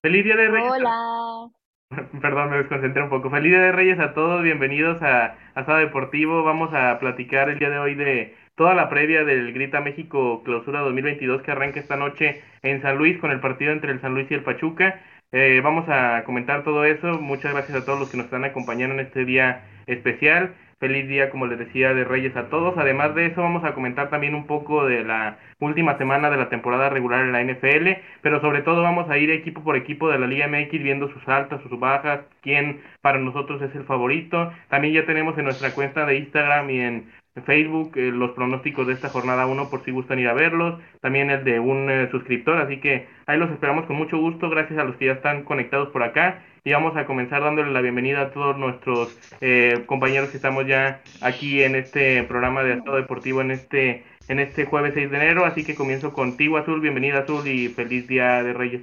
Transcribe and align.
Feliz 0.00 0.22
Día 0.22 0.36
de 0.36 0.46
Reyes. 0.46 0.70
Hola. 0.70 1.48
Perdón, 2.22 2.50
me 2.50 2.58
desconcentré 2.58 3.02
un 3.02 3.08
poco. 3.08 3.30
Feliz 3.30 3.50
Día 3.50 3.62
de 3.62 3.72
Reyes 3.72 3.98
a 3.98 4.14
todos, 4.14 4.44
bienvenidos 4.44 5.02
a 5.02 5.36
Asado 5.56 5.78
Deportivo. 5.78 6.44
Vamos 6.44 6.72
a 6.72 7.00
platicar 7.00 7.48
el 7.48 7.58
día 7.58 7.68
de 7.68 7.80
hoy 7.80 7.96
de 7.96 8.36
toda 8.54 8.74
la 8.74 8.88
previa 8.88 9.24
del 9.24 9.52
Grita 9.52 9.80
México 9.80 10.44
Clausura 10.44 10.82
2022 10.82 11.42
que 11.42 11.50
arranca 11.50 11.80
esta 11.80 11.96
noche 11.96 12.40
en 12.62 12.80
San 12.80 12.96
Luis 12.96 13.18
con 13.18 13.32
el 13.32 13.40
partido 13.40 13.72
entre 13.72 13.90
el 13.90 14.00
San 14.00 14.14
Luis 14.14 14.30
y 14.30 14.34
el 14.34 14.44
Pachuca. 14.44 15.00
Eh, 15.32 15.60
vamos 15.64 15.88
a 15.88 16.22
comentar 16.24 16.62
todo 16.62 16.84
eso. 16.84 17.20
Muchas 17.20 17.52
gracias 17.52 17.82
a 17.82 17.84
todos 17.84 17.98
los 17.98 18.08
que 18.08 18.18
nos 18.18 18.26
están 18.26 18.44
acompañando 18.44 18.94
en 18.94 19.00
este 19.00 19.24
día 19.24 19.64
especial. 19.86 20.54
Feliz 20.80 21.08
día, 21.08 21.30
como 21.30 21.48
les 21.48 21.58
decía, 21.58 21.92
de 21.92 22.04
Reyes 22.04 22.36
a 22.36 22.50
todos. 22.50 22.78
Además 22.78 23.12
de 23.16 23.26
eso, 23.26 23.42
vamos 23.42 23.64
a 23.64 23.74
comentar 23.74 24.10
también 24.10 24.36
un 24.36 24.46
poco 24.46 24.86
de 24.86 25.02
la 25.02 25.36
última 25.58 25.98
semana 25.98 26.30
de 26.30 26.36
la 26.36 26.48
temporada 26.50 26.88
regular 26.88 27.24
en 27.24 27.32
la 27.32 27.42
NFL, 27.42 28.00
pero 28.22 28.40
sobre 28.40 28.62
todo 28.62 28.82
vamos 28.82 29.10
a 29.10 29.18
ir 29.18 29.28
equipo 29.30 29.64
por 29.64 29.74
equipo 29.74 30.08
de 30.08 30.20
la 30.20 30.28
Liga 30.28 30.46
MX 30.46 30.70
viendo 30.80 31.08
sus 31.12 31.26
altas, 31.26 31.60
sus 31.62 31.80
bajas, 31.80 32.20
quién 32.42 32.80
para 33.00 33.18
nosotros 33.18 33.60
es 33.60 33.74
el 33.74 33.84
favorito. 33.86 34.52
También 34.68 34.94
ya 34.94 35.04
tenemos 35.04 35.36
en 35.36 35.46
nuestra 35.46 35.72
cuenta 35.74 36.06
de 36.06 36.18
Instagram 36.18 36.70
y 36.70 36.80
en 36.80 37.10
Facebook 37.44 37.92
eh, 37.96 38.12
los 38.12 38.30
pronósticos 38.32 38.86
de 38.86 38.92
esta 38.92 39.08
jornada 39.08 39.46
1 39.46 39.70
por 39.70 39.84
si 39.84 39.90
gustan 39.90 40.20
ir 40.20 40.28
a 40.28 40.34
verlos, 40.34 40.80
también 41.00 41.30
el 41.30 41.42
de 41.44 41.58
un 41.58 41.90
eh, 41.90 42.08
suscriptor, 42.10 42.58
así 42.58 42.78
que 42.78 43.06
ahí 43.26 43.38
los 43.38 43.50
esperamos 43.50 43.86
con 43.86 43.96
mucho 43.96 44.18
gusto, 44.18 44.50
gracias 44.50 44.78
a 44.78 44.84
los 44.84 44.96
que 44.96 45.06
ya 45.06 45.12
están 45.12 45.44
conectados 45.44 45.88
por 45.88 46.02
acá 46.02 46.42
y 46.68 46.72
vamos 46.72 46.98
a 46.98 47.06
comenzar 47.06 47.42
dándole 47.42 47.72
la 47.72 47.80
bienvenida 47.80 48.20
a 48.20 48.30
todos 48.30 48.58
nuestros 48.58 49.16
eh, 49.40 49.84
compañeros 49.86 50.28
que 50.28 50.36
estamos 50.36 50.66
ya 50.66 51.00
aquí 51.22 51.62
en 51.62 51.74
este 51.74 52.22
programa 52.24 52.62
de 52.62 52.74
Estado 52.74 52.98
Deportivo 52.98 53.40
en 53.40 53.52
este 53.52 54.04
en 54.28 54.38
este 54.38 54.66
jueves 54.66 54.92
6 54.92 55.10
de 55.10 55.16
enero, 55.16 55.46
así 55.46 55.64
que 55.64 55.74
comienzo 55.74 56.12
contigo 56.12 56.58
Azul, 56.58 56.82
bienvenida 56.82 57.20
Azul 57.20 57.48
y 57.48 57.68
feliz 57.68 58.06
día 58.06 58.42
de 58.42 58.52
Reyes. 58.52 58.82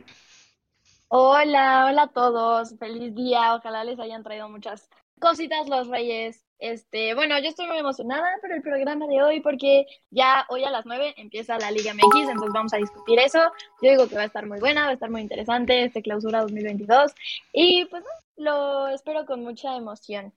Hola, 1.09 1.85
hola 1.85 2.01
a 2.01 2.07
todos, 2.07 2.75
feliz 2.79 3.13
día, 3.13 3.53
ojalá 3.53 3.83
les 3.83 3.99
hayan 3.99 4.23
traído 4.23 4.49
muchas 4.49 4.89
cositas 5.19 5.69
los 5.69 5.87
Reyes. 5.87 6.43
Este, 6.59 7.13
bueno, 7.15 7.37
yo 7.39 7.49
estoy 7.49 7.67
muy 7.67 7.77
emocionada 7.77 8.25
por 8.41 8.51
el 8.51 8.61
programa 8.61 9.07
de 9.07 9.21
hoy 9.21 9.41
porque 9.41 9.85
ya 10.09 10.45
hoy 10.49 10.63
a 10.63 10.71
las 10.71 10.85
9 10.85 11.15
empieza 11.17 11.59
la 11.59 11.71
Liga 11.71 11.93
MX, 11.93 12.29
entonces 12.29 12.53
vamos 12.53 12.73
a 12.73 12.77
discutir 12.77 13.19
eso. 13.19 13.39
Yo 13.81 13.91
digo 13.91 14.07
que 14.07 14.15
va 14.15 14.21
a 14.21 14.25
estar 14.25 14.45
muy 14.45 14.59
buena, 14.59 14.83
va 14.85 14.89
a 14.89 14.93
estar 14.93 15.09
muy 15.09 15.21
interesante 15.21 15.83
este 15.83 16.01
clausura 16.01 16.41
2022 16.41 17.13
y 17.51 17.85
pues 17.85 18.03
lo 18.37 18.87
espero 18.87 19.25
con 19.25 19.43
mucha 19.43 19.75
emoción. 19.75 20.31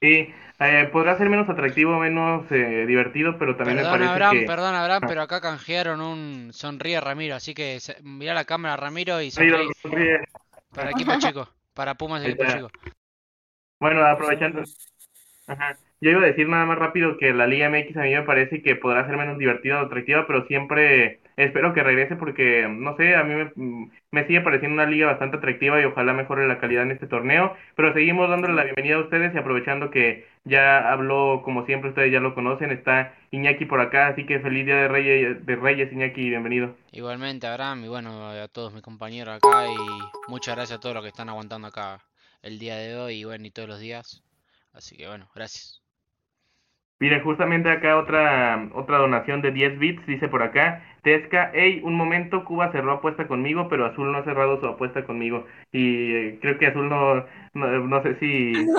Sí, 0.00 0.28
eh, 0.58 0.88
podrá 0.92 1.16
ser 1.16 1.28
menos 1.28 1.48
atractivo, 1.48 1.98
menos 1.98 2.50
eh, 2.50 2.84
divertido, 2.86 3.38
pero 3.38 3.56
también 3.56 3.78
me 3.78 3.84
parece 3.84 4.10
Abraham, 4.10 4.40
que... 4.40 4.46
Perdón, 4.46 4.74
Abraham, 4.74 5.02
ah. 5.04 5.06
pero 5.08 5.22
acá 5.22 5.40
canjearon 5.40 6.00
un 6.00 6.52
sonríe 6.52 7.00
Ramiro, 7.00 7.34
así 7.34 7.54
que 7.54 7.78
mira 8.02 8.34
la 8.34 8.44
cámara 8.44 8.76
Ramiro 8.76 9.20
y 9.20 9.30
sonríe. 9.30 9.68
sonríe. 9.80 10.20
Para 10.74 10.90
equipo 10.90 11.12
chico, 11.18 11.48
para 11.72 11.94
Pumas 11.94 12.24
equipo 12.24 12.44
chico. 12.44 12.70
Bueno, 13.80 14.04
aprovechando... 14.06 14.62
Ajá. 15.46 15.76
Yo 16.00 16.10
iba 16.10 16.20
a 16.20 16.26
decir 16.26 16.48
nada 16.48 16.66
más 16.66 16.78
rápido 16.78 17.16
que 17.16 17.32
la 17.32 17.46
Liga 17.46 17.70
MX 17.70 17.96
a 17.96 18.02
mí 18.02 18.14
me 18.14 18.22
parece 18.22 18.62
que 18.62 18.76
podrá 18.76 19.06
ser 19.06 19.16
menos 19.16 19.38
divertida 19.38 19.80
o 19.80 19.86
atractiva, 19.86 20.26
pero 20.26 20.46
siempre 20.46 21.20
espero 21.36 21.72
que 21.72 21.82
regrese 21.82 22.16
porque, 22.16 22.66
no 22.68 22.96
sé, 22.96 23.14
a 23.16 23.24
mí 23.24 23.34
me, 23.34 23.90
me, 24.10 24.26
sigue 24.26 24.42
pareciendo 24.42 24.74
una 24.74 24.90
liga 24.90 25.06
bastante 25.06 25.38
atractiva 25.38 25.80
y 25.80 25.84
ojalá 25.84 26.12
mejore 26.12 26.48
la 26.48 26.58
calidad 26.58 26.82
en 26.82 26.90
este 26.90 27.06
torneo. 27.06 27.56
Pero 27.76 27.94
seguimos 27.94 28.28
dándole 28.28 28.54
la 28.54 28.64
bienvenida 28.64 28.96
a 28.96 29.00
ustedes 29.00 29.34
y 29.34 29.38
aprovechando 29.38 29.90
que 29.90 30.26
ya 30.44 30.90
habló, 30.92 31.40
como 31.42 31.64
siempre, 31.64 31.90
ustedes 31.90 32.12
ya 32.12 32.20
lo 32.20 32.34
conocen, 32.34 32.72
está 32.72 33.14
Iñaki 33.30 33.64
por 33.64 33.80
acá, 33.80 34.08
así 34.08 34.26
que 34.26 34.40
feliz 34.40 34.66
día 34.66 34.76
de 34.76 34.88
Reyes, 34.88 35.46
de 35.46 35.56
Reyes 35.56 35.92
Iñaki, 35.92 36.28
bienvenido. 36.28 36.76
Igualmente, 36.92 37.46
Abraham, 37.46 37.84
y 37.84 37.88
bueno, 37.88 38.28
a 38.28 38.48
todos 38.48 38.74
mis 38.74 38.82
compañeros 38.82 39.36
acá 39.36 39.66
y 39.66 40.30
muchas 40.30 40.56
gracias 40.56 40.78
a 40.78 40.80
todos 40.80 40.94
los 40.94 41.04
que 41.04 41.08
están 41.08 41.30
aguantando 41.30 41.68
acá 41.68 42.00
el 42.42 42.58
día 42.58 42.76
de 42.76 42.96
hoy 42.96 43.20
y 43.20 43.24
bueno, 43.24 43.46
y 43.46 43.50
todos 43.50 43.68
los 43.68 43.80
días. 43.80 44.25
Así 44.76 44.96
que 44.96 45.08
bueno, 45.08 45.28
gracias. 45.34 45.82
Miren, 46.98 47.22
justamente 47.24 47.70
acá 47.70 47.98
otra 47.98 48.70
otra 48.74 48.98
donación 48.98 49.42
de 49.42 49.50
10 49.50 49.78
bits, 49.78 50.06
dice 50.06 50.28
por 50.28 50.42
acá, 50.42 50.82
Tesca, 51.02 51.50
hey, 51.54 51.80
un 51.84 51.94
momento, 51.94 52.44
Cuba 52.44 52.72
cerró 52.72 52.92
apuesta 52.92 53.26
conmigo, 53.26 53.68
pero 53.68 53.86
Azul 53.86 54.12
no 54.12 54.18
ha 54.18 54.24
cerrado 54.24 54.60
su 54.60 54.66
apuesta 54.66 55.04
conmigo. 55.04 55.46
Y 55.72 56.14
eh, 56.14 56.38
creo 56.40 56.58
que 56.58 56.66
Azul 56.66 56.88
no, 56.88 57.24
no, 57.54 58.02
sé 58.02 58.18
si... 58.18 58.52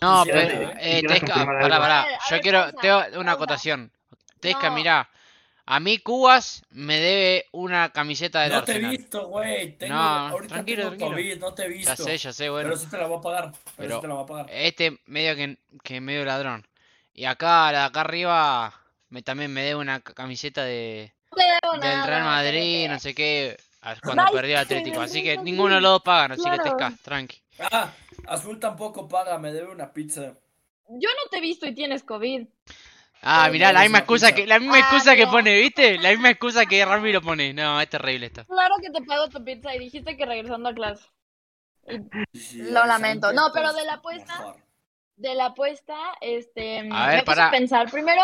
No, 0.00 0.22
pero, 0.26 0.70
eh, 0.80 1.02
Tesca, 1.06 1.46
para, 1.46 1.78
para, 1.78 2.06
yo 2.28 2.40
quiero, 2.40 2.72
tengo 2.74 3.00
una 3.18 3.32
acotación. 3.32 3.90
Tesca, 4.40 4.70
mira, 4.70 5.08
a 5.66 5.80
mí 5.80 5.98
Cubas 5.98 6.62
me 6.70 6.98
debe 6.98 7.46
una 7.52 7.90
camiseta 7.90 8.42
del 8.42 8.52
no 8.52 8.58
Arsenal. 8.58 8.82
No 8.82 8.88
te 8.88 8.94
he 8.94 8.98
visto, 8.98 9.28
güey. 9.28 9.76
no, 9.88 9.96
ahorita 9.96 10.54
tranquilo, 10.54 10.82
tranquilo. 10.88 11.10
COVID, 11.10 11.38
no 11.38 11.54
te 11.54 11.64
he 11.64 11.68
visto. 11.68 11.90
Ya 11.90 11.96
sé, 11.96 12.18
ya 12.18 12.32
sé, 12.32 12.50
bueno. 12.50 12.68
Pero 12.68 12.80
eso 12.80 12.90
te 12.90 12.98
la 12.98 13.06
voy 13.06 13.18
a 13.18 13.20
pagar. 13.20 13.52
Pero, 13.76 14.00
te 14.00 14.08
la 14.08 14.14
voy 14.14 14.24
a 14.24 14.26
pagar. 14.26 14.46
Este 14.50 14.98
medio 15.06 15.34
que, 15.36 15.58
que 15.82 16.00
medio 16.00 16.24
ladrón. 16.24 16.66
Y 17.14 17.24
acá, 17.24 17.72
la 17.72 17.80
de 17.80 17.84
acá 17.86 18.00
arriba, 18.00 18.74
me, 19.08 19.22
también 19.22 19.52
me 19.52 19.62
debe 19.62 19.76
una 19.76 20.00
camiseta 20.00 20.64
de 20.64 21.12
del 21.80 22.06
Real 22.06 22.24
Madrid, 22.24 22.88
no 22.88 22.98
sé 22.98 23.14
qué, 23.14 23.56
cuando 24.02 24.24
perdió 24.32 24.56
el 24.56 24.62
Atlético. 24.62 25.00
Así 25.00 25.22
que 25.22 25.36
ninguno 25.42 25.76
de 25.76 25.80
los 25.80 25.92
dos 25.92 26.02
pagan, 26.02 26.32
así 26.32 26.42
que 26.48 26.58
te 26.58 26.68
escas, 26.68 27.00
tranqui. 27.00 27.38
Ah, 27.58 27.92
Azul 28.26 28.58
tampoco 28.58 29.08
paga, 29.08 29.38
me 29.38 29.52
debe 29.52 29.70
una 29.70 29.92
pizza. 29.92 30.34
Yo 30.88 31.08
no 31.08 31.30
te 31.30 31.38
he 31.38 31.40
visto 31.40 31.66
y 31.66 31.74
tienes 31.74 32.02
COVID. 32.02 32.46
Ah, 33.26 33.48
mirá, 33.50 33.72
la 33.72 33.80
misma 33.80 33.98
excusa 33.98 34.32
que 34.32 34.46
la 34.46 34.58
misma 34.58 34.78
excusa 34.80 35.16
que 35.16 35.26
pone, 35.26 35.58
¿viste? 35.58 35.96
La 35.98 36.10
misma 36.10 36.30
excusa 36.30 36.66
que 36.66 36.84
Ramiro 36.84 37.22
pone. 37.22 37.54
No, 37.54 37.80
es 37.80 37.88
terrible 37.88 38.26
esto. 38.26 38.44
Claro 38.44 38.74
que 38.82 38.90
te 38.90 39.02
pago 39.02 39.28
tu 39.28 39.42
pizza 39.42 39.74
y 39.74 39.78
dijiste 39.78 40.16
que 40.16 40.26
regresando 40.26 40.68
a 40.68 40.74
clase. 40.74 41.06
lo 42.54 42.84
lamento. 42.84 43.32
No, 43.32 43.48
pero 43.54 43.72
de 43.72 43.84
la 43.86 43.94
apuesta, 43.94 44.54
de 45.16 45.34
la 45.34 45.46
apuesta, 45.46 45.96
este, 46.20 46.80
a 46.92 47.06
ver, 47.06 47.16
me 47.16 47.22
para... 47.22 47.50
pensar 47.50 47.90
primero, 47.90 48.22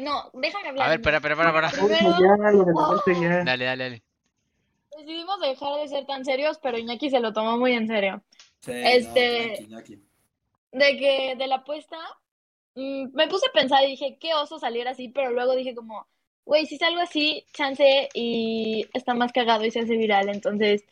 no, 0.00 0.30
déjame 0.34 0.68
hablar. 0.68 0.86
A 0.86 0.90
ver, 0.90 1.00
espera, 1.00 1.16
espera, 1.16 1.36
para, 1.36 1.52
para. 1.52 1.70
Dale, 3.44 3.64
dale, 3.64 3.84
dale. 3.84 4.02
Decidimos 4.98 5.40
dejar 5.40 5.80
de 5.80 5.88
ser 5.88 6.06
tan 6.06 6.24
serios, 6.24 6.58
pero 6.62 6.78
Iñaki 6.78 7.08
se 7.08 7.20
lo 7.20 7.32
tomó 7.32 7.56
muy 7.56 7.72
en 7.72 7.88
serio. 7.88 8.22
Sí, 8.60 8.72
este, 8.74 9.66
de 10.72 10.96
que 10.98 11.34
de 11.36 11.46
la 11.46 11.56
apuesta 11.56 11.96
me 12.74 13.28
puse 13.28 13.46
a 13.46 13.52
pensar 13.52 13.84
y 13.84 13.92
dije, 13.92 14.18
qué 14.20 14.34
oso 14.34 14.58
salir 14.58 14.88
así, 14.88 15.08
pero 15.08 15.30
luego 15.30 15.54
dije 15.54 15.74
como, 15.74 16.06
güey, 16.44 16.66
si 16.66 16.76
salgo 16.76 17.00
así, 17.00 17.46
chance 17.52 18.08
y 18.14 18.86
está 18.92 19.14
más 19.14 19.32
cagado 19.32 19.64
y 19.64 19.70
se 19.70 19.80
hace 19.80 19.96
viral. 19.96 20.28
Entonces, 20.28 20.84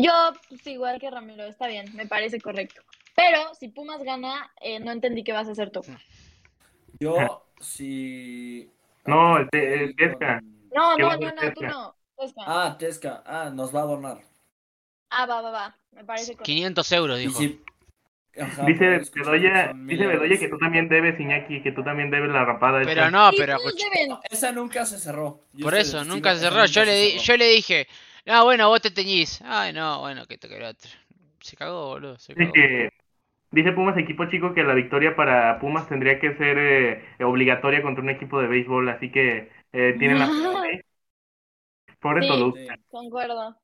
yo, 0.00 0.12
pues 0.48 0.66
igual 0.66 1.00
que 1.00 1.10
Ramiro, 1.10 1.44
está 1.44 1.66
bien, 1.66 1.94
me 1.94 2.06
parece 2.06 2.40
correcto. 2.40 2.82
Pero 3.14 3.54
si 3.54 3.68
Pumas 3.68 4.02
gana, 4.02 4.52
eh, 4.60 4.78
no 4.78 4.92
entendí 4.92 5.24
qué 5.24 5.32
vas 5.32 5.48
a 5.48 5.52
hacer 5.52 5.70
tú. 5.70 5.80
Yo, 7.00 7.46
si... 7.60 8.70
No, 9.06 9.38
el, 9.38 9.48
Tesca. 9.96 10.40
No, 10.74 10.96
no, 10.98 11.16
no, 11.16 11.32
no, 11.32 11.54
tú 11.54 11.62
no. 11.62 11.96
Tesca. 12.18 12.42
Ah, 12.46 12.76
Tesca. 12.78 13.22
Ah, 13.24 13.50
nos 13.52 13.74
va 13.74 13.82
a 13.82 13.86
donar. 13.86 14.20
Ah, 15.10 15.26
va, 15.26 15.40
va, 15.40 15.50
va. 15.50 15.76
Me 15.92 16.04
parece 16.04 16.32
correcto. 16.32 16.44
500 16.44 16.92
euros, 16.92 17.18
dijo 17.18 17.40
dice 18.66 19.02
Bedoya, 19.14 19.72
dice 19.74 20.06
Bedoya 20.06 20.38
que 20.38 20.48
tú 20.48 20.58
también 20.58 20.88
debes, 20.88 21.18
Iñaki, 21.18 21.62
que 21.62 21.72
tú 21.72 21.82
también 21.82 22.10
debes 22.10 22.30
la 22.30 22.44
rapada. 22.44 22.82
Pero 22.84 23.10
no, 23.10 23.30
pero... 23.36 23.56
Esa 24.30 24.52
nunca 24.52 24.84
se 24.86 24.98
cerró. 24.98 25.40
Por 25.60 25.74
eso, 25.74 26.04
nunca 26.04 26.34
se 26.34 26.40
cerró. 26.40 26.66
Yo 26.66 26.84
le, 26.84 27.18
yo 27.18 27.36
le 27.36 27.48
dije, 27.48 27.86
no, 28.26 28.44
bueno, 28.44 28.68
vos 28.68 28.80
te 28.80 28.90
teñís. 28.90 29.40
Ay, 29.44 29.72
no, 29.72 30.00
bueno, 30.00 30.26
que 30.26 30.38
te 30.38 30.46
otro. 30.46 30.90
Se 31.40 31.56
cagó, 31.56 31.88
boludo. 31.88 32.18
Se 32.18 32.34
cagó. 32.34 32.52
Dice, 32.52 32.92
dice 33.50 33.72
Pumas, 33.72 33.96
equipo 33.96 34.26
chico, 34.26 34.52
que 34.52 34.64
la 34.64 34.74
victoria 34.74 35.14
para 35.14 35.58
Pumas 35.58 35.88
tendría 35.88 36.18
que 36.18 36.36
ser 36.36 36.58
eh, 36.58 37.24
obligatoria 37.24 37.82
contra 37.82 38.02
un 38.02 38.10
equipo 38.10 38.40
de 38.40 38.48
béisbol, 38.48 38.88
así 38.88 39.10
que 39.10 39.50
eh, 39.72 39.94
tienen 39.98 40.18
la... 40.18 40.28
Pobre 42.00 42.22
sí, 42.22 42.28
Toluca. 42.28 42.78
Concuerdo. 42.88 43.56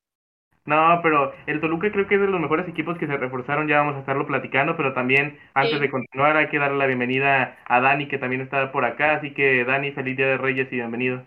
No, 0.64 1.00
pero 1.02 1.32
el 1.46 1.60
Toluca 1.60 1.90
creo 1.90 2.06
que 2.06 2.14
es 2.14 2.20
de 2.20 2.28
los 2.28 2.40
mejores 2.40 2.68
equipos 2.68 2.96
que 2.96 3.08
se 3.08 3.16
reforzaron, 3.16 3.66
ya 3.66 3.78
vamos 3.78 3.96
a 3.96 4.00
estarlo 4.00 4.26
platicando, 4.28 4.76
pero 4.76 4.94
también 4.94 5.38
antes 5.54 5.80
de 5.80 5.90
continuar 5.90 6.36
hay 6.36 6.48
que 6.50 6.58
darle 6.58 6.78
la 6.78 6.86
bienvenida 6.86 7.58
a 7.66 7.80
Dani 7.80 8.06
que 8.06 8.18
también 8.18 8.42
está 8.42 8.70
por 8.70 8.84
acá, 8.84 9.16
así 9.16 9.34
que 9.34 9.64
Dani, 9.64 9.90
feliz 9.90 10.16
día 10.16 10.26
de 10.28 10.38
Reyes 10.38 10.68
y 10.72 10.76
bienvenido. 10.76 11.22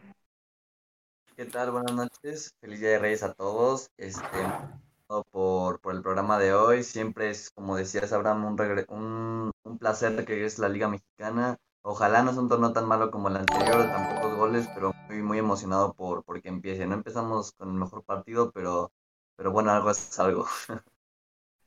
¿Qué 1.35 1.43
tal? 1.43 1.71
Buenas 1.71 1.93
noches, 1.93 2.53
feliz 2.61 2.79
día 2.79 2.91
de 2.91 2.99
Reyes 2.99 3.23
a 3.23 3.33
todos. 3.33 3.89
Este, 3.97 4.25
por, 5.31 5.81
por 5.81 5.93
el 5.93 6.01
programa 6.01 6.39
de 6.39 6.53
hoy, 6.53 6.83
siempre 6.83 7.29
es, 7.29 7.51
como 7.51 7.75
decías, 7.75 8.13
Abraham, 8.13 8.45
un, 8.45 8.57
un, 8.87 9.51
un 9.63 9.77
placer 9.77 10.23
que 10.23 10.45
es 10.45 10.59
la 10.59 10.69
Liga 10.69 10.87
Mexicana. 10.87 11.57
Ojalá 11.81 12.23
no 12.23 12.31
sea 12.31 12.41
un 12.41 12.49
torneo 12.49 12.73
tan 12.73 12.87
malo 12.87 13.11
como 13.11 13.27
el 13.27 13.35
anterior, 13.35 13.83
tan 13.83 14.15
pocos 14.15 14.35
goles, 14.37 14.69
pero 14.73 14.93
muy, 15.09 15.21
muy 15.21 15.39
emocionado 15.39 15.93
por, 15.93 16.23
por 16.23 16.41
que 16.41 16.49
empiece. 16.49 16.87
No 16.87 16.95
empezamos 16.95 17.51
con 17.51 17.69
el 17.69 17.75
mejor 17.75 18.03
partido, 18.03 18.51
pero 18.51 18.91
pero 19.35 19.51
bueno, 19.51 19.71
algo 19.71 19.91
es 19.91 20.19
algo. 20.19 20.47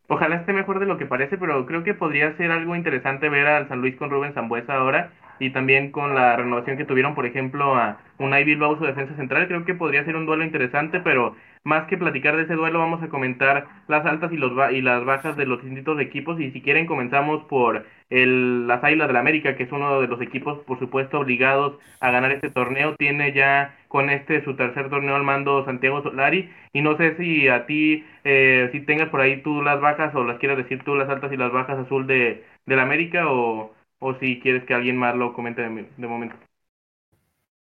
Ojalá 0.08 0.36
esté 0.36 0.52
mejor 0.52 0.80
de 0.80 0.86
lo 0.86 0.98
que 0.98 1.06
parece, 1.06 1.38
pero 1.38 1.64
creo 1.64 1.84
que 1.84 1.94
podría 1.94 2.36
ser 2.36 2.50
algo 2.50 2.74
interesante 2.74 3.28
ver 3.28 3.46
al 3.46 3.68
San 3.68 3.80
Luis 3.80 3.96
con 3.96 4.10
Rubén 4.10 4.34
Zambuesa 4.34 4.74
ahora. 4.74 5.12
Y 5.38 5.50
también 5.50 5.90
con 5.90 6.14
la 6.14 6.36
renovación 6.36 6.76
que 6.76 6.84
tuvieron, 6.84 7.14
por 7.14 7.26
ejemplo, 7.26 7.74
a 7.76 7.98
Unai 8.18 8.44
Bilbao, 8.44 8.78
su 8.78 8.84
defensa 8.84 9.14
central, 9.16 9.46
creo 9.48 9.64
que 9.64 9.74
podría 9.74 10.04
ser 10.04 10.16
un 10.16 10.26
duelo 10.26 10.44
interesante, 10.44 11.00
pero 11.00 11.36
más 11.64 11.86
que 11.86 11.98
platicar 11.98 12.36
de 12.36 12.44
ese 12.44 12.54
duelo, 12.54 12.78
vamos 12.78 13.02
a 13.02 13.08
comentar 13.08 13.66
las 13.88 14.04
altas 14.06 14.32
y, 14.32 14.36
los 14.36 14.52
y 14.72 14.80
las 14.80 15.04
bajas 15.04 15.36
de 15.36 15.46
los 15.46 15.62
distintos 15.62 16.00
equipos. 16.00 16.40
Y 16.40 16.50
si 16.50 16.62
quieren, 16.62 16.86
comenzamos 16.86 17.44
por 17.44 17.84
el, 18.10 18.66
las 18.66 18.82
Águilas 18.82 19.08
del 19.08 19.14
la 19.14 19.20
América, 19.20 19.56
que 19.56 19.64
es 19.64 19.72
uno 19.72 20.00
de 20.00 20.08
los 20.08 20.20
equipos, 20.22 20.60
por 20.60 20.78
supuesto, 20.78 21.20
obligados 21.20 21.78
a 22.00 22.10
ganar 22.10 22.32
este 22.32 22.50
torneo. 22.50 22.94
Tiene 22.96 23.32
ya 23.32 23.76
con 23.88 24.08
este 24.10 24.42
su 24.44 24.54
tercer 24.56 24.88
torneo 24.88 25.16
al 25.16 25.24
mando 25.24 25.64
Santiago 25.64 26.02
Solari. 26.02 26.50
Y 26.72 26.80
no 26.82 26.96
sé 26.96 27.16
si 27.16 27.48
a 27.48 27.66
ti, 27.66 28.04
eh, 28.24 28.68
si 28.72 28.80
tengas 28.80 29.08
por 29.10 29.20
ahí 29.20 29.42
tú 29.42 29.62
las 29.62 29.80
bajas 29.80 30.14
o 30.14 30.24
las 30.24 30.38
quieras 30.38 30.58
decir 30.58 30.82
tú 30.84 30.94
las 30.94 31.08
altas 31.08 31.32
y 31.32 31.36
las 31.36 31.52
bajas 31.52 31.78
azul 31.78 32.06
de, 32.06 32.44
la 32.66 32.82
América 32.82 33.30
o, 33.30 33.74
o 33.98 34.14
si 34.14 34.40
quieres 34.40 34.64
que 34.64 34.74
alguien 34.74 34.96
más 34.96 35.14
lo 35.16 35.32
comente 35.32 35.62
de 35.62 36.06
momento. 36.06 36.36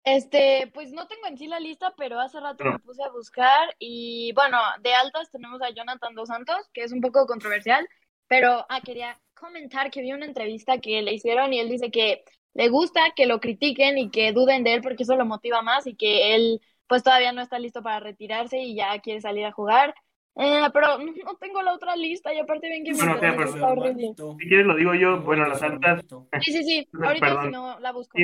Este, 0.04 0.70
pues 0.72 0.92
no 0.92 1.08
tengo 1.08 1.26
en 1.26 1.36
sí 1.36 1.48
la 1.48 1.58
lista, 1.58 1.92
pero 1.96 2.20
hace 2.20 2.38
rato 2.38 2.64
me 2.64 2.78
puse 2.78 3.02
a 3.02 3.10
buscar 3.10 3.74
y 3.80 4.32
bueno, 4.34 4.58
de 4.80 4.94
altas 4.94 5.32
tenemos 5.32 5.60
a 5.62 5.70
Jonathan 5.70 6.14
Dos 6.14 6.28
Santos, 6.28 6.56
que 6.72 6.84
es 6.84 6.92
un 6.92 7.00
poco 7.00 7.26
controversial, 7.26 7.88
pero 8.28 8.64
ah, 8.68 8.80
quería 8.82 9.20
comentar 9.34 9.90
que 9.90 10.02
vi 10.02 10.12
una 10.12 10.26
entrevista 10.26 10.78
que 10.78 11.02
le 11.02 11.12
hicieron 11.12 11.52
y 11.52 11.58
él 11.58 11.68
dice 11.68 11.90
que 11.90 12.22
le 12.54 12.68
gusta 12.68 13.00
que 13.16 13.26
lo 13.26 13.40
critiquen 13.40 13.98
y 13.98 14.10
que 14.10 14.32
duden 14.32 14.62
de 14.62 14.74
él 14.74 14.80
porque 14.80 15.02
eso 15.02 15.16
lo 15.16 15.26
motiva 15.26 15.60
más 15.62 15.88
y 15.88 15.96
que 15.96 16.36
él 16.36 16.60
pues 16.86 17.02
todavía 17.02 17.32
no 17.32 17.42
está 17.42 17.58
listo 17.58 17.82
para 17.82 17.98
retirarse 17.98 18.58
y 18.60 18.76
ya 18.76 18.98
quiere 19.00 19.20
salir 19.20 19.44
a 19.44 19.52
jugar. 19.52 19.92
Eh, 20.38 20.68
pero 20.72 20.98
no 20.98 21.34
tengo 21.40 21.62
la 21.62 21.72
otra 21.72 21.96
lista 21.96 22.32
y 22.32 22.38
aparte 22.38 22.68
bien 22.68 22.84
que 22.84 22.92
me 22.92 22.98
Si 22.98 24.48
quieres 24.48 24.66
lo 24.66 24.76
digo 24.76 24.94
yo, 24.94 25.22
bueno, 25.22 25.46
las 25.46 25.62
altas. 25.62 26.04
Sí, 26.42 26.52
sí, 26.52 26.62
sí, 26.62 26.88
ahorita 27.02 27.42
si 27.42 27.50
no 27.50 27.80
la 27.80 27.92
busco. 27.92 28.18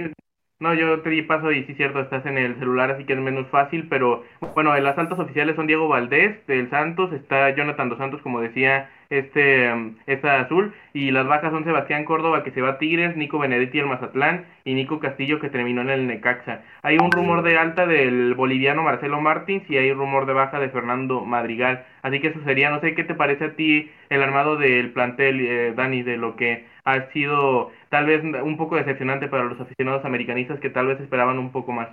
No, 0.61 0.75
yo 0.75 1.03
te 1.03 1.11
di 1.11 1.23
paso 1.23 1.51
y 1.51 1.65
sí, 1.65 1.75
cierto, 1.75 1.99
estás 1.99 2.25
en 2.25 2.39
el 2.39 2.57
celular, 2.57 2.93
así 2.93 3.05
que 3.05 3.15
es 3.15 3.19
menos 3.19 3.49
fácil, 3.49 3.89
pero 3.89 4.23
bueno, 4.55 4.79
las 4.79 4.97
altas 4.97 5.19
oficiales 5.19 5.57
son 5.57 5.67
Diego 5.67 5.89
Valdés 5.89 6.47
del 6.47 6.71
Santos, 6.71 7.13
está 7.13 7.51
Jonathan 7.51 7.89
dos 7.89 7.99
Santos, 7.99 8.23
como 8.23 8.41
decía, 8.41 8.89
este, 9.19 9.71
esta 10.07 10.41
azul, 10.41 10.75
y 10.93 11.11
las 11.11 11.27
bajas 11.27 11.53
son 11.53 11.65
Sebastián 11.65 12.05
Córdoba, 12.05 12.43
que 12.45 12.51
se 12.53 12.61
va 12.61 12.71
a 12.71 12.79
Tigres, 12.79 13.17
Nico 13.17 13.39
Benedetti 13.39 13.81
al 13.81 13.87
Mazatlán, 13.87 14.47
y 14.65 14.75
Nico 14.75 15.01
Castillo, 15.01 15.41
que 15.41 15.51
terminó 15.51 15.83
en 15.83 15.91
el 15.91 16.07
Necaxa. 16.07 16.63
Hay 16.83 16.97
un 16.99 17.13
rumor 17.13 17.43
de 17.43 17.59
alta 17.59 17.87
del 17.87 18.35
boliviano 18.35 18.83
Marcelo 18.83 19.21
Martins, 19.21 19.69
y 19.71 19.77
hay 19.77 19.93
rumor 19.93 20.27
de 20.27 20.33
baja 20.33 20.59
de 20.59 20.71
Fernando 20.71 21.25
Madrigal, 21.25 21.85
así 22.03 22.21
que 22.21 22.29
eso 22.29 22.41
sería, 22.45 22.71
no 22.71 22.81
sé 22.81 22.95
qué 22.95 23.05
te 23.05 23.15
parece 23.15 23.45
a 23.45 23.57
ti 23.57 23.91
el 24.09 24.23
armado 24.23 24.57
del 24.57 24.93
plantel, 24.93 25.41
eh, 25.41 25.73
Dani, 25.75 26.03
de 26.03 26.17
lo 26.17 26.37
que 26.37 26.67
ha 26.85 27.11
sido 27.13 27.71
tal 27.91 28.07
vez 28.07 28.23
un 28.25 28.57
poco 28.57 28.77
decepcionante 28.77 29.29
para 29.29 29.45
los 29.45 29.61
aficionados 29.61 30.05
americanistas 30.05 30.61
que 30.61 30.71
tal 30.71 30.87
vez 30.87 31.01
esperaban 31.01 31.39
un 31.39 31.53
poco 31.53 31.73
más. 31.73 31.89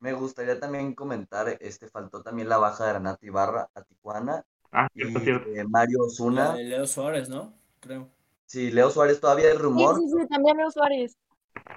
Me 0.00 0.12
gustaría 0.12 0.60
también 0.60 0.94
comentar, 0.94 1.46
este 1.60 1.88
faltó 1.88 2.22
también 2.22 2.48
la 2.48 2.58
baja 2.58 2.86
de 2.86 2.92
Renato 2.94 3.24
Ibarra 3.24 3.68
a 3.74 3.82
Tijuana. 3.82 4.44
Ah, 4.74 4.88
cierto, 4.92 5.20
cierto. 5.20 5.48
Mario 5.68 6.00
Osuna. 6.02 6.54
Leo 6.56 6.86
Suárez, 6.86 7.28
¿no? 7.28 7.54
Creo. 7.80 8.08
Sí, 8.46 8.72
Leo 8.72 8.90
Suárez 8.90 9.20
todavía 9.20 9.46
hay 9.46 9.56
rumor. 9.56 9.96
Sí, 9.96 10.08
sí, 10.08 10.16
sí, 10.20 10.28
también 10.28 10.56
Leo 10.56 10.70
Suárez. 10.70 11.16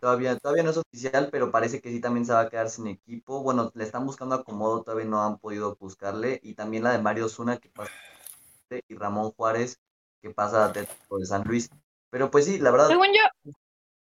Todavía, 0.02 0.36
todavía 0.38 0.64
no 0.64 0.72
es 0.72 0.78
oficial, 0.78 1.30
pero 1.32 1.52
parece 1.52 1.80
que 1.80 1.92
sí 1.92 2.02
también 2.02 2.26
se 2.26 2.34
va 2.34 2.42
a 2.42 2.50
quedar 2.50 2.70
sin 2.70 2.88
equipo. 2.88 3.44
Bueno, 3.44 3.72
le 3.76 3.84
están 3.84 4.06
buscando 4.06 4.34
acomodo, 4.34 4.82
todavía 4.82 5.06
no 5.06 5.24
han 5.24 5.38
podido 5.38 5.78
buscarle. 5.80 6.40
Y 6.42 6.56
también 6.56 6.84
la 6.84 6.92
de 6.92 7.00
Mario 7.00 7.28
Osuna 7.28 7.58
que 7.58 7.70
pasa 7.70 7.92
y 8.88 8.96
Ramón 8.96 9.32
Juárez 9.32 9.80
que 10.22 10.32
pasa 10.32 10.66
a 10.66 10.70
de 10.74 10.88
San 11.26 11.44
Luis. 11.44 11.70
Pero 12.10 12.32
pues 12.32 12.46
sí, 12.46 12.58
la 12.58 12.72
verdad. 12.72 12.88
Según 12.88 13.08
yo. 13.08 13.54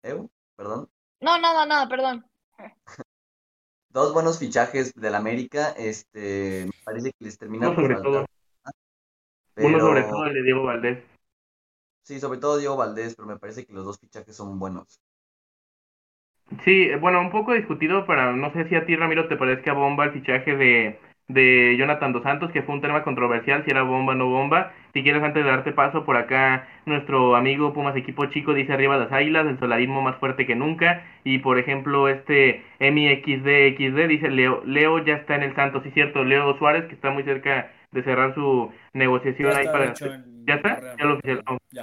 ¿Eh? 0.04 0.26
¿Perdón? 0.54 0.88
No, 1.20 1.38
nada, 1.38 1.66
nada, 1.66 1.88
perdón. 1.88 2.24
Dos 3.90 4.12
buenos 4.12 4.38
fichajes 4.38 4.94
del 4.94 5.14
América. 5.14 5.70
Este, 5.76 6.66
me 6.66 6.84
parece 6.84 7.12
que 7.12 7.24
les 7.24 7.36
termina 7.36 7.70
Uno 7.70 7.98
sobre 8.02 8.25
Uno 9.56 9.80
sobre 9.80 10.02
todo 10.02 10.26
el 10.26 10.34
de 10.34 10.42
Diego 10.42 10.64
Valdés. 10.64 10.98
Sí, 12.02 12.20
sobre 12.20 12.38
todo 12.38 12.58
Diego 12.58 12.76
Valdés, 12.76 13.14
pero 13.16 13.26
me 13.26 13.38
parece 13.38 13.66
que 13.66 13.72
los 13.72 13.84
dos 13.84 13.98
fichajes 13.98 14.36
son 14.36 14.58
buenos. 14.58 15.00
Sí, 16.64 16.94
bueno, 17.00 17.20
un 17.20 17.30
poco 17.30 17.54
discutido 17.54 18.06
para, 18.06 18.32
no 18.32 18.52
sé 18.52 18.68
si 18.68 18.76
a 18.76 18.86
ti 18.86 18.94
Ramiro 18.94 19.26
te 19.28 19.36
parece 19.36 19.62
que 19.62 19.70
a 19.70 19.72
bomba 19.72 20.04
el 20.04 20.12
fichaje 20.12 20.56
de 20.56 20.98
de 21.28 21.76
Jonathan 21.76 22.12
Dos 22.12 22.22
Santos, 22.22 22.50
que 22.52 22.62
fue 22.62 22.74
un 22.74 22.80
tema 22.80 23.02
controversial, 23.02 23.64
si 23.64 23.70
era 23.70 23.82
bomba 23.82 24.12
o 24.12 24.16
no 24.16 24.28
bomba. 24.28 24.72
Si 24.92 25.02
quieres, 25.02 25.22
antes 25.22 25.44
de 25.44 25.50
darte 25.50 25.72
paso, 25.72 26.04
por 26.04 26.16
acá 26.16 26.68
nuestro 26.86 27.36
amigo 27.36 27.72
Pumas 27.72 27.96
Equipo 27.96 28.26
Chico 28.26 28.54
dice 28.54 28.72
arriba 28.72 28.96
las 28.96 29.12
águilas, 29.12 29.46
el 29.46 29.58
solarismo 29.58 30.02
más 30.02 30.16
fuerte 30.18 30.46
que 30.46 30.54
nunca. 30.54 31.04
Y 31.24 31.38
por 31.38 31.58
ejemplo, 31.58 32.08
este 32.08 32.62
MXD 32.78 34.08
dice 34.08 34.30
Leo, 34.30 34.62
Leo 34.64 35.04
ya 35.04 35.14
está 35.14 35.34
en 35.34 35.42
el 35.42 35.54
Santos, 35.56 35.82
sí 35.82 35.90
cierto, 35.92 36.24
Leo 36.24 36.56
Suárez, 36.58 36.84
que 36.86 36.94
está 36.94 37.10
muy 37.10 37.24
cerca 37.24 37.72
de 37.92 38.02
cerrar 38.02 38.34
su 38.34 38.72
negociación 38.92 39.56
ahí 39.56 39.68
para... 39.68 39.98
¿Ya 40.46 40.54
está? 40.56 40.84
Ya 40.98 41.04
lo 41.06 41.18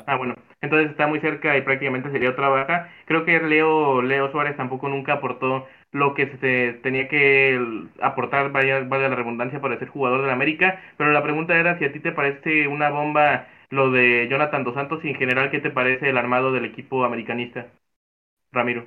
Ah, 0.06 0.18
bueno. 0.18 0.36
Entonces 0.62 0.92
está 0.92 1.08
muy 1.08 1.20
cerca 1.22 1.56
y 1.58 1.62
prácticamente 1.62 2.12
sería 2.12 2.32
otra 2.32 2.50
baja. 2.50 2.90
Creo 3.06 3.24
que 3.26 3.40
Leo, 3.40 4.02
Leo 4.02 4.32
Suárez 4.32 4.58
tampoco 4.58 4.90
nunca 4.90 5.14
aportó 5.14 5.66
lo 5.92 6.14
que 6.14 6.28
se 6.42 6.74
tenía 6.84 7.08
que 7.08 7.60
aportar, 8.02 8.52
vaya, 8.52 8.82
vaya 8.82 9.08
la 9.10 9.16
redundancia, 9.16 9.62
para 9.62 9.80
ser 9.80 9.88
jugador 9.90 10.22
de 10.22 10.28
la 10.28 10.34
América. 10.34 10.82
Pero 10.98 11.12
la 11.12 11.24
pregunta 11.24 11.58
era 11.58 11.78
si 11.80 11.86
a 11.86 11.94
ti 11.94 12.00
te 12.00 12.12
parece 12.12 12.68
una 12.68 12.90
bomba 12.90 13.48
lo 13.70 13.92
de 13.92 14.28
Jonathan 14.30 14.64
Dos 14.64 14.76
Santos 14.76 15.04
y 15.06 15.10
en 15.10 15.16
general, 15.16 15.52
¿qué 15.52 15.60
te 15.60 15.70
parece 15.72 16.10
el 16.10 16.18
armado 16.18 16.52
del 16.52 16.66
equipo 16.66 17.04
americanista? 17.06 17.68
Ramiro. 18.52 18.86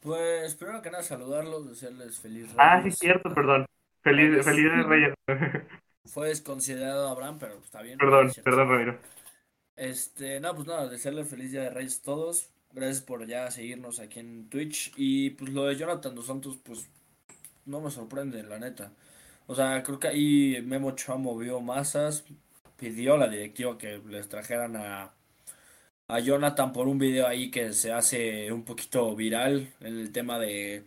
Pues 0.00 0.54
primero 0.54 0.82
que 0.82 0.90
nada 0.90 1.02
saludarlos, 1.02 1.66
desearles 1.68 2.18
feliz 2.20 2.52
Reyes. 2.52 2.56
Ah, 2.56 2.82
sí, 2.82 2.90
cierto, 2.92 3.30
perdón. 3.34 3.66
Feliz, 4.04 4.44
feliz 4.44 4.86
Reyes. 4.86 5.14
Fue 6.04 6.28
desconsiderado 6.28 7.08
Abraham, 7.08 7.38
pero 7.40 7.58
está 7.64 7.80
bien. 7.80 7.98
Perdón, 7.98 8.30
perdón, 8.44 8.68
Ramiro. 8.68 8.98
Este, 9.76 10.38
no, 10.40 10.54
pues 10.54 10.68
nada, 10.68 10.88
desearles 10.88 11.28
feliz 11.28 11.50
día 11.50 11.62
de 11.62 11.70
Reyes 11.70 12.00
a 12.00 12.04
todos. 12.04 12.50
Gracias 12.72 13.00
por 13.00 13.26
ya 13.26 13.50
seguirnos 13.50 14.00
aquí 14.00 14.20
en 14.20 14.50
Twitch. 14.50 14.92
Y 14.96 15.30
pues 15.30 15.52
lo 15.52 15.64
de 15.64 15.76
Jonathan 15.76 16.14
Dos 16.14 16.26
Santos, 16.26 16.58
pues 16.62 16.86
no 17.64 17.80
me 17.80 17.90
sorprende, 17.90 18.42
la 18.42 18.58
neta. 18.58 18.92
O 19.46 19.54
sea, 19.54 19.82
creo 19.82 19.98
que 19.98 20.08
ahí 20.08 20.62
Memo 20.62 20.90
Chua 20.92 21.16
movió 21.16 21.60
masas. 21.60 22.24
Pidió 22.76 23.14
a 23.14 23.18
la 23.18 23.28
directiva 23.28 23.78
que 23.78 24.02
les 24.06 24.28
trajeran 24.28 24.76
a, 24.76 25.14
a 26.08 26.20
Jonathan 26.20 26.72
por 26.72 26.88
un 26.88 26.98
video 26.98 27.26
ahí 27.26 27.50
que 27.50 27.72
se 27.72 27.92
hace 27.92 28.52
un 28.52 28.64
poquito 28.64 29.14
viral 29.16 29.72
en 29.80 29.98
el 29.98 30.12
tema 30.12 30.38
de 30.38 30.84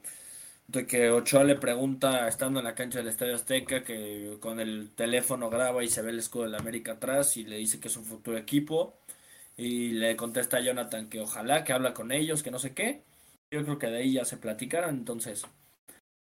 de 0.68 0.86
que 0.86 1.10
Ochoa 1.12 1.44
le 1.46 1.56
pregunta, 1.56 2.28
estando 2.28 2.60
en 2.60 2.66
la 2.66 2.76
cancha 2.76 3.00
del 3.00 3.08
Estadio 3.08 3.36
Azteca, 3.36 3.84
que 3.84 4.38
con 4.42 4.60
el 4.60 4.92
teléfono 4.96 5.50
graba 5.50 5.84
y 5.84 5.88
se 5.90 6.02
ve 6.02 6.12
el 6.12 6.20
escudo 6.20 6.44
de 6.44 6.50
la 6.50 6.58
América 6.60 6.94
atrás 6.94 7.38
y 7.38 7.46
le 7.46 7.58
dice 7.58 7.80
que 7.80 7.88
es 7.88 7.98
un 7.98 8.06
futuro 8.06 8.38
equipo. 8.38 8.98
Y 9.58 9.92
le 9.92 10.16
contesta 10.18 10.58
a 10.58 10.62
Jonathan 10.62 11.10
que 11.10 11.22
ojalá, 11.22 11.64
que 11.64 11.74
habla 11.74 11.94
con 11.94 12.12
ellos, 12.12 12.44
que 12.44 12.52
no 12.52 12.60
sé 12.60 12.74
qué. 12.74 13.04
Yo 13.52 13.64
creo 13.64 13.80
que 13.80 13.88
de 13.88 13.98
ahí 14.00 14.14
ya 14.14 14.26
se 14.26 14.38
platicaron, 14.38 14.96
entonces, 14.96 15.46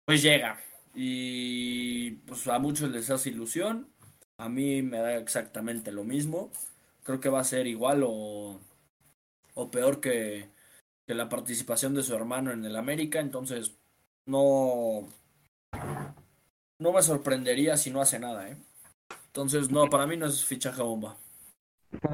pues 0.06 0.22
llega. 0.24 0.60
Y 0.96 2.12
pues 2.28 2.48
a 2.48 2.60
muchos 2.60 2.92
les 2.92 3.10
hace 3.10 3.30
ilusión. 3.32 3.90
A 4.38 4.50
mí 4.50 4.82
me 4.84 5.00
da 5.00 5.18
exactamente 5.18 5.92
lo 5.92 6.04
mismo. 6.04 6.52
Creo 7.04 7.20
que 7.20 7.30
va 7.30 7.42
a 7.42 7.44
ser 7.44 7.68
igual 7.68 8.04
o, 8.06 8.60
o 9.56 9.72
peor 9.72 10.02
que, 10.02 10.50
que 11.08 11.16
la 11.16 11.30
participación 11.30 11.94
de 11.96 12.04
su 12.04 12.16
hermano 12.16 12.52
en 12.52 12.66
el 12.66 12.76
América. 12.76 13.20
Entonces, 13.20 13.76
no, 14.26 15.08
no 16.80 16.92
me 16.92 17.02
sorprendería 17.02 17.78
si 17.78 17.92
no 17.92 18.02
hace 18.02 18.20
nada, 18.20 18.50
¿eh? 18.50 18.58
Entonces, 19.28 19.72
no, 19.72 19.88
para 19.88 20.08
mí 20.08 20.18
no 20.18 20.26
es 20.26 20.46
fichaje 20.46 20.82
bomba. 20.82 21.18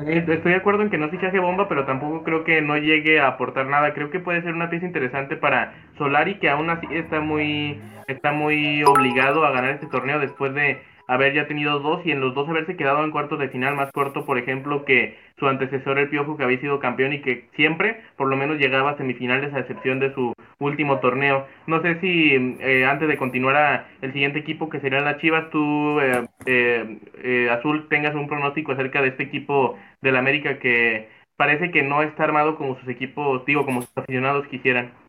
Estoy 0.08 0.52
de 0.52 0.56
acuerdo 0.56 0.84
en 0.84 0.90
que 0.90 0.98
no 0.98 1.06
es 1.06 1.12
fichaje 1.12 1.40
bomba, 1.40 1.68
pero 1.68 1.86
tampoco 1.86 2.24
creo 2.24 2.44
que 2.44 2.62
no 2.62 2.78
llegue 2.78 3.20
a 3.20 3.28
aportar 3.28 3.68
nada. 3.68 3.94
Creo 3.94 4.10
que 4.10 4.20
puede 4.20 4.42
ser 4.42 4.54
una 4.54 4.70
pieza 4.70 4.86
interesante 4.86 5.38
para 5.38 5.74
Solari, 5.98 6.40
que 6.40 6.50
aún 6.50 6.70
así 6.70 6.88
está 6.92 7.20
muy, 7.20 7.82
está 8.08 8.32
muy 8.32 8.84
obligado 8.84 9.46
a 9.46 9.52
ganar 9.52 9.72
este 9.72 9.88
torneo 9.88 10.20
después 10.20 10.54
de 10.54 10.82
haber 11.12 11.34
ya 11.34 11.46
tenido 11.46 11.80
dos 11.80 12.06
y 12.06 12.12
en 12.12 12.22
los 12.22 12.34
dos 12.34 12.48
haberse 12.48 12.78
quedado 12.78 13.04
en 13.04 13.12
cuartos 13.12 13.38
de 13.38 13.50
final 13.50 13.76
más 13.76 13.92
corto, 13.92 14.26
por 14.26 14.38
ejemplo, 14.38 14.86
que 14.86 15.18
su 15.38 15.46
antecesor 15.46 16.00
el 16.00 16.08
Piojo, 16.08 16.38
que 16.38 16.44
había 16.46 16.62
sido 16.62 16.80
campeón 16.80 17.12
y 17.12 17.20
que 17.20 17.50
siempre, 17.58 18.02
por 18.16 18.30
lo 18.30 18.38
menos, 18.38 18.58
llegaba 18.58 18.92
a 18.92 18.98
semifinales 18.98 19.54
a 19.54 19.60
excepción 19.60 20.00
de 20.00 20.14
su 20.14 20.34
último 20.60 21.00
torneo. 21.00 21.48
No 21.68 21.82
sé 21.82 22.00
si 22.00 22.56
eh, 22.62 22.86
antes 22.86 23.10
de 23.10 23.18
continuar 23.18 23.58
a 23.58 23.88
el 24.02 24.14
siguiente 24.14 24.40
equipo, 24.40 24.70
que 24.70 24.80
serían 24.80 25.04
las 25.04 25.18
Chivas, 25.18 25.50
tú, 25.50 26.00
eh, 26.00 26.26
eh, 26.46 27.50
Azul, 27.52 27.90
tengas 27.90 28.16
un 28.16 28.28
pronóstico 28.30 28.72
acerca 28.72 29.02
de 29.02 29.10
este 29.10 29.24
equipo 29.24 29.78
del 30.02 30.16
América 30.16 30.60
que 30.60 31.10
parece 31.36 31.72
que 31.72 31.84
no 31.84 32.04
está 32.04 32.24
armado 32.24 32.56
como 32.56 32.80
sus 32.80 32.88
equipos, 32.88 33.44
digo, 33.46 33.66
como 33.66 33.82
sus 33.82 33.98
aficionados 33.98 34.48
quisieran. 34.48 35.01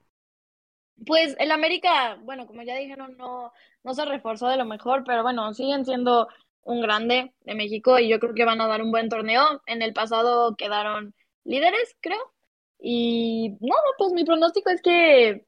Pues 1.07 1.37
el 1.39 1.51
América, 1.51 2.19
bueno, 2.23 2.47
como 2.47 2.63
ya 2.63 2.77
dijeron, 2.77 3.17
no, 3.17 3.53
no 3.83 3.95
se 3.95 4.05
reforzó 4.05 4.49
de 4.49 4.57
lo 4.57 4.65
mejor, 4.65 5.05
pero 5.05 5.23
bueno, 5.23 5.53
siguen 5.55 5.85
siendo 5.85 6.29
un 6.63 6.81
grande 6.81 7.33
de 7.41 7.55
México 7.55 7.99
y 7.99 8.09
yo 8.09 8.21
creo 8.21 8.35
que 8.35 8.45
van 8.45 8.61
a 8.61 8.69
dar 8.69 8.83
un 8.83 8.91
buen 8.91 9.09
torneo. 9.09 9.63
En 9.67 9.83
el 9.83 9.93
pasado 9.93 10.57
quedaron 10.57 11.15
líderes, 11.45 11.97
creo. 12.01 12.33
Y 12.79 13.57
no, 13.61 13.75
pues 13.99 14.13
mi 14.13 14.25
pronóstico 14.25 14.71
es 14.71 14.83
que, 14.83 15.47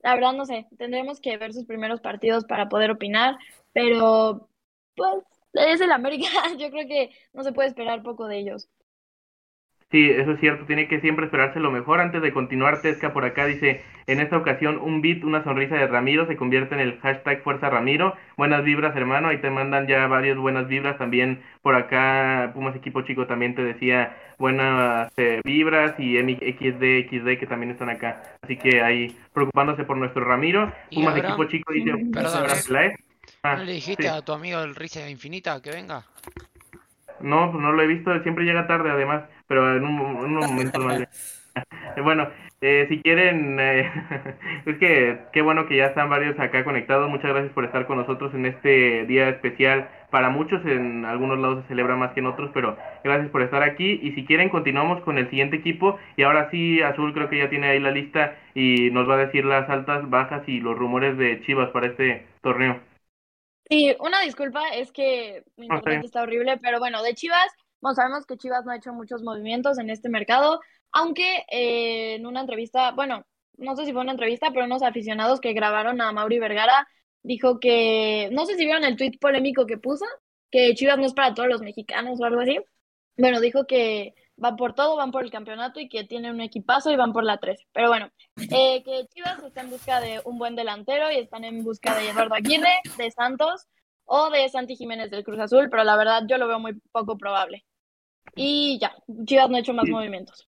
la 0.00 0.14
verdad, 0.14 0.32
no 0.34 0.44
sé, 0.46 0.66
tendremos 0.78 1.20
que 1.20 1.36
ver 1.38 1.52
sus 1.54 1.64
primeros 1.66 2.00
partidos 2.00 2.44
para 2.44 2.68
poder 2.68 2.90
opinar, 2.90 3.36
pero 3.72 4.48
pues 4.96 5.24
es 5.54 5.80
el 5.80 5.92
América, 5.92 6.28
yo 6.58 6.70
creo 6.70 6.86
que 6.88 7.10
no 7.32 7.42
se 7.42 7.52
puede 7.52 7.68
esperar 7.68 8.02
poco 8.02 8.26
de 8.26 8.38
ellos. 8.38 8.68
Sí, 9.90 10.10
eso 10.10 10.32
es 10.32 10.40
cierto, 10.40 10.64
tiene 10.64 10.88
que 10.88 11.00
siempre 11.00 11.26
esperarse 11.26 11.60
lo 11.60 11.70
mejor. 11.70 12.00
Antes 12.00 12.20
de 12.20 12.32
continuar, 12.32 12.82
Tesca 12.82 13.12
por 13.12 13.24
acá 13.24 13.46
dice, 13.46 13.84
en 14.06 14.18
esta 14.18 14.36
ocasión 14.36 14.78
un 14.78 15.00
beat, 15.00 15.22
una 15.22 15.44
sonrisa 15.44 15.76
de 15.76 15.86
Ramiro 15.86 16.26
se 16.26 16.36
convierte 16.36 16.74
en 16.74 16.80
el 16.80 16.98
hashtag 17.00 17.42
Fuerza 17.42 17.70
Ramiro. 17.70 18.14
Buenas 18.36 18.64
vibras, 18.64 18.96
hermano, 18.96 19.28
ahí 19.28 19.38
te 19.38 19.50
mandan 19.50 19.86
ya 19.86 20.06
varias 20.08 20.36
buenas 20.36 20.66
vibras 20.66 20.98
también. 20.98 21.42
Por 21.62 21.76
acá, 21.76 22.50
Pumas 22.54 22.74
Equipo 22.74 23.02
Chico 23.02 23.26
también 23.26 23.54
te 23.54 23.62
decía 23.62 24.16
buenas 24.38 25.12
eh, 25.16 25.40
vibras 25.44 25.94
y 25.98 26.20
MXD, 26.20 27.08
XD 27.08 27.38
que 27.38 27.46
también 27.48 27.70
están 27.70 27.90
acá. 27.90 28.22
Así 28.42 28.56
que 28.56 28.82
ahí 28.82 29.16
preocupándose 29.32 29.84
por 29.84 29.96
nuestro 29.96 30.24
Ramiro. 30.24 30.72
Pumas 30.92 31.16
Equipo 31.16 31.44
Chico 31.44 31.72
dice, 31.72 31.92
Perdón, 32.12 32.46
¿eh? 32.76 32.96
ah, 33.44 33.56
¿no 33.56 33.64
le 33.64 33.72
dijiste 33.72 34.08
a 34.08 34.22
tu 34.22 34.32
amigo 34.32 34.60
el 34.60 34.74
Risa 34.74 35.08
Infinita 35.08 35.62
que 35.62 35.70
venga? 35.70 36.04
No, 37.20 37.52
pues 37.52 37.62
no 37.62 37.72
lo 37.72 37.80
he 37.80 37.86
visto, 37.86 38.10
siempre 38.22 38.44
llega 38.44 38.66
tarde 38.66 38.90
además 38.90 39.22
pero 39.46 39.76
en 39.76 39.84
un, 39.84 40.34
momento 40.34 40.80
más. 40.80 41.50
bueno, 42.02 42.28
eh, 42.60 42.86
si 42.88 43.02
quieren, 43.02 43.60
eh, 43.60 43.90
es 44.66 44.78
que 44.78 45.18
qué 45.32 45.42
bueno 45.42 45.66
que 45.66 45.76
ya 45.76 45.86
están 45.86 46.08
varios 46.08 46.38
acá 46.40 46.64
conectados. 46.64 47.10
Muchas 47.10 47.30
gracias 47.30 47.52
por 47.52 47.64
estar 47.64 47.86
con 47.86 47.98
nosotros 47.98 48.32
en 48.34 48.46
este 48.46 49.04
día 49.06 49.28
especial. 49.28 49.88
Para 50.10 50.30
muchos, 50.30 50.64
en 50.64 51.04
algunos 51.04 51.38
lados 51.38 51.62
se 51.62 51.68
celebra 51.68 51.96
más 51.96 52.12
que 52.12 52.20
en 52.20 52.26
otros, 52.26 52.50
pero 52.54 52.76
gracias 53.02 53.30
por 53.30 53.42
estar 53.42 53.62
aquí. 53.62 54.00
Y 54.02 54.12
si 54.12 54.24
quieren, 54.24 54.48
continuamos 54.48 55.02
con 55.02 55.18
el 55.18 55.28
siguiente 55.28 55.56
equipo. 55.56 55.98
Y 56.16 56.22
ahora 56.22 56.48
sí, 56.50 56.80
Azul 56.82 57.12
creo 57.12 57.28
que 57.28 57.38
ya 57.38 57.50
tiene 57.50 57.68
ahí 57.68 57.80
la 57.80 57.90
lista 57.90 58.36
y 58.54 58.90
nos 58.92 59.08
va 59.08 59.14
a 59.14 59.26
decir 59.26 59.44
las 59.44 59.68
altas, 59.68 60.08
bajas 60.08 60.42
y 60.46 60.60
los 60.60 60.78
rumores 60.78 61.18
de 61.18 61.42
Chivas 61.42 61.70
para 61.70 61.88
este 61.88 62.26
torneo. 62.40 62.80
Sí, 63.68 63.96
una 63.98 64.20
disculpa, 64.20 64.60
es 64.74 64.92
que 64.92 65.42
mi 65.56 65.66
internet 65.66 66.04
está 66.04 66.22
horrible, 66.22 66.58
pero 66.62 66.78
bueno, 66.78 67.02
de 67.02 67.14
Chivas 67.14 67.54
bueno, 67.84 67.96
sabemos 67.96 68.24
que 68.24 68.38
Chivas 68.38 68.64
no 68.64 68.72
ha 68.72 68.76
hecho 68.76 68.94
muchos 68.94 69.22
movimientos 69.22 69.78
en 69.78 69.90
este 69.90 70.08
mercado, 70.08 70.58
aunque 70.90 71.44
eh, 71.50 72.14
en 72.14 72.24
una 72.24 72.40
entrevista, 72.40 72.92
bueno, 72.92 73.26
no 73.58 73.76
sé 73.76 73.84
si 73.84 73.92
fue 73.92 74.00
una 74.00 74.12
entrevista, 74.12 74.48
pero 74.54 74.64
unos 74.64 74.82
aficionados 74.82 75.38
que 75.38 75.52
grabaron 75.52 76.00
a 76.00 76.10
Mauri 76.10 76.38
Vergara 76.38 76.88
dijo 77.22 77.60
que, 77.60 78.30
no 78.32 78.46
sé 78.46 78.56
si 78.56 78.64
vieron 78.64 78.84
el 78.84 78.96
tweet 78.96 79.18
polémico 79.20 79.66
que 79.66 79.76
puso, 79.76 80.06
que 80.50 80.74
Chivas 80.74 80.96
no 80.96 81.04
es 81.04 81.12
para 81.12 81.34
todos 81.34 81.50
los 81.50 81.60
mexicanos 81.60 82.18
o 82.18 82.24
algo 82.24 82.40
así. 82.40 82.58
Bueno, 83.18 83.38
dijo 83.42 83.66
que 83.66 84.14
van 84.36 84.56
por 84.56 84.74
todo, 84.74 84.96
van 84.96 85.10
por 85.10 85.22
el 85.22 85.30
campeonato 85.30 85.78
y 85.78 85.90
que 85.90 86.04
tienen 86.04 86.32
un 86.32 86.40
equipazo 86.40 86.90
y 86.90 86.96
van 86.96 87.12
por 87.12 87.24
la 87.24 87.36
3. 87.36 87.66
Pero 87.74 87.88
bueno, 87.88 88.08
eh, 88.50 88.82
que 88.82 89.06
Chivas 89.08 89.42
está 89.42 89.60
en 89.60 89.68
busca 89.68 90.00
de 90.00 90.22
un 90.24 90.38
buen 90.38 90.56
delantero 90.56 91.12
y 91.12 91.16
están 91.16 91.44
en 91.44 91.62
busca 91.62 91.94
de 91.94 92.08
Eduardo 92.08 92.34
Aguirre, 92.34 92.80
de 92.96 93.10
Santos 93.10 93.66
o 94.06 94.30
de 94.30 94.48
Santi 94.48 94.74
Jiménez 94.74 95.10
del 95.10 95.22
Cruz 95.22 95.38
Azul, 95.38 95.68
pero 95.70 95.84
la 95.84 95.96
verdad 95.96 96.22
yo 96.26 96.38
lo 96.38 96.48
veo 96.48 96.58
muy 96.58 96.80
poco 96.92 97.18
probable. 97.18 97.64
Y 98.34 98.78
ya, 98.80 98.92
Chivas 99.24 99.50
no 99.50 99.56
ha 99.56 99.60
hecho 99.60 99.74
más 99.74 99.88
movimientos. 99.88 100.48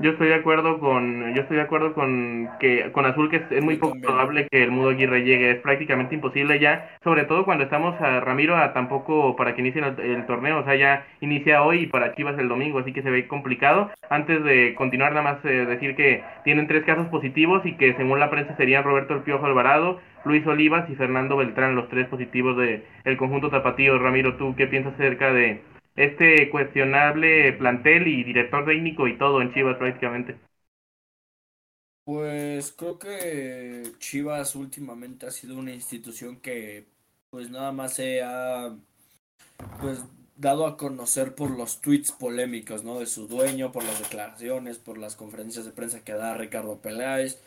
Yo 0.00 0.10
estoy 0.10 0.26
de 0.26 0.34
acuerdo 0.34 0.80
con, 0.80 1.36
yo 1.36 1.42
estoy 1.42 1.56
de 1.56 1.62
acuerdo 1.62 1.94
con 1.94 2.50
que 2.58 2.90
con 2.90 3.06
Azul 3.06 3.30
que 3.30 3.36
es, 3.48 3.62
muy 3.62 3.76
poco 3.76 3.94
probable 4.00 4.48
que 4.50 4.64
el 4.64 4.72
Mudo 4.72 4.88
Aguirre 4.88 5.22
llegue, 5.22 5.52
es 5.52 5.60
prácticamente 5.60 6.16
imposible 6.16 6.58
ya, 6.58 6.98
sobre 7.04 7.22
todo 7.26 7.44
cuando 7.44 7.62
estamos 7.62 7.94
a 8.00 8.18
Ramiro 8.18 8.56
a 8.56 8.72
tampoco 8.72 9.36
para 9.36 9.54
que 9.54 9.60
inicie 9.60 9.80
el, 9.80 10.26
torneo, 10.26 10.58
o 10.58 10.64
sea 10.64 10.74
ya 10.74 11.06
inicia 11.20 11.62
hoy 11.62 11.82
y 11.82 11.86
para 11.86 12.12
Chivas 12.16 12.36
el 12.40 12.48
domingo, 12.48 12.80
así 12.80 12.92
que 12.92 13.02
se 13.02 13.10
ve 13.10 13.28
complicado. 13.28 13.88
Antes 14.10 14.42
de 14.42 14.74
continuar 14.74 15.12
nada 15.12 15.34
más 15.34 15.44
eh, 15.44 15.64
decir 15.64 15.94
que 15.94 16.24
tienen 16.42 16.66
tres 16.66 16.82
casos 16.82 17.06
positivos 17.06 17.64
y 17.64 17.76
que 17.76 17.94
según 17.94 18.18
la 18.18 18.30
prensa 18.30 18.56
serían 18.56 18.82
Roberto 18.82 19.14
El 19.14 19.22
Piojo 19.22 19.46
Alvarado, 19.46 20.00
Luis 20.24 20.44
Olivas 20.44 20.90
y 20.90 20.96
Fernando 20.96 21.36
Beltrán, 21.36 21.76
los 21.76 21.88
tres 21.88 22.08
positivos 22.08 22.56
de 22.56 22.84
el 23.04 23.16
conjunto 23.16 23.48
tapatío. 23.48 23.96
Ramiro, 24.00 24.34
¿tú 24.38 24.56
qué 24.56 24.66
piensas 24.66 24.94
acerca 24.94 25.32
de 25.32 25.62
este 25.96 26.50
cuestionable 26.50 27.52
plantel 27.54 28.06
y 28.08 28.24
director 28.24 28.64
técnico 28.66 29.08
y 29.08 29.18
todo 29.18 29.42
en 29.42 29.52
Chivas 29.54 29.76
prácticamente. 29.78 30.36
Pues 32.04 32.72
creo 32.72 32.98
que 32.98 33.82
Chivas 33.98 34.54
últimamente 34.56 35.26
ha 35.26 35.30
sido 35.30 35.56
una 35.58 35.72
institución 35.72 36.38
que 36.40 36.86
pues 37.30 37.48
nada 37.50 37.72
más 37.72 37.94
se 37.94 38.22
ha 38.22 38.76
pues 39.80 40.00
dado 40.36 40.66
a 40.66 40.76
conocer 40.76 41.34
por 41.34 41.50
los 41.50 41.80
tweets 41.80 42.12
polémicos, 42.12 42.82
¿no? 42.84 42.98
De 42.98 43.06
su 43.06 43.26
dueño, 43.28 43.72
por 43.72 43.84
las 43.84 44.00
declaraciones, 44.00 44.78
por 44.78 44.98
las 44.98 45.16
conferencias 45.16 45.64
de 45.64 45.72
prensa 45.72 46.04
que 46.04 46.12
da 46.14 46.34
Ricardo 46.34 46.80
Peláez. 46.80 47.40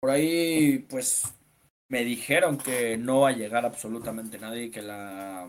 Por 0.00 0.10
ahí 0.10 0.80
pues 0.90 1.24
me 1.88 2.04
dijeron 2.04 2.58
que 2.58 2.96
no 2.98 3.20
va 3.22 3.30
a 3.30 3.32
llegar 3.32 3.64
absolutamente 3.66 4.38
nadie, 4.38 4.70
que 4.70 4.82
la 4.82 5.48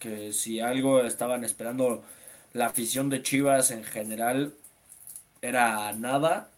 que 0.00 0.32
si 0.32 0.60
algo 0.60 1.02
estaban 1.02 1.44
esperando 1.44 2.02
la 2.52 2.66
afición 2.66 3.10
de 3.10 3.22
Chivas 3.22 3.70
en 3.70 3.84
general 3.84 4.54
era 5.42 5.92
nada, 5.92 6.50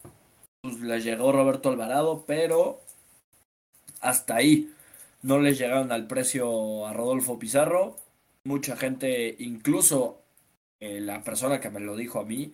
pues 0.62 0.80
les 0.80 1.04
llegó 1.04 1.32
Roberto 1.32 1.68
Alvarado, 1.70 2.24
pero 2.26 2.80
hasta 4.00 4.36
ahí. 4.36 4.72
No 5.22 5.38
les 5.40 5.58
llegaron 5.58 5.92
al 5.92 6.06
precio 6.06 6.86
a 6.86 6.92
Rodolfo 6.92 7.38
Pizarro. 7.38 7.96
Mucha 8.44 8.76
gente, 8.76 9.36
incluso 9.38 10.22
eh, 10.80 11.00
la 11.00 11.22
persona 11.22 11.60
que 11.60 11.70
me 11.70 11.80
lo 11.80 11.96
dijo 11.96 12.20
a 12.20 12.24
mí, 12.24 12.52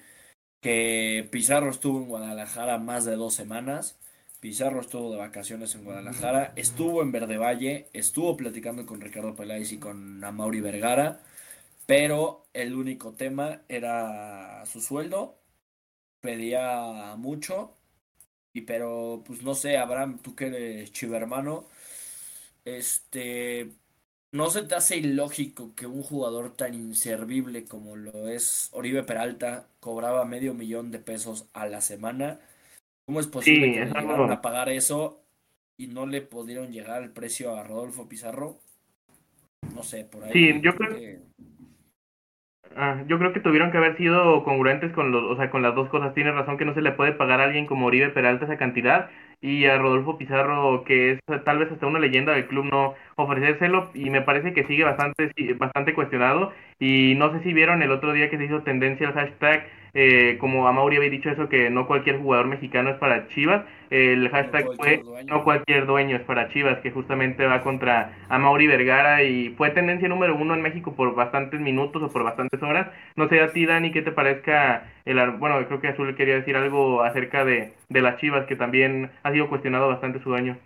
que 0.62 1.28
Pizarro 1.30 1.70
estuvo 1.70 1.98
en 1.98 2.08
Guadalajara 2.08 2.78
más 2.78 3.04
de 3.04 3.16
dos 3.16 3.34
semanas 3.34 3.98
Pizarro 4.40 4.80
estuvo 4.80 5.10
de 5.10 5.18
vacaciones 5.18 5.74
en 5.74 5.84
Guadalajara, 5.84 6.52
estuvo 6.56 7.02
en 7.02 7.10
Verde 7.12 7.38
Valle, 7.38 7.88
estuvo 7.92 8.36
platicando 8.36 8.86
con 8.86 9.00
Ricardo 9.00 9.34
Peláez 9.34 9.72
y 9.72 9.78
con 9.78 10.22
Amaury 10.24 10.60
Vergara, 10.60 11.20
pero 11.86 12.46
el 12.52 12.74
único 12.74 13.14
tema 13.14 13.62
era 13.68 14.64
su 14.66 14.80
sueldo, 14.80 15.40
pedía 16.20 17.16
mucho, 17.16 17.76
y 18.52 18.62
pero 18.62 19.22
pues 19.26 19.42
no 19.42 19.54
sé, 19.54 19.78
Abraham, 19.78 20.20
tú 20.22 20.34
que 20.36 20.46
eres 20.48 20.92
chivermano, 20.92 21.68
este, 22.64 23.72
¿no 24.32 24.50
se 24.50 24.62
te 24.62 24.74
hace 24.76 24.96
ilógico 24.98 25.74
que 25.74 25.86
un 25.86 26.02
jugador 26.02 26.56
tan 26.56 26.74
inservible 26.74 27.66
como 27.66 27.96
lo 27.96 28.28
es 28.28 28.68
Oribe 28.72 29.02
Peralta 29.04 29.68
cobraba 29.80 30.24
medio 30.24 30.54
millón 30.54 30.90
de 30.90 30.98
pesos 31.00 31.48
a 31.54 31.66
la 31.66 31.80
semana? 31.80 32.40
¿Cómo 33.08 33.20
es 33.20 33.26
posible 33.26 33.72
que 33.72 33.86
llegaron 33.86 34.30
a 34.30 34.42
pagar 34.42 34.68
eso 34.68 35.24
y 35.78 35.86
no 35.86 36.04
le 36.04 36.20
pudieron 36.20 36.70
llegar 36.70 37.02
el 37.02 37.10
precio 37.10 37.56
a 37.56 37.64
Rodolfo 37.64 38.06
Pizarro? 38.06 38.58
No 39.74 39.82
sé, 39.82 40.04
por 40.04 40.24
ahí. 40.24 40.32
Sí, 40.34 40.60
yo 40.60 40.74
creo 40.74 40.94
que... 40.94 41.18
Ah, 42.76 43.02
yo 43.06 43.18
creo 43.18 43.32
que 43.32 43.40
tuvieron 43.40 43.70
que 43.72 43.78
haber 43.78 43.96
sido 43.96 44.44
congruentes 44.44 44.92
con 44.92 45.10
los, 45.10 45.22
o 45.24 45.36
sea, 45.36 45.48
con 45.48 45.62
las 45.62 45.74
dos 45.74 45.88
cosas. 45.88 46.12
Tiene 46.12 46.32
razón 46.32 46.58
que 46.58 46.66
no 46.66 46.74
se 46.74 46.82
le 46.82 46.92
puede 46.92 47.12
pagar 47.12 47.40
a 47.40 47.44
alguien 47.44 47.64
como 47.64 47.86
Oribe 47.86 48.10
Peralta 48.10 48.44
esa 48.44 48.58
cantidad 48.58 49.08
y 49.40 49.64
a 49.64 49.78
Rodolfo 49.78 50.18
Pizarro, 50.18 50.84
que 50.84 51.12
es 51.12 51.20
tal 51.46 51.60
vez 51.60 51.72
hasta 51.72 51.86
una 51.86 52.00
leyenda 52.00 52.34
del 52.34 52.46
club, 52.46 52.66
no 52.66 52.94
ofrecérselo 53.16 53.90
y 53.94 54.10
me 54.10 54.20
parece 54.20 54.52
que 54.52 54.66
sigue 54.66 54.84
bastante, 54.84 55.32
bastante 55.56 55.94
cuestionado 55.94 56.52
y 56.78 57.14
no 57.16 57.32
sé 57.32 57.42
si 57.42 57.54
vieron 57.54 57.82
el 57.82 57.90
otro 57.90 58.12
día 58.12 58.28
que 58.28 58.36
se 58.36 58.44
hizo 58.44 58.62
tendencia 58.64 59.08
el 59.08 59.14
hashtag 59.14 59.66
eh, 60.00 60.38
como 60.38 60.68
Amauri 60.68 60.96
había 60.96 61.10
dicho 61.10 61.28
eso, 61.28 61.48
que 61.48 61.70
no 61.70 61.88
cualquier 61.88 62.18
jugador 62.20 62.46
mexicano 62.46 62.90
es 62.90 62.98
para 62.98 63.26
Chivas, 63.28 63.64
el 63.90 64.28
hashtag 64.30 64.70
fue 64.76 65.04
no 65.26 65.42
cualquier 65.42 65.86
dueño 65.86 66.16
es 66.16 66.22
para 66.22 66.48
Chivas, 66.50 66.78
que 66.80 66.92
justamente 66.92 67.44
va 67.46 67.62
contra 67.64 68.16
Amauri 68.28 68.68
Vergara 68.68 69.24
y 69.24 69.50
fue 69.56 69.70
tendencia 69.70 70.08
número 70.08 70.36
uno 70.36 70.54
en 70.54 70.62
México 70.62 70.94
por 70.94 71.14
bastantes 71.16 71.58
minutos 71.60 72.00
o 72.02 72.12
por 72.12 72.22
bastantes 72.22 72.62
horas. 72.62 72.88
No 73.16 73.28
sé 73.28 73.40
a 73.40 73.52
ti, 73.52 73.66
Dani, 73.66 73.90
qué 73.90 74.02
te 74.02 74.12
parezca, 74.12 74.88
el, 75.04 75.18
bueno, 75.32 75.66
creo 75.66 75.80
que 75.80 75.88
Azul 75.88 76.14
quería 76.14 76.36
decir 76.36 76.54
algo 76.56 77.02
acerca 77.02 77.44
de, 77.44 77.72
de 77.88 78.00
las 78.02 78.18
Chivas, 78.20 78.46
que 78.46 78.54
también 78.56 79.10
ha 79.24 79.32
sido 79.32 79.48
cuestionado 79.48 79.88
bastante 79.88 80.22
su 80.22 80.30
dueño 80.30 80.56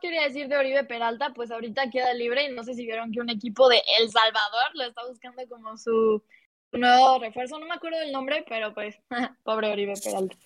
quería 0.00 0.22
decir 0.22 0.48
de 0.48 0.56
Oribe 0.56 0.84
Peralta, 0.84 1.32
pues 1.34 1.50
ahorita 1.50 1.90
queda 1.90 2.12
libre 2.14 2.44
y 2.44 2.54
no 2.54 2.64
sé 2.64 2.74
si 2.74 2.84
vieron 2.84 3.12
que 3.12 3.20
un 3.20 3.30
equipo 3.30 3.68
de 3.68 3.82
El 4.00 4.10
Salvador 4.10 4.70
lo 4.74 4.84
está 4.84 5.06
buscando 5.06 5.42
como 5.48 5.76
su 5.76 6.22
nuevo 6.72 7.18
refuerzo, 7.18 7.58
no 7.58 7.66
me 7.66 7.74
acuerdo 7.74 7.98
del 7.98 8.12
nombre, 8.12 8.44
pero 8.48 8.72
pues, 8.72 9.00
pobre 9.44 9.72
Oribe 9.72 9.94
Peralta. 10.02 10.36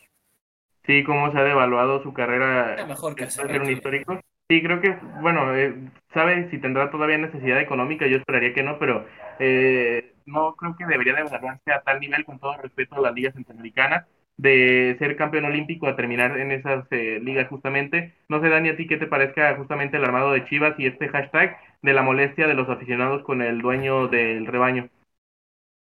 Sí, 0.86 1.02
cómo 1.02 1.32
se 1.32 1.38
ha 1.38 1.44
devaluado 1.44 2.02
su 2.02 2.12
carrera. 2.12 2.84
mejor 2.86 3.14
que 3.14 3.30
ser 3.30 3.60
un 3.60 3.70
histórico. 3.70 4.20
Sí, 4.48 4.62
creo 4.62 4.80
que, 4.82 4.94
bueno, 5.22 5.56
eh, 5.56 5.74
sabe 6.12 6.50
si 6.50 6.58
tendrá 6.58 6.90
todavía 6.90 7.16
necesidad 7.16 7.58
económica, 7.60 8.06
yo 8.06 8.18
esperaría 8.18 8.52
que 8.52 8.62
no, 8.62 8.78
pero 8.78 9.06
eh, 9.38 10.12
no 10.26 10.54
creo 10.54 10.76
que 10.76 10.84
debería 10.84 11.14
de 11.14 11.22
a 11.22 11.80
tal 11.80 12.00
nivel, 12.00 12.26
con 12.26 12.38
todo 12.38 12.56
respeto 12.58 12.96
a 12.96 13.00
las 13.00 13.14
ligas 13.14 13.32
centroamericanas, 13.32 14.06
de 14.36 14.96
ser 14.98 15.16
campeón 15.16 15.46
olímpico 15.46 15.86
a 15.86 15.96
terminar 15.96 16.38
en 16.38 16.52
esas 16.52 16.84
eh, 16.90 17.20
ligas 17.22 17.48
justamente. 17.48 18.14
No 18.28 18.42
sé, 18.42 18.50
Dani, 18.50 18.68
a 18.68 18.76
ti 18.76 18.86
qué 18.86 18.98
te 18.98 19.06
parezca 19.06 19.56
justamente 19.56 19.96
el 19.96 20.04
armado 20.04 20.32
de 20.32 20.44
Chivas 20.44 20.74
y 20.78 20.86
este 20.86 21.08
hashtag 21.08 21.56
de 21.80 21.92
la 21.94 22.02
molestia 22.02 22.46
de 22.46 22.54
los 22.54 22.68
aficionados 22.68 23.22
con 23.22 23.40
el 23.40 23.62
dueño 23.62 24.08
del 24.08 24.46
rebaño. 24.46 24.90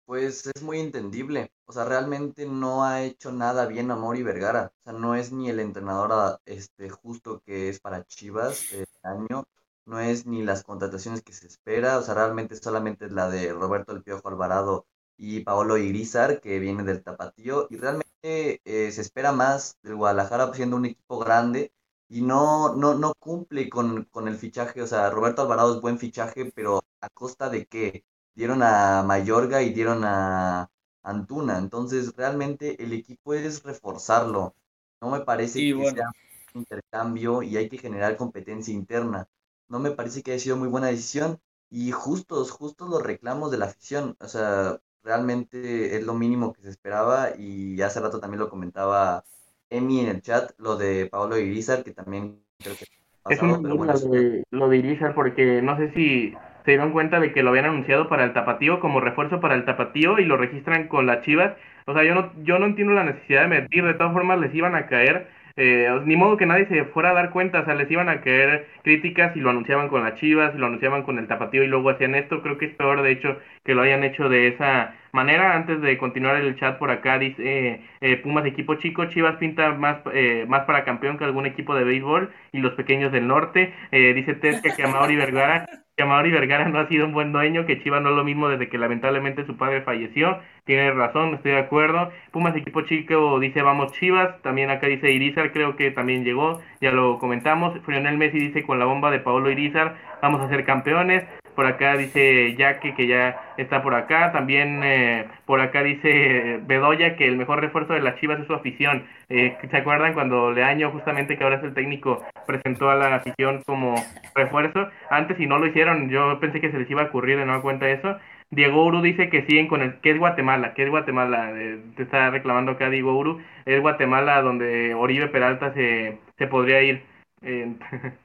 Pues 0.05 0.45
es 0.53 0.61
muy 0.61 0.79
entendible. 0.79 1.51
O 1.65 1.71
sea, 1.73 1.85
realmente 1.85 2.45
no 2.45 2.83
ha 2.83 3.03
hecho 3.03 3.31
nada 3.31 3.65
bien 3.65 3.89
a 3.91 3.95
Mauri 3.95 4.21
Vergara. 4.23 4.73
O 4.81 4.83
sea, 4.83 4.93
no 4.93 5.15
es 5.15 5.31
ni 5.31 5.49
el 5.49 5.59
entrenador 5.59 6.11
ah, 6.13 6.39
este, 6.45 6.89
justo 6.89 7.41
que 7.45 7.69
es 7.69 7.79
para 7.79 8.05
Chivas 8.05 8.71
este 8.71 8.99
año. 9.03 9.45
No 9.85 9.99
es 9.99 10.25
ni 10.25 10.43
las 10.43 10.63
contrataciones 10.63 11.21
que 11.23 11.33
se 11.33 11.47
espera. 11.47 11.97
O 11.97 12.01
sea, 12.01 12.15
realmente 12.15 12.55
solamente 12.57 13.05
es 13.05 13.11
la 13.13 13.29
de 13.29 13.53
Roberto 13.53 13.93
El 13.93 14.03
Piojo 14.03 14.27
Alvarado 14.29 14.87
y 15.17 15.41
Paolo 15.41 15.77
Irizar, 15.77 16.41
que 16.41 16.59
viene 16.59 16.83
del 16.83 17.03
Tapatío. 17.03 17.67
Y 17.69 17.77
realmente 17.77 18.61
eh, 18.65 18.91
se 18.91 19.01
espera 19.01 19.31
más 19.31 19.77
del 19.83 19.95
Guadalajara 19.95 20.53
siendo 20.53 20.75
un 20.77 20.85
equipo 20.85 21.19
grande 21.19 21.73
y 22.09 22.21
no, 22.21 22.75
no, 22.75 22.93
no 22.95 23.13
cumple 23.19 23.69
con, 23.69 24.05
con 24.05 24.27
el 24.27 24.35
fichaje. 24.37 24.81
O 24.81 24.87
sea, 24.87 25.09
Roberto 25.09 25.41
Alvarado 25.43 25.75
es 25.75 25.81
buen 25.81 25.97
fichaje, 25.99 26.51
pero 26.53 26.83
¿a 27.01 27.09
costa 27.09 27.49
de 27.49 27.65
qué? 27.65 28.05
Dieron 28.35 28.61
a 28.63 29.03
Mayorga 29.03 29.61
y 29.61 29.73
dieron 29.73 30.03
a 30.03 30.69
Antuna. 31.03 31.57
Entonces, 31.57 32.13
realmente 32.15 32.81
el 32.83 32.93
equipo 32.93 33.33
es 33.33 33.63
reforzarlo. 33.63 34.55
No 35.01 35.09
me 35.11 35.21
parece 35.21 35.59
que 35.59 35.89
sea 35.91 36.11
un 36.53 36.61
intercambio 36.61 37.43
y 37.43 37.57
hay 37.57 37.69
que 37.69 37.77
generar 37.77 38.17
competencia 38.17 38.73
interna. 38.73 39.27
No 39.67 39.79
me 39.79 39.91
parece 39.91 40.23
que 40.23 40.31
haya 40.31 40.39
sido 40.39 40.57
muy 40.57 40.67
buena 40.67 40.87
decisión 40.87 41.39
y 41.69 41.91
justos, 41.91 42.51
justos 42.51 42.89
los 42.89 43.01
reclamos 43.01 43.51
de 43.51 43.57
la 43.57 43.65
afición. 43.65 44.15
O 44.19 44.27
sea, 44.27 44.79
realmente 45.03 45.97
es 45.97 46.05
lo 46.05 46.13
mínimo 46.13 46.53
que 46.53 46.61
se 46.61 46.69
esperaba 46.69 47.35
y 47.37 47.81
hace 47.81 47.99
rato 47.99 48.19
también 48.19 48.39
lo 48.39 48.49
comentaba 48.49 49.23
Emi 49.69 50.01
en 50.01 50.07
el 50.07 50.21
chat, 50.21 50.51
lo 50.57 50.77
de 50.77 51.07
Pablo 51.07 51.37
Irizar, 51.37 51.83
que 51.83 51.91
también 51.91 52.43
creo 52.59 52.75
que... 52.75 52.85
es 53.29 53.41
un 53.41 53.61
bueno, 53.75 53.93
de, 53.97 54.43
lo 54.51 54.69
de 54.69 54.77
Irizar 54.77 55.15
porque 55.15 55.61
no 55.61 55.75
sé 55.77 55.91
si 55.93 56.33
se 56.65 56.71
dieron 56.71 56.91
cuenta 56.91 57.19
de 57.19 57.33
que 57.33 57.43
lo 57.43 57.49
habían 57.49 57.65
anunciado 57.65 58.09
para 58.09 58.23
el 58.23 58.33
tapatío 58.33 58.79
como 58.79 58.99
refuerzo 58.99 59.39
para 59.39 59.55
el 59.55 59.65
tapatío 59.65 60.19
y 60.19 60.25
lo 60.25 60.37
registran 60.37 60.87
con 60.87 61.05
las 61.05 61.21
chivas. 61.21 61.53
O 61.85 61.93
sea, 61.93 62.03
yo 62.03 62.15
no, 62.15 62.31
yo 62.43 62.59
no 62.59 62.65
entiendo 62.65 62.93
la 62.93 63.03
necesidad 63.03 63.43
de 63.43 63.47
medir, 63.47 63.85
de 63.85 63.93
todas 63.95 64.13
formas 64.13 64.39
les 64.39 64.53
iban 64.55 64.75
a 64.75 64.87
caer 64.87 65.27
eh, 65.55 65.87
ni 66.05 66.15
modo 66.15 66.35
que 66.37 66.47
nadie 66.47 66.65
se 66.65 66.83
fuera 66.85 67.11
a 67.11 67.13
dar 67.13 67.29
cuenta, 67.29 67.59
o 67.59 67.65
sea, 67.65 67.75
les 67.75 67.89
iban 67.91 68.09
a 68.09 68.21
caer 68.21 68.67
críticas 68.83 69.35
y 69.35 69.39
lo 69.39 69.51
anunciaban 69.51 69.87
con 69.87 70.03
las 70.03 70.15
chivas, 70.15 70.53
y 70.55 70.57
lo 70.57 70.65
anunciaban 70.65 71.03
con 71.03 71.19
el 71.19 71.27
tapatío 71.27 71.63
y 71.63 71.67
luego 71.67 71.89
hacían 71.91 72.15
esto. 72.15 72.41
Creo 72.41 72.57
que 72.57 72.65
es 72.65 72.75
peor, 72.75 73.01
de 73.03 73.11
hecho, 73.11 73.37
que 73.63 73.75
lo 73.75 73.83
hayan 73.83 74.03
hecho 74.03 74.29
de 74.29 74.47
esa 74.47 74.95
manera. 75.11 75.55
Antes 75.55 75.81
de 75.81 75.97
continuar 75.97 76.37
el 76.37 76.55
chat 76.57 76.77
por 76.79 76.89
acá, 76.91 77.19
dice 77.19 77.81
eh, 78.01 78.17
Pumas 78.17 78.45
equipo 78.45 78.75
chico, 78.75 79.05
Chivas 79.05 79.35
pinta 79.37 79.73
más, 79.73 79.97
eh, 80.13 80.45
más 80.47 80.65
para 80.65 80.85
campeón 80.85 81.17
que 81.17 81.25
algún 81.25 81.45
equipo 81.45 81.75
de 81.75 81.83
béisbol 81.83 82.31
y 82.51 82.59
los 82.59 82.73
pequeños 82.73 83.11
del 83.11 83.27
norte. 83.27 83.73
Eh, 83.91 84.13
dice 84.13 84.33
Tesca 84.33 84.75
que 84.75 84.83
Amaury 84.83 85.15
Vergara 85.15 85.65
que 85.95 86.05
Mauri 86.05 86.31
Vergara 86.31 86.67
no 86.69 86.79
ha 86.79 86.87
sido 86.87 87.05
un 87.05 87.13
buen 87.13 87.31
dueño, 87.31 87.65
que 87.65 87.81
Chivas 87.83 88.01
no 88.01 88.09
es 88.09 88.15
lo 88.15 88.23
mismo 88.23 88.49
desde 88.49 88.67
que 88.67 88.77
lamentablemente 88.77 89.45
su 89.45 89.57
padre 89.57 89.81
falleció. 89.83 90.39
Tiene 90.65 90.91
razón, 90.91 91.35
estoy 91.35 91.51
de 91.51 91.59
acuerdo. 91.59 92.11
Pumas 92.31 92.55
equipo 92.55 92.81
chico 92.81 93.39
dice 93.39 93.61
vamos 93.61 93.91
Chivas. 93.93 94.41
También 94.41 94.71
acá 94.71 94.87
dice 94.87 95.11
Irizar, 95.11 95.51
creo 95.51 95.75
que 95.75 95.91
también 95.91 96.23
llegó, 96.23 96.61
ya 96.81 96.91
lo 96.91 97.19
comentamos. 97.19 97.79
Frionel 97.85 98.17
Messi 98.17 98.39
dice 98.39 98.63
con 98.63 98.79
la 98.79 98.85
bomba 98.85 99.11
de 99.11 99.19
Paolo 99.19 99.51
Irizar, 99.51 99.95
vamos 100.21 100.41
a 100.41 100.49
ser 100.49 100.65
campeones. 100.65 101.25
Por 101.55 101.65
acá 101.65 101.95
dice 101.97 102.55
Jaque 102.57 102.95
que 102.95 103.07
ya 103.07 103.53
está 103.57 103.81
por 103.83 103.93
acá. 103.95 104.31
También 104.31 104.81
eh, 104.83 105.27
por 105.45 105.61
acá 105.61 105.83
dice 105.83 106.59
Bedoya 106.63 107.15
que 107.15 107.27
el 107.27 107.37
mejor 107.37 107.61
refuerzo 107.61 107.93
de 107.93 108.01
las 108.01 108.19
Chivas 108.19 108.39
es 108.39 108.47
su 108.47 108.53
afición. 108.53 109.05
Eh, 109.29 109.57
¿Se 109.69 109.77
acuerdan 109.77 110.13
cuando 110.13 110.51
Leaño, 110.51 110.91
justamente 110.91 111.37
que 111.37 111.43
ahora 111.43 111.57
es 111.57 111.63
el 111.63 111.73
técnico, 111.73 112.23
presentó 112.47 112.89
a 112.89 112.95
la 112.95 113.15
afición 113.15 113.63
como 113.65 113.95
refuerzo? 114.35 114.87
Antes 115.09 115.37
si 115.37 115.47
no 115.47 115.59
lo 115.59 115.67
hicieron, 115.67 116.09
yo 116.09 116.39
pensé 116.39 116.61
que 116.61 116.71
se 116.71 116.79
les 116.79 116.89
iba 116.89 117.03
a 117.03 117.05
ocurrir 117.05 117.37
de 117.37 117.45
nueva 117.45 117.61
cuenta 117.61 117.89
eso. 117.89 118.17
Diego 118.51 118.85
Uru 118.85 119.01
dice 119.01 119.29
que 119.29 119.45
siguen 119.45 119.67
con 119.67 119.81
el 119.81 119.95
que 120.01 120.11
es 120.11 120.19
Guatemala, 120.19 120.73
que 120.73 120.83
es 120.83 120.89
Guatemala, 120.89 121.51
eh, 121.55 121.79
te 121.95 122.03
está 122.03 122.29
reclamando 122.29 122.73
acá 122.73 122.89
Diego 122.89 123.17
Uru, 123.17 123.41
es 123.65 123.81
Guatemala 123.81 124.41
donde 124.41 124.93
Oribe 124.93 125.27
Peralta 125.27 125.73
se, 125.73 126.19
se 126.37 126.47
podría 126.47 126.81
ir. 126.83 127.03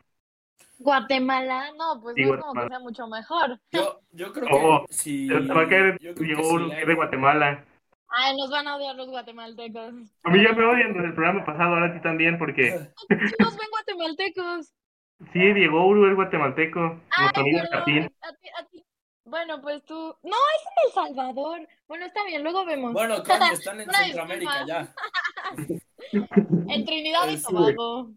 Guatemala, 0.78 1.72
no, 1.76 2.00
pues 2.00 2.16
no 2.16 2.34
es 2.34 2.40
como 2.40 2.62
que 2.62 2.68
sea 2.68 2.78
mucho 2.78 3.06
mejor. 3.08 3.60
Yo, 3.72 4.00
yo 4.12 4.32
creo 4.32 4.46
que 4.46 4.54
oh, 4.54 4.86
si... 4.88 5.28
Va 5.28 5.62
a 5.62 5.68
caer 5.68 5.98
que 5.98 6.10
es 6.10 6.86
de 6.86 6.94
Guatemala. 6.94 7.64
Ay, 8.10 8.36
nos 8.36 8.50
van 8.50 8.66
a 8.66 8.76
odiar 8.76 8.96
los 8.96 9.08
guatemaltecos. 9.08 9.94
A 10.22 10.30
mí 10.30 10.42
ya 10.42 10.52
me 10.52 10.64
odian 10.64 10.94
desde 10.94 11.08
el 11.08 11.14
programa 11.14 11.44
pasado, 11.44 11.74
ahora 11.74 11.92
sí 11.92 12.00
también, 12.00 12.38
porque... 12.38 12.70
Nos 13.38 13.56
ven 13.56 13.68
guatemaltecos. 13.70 14.74
Sí, 15.32 15.52
Diego 15.52 15.86
Uru 15.86 16.08
es 16.08 16.14
guatemalteco. 16.14 17.00
Ay, 17.10 17.28
pero, 17.34 17.80
a 17.80 17.84
ti, 17.84 17.98
a 17.98 18.64
ti, 18.70 18.84
bueno, 19.28 19.60
pues 19.60 19.84
tú. 19.84 19.94
No, 19.94 20.36
es 20.36 20.62
en 20.64 20.86
El 20.86 20.92
Salvador. 20.94 21.68
Bueno, 21.86 22.06
está 22.06 22.24
bien, 22.24 22.42
luego 22.42 22.64
vemos. 22.64 22.94
Bueno, 22.94 23.22
claro, 23.22 23.44
están 23.52 23.80
en 23.80 23.90
Centroamérica 23.90 24.64
ya. 24.66 24.94
en 26.12 26.84
Trinidad 26.84 27.28
y 27.28 27.42
Tobago. 27.42 28.10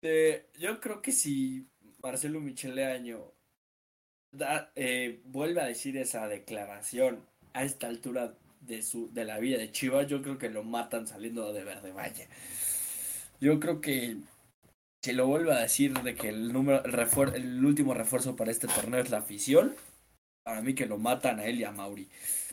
Eh, 0.00 0.48
yo 0.58 0.80
creo 0.80 1.02
que 1.02 1.12
si 1.12 1.68
Marcelo 2.04 2.38
Micheleaño 2.38 3.32
da, 4.30 4.70
eh, 4.76 5.22
vuelve 5.24 5.62
a 5.62 5.64
decir 5.64 5.96
esa 5.96 6.28
declaración 6.28 7.24
a 7.54 7.64
esta 7.64 7.86
altura 7.86 8.34
de 8.60 8.82
su 8.82 9.10
de 9.12 9.24
la 9.24 9.38
vida 9.38 9.56
de 9.56 9.72
Chivas, 9.72 10.06
yo 10.06 10.20
creo 10.20 10.38
que 10.38 10.50
lo 10.50 10.62
matan 10.64 11.06
saliendo 11.06 11.50
de 11.52 11.64
Verde 11.64 11.92
Valle. 11.92 12.28
Yo 13.40 13.58
creo 13.58 13.80
que 13.80 14.18
si 15.02 15.12
lo 15.12 15.26
vuelve 15.26 15.52
a 15.52 15.60
decir 15.60 15.94
de 16.02 16.14
que 16.14 16.28
el 16.28 16.52
número 16.52 16.84
el, 16.84 17.34
el 17.34 17.64
último 17.64 17.94
refuerzo 17.94 18.36
para 18.36 18.50
este 18.50 18.68
torneo 18.68 19.00
es 19.00 19.10
la 19.10 19.18
afición, 19.18 19.74
para 20.44 20.60
mí 20.60 20.74
que 20.74 20.86
lo 20.86 20.98
matan 20.98 21.40
a 21.40 21.46
él 21.46 21.60
y 21.60 21.64
a 21.64 21.72
Mauri. 21.72 22.08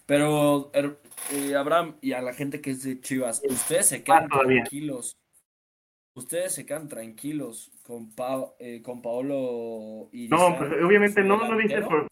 Pero, 0.06 0.72
er, 0.74 0.98
eh, 1.32 1.56
Abraham, 1.56 1.98
y 2.02 2.14
a 2.14 2.22
la 2.22 2.34
gente 2.34 2.62
que 2.62 2.72
es 2.72 2.84
de 2.84 3.00
Chivas, 3.00 3.42
ustedes 3.46 3.88
se 3.88 4.04
quedan 4.04 4.30
tranquilos. 4.30 5.18
Ustedes 6.22 6.54
se 6.54 6.66
quedan 6.66 6.88
tranquilos 6.88 7.72
con, 7.84 8.12
eh, 8.60 8.82
con 8.84 9.02
Paolo 9.02 10.10
y... 10.12 10.28
No, 10.28 10.56
pues 10.58 10.72
obviamente 10.84 11.24
no, 11.24 11.38
no 11.38 11.58
dice 11.58 11.82
por... 11.82 12.08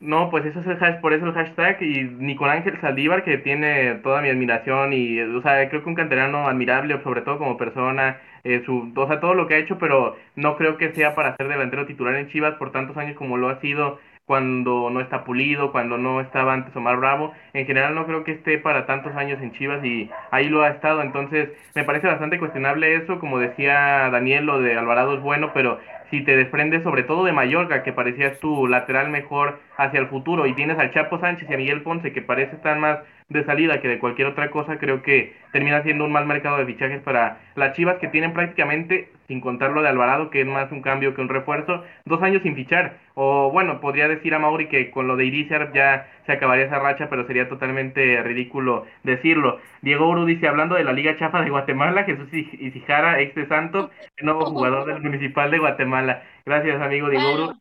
No, 0.00 0.30
pues 0.30 0.46
eso 0.46 0.60
es 0.60 0.66
el 0.66 1.00
por 1.00 1.12
eso 1.12 1.26
el 1.26 1.32
hashtag 1.32 1.82
y 1.82 2.04
ni 2.04 2.36
con 2.36 2.48
Ángel 2.48 2.80
Saldívar 2.80 3.24
que 3.24 3.36
tiene 3.38 3.96
toda 3.96 4.22
mi 4.22 4.28
admiración 4.28 4.92
y 4.92 5.20
o 5.20 5.42
sea 5.42 5.68
creo 5.68 5.82
que 5.82 5.88
un 5.88 5.96
canterano 5.96 6.46
admirable 6.48 7.02
sobre 7.02 7.22
todo 7.22 7.36
como 7.38 7.56
persona 7.56 8.20
eh, 8.44 8.62
su 8.64 8.92
o 8.94 9.06
sea 9.08 9.18
todo 9.18 9.34
lo 9.34 9.48
que 9.48 9.54
ha 9.54 9.58
hecho 9.58 9.76
pero 9.78 10.16
no 10.36 10.56
creo 10.56 10.76
que 10.78 10.94
sea 10.94 11.16
para 11.16 11.36
ser 11.36 11.48
delantero 11.48 11.84
titular 11.84 12.14
en 12.14 12.28
Chivas 12.28 12.54
por 12.54 12.70
tantos 12.70 12.96
años 12.96 13.16
como 13.16 13.36
lo 13.38 13.48
ha 13.48 13.60
sido 13.60 13.98
cuando 14.28 14.90
no 14.90 15.00
está 15.00 15.24
pulido, 15.24 15.72
cuando 15.72 15.96
no 15.96 16.20
estaba 16.20 16.52
antes 16.52 16.76
Omar 16.76 16.98
Bravo. 16.98 17.32
En 17.54 17.64
general 17.64 17.94
no 17.94 18.06
creo 18.06 18.24
que 18.24 18.32
esté 18.32 18.58
para 18.58 18.84
tantos 18.84 19.16
años 19.16 19.40
en 19.40 19.52
Chivas 19.52 19.82
y 19.82 20.10
ahí 20.30 20.50
lo 20.50 20.62
ha 20.62 20.68
estado. 20.68 21.00
Entonces 21.00 21.48
me 21.74 21.84
parece 21.84 22.08
bastante 22.08 22.38
cuestionable 22.38 22.94
eso. 22.94 23.18
Como 23.18 23.38
decía 23.38 24.10
Daniel, 24.10 24.44
lo 24.44 24.60
de 24.60 24.76
Alvarado 24.76 25.14
es 25.14 25.22
bueno, 25.22 25.52
pero 25.54 25.78
si 26.10 26.20
te 26.20 26.36
desprendes 26.36 26.82
sobre 26.82 27.04
todo 27.04 27.24
de 27.24 27.32
Mallorca, 27.32 27.82
que 27.82 27.94
parecías 27.94 28.38
tu 28.38 28.66
lateral 28.66 29.08
mejor 29.08 29.60
hacia 29.78 30.00
el 30.00 30.08
futuro, 30.08 30.46
y 30.46 30.54
tienes 30.54 30.78
al 30.78 30.92
Chapo 30.92 31.18
Sánchez 31.18 31.48
y 31.48 31.54
a 31.54 31.56
Miguel 31.56 31.82
Ponce, 31.82 32.12
que 32.12 32.22
parece 32.22 32.56
estar 32.56 32.78
más 32.78 32.98
de 33.28 33.44
salida 33.44 33.80
que 33.80 33.88
de 33.88 33.98
cualquier 33.98 34.28
otra 34.28 34.50
cosa, 34.50 34.78
creo 34.78 35.02
que 35.02 35.34
termina 35.52 35.82
siendo 35.82 36.04
un 36.04 36.12
mal 36.12 36.26
mercado 36.26 36.58
de 36.58 36.66
fichajes 36.66 37.02
para 37.02 37.38
las 37.56 37.74
Chivas, 37.74 37.96
que 37.96 38.08
tienen 38.08 38.32
prácticamente, 38.32 39.10
sin 39.28 39.40
contar 39.42 39.70
lo 39.72 39.82
de 39.82 39.88
Alvarado, 39.88 40.30
que 40.30 40.40
es 40.40 40.46
más 40.46 40.72
un 40.72 40.80
cambio 40.80 41.14
que 41.14 41.20
un 41.20 41.28
refuerzo, 41.28 41.84
dos 42.06 42.22
años 42.22 42.42
sin 42.42 42.56
fichar. 42.56 42.98
O 43.14 43.50
bueno, 43.52 43.80
podría 43.80 44.08
decir 44.08 44.34
a 44.34 44.38
Mauri 44.38 44.68
que 44.68 44.90
con 44.90 45.06
lo 45.06 45.16
de 45.16 45.26
Irizar 45.26 45.72
ya 45.74 46.08
se 46.26 46.32
acabaría 46.32 46.64
esa 46.64 46.78
racha, 46.78 47.08
pero 47.10 47.26
sería 47.26 47.48
totalmente 47.48 48.22
ridículo 48.22 48.86
decirlo. 49.04 49.60
Diego 49.82 50.08
Uru 50.08 50.24
dice, 50.24 50.48
hablando 50.48 50.76
de 50.76 50.84
la 50.84 50.92
Liga 50.92 51.16
Chafa 51.16 51.42
de 51.42 51.50
Guatemala, 51.50 52.04
Jesús 52.04 52.28
Isijara, 52.32 53.20
ex 53.20 53.34
de 53.34 53.46
Santos, 53.46 53.90
el 54.16 54.24
nuevo 54.26 54.46
jugador 54.46 54.86
del 54.86 55.02
Municipal 55.02 55.50
de 55.50 55.58
Guatemala. 55.58 56.22
Gracias, 56.46 56.80
amigo 56.80 57.10
Diego 57.10 57.34
Uru. 57.34 57.52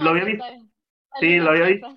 Lo 0.00 0.10
había 0.10 0.24
visto. 0.24 0.44
Sí, 1.20 1.38
lo 1.38 1.50
había 1.50 1.66
visto. 1.66 1.88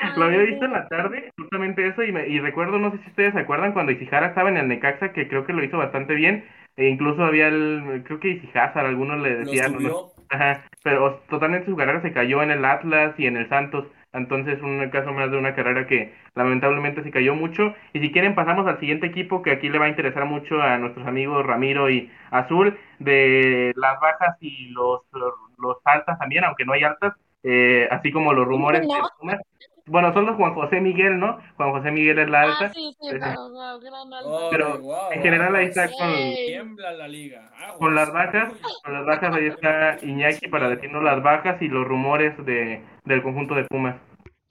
Lo 0.16 0.24
había 0.24 0.42
visto 0.42 0.64
en 0.64 0.72
la 0.72 0.88
tarde, 0.88 1.30
justamente 1.36 1.86
eso, 1.86 2.02
y, 2.02 2.12
me, 2.12 2.26
y 2.26 2.38
recuerdo, 2.40 2.78
no 2.78 2.90
sé 2.90 2.98
si 2.98 3.10
ustedes 3.10 3.34
se 3.34 3.40
acuerdan, 3.40 3.72
cuando 3.72 3.92
Isijara 3.92 4.28
estaba 4.28 4.48
en 4.48 4.56
el 4.56 4.68
Necaxa, 4.68 5.12
que 5.12 5.28
creo 5.28 5.44
que 5.44 5.52
lo 5.52 5.62
hizo 5.62 5.76
bastante 5.76 6.14
bien, 6.14 6.44
e 6.76 6.88
incluso 6.88 7.24
había 7.24 7.48
el, 7.48 8.02
creo 8.04 8.20
que 8.20 8.28
Isijazar, 8.28 8.86
algunos 8.86 9.20
le 9.20 9.36
decían, 9.36 9.76
ajá, 10.28 10.64
pero 10.82 11.20
totalmente 11.28 11.70
su 11.70 11.76
carrera 11.76 12.02
se 12.02 12.12
cayó 12.12 12.42
en 12.42 12.50
el 12.50 12.64
Atlas 12.64 13.14
y 13.18 13.26
en 13.26 13.36
el 13.36 13.48
Santos, 13.48 13.86
entonces 14.12 14.60
un 14.62 14.88
caso 14.90 15.12
más 15.12 15.30
de 15.30 15.36
una 15.36 15.54
carrera 15.54 15.86
que 15.86 16.14
lamentablemente 16.34 17.02
se 17.02 17.10
cayó 17.10 17.34
mucho, 17.34 17.74
y 17.92 18.00
si 18.00 18.12
quieren 18.12 18.34
pasamos 18.34 18.66
al 18.66 18.80
siguiente 18.80 19.06
equipo 19.06 19.42
que 19.42 19.52
aquí 19.52 19.68
le 19.68 19.78
va 19.78 19.86
a 19.86 19.90
interesar 19.90 20.24
mucho 20.24 20.60
a 20.60 20.78
nuestros 20.78 21.06
amigos 21.06 21.46
Ramiro 21.46 21.90
y 21.90 22.10
Azul, 22.30 22.78
de 22.98 23.72
las 23.76 24.00
bajas 24.00 24.36
y 24.40 24.68
los, 24.68 25.02
los 25.58 25.76
altas 25.84 26.18
también, 26.18 26.44
aunque 26.44 26.64
no 26.64 26.72
hay 26.72 26.84
altas, 26.84 27.14
eh, 27.42 27.88
así 27.90 28.12
como 28.12 28.32
los 28.32 28.46
rumores 28.46 28.86
bueno, 29.86 30.12
son 30.12 30.26
los 30.26 30.36
Juan 30.36 30.54
José 30.54 30.80
Miguel, 30.80 31.18
¿no? 31.18 31.40
Juan 31.56 31.72
José 31.72 31.90
Miguel 31.90 32.18
es 32.18 32.28
la 32.28 32.42
alta. 32.42 32.66
Ah, 32.66 32.72
sí, 32.74 32.96
sí, 33.00 33.08
pero, 33.10 34.48
pero 34.50 35.12
en 35.12 35.22
general 35.22 35.56
ahí 35.56 35.66
está 35.66 35.90
con, 35.90 36.76
la 36.76 37.08
liga. 37.08 37.50
con 37.78 37.94
las 37.94 38.12
bajas, 38.12 38.52
con 38.84 38.92
las 38.92 39.06
bajas 39.06 39.34
ahí 39.34 39.46
está 39.46 39.98
Iñaki 40.02 40.48
para 40.48 40.68
decirnos 40.68 41.02
las 41.02 41.22
bajas 41.22 41.60
y 41.62 41.68
los 41.68 41.86
rumores 41.86 42.36
de, 42.44 42.84
del 43.04 43.22
conjunto 43.22 43.54
de 43.54 43.64
Pumas. 43.64 43.96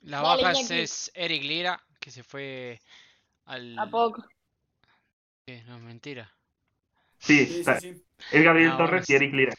La 0.02 0.22
baja 0.22 0.52
es 0.52 1.12
Eric 1.14 1.44
Lira, 1.44 1.80
que 2.00 2.12
se 2.12 2.24
fue 2.24 2.80
al... 3.46 3.78
¿A 3.78 3.88
poco? 3.88 4.24
No, 5.68 5.80
mentira. 5.80 6.32
Sí, 7.18 7.46
sí, 7.46 7.64
sí, 7.80 8.04
es 8.32 8.44
Gabriel 8.44 8.78
Torres 8.78 9.10
y 9.10 9.16
Eric 9.16 9.34
Lira. 9.34 9.54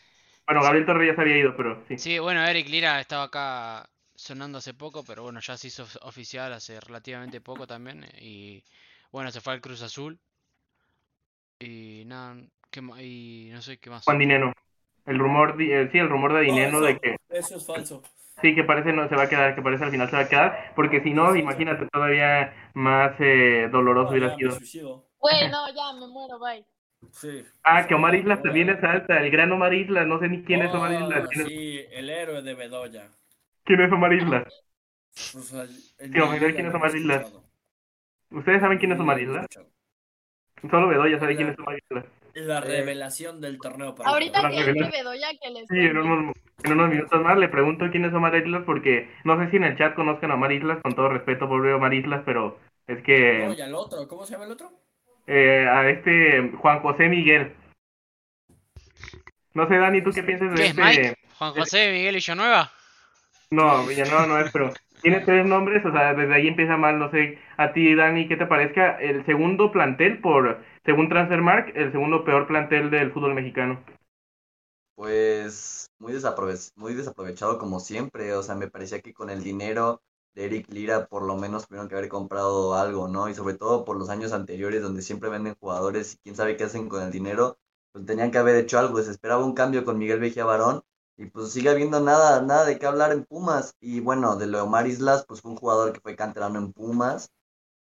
Bueno, 0.46 0.62
Gabriel 0.62 0.86
Torres 0.86 1.08
ya 1.08 1.14
se 1.14 1.20
había 1.20 1.36
ido, 1.36 1.56
pero 1.56 1.82
sí. 1.86 1.98
Sí, 1.98 2.18
bueno, 2.18 2.44
Eric 2.44 2.68
Lira 2.68 3.00
estaba 3.00 3.24
acá 3.24 3.88
sonando 4.20 4.58
hace 4.58 4.74
poco, 4.74 5.02
pero 5.02 5.22
bueno, 5.22 5.40
ya 5.40 5.56
se 5.56 5.68
hizo 5.68 5.84
oficial 6.02 6.52
hace 6.52 6.78
relativamente 6.78 7.40
poco 7.40 7.66
también. 7.66 8.04
Y 8.20 8.62
bueno, 9.10 9.30
se 9.30 9.40
fue 9.40 9.54
al 9.54 9.60
Cruz 9.60 9.82
Azul. 9.82 10.18
Y 11.58 12.04
nada, 12.06 12.36
¿qué, 12.70 12.80
y 13.02 13.50
no 13.52 13.62
sé 13.62 13.78
qué 13.78 13.90
más. 13.90 14.04
Juan 14.04 14.18
Dineno. 14.18 14.52
El 15.06 15.18
rumor, 15.18 15.60
eh, 15.60 15.88
sí, 15.90 15.98
el 15.98 16.08
rumor 16.08 16.34
de 16.34 16.42
Dineno 16.42 16.80
de 16.80 16.98
que... 16.98 17.16
Eso 17.30 17.56
es 17.56 17.66
falso. 17.66 18.02
Sí, 18.42 18.54
que 18.54 18.64
parece 18.64 18.92
no 18.92 19.08
se 19.08 19.16
va 19.16 19.24
a 19.24 19.28
quedar, 19.28 19.54
que 19.54 19.62
parece 19.62 19.84
al 19.84 19.90
final 19.90 20.08
se 20.08 20.16
va 20.16 20.22
a 20.22 20.28
quedar, 20.28 20.72
porque 20.74 21.02
si 21.02 21.10
no, 21.12 21.34
imagínate, 21.34 21.86
todavía 21.90 22.70
más 22.74 23.12
eh, 23.18 23.68
doloroso 23.70 24.12
hubiera 24.12 24.34
sido. 24.36 25.06
Bueno, 25.18 25.66
ya 25.74 25.92
me 25.98 26.06
muero, 26.06 26.38
bye. 26.38 26.64
Sí. 27.12 27.42
Ah, 27.64 27.86
que 27.86 27.94
Omar 27.94 28.14
Islas 28.14 28.42
también 28.42 28.70
es 28.70 28.82
alta, 28.84 29.18
el 29.18 29.30
gran 29.30 29.50
Omar 29.52 29.74
Islas, 29.74 30.06
no 30.06 30.18
sé 30.20 30.28
ni 30.28 30.42
quién 30.42 30.62
es 30.62 30.74
Omar 30.74 30.92
Islas. 30.92 31.28
sí, 31.46 31.80
el 31.90 32.08
héroe 32.08 32.42
de 32.42 32.54
Bedoya. 32.54 33.10
¿Quién 33.64 33.80
es 33.80 33.92
Omar 33.92 34.12
Islas? 34.12 34.44
Pues 35.32 35.52
el, 35.98 36.10
quién 36.10 36.66
es 36.66 36.74
Omar 36.74 36.96
Islas. 36.96 37.32
¿Ustedes 38.30 38.60
saben 38.60 38.78
quién 38.78 38.92
es 38.92 39.00
Omar 39.00 39.20
Islas? 39.20 39.46
Solo 40.70 40.88
Bedoya 40.88 41.18
sabe 41.18 41.36
quién 41.36 41.48
es 41.48 41.58
Omar 41.58 41.78
Islas. 41.78 42.04
La 42.34 42.60
revelación 42.60 43.40
del 43.40 43.58
torneo 43.58 43.94
para 43.94 44.10
Ahorita 44.10 44.48
que 44.48 44.60
es 44.60 44.90
Bedoya 44.92 45.28
que 45.42 45.50
les 45.50 45.68
Sí, 45.68 45.78
en 45.78 45.98
unos, 45.98 46.36
en 46.62 46.72
unos, 46.72 46.90
minutos 46.90 47.22
más 47.22 47.36
le 47.36 47.48
pregunto 47.48 47.86
quién 47.90 48.04
es 48.04 48.14
Omar 48.14 48.34
Islas 48.36 48.62
porque 48.64 49.10
no 49.24 49.38
sé 49.38 49.50
si 49.50 49.56
en 49.56 49.64
el 49.64 49.76
chat 49.76 49.94
conozcan 49.94 50.30
a 50.30 50.34
Omar 50.34 50.52
Islas, 50.52 50.78
con 50.82 50.94
todo 50.94 51.08
respeto 51.08 51.48
por 51.48 51.66
Omar 51.66 51.92
Islas, 51.92 52.22
pero 52.24 52.58
es 52.86 53.02
que... 53.02 53.46
Oye, 53.48 53.62
al 53.62 53.74
otro, 53.74 54.06
¿cómo 54.06 54.24
se 54.24 54.32
llama 54.32 54.44
el 54.44 54.52
otro? 54.52 54.70
Eh, 55.26 55.66
a 55.68 55.88
este 55.88 56.52
Juan 56.56 56.80
José 56.80 57.08
Miguel. 57.08 57.52
No 59.54 59.68
sé, 59.68 59.76
Dani, 59.76 60.02
¿tú 60.02 60.10
qué 60.12 60.22
piensas 60.22 60.54
de 60.54 60.66
este? 60.66 61.16
¿Juan 61.38 61.52
José 61.52 61.92
Miguel 61.92 62.14
Villanueva? 62.14 62.72
No, 63.52 63.84
Villanueva 63.84 64.26
no 64.26 64.38
es, 64.38 64.52
pero 64.52 64.72
tiene 65.02 65.20
tres 65.20 65.44
nombres, 65.44 65.84
o 65.84 65.90
sea, 65.90 66.14
desde 66.14 66.32
ahí 66.32 66.46
empieza 66.46 66.76
mal, 66.76 67.00
no 67.00 67.10
sé, 67.10 67.38
a 67.56 67.72
ti, 67.72 67.96
Dani, 67.96 68.28
¿qué 68.28 68.36
te 68.36 68.46
parezca 68.46 68.96
el 69.00 69.26
segundo 69.26 69.72
plantel 69.72 70.20
por, 70.20 70.58
según 70.84 71.08
Transfermark, 71.08 71.72
el 71.74 71.90
segundo 71.90 72.24
peor 72.24 72.46
plantel 72.46 72.90
del 72.90 73.10
fútbol 73.10 73.34
mexicano? 73.34 73.80
Pues 74.94 75.90
muy, 75.98 76.12
muy 76.76 76.94
desaprovechado 76.94 77.58
como 77.58 77.80
siempre, 77.80 78.34
o 78.34 78.42
sea, 78.44 78.54
me 78.54 78.68
parecía 78.68 79.00
que 79.00 79.12
con 79.12 79.30
el 79.30 79.42
dinero 79.42 80.00
de 80.34 80.44
Eric 80.44 80.68
Lira 80.70 81.06
por 81.06 81.24
lo 81.24 81.36
menos 81.36 81.66
tuvieron 81.66 81.88
que 81.88 81.96
haber 81.96 82.08
comprado 82.08 82.74
algo, 82.74 83.08
¿no? 83.08 83.28
Y 83.28 83.34
sobre 83.34 83.54
todo 83.54 83.84
por 83.84 83.98
los 83.98 84.10
años 84.10 84.32
anteriores 84.32 84.80
donde 84.80 85.02
siempre 85.02 85.28
venden 85.28 85.56
jugadores 85.58 86.14
y 86.14 86.18
quién 86.18 86.36
sabe 86.36 86.56
qué 86.56 86.64
hacen 86.64 86.88
con 86.88 87.02
el 87.02 87.10
dinero, 87.10 87.58
pues 87.90 88.06
tenían 88.06 88.30
que 88.30 88.38
haber 88.38 88.54
hecho 88.54 88.78
algo, 88.78 89.02
se 89.02 89.10
esperaba 89.10 89.44
un 89.44 89.54
cambio 89.54 89.84
con 89.84 89.98
Miguel 89.98 90.20
Vejía 90.20 90.44
Barón 90.44 90.82
y 91.20 91.26
pues 91.26 91.52
sigue 91.52 91.68
habiendo 91.68 92.00
nada, 92.00 92.40
nada 92.40 92.64
de 92.64 92.78
qué 92.78 92.86
hablar 92.86 93.12
en 93.12 93.26
Pumas. 93.26 93.76
Y 93.78 94.00
bueno, 94.00 94.36
de 94.36 94.46
Leomar 94.46 94.86
Islas, 94.86 95.26
pues 95.28 95.42
fue 95.42 95.50
un 95.50 95.58
jugador 95.58 95.92
que 95.92 96.00
fue 96.00 96.16
canterano 96.16 96.58
en 96.58 96.72
Pumas. 96.72 97.30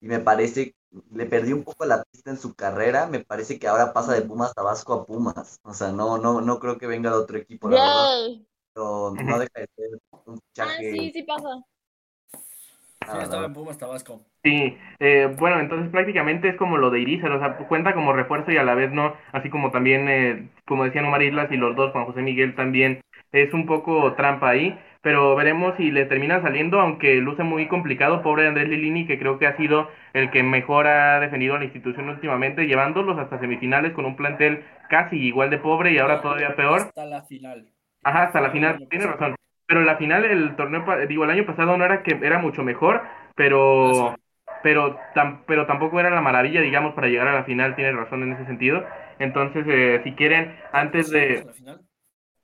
Y 0.02 0.08
me 0.08 0.20
parece, 0.20 0.76
le 1.13 1.26
perdió 1.28 1.56
un 1.56 1.63
poco 1.63 1.86
la 1.86 2.04
pista 2.12 2.30
en 2.32 2.38
su 2.38 2.54
carrera. 2.56 3.08
Me 3.08 3.22
parece 3.22 3.58
que 3.58 3.70
ahora 3.70 3.94
pasa 3.94 4.12
de 4.12 4.24
Pumas 4.24 4.54
Tabasco 4.54 4.94
a 4.94 5.06
Pumas. 5.06 5.62
O 5.63 5.74
sea, 5.74 5.94
no, 5.94 6.17
no, 6.17 6.41
no 6.41 6.60
creo 6.60 6.78
que 6.78 6.88
venga 6.88 7.10
de 7.10 7.15
otro 7.15 7.38
equipo, 7.38 7.70
la 7.70 7.80
verdad. 7.80 8.44
Pero 8.74 9.13
no 9.24 9.39
deja 9.39 9.60
de 9.62 9.70
ser 9.78 10.00
un 10.26 10.41
fichaje. 10.41 10.89
Ah, 10.89 10.91
sí, 10.91 11.12
sí 11.13 11.24
pasa. 11.24 11.63
Sí, 12.34 13.17
estaba 13.24 13.46
en 13.46 13.54
Pumas 13.54 13.78
Tabasco. 13.78 14.20
Sí, 14.44 14.78
eh, 15.00 15.34
bueno, 15.39 15.62
entonces 15.62 15.89
prácticamente 15.89 16.50
es 16.50 16.58
como 16.58 16.78
lo 16.78 16.89
de 16.89 17.00
Irizar, 17.00 17.32
o 17.32 17.39
sea, 17.39 17.58
cuenta 17.67 17.94
como 17.94 18.12
refuerzo 18.12 18.52
y 18.52 18.58
a 18.58 18.63
la 18.63 18.76
vez 18.76 18.91
no, 18.91 19.15
así 19.32 19.50
como 19.50 19.72
también, 19.72 20.10
eh, 20.10 20.50
como 20.65 20.84
decían 20.84 21.06
Omar 21.06 21.22
Islas 21.22 21.52
y 21.52 21.58
los 21.58 21.76
dos, 21.76 21.91
Juan 21.91 22.06
José 22.06 22.22
Miguel 22.22 22.56
también 22.56 23.02
es 23.32 23.54
un 23.54 23.65
poco 23.65 24.13
trampa 24.13 24.50
ahí, 24.50 24.78
pero 25.02 25.36
veremos 25.36 25.76
si 25.78 25.89
le 25.89 26.06
termina 26.06 26.41
saliendo, 26.41 26.80
aunque 26.80 27.15
luce 27.15 27.44
muy 27.44 27.67
complicado, 27.67 28.22
pobre 28.22 28.48
Andrés 28.48 28.70
Lilini, 28.70 29.08
que 29.08 29.17
creo 29.17 29.39
que 29.39 29.48
ha 29.48 29.58
sido 29.58 29.89
el 30.13 30.30
que 30.30 30.44
mejor 30.44 30.88
ha 30.88 31.20
defendido 31.20 31.56
a 31.56 31.60
la 31.60 31.65
institución 31.65 32.10
últimamente, 32.10 32.67
llevándolos 32.67 33.17
hasta 33.17 33.39
semifinales 33.39 33.94
con 33.94 34.06
un 34.06 34.15
plantel 34.15 34.63
casi 34.89 35.17
igual 35.17 35.50
de 35.50 35.58
pobre 35.58 35.91
y 35.91 35.98
ahora 35.98 36.22
todavía 36.22 36.56
peor. 36.56 36.82
Hasta 36.82 37.06
la 37.06 37.24
final. 37.24 37.67
Ajá, 38.04 38.24
hasta 38.24 38.41
la 38.41 38.52
final, 38.52 38.88
tiene 38.89 39.08
razón. 39.08 39.36
Pero 39.65 39.82
la 39.82 39.96
final, 39.96 40.26
el 40.26 40.56
torneo, 40.56 40.86
digo, 41.08 41.24
el 41.24 41.30
año 41.30 41.46
pasado 41.46 41.78
no 41.78 41.86
era 41.86 42.04
que 42.04 42.20
era 42.22 42.39
mucho 42.39 42.63
mejor, 42.63 43.02
pero... 43.36 44.15
Pero, 44.63 44.96
pero 45.48 45.65
tampoco 45.65 46.00
era 46.00 46.12
la 46.12 46.22
maravilla, 46.22 46.62
digamos, 46.62 46.94
para 46.94 47.08
llegar 47.08 47.28
a 47.28 47.34
la 47.34 47.46
final, 47.46 47.76
tiene 47.76 47.94
razón 47.94 48.22
en 48.22 48.34
ese 48.34 48.46
sentido. 48.46 48.86
Entonces, 49.17 49.65
eh, 49.67 50.02
si 50.04 50.12
quieren, 50.12 50.56
antes 50.72 51.10
de... 51.10 51.44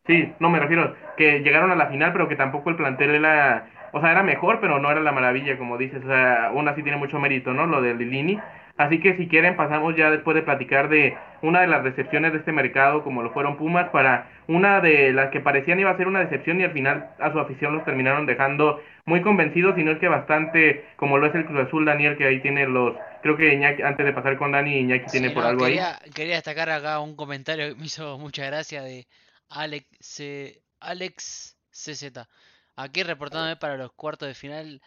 Sí, 0.07 0.33
no 0.39 0.49
me 0.49 0.59
refiero 0.59 0.95
que 1.17 1.39
llegaron 1.39 1.71
a 1.71 1.75
la 1.75 1.87
final, 1.87 2.13
pero 2.13 2.29
que 2.29 2.35
tampoco 2.35 2.69
el 2.69 2.77
plantel 2.77 3.13
era, 3.13 3.67
o 3.91 3.99
sea, 3.99 4.11
era 4.11 4.23
mejor, 4.23 4.59
pero 4.61 4.79
no 4.79 4.89
era 4.89 5.01
la 5.01 5.11
maravilla, 5.11 5.57
como 5.57 5.77
dices, 5.77 6.03
o 6.03 6.07
sea, 6.07 6.47
aún 6.47 6.67
así 6.67 6.81
tiene 6.81 6.97
mucho 6.97 7.19
mérito, 7.19 7.53
¿no? 7.53 7.65
Lo 7.67 7.81
de 7.81 7.93
Lilini. 7.93 8.39
Así 8.77 8.99
que 8.99 9.17
si 9.17 9.27
quieren 9.27 9.55
pasamos 9.55 9.95
ya 9.95 10.11
después 10.11 10.35
de 10.35 10.43
platicar 10.43 10.87
de 10.87 11.17
una 11.41 11.61
de 11.61 11.67
las 11.67 11.83
decepciones 11.83 12.31
de 12.31 12.39
este 12.39 12.51
mercado, 12.51 13.03
como 13.03 13.23
lo 13.23 13.31
fueron 13.31 13.57
Pumas, 13.57 13.89
para 13.89 14.29
una 14.47 14.81
de 14.81 15.11
las 15.13 15.31
que 15.31 15.39
parecían 15.39 15.79
iba 15.79 15.89
a 15.89 15.97
ser 15.97 16.07
una 16.07 16.19
decepción 16.19 16.61
y 16.61 16.63
al 16.63 16.71
final 16.71 17.09
a 17.19 17.31
su 17.31 17.39
afición 17.39 17.73
los 17.73 17.83
terminaron 17.85 18.27
dejando 18.27 18.79
muy 19.05 19.21
convencidos, 19.21 19.75
sino 19.75 19.91
es 19.91 19.97
que 19.97 20.07
bastante, 20.07 20.85
como 20.95 21.17
lo 21.17 21.25
es 21.25 21.33
el 21.33 21.45
Cruz 21.45 21.65
Azul, 21.67 21.85
Daniel, 21.85 22.17
que 22.17 22.27
ahí 22.27 22.39
tiene 22.39 22.67
los, 22.67 22.93
creo 23.23 23.35
que 23.35 23.51
Iñaki, 23.51 23.81
antes 23.81 24.05
de 24.05 24.13
pasar 24.13 24.37
con 24.37 24.51
Dani, 24.51 24.77
Iñaki 24.77 25.07
tiene 25.09 25.31
por 25.31 25.43
algo 25.43 25.65
ahí. 25.65 25.79
Quería 26.13 26.35
destacar 26.35 26.69
acá 26.69 26.99
un 26.99 27.15
comentario 27.15 27.69
que 27.69 27.79
me 27.79 27.85
hizo 27.85 28.19
mucha 28.19 28.45
gracia 28.45 28.83
de 28.83 29.07
Alex, 29.49 29.87
C, 29.99 30.61
Alex 30.79 31.57
CZ. 31.71 32.27
Aquí 32.75 33.03
reportándome 33.03 33.55
para 33.55 33.77
los 33.77 33.91
cuartos 33.93 34.27
de 34.27 34.33
final 34.33 34.81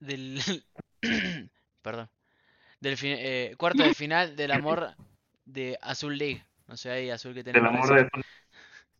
del. 0.00 0.40
perdón. 1.82 2.08
Del 2.80 2.98
eh, 3.02 3.54
cuarto 3.56 3.82
de 3.82 3.94
final 3.94 4.36
del 4.36 4.50
amor 4.50 4.94
de 5.44 5.78
Azul 5.80 6.18
League. 6.18 6.44
No 6.66 6.76
sé, 6.76 6.90
ahí 6.90 7.10
Azul 7.10 7.34
que 7.34 7.44
tenemos. 7.44 7.70
El 7.70 7.76
amor 7.76 8.10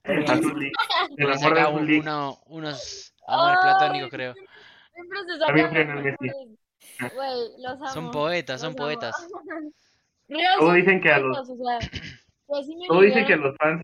de 0.05 0.33
Azul 0.33 0.59
League. 0.59 0.73
El 1.17 1.33
amor 1.33 1.55
de 1.55 1.61
Azul 1.61 1.87
League. 1.87 2.39
unos 2.47 3.15
amores 3.27 3.59
platónicos, 3.61 4.11
creo. 4.11 4.35
Son 7.93 8.11
poetas, 8.11 8.61
son 8.61 8.75
poetas. 8.75 9.15
Todos 10.59 10.75
dicen 10.75 11.01
que 11.03 11.13
a 11.13 11.19
los. 11.19 11.37
Todos 12.47 13.03
dicen 13.03 13.27
que 13.27 13.35
a 13.35 13.37
los 13.37 13.57
fans 13.59 13.83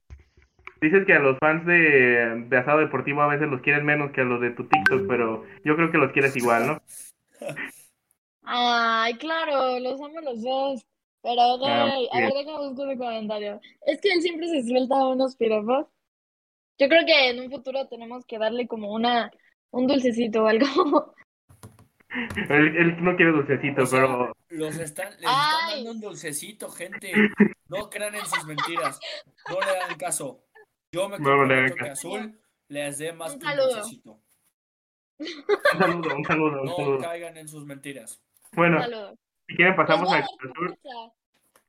Dices 0.80 1.04
que 1.06 1.12
a 1.12 1.18
los 1.18 1.38
fans 1.38 1.66
de, 1.66 2.46
de, 2.48 2.56
Asado 2.56 2.78
Deportivo 2.78 3.20
a 3.22 3.28
veces 3.28 3.48
los 3.48 3.60
quieres 3.60 3.84
menos 3.84 4.12
que 4.12 4.22
a 4.22 4.24
los 4.24 4.40
de 4.40 4.50
tu 4.50 4.64
TikTok, 4.64 5.06
pero 5.06 5.44
yo 5.64 5.76
creo 5.76 5.90
que 5.90 5.98
los 5.98 6.12
quieres 6.12 6.34
igual, 6.36 6.66
¿no? 6.66 6.82
Ay, 8.42 9.14
claro, 9.14 9.78
los 9.78 10.00
amo 10.00 10.20
los 10.20 10.42
dos. 10.42 10.86
Pero, 11.22 11.40
ah, 11.66 11.98
a 12.12 12.20
ver, 12.20 12.32
déjame 12.32 12.68
buscar 12.68 12.88
un 12.88 12.98
comentario. 12.98 13.60
Es 13.86 14.00
que 14.00 14.10
él 14.10 14.22
siempre 14.22 14.48
se 14.48 14.62
suelta 14.66 15.06
unos 15.06 15.36
piropos. 15.36 15.86
Yo 16.78 16.88
creo 16.88 17.04
que 17.04 17.28
en 17.28 17.40
un 17.40 17.50
futuro 17.50 17.86
tenemos 17.88 18.24
que 18.24 18.38
darle 18.38 18.66
como 18.66 18.92
una 18.94 19.30
un 19.70 19.86
dulcecito 19.86 20.44
o 20.44 20.46
algo. 20.46 20.66
Él, 22.48 22.96
no 23.04 23.14
quiere 23.14 23.30
dulcecito, 23.30 23.84
pero. 23.88 24.32
Los 24.48 24.76
están, 24.78 25.10
les 25.10 25.18
están 25.20 25.70
dando 25.76 25.90
un 25.92 26.00
dulcecito, 26.00 26.68
gente. 26.68 27.12
No 27.68 27.88
crean 27.88 28.16
en 28.16 28.26
sus 28.26 28.44
mentiras. 28.46 28.98
No 29.48 29.60
le 29.60 29.66
hagan 29.66 29.96
caso. 29.96 30.42
Yo 30.92 31.09
me 31.09 31.16
comprometo 31.16 31.74
que 31.76 31.88
Azul 31.88 32.40
les 32.68 32.98
dé 32.98 33.12
más 33.12 33.35
un 33.35 33.40
saludo. 33.40 33.83
Un 35.18 35.79
saludo, 35.79 36.16
un 36.16 36.24
saludo, 36.24 36.62
un 36.62 36.68
saludo. 36.68 36.98
No 36.98 37.00
caigan 37.00 37.37
en 37.37 37.48
sus 37.48 37.64
mentiras. 37.64 38.20
Bueno, 38.53 38.83
si 39.46 39.55
quieren 39.55 39.76
pasamos 39.76 40.12
a 40.12 40.24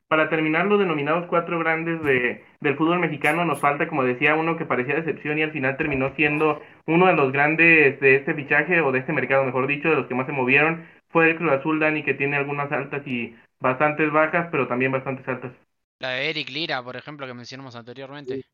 Para 0.08 0.30
terminar 0.30 0.66
los 0.66 0.80
denominados 0.80 1.28
cuatro 1.28 1.60
grandes 1.60 2.02
de, 2.04 2.44
del 2.62 2.78
fútbol 2.78 3.00
mexicano, 3.00 3.46
nos 3.46 3.60
falta, 3.60 3.88
como 3.88 4.04
decía, 4.04 4.36
uno 4.36 4.58
que 4.58 4.66
parecía 4.66 4.96
decepción 4.96 5.38
y 5.38 5.44
al 5.44 5.52
final 5.52 5.78
terminó 5.78 6.16
siendo 6.16 6.60
uno 6.88 7.06
de 7.06 7.14
los 7.14 7.32
grandes 7.32 8.00
de 8.00 8.16
este 8.16 8.34
fichaje, 8.34 8.82
o 8.82 8.92
de 8.92 9.00
este 9.00 9.14
mercado, 9.14 9.44
mejor 9.44 9.68
dicho, 9.68 9.90
de 9.90 9.96
los 9.96 10.08
que 10.08 10.16
más 10.16 10.26
se 10.26 10.32
movieron. 10.32 10.88
Fue 11.10 11.30
el 11.30 11.38
Cruz 11.38 11.52
Azul, 11.52 11.80
Dani, 11.80 12.04
que 12.04 12.16
tiene 12.16 12.38
algunas 12.38 12.72
altas 12.72 13.06
y 13.06 13.36
bastantes 13.60 14.12
bajas, 14.12 14.48
pero 14.50 14.68
también 14.68 14.92
bastantes 14.92 15.28
altas. 15.28 15.52
La 16.00 16.10
de 16.10 16.30
Eric 16.32 16.50
Lira, 16.50 16.82
por 16.82 16.96
ejemplo, 16.96 17.28
que 17.28 17.34
mencionamos 17.36 17.76
anteriormente. 17.76 18.38
Sí, 18.38 18.46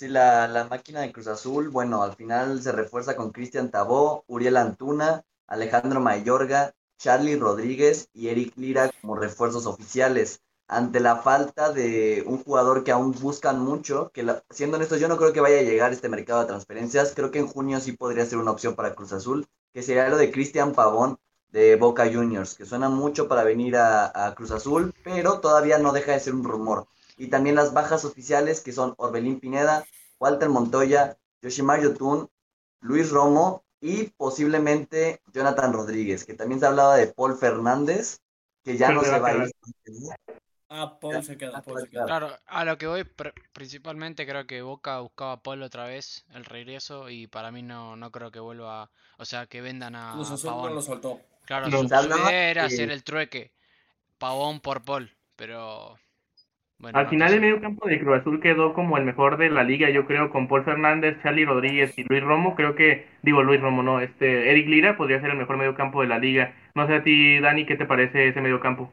la, 0.00 0.48
la, 0.48 0.64
máquina 0.64 1.00
de 1.00 1.12
Cruz 1.12 1.26
Azul, 1.28 1.70
bueno, 1.70 2.02
al 2.02 2.14
final 2.14 2.62
se 2.62 2.72
refuerza 2.72 3.16
con 3.16 3.30
Cristian 3.30 3.70
Tabó, 3.70 4.24
Uriel 4.26 4.56
Antuna, 4.56 5.24
Alejandro 5.46 6.00
Mayorga, 6.00 6.74
Charlie 6.98 7.36
Rodríguez 7.36 8.08
y 8.12 8.28
Eric 8.28 8.56
Lira 8.56 8.90
como 9.00 9.16
refuerzos 9.16 9.66
oficiales. 9.66 10.40
ante 10.66 10.98
la 10.98 11.16
falta 11.16 11.72
de 11.72 12.24
un 12.26 12.42
jugador 12.42 12.84
que 12.84 12.90
aún 12.92 13.12
buscan 13.12 13.60
mucho, 13.60 14.10
que 14.14 14.24
siendo 14.50 14.76
honestos, 14.76 14.98
yo 14.98 15.08
no 15.08 15.18
creo 15.18 15.32
que 15.32 15.40
vaya 15.40 15.58
a 15.58 15.62
llegar 15.62 15.92
este 15.92 16.08
mercado 16.08 16.40
de 16.40 16.46
transferencias, 16.46 17.12
creo 17.14 17.30
que 17.30 17.38
en 17.38 17.48
junio 17.48 17.80
sí 17.80 17.92
podría 17.92 18.24
ser 18.24 18.38
una 18.38 18.50
opción 18.50 18.74
para 18.74 18.94
Cruz 18.94 19.12
Azul, 19.12 19.46
que 19.74 19.82
sería 19.82 20.08
lo 20.08 20.16
de 20.16 20.32
Cristian 20.32 20.72
Pavón 20.72 21.18
de 21.50 21.76
Boca 21.76 22.10
Juniors, 22.10 22.54
que 22.54 22.64
suena 22.64 22.88
mucho 22.88 23.28
para 23.28 23.44
venir 23.44 23.76
a, 23.76 24.26
a, 24.26 24.34
Cruz 24.34 24.50
Azul, 24.52 24.94
pero 25.04 25.40
todavía 25.40 25.78
no 25.78 25.92
deja 25.92 26.12
de 26.12 26.20
ser 26.20 26.34
un 26.34 26.44
rumor. 26.44 26.88
Y 27.16 27.28
también 27.28 27.56
las 27.56 27.72
bajas 27.72 28.04
oficiales, 28.04 28.60
que 28.60 28.72
son 28.72 28.94
Orbelín 28.96 29.40
Pineda, 29.40 29.84
Walter 30.18 30.48
Montoya, 30.48 31.16
Yoshimar 31.42 31.82
Yotun, 31.82 32.28
Luis 32.80 33.10
Romo 33.10 33.64
y 33.80 34.04
posiblemente 34.16 35.20
Jonathan 35.32 35.72
Rodríguez, 35.72 36.24
que 36.24 36.34
también 36.34 36.60
se 36.60 36.66
hablaba 36.66 36.96
de 36.96 37.08
Paul 37.08 37.36
Fernández, 37.36 38.20
que 38.62 38.76
ya 38.76 38.90
no 38.90 39.02
se 39.02 39.18
va 39.18 39.28
a 39.28 39.36
ir. 39.36 39.52
Ah, 40.70 40.98
Paul 40.98 41.22
se 41.22 41.36
queda, 41.36 41.62
Claro, 41.90 42.30
a 42.46 42.64
lo 42.64 42.78
que 42.78 42.86
voy, 42.86 43.04
principalmente 43.52 44.26
creo 44.26 44.46
que 44.46 44.62
Boca 44.62 45.00
buscaba 45.00 45.32
a 45.32 45.42
Paul 45.42 45.62
otra 45.62 45.84
vez, 45.84 46.24
el 46.34 46.44
regreso, 46.44 47.10
y 47.10 47.26
para 47.26 47.52
mí 47.52 47.62
no, 47.62 47.94
no 47.94 48.10
creo 48.10 48.30
que 48.30 48.40
vuelva, 48.40 48.90
o 49.18 49.24
sea, 49.24 49.46
que 49.46 49.60
vendan 49.60 49.94
a 49.94 50.16
Pavón. 50.42 50.74
lo 50.74 50.82
soltó. 50.82 51.20
Claro, 51.44 51.70
su 51.70 51.84
idea 51.84 52.50
era 52.50 52.64
hacer 52.64 52.90
el 52.90 53.04
trueque, 53.04 53.52
Pavón 54.18 54.60
por 54.60 54.82
Paul, 54.82 55.14
pero 55.36 55.96
al 56.92 57.08
final 57.08 57.32
el 57.32 57.40
medio 57.40 57.60
campo 57.60 57.88
de 57.88 58.00
Cruz 58.00 58.20
Azul 58.20 58.40
quedó 58.40 58.74
como 58.74 58.98
el 58.98 59.04
mejor 59.04 59.38
de 59.38 59.50
la 59.50 59.64
liga, 59.64 59.90
yo 59.90 60.06
creo, 60.06 60.30
con 60.30 60.48
Paul 60.48 60.64
Fernández, 60.64 61.16
Charlie 61.22 61.44
Rodríguez 61.44 61.96
y 61.98 62.04
Luis 62.04 62.22
Romo, 62.22 62.54
creo 62.54 62.74
que, 62.74 63.06
digo 63.22 63.42
Luis 63.42 63.60
Romo, 63.60 63.82
no, 63.82 64.00
este, 64.00 64.50
Eric 64.50 64.68
Lira 64.68 64.96
podría 64.96 65.20
ser 65.20 65.30
el 65.30 65.38
mejor 65.38 65.56
medio 65.56 65.74
campo 65.74 66.02
de 66.02 66.08
la 66.08 66.18
liga. 66.18 66.54
No 66.74 66.86
sé 66.86 66.94
a 66.96 67.02
ti, 67.02 67.40
Dani, 67.40 67.66
¿qué 67.66 67.76
te 67.76 67.86
parece 67.86 68.28
ese 68.28 68.40
medio 68.40 68.60
campo? 68.60 68.90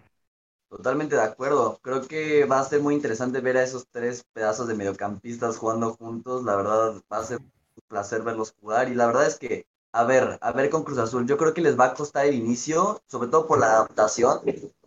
Totalmente 0.71 1.15
de 1.15 1.21
acuerdo. 1.21 1.79
Creo 1.81 2.07
que 2.07 2.45
va 2.45 2.61
a 2.61 2.63
ser 2.63 2.79
muy 2.79 2.95
interesante 2.95 3.41
ver 3.41 3.57
a 3.57 3.63
esos 3.63 3.87
tres 3.91 4.23
pedazos 4.31 4.69
de 4.69 4.73
mediocampistas 4.73 5.57
jugando 5.57 5.93
juntos. 5.95 6.45
La 6.45 6.55
verdad, 6.55 6.93
va 7.11 7.17
a 7.17 7.23
ser 7.23 7.39
un 7.39 7.51
placer 7.89 8.21
verlos 8.21 8.53
jugar. 8.57 8.87
Y 8.89 8.95
la 8.95 9.07
verdad 9.07 9.27
es 9.27 9.37
que, 9.37 9.65
a 9.91 10.05
ver, 10.05 10.39
a 10.39 10.51
ver 10.53 10.69
con 10.69 10.83
Cruz 10.85 10.97
Azul, 10.97 11.27
yo 11.27 11.37
creo 11.37 11.53
que 11.53 11.59
les 11.59 11.77
va 11.77 11.87
a 11.87 11.93
costar 11.93 12.25
el 12.25 12.35
inicio, 12.35 13.01
sobre 13.05 13.29
todo 13.29 13.47
por 13.47 13.59
la 13.59 13.65
adaptación, 13.65 14.39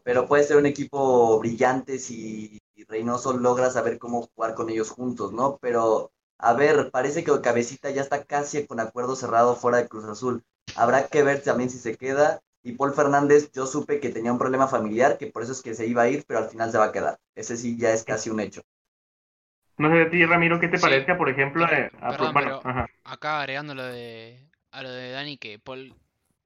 pero 0.02 0.26
puede 0.26 0.44
ser 0.44 0.56
un 0.56 0.64
equipo 0.64 1.38
brillante 1.38 1.98
si 1.98 2.58
Reynoso 2.88 3.36
logra 3.36 3.70
saber 3.70 3.98
cómo 3.98 4.22
jugar 4.34 4.54
con 4.54 4.70
ellos 4.70 4.90
juntos, 4.90 5.32
¿no? 5.32 5.58
Pero, 5.60 6.12
a 6.38 6.52
ver, 6.52 6.90
parece 6.90 7.24
que 7.24 7.40
Cabecita 7.40 7.90
ya 7.90 8.02
está 8.02 8.24
casi 8.24 8.66
con 8.66 8.80
acuerdo 8.80 9.16
cerrado 9.16 9.56
fuera 9.56 9.78
de 9.78 9.88
Cruz 9.88 10.04
Azul. 10.04 10.42
Habrá 10.76 11.06
que 11.08 11.22
ver 11.22 11.42
también 11.42 11.70
si 11.70 11.78
se 11.78 11.96
queda. 11.96 12.40
Y 12.62 12.72
Paul 12.72 12.94
Fernández, 12.94 13.50
yo 13.52 13.66
supe 13.66 14.00
que 14.00 14.08
tenía 14.08 14.32
un 14.32 14.38
problema 14.38 14.66
familiar, 14.66 15.18
que 15.18 15.26
por 15.26 15.42
eso 15.42 15.52
es 15.52 15.60
que 15.60 15.74
se 15.74 15.86
iba 15.86 16.02
a 16.02 16.08
ir, 16.08 16.24
pero 16.26 16.40
al 16.40 16.48
final 16.48 16.72
se 16.72 16.78
va 16.78 16.86
a 16.86 16.92
quedar. 16.92 17.18
Ese 17.34 17.56
sí 17.56 17.76
ya 17.76 17.92
es 17.92 18.04
casi 18.04 18.30
un 18.30 18.40
hecho. 18.40 18.62
No 19.76 19.90
sé 19.90 19.96
de 19.96 20.06
ti, 20.06 20.24
Ramiro, 20.24 20.58
¿qué 20.60 20.68
te 20.68 20.78
parezca, 20.78 21.18
por 21.18 21.28
ejemplo? 21.28 21.66
Eh, 21.70 21.90
acá 23.04 23.40
agregando 23.40 23.74
lo 23.74 23.84
de, 23.84 24.48
a 24.70 24.82
lo 24.82 24.90
de 24.90 25.10
Dani, 25.10 25.36
que 25.36 25.58
Paul 25.58 25.94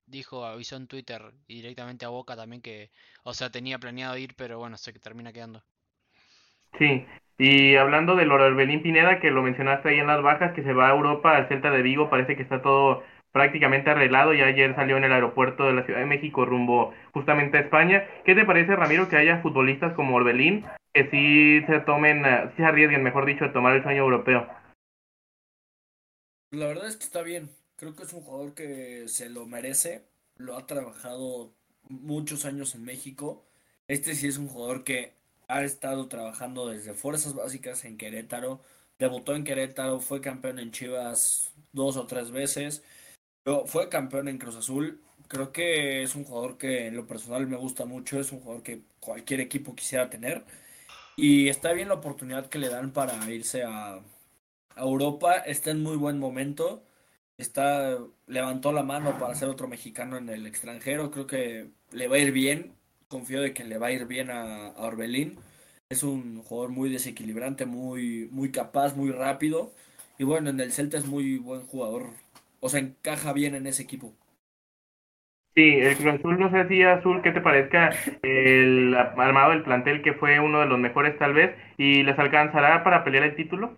dijo, 0.07 0.44
avisó 0.44 0.77
en 0.77 0.87
Twitter 0.87 1.22
y 1.46 1.57
directamente 1.57 2.05
a 2.05 2.09
Boca 2.09 2.35
también 2.37 2.62
que, 2.62 2.90
o 3.24 3.35
sea, 3.35 3.51
tenía 3.51 3.79
planeado 3.79 4.16
ir, 4.16 4.35
pero 4.35 4.59
bueno, 4.59 4.77
sé 4.77 4.92
que 4.92 4.98
termina 4.98 5.33
quedando. 5.33 5.62
Sí, 6.76 7.07
y 7.38 7.76
hablando 7.76 8.16
del 8.16 8.33
Orbelín 8.33 8.83
Pineda, 8.83 9.20
que 9.20 9.31
lo 9.31 9.42
mencionaste 9.42 9.90
ahí 9.90 9.98
en 10.00 10.09
las 10.09 10.22
bajas, 10.22 10.52
que 10.54 10.64
se 10.64 10.72
va 10.72 10.88
a 10.88 10.94
Europa, 10.94 11.37
al 11.37 11.48
Celta 11.48 11.70
de 11.70 11.83
Vigo, 11.83 12.11
parece 12.11 12.37
que 12.37 12.42
está 12.42 12.62
todo 12.62 13.04
prácticamente 13.33 13.90
arreglado. 13.90 14.35
Ya 14.35 14.46
ayer 14.46 14.74
salió 14.74 14.96
en 14.96 15.04
el 15.04 15.12
aeropuerto 15.12 15.64
de 15.64 15.72
la 15.72 15.85
Ciudad 15.85 16.00
de 16.00 16.07
México 16.07 16.44
rumbo 16.44 16.92
justamente 17.12 17.59
a 17.59 17.61
España. 17.61 18.04
¿Qué 18.24 18.35
te 18.35 18.44
parece, 18.44 18.74
Ramiro, 18.74 19.09
que 19.09 19.16
haya 19.16 19.40
futbolistas 19.40 19.94
como 19.94 20.16
Orbelín 20.16 20.64
que 20.92 21.09
sí 21.11 21.64
se 21.66 21.81
tomen, 21.81 22.24
sí 22.24 22.57
se 22.57 22.64
arriesguen, 22.64 23.02
mejor 23.02 23.26
dicho, 23.26 23.44
a 23.44 23.52
tomar 23.52 23.76
el 23.76 23.83
sueño 23.83 24.02
europeo? 24.02 24.48
La 26.50 26.66
verdad 26.66 26.88
es 26.88 26.96
que 26.96 27.04
está 27.04 27.22
bien. 27.22 27.50
Creo 27.76 27.94
que 27.94 28.02
es 28.02 28.12
un 28.12 28.22
jugador 28.22 28.54
que 28.54 29.07
se 29.07 29.28
lo 29.28 29.46
merece. 29.46 30.02
Lo 30.37 30.57
ha 30.57 30.66
trabajado 30.66 31.52
muchos 31.88 32.44
años 32.44 32.74
en 32.74 32.85
México. 32.85 33.44
Este 33.87 34.14
sí 34.14 34.26
es 34.26 34.38
un 34.38 34.48
jugador 34.48 34.83
que 34.83 35.17
ha 35.49 35.65
estado 35.65 36.09
trabajando 36.09 36.69
desde 36.69 36.95
fuerzas 36.95 37.35
básicas 37.35 37.85
en 37.85 37.97
Querétaro, 37.99 38.61
debutó 38.99 39.35
en 39.35 39.45
Querétaro, 39.45 40.01
fue 40.01 40.21
campeón 40.21 40.59
en 40.59 40.73
Chivas 40.73 41.53
dos 41.73 41.97
o 41.97 42.07
tres 42.07 42.31
veces, 42.31 42.83
fue 43.67 43.89
campeón 43.89 44.29
en 44.29 44.39
Cruz 44.39 44.57
Azul. 44.57 45.03
Creo 45.29 45.53
que 45.53 46.03
es 46.03 46.15
un 46.15 46.25
jugador 46.25 46.59
que 46.59 46.87
en 46.89 46.97
lo 46.97 47.07
personal 47.07 47.47
me 47.47 47.57
gusta 47.57 47.85
mucho, 47.87 48.21
es 48.21 48.33
un 48.33 48.41
jugador 48.41 48.63
que 48.63 48.83
cualquier 49.01 49.41
equipo 49.41 49.75
quisiera 49.75 50.11
tener. 50.11 50.45
Y 51.17 51.49
está 51.49 51.73
bien 51.73 51.89
la 51.89 51.95
oportunidad 51.95 52.49
que 52.49 52.59
le 52.59 52.69
dan 52.71 52.93
para 52.93 53.15
irse 53.31 53.65
a, 53.65 53.97
a 53.97 54.03
Europa, 54.83 55.35
está 55.39 55.71
en 55.71 55.83
muy 55.83 55.97
buen 55.97 56.19
momento 56.19 56.85
está 57.39 57.99
levantó 58.27 58.73
la 58.73 58.83
mano 58.83 59.19
para 59.19 59.35
ser 59.35 59.49
otro 59.49 59.69
mexicano 59.69 60.17
en 60.19 60.29
el 60.29 60.47
extranjero. 60.47 61.11
Creo 61.11 61.27
que 61.27 61.71
le 61.93 62.09
va 62.09 62.17
a 62.17 62.19
ir 62.21 62.33
bien 62.33 62.78
confío 63.09 63.40
de 63.40 63.55
que 63.55 63.64
le 63.64 63.79
va 63.79 63.88
a 63.88 63.92
ir 63.92 64.07
bien 64.07 64.31
a, 64.31 64.73
Orbelín. 64.77 65.38
Es 65.90 66.03
un 66.03 66.42
jugador 66.42 66.71
muy 66.71 66.90
desequilibrante, 66.90 67.64
muy, 67.66 68.29
muy 68.31 68.53
capaz, 68.53 68.94
muy 68.94 69.11
rápido. 69.11 69.73
Y 70.18 70.25
bueno, 70.25 70.51
en 70.51 70.61
el 70.61 70.73
Celta 70.73 70.99
es 70.99 71.07
muy 71.07 71.38
buen 71.38 71.62
jugador. 71.66 72.11
O 72.61 72.68
sea, 72.68 72.81
encaja 72.81 73.33
bien 73.33 73.55
en 73.55 73.66
ese 73.66 73.83
equipo. 73.83 74.12
Sí, 75.55 75.75
el 75.75 75.97
Cruz 75.97 76.14
Azul, 76.14 76.38
no 76.38 76.51
sé 76.51 76.68
si 76.68 76.83
Azul, 76.83 77.23
¿qué 77.23 77.33
te 77.33 77.40
parezca 77.40 77.90
el 78.23 78.94
armado 78.94 79.51
del 79.51 79.64
plantel 79.64 80.03
que 80.03 80.12
fue 80.12 80.38
uno 80.38 80.61
de 80.61 80.66
los 80.66 80.79
mejores 80.79 81.18
tal 81.18 81.35
vez? 81.35 81.57
¿Y 81.79 82.03
les 82.05 82.18
alcanzará 82.18 82.85
para 82.85 83.03
pelear 83.03 83.25
el 83.25 83.35
título? 83.35 83.77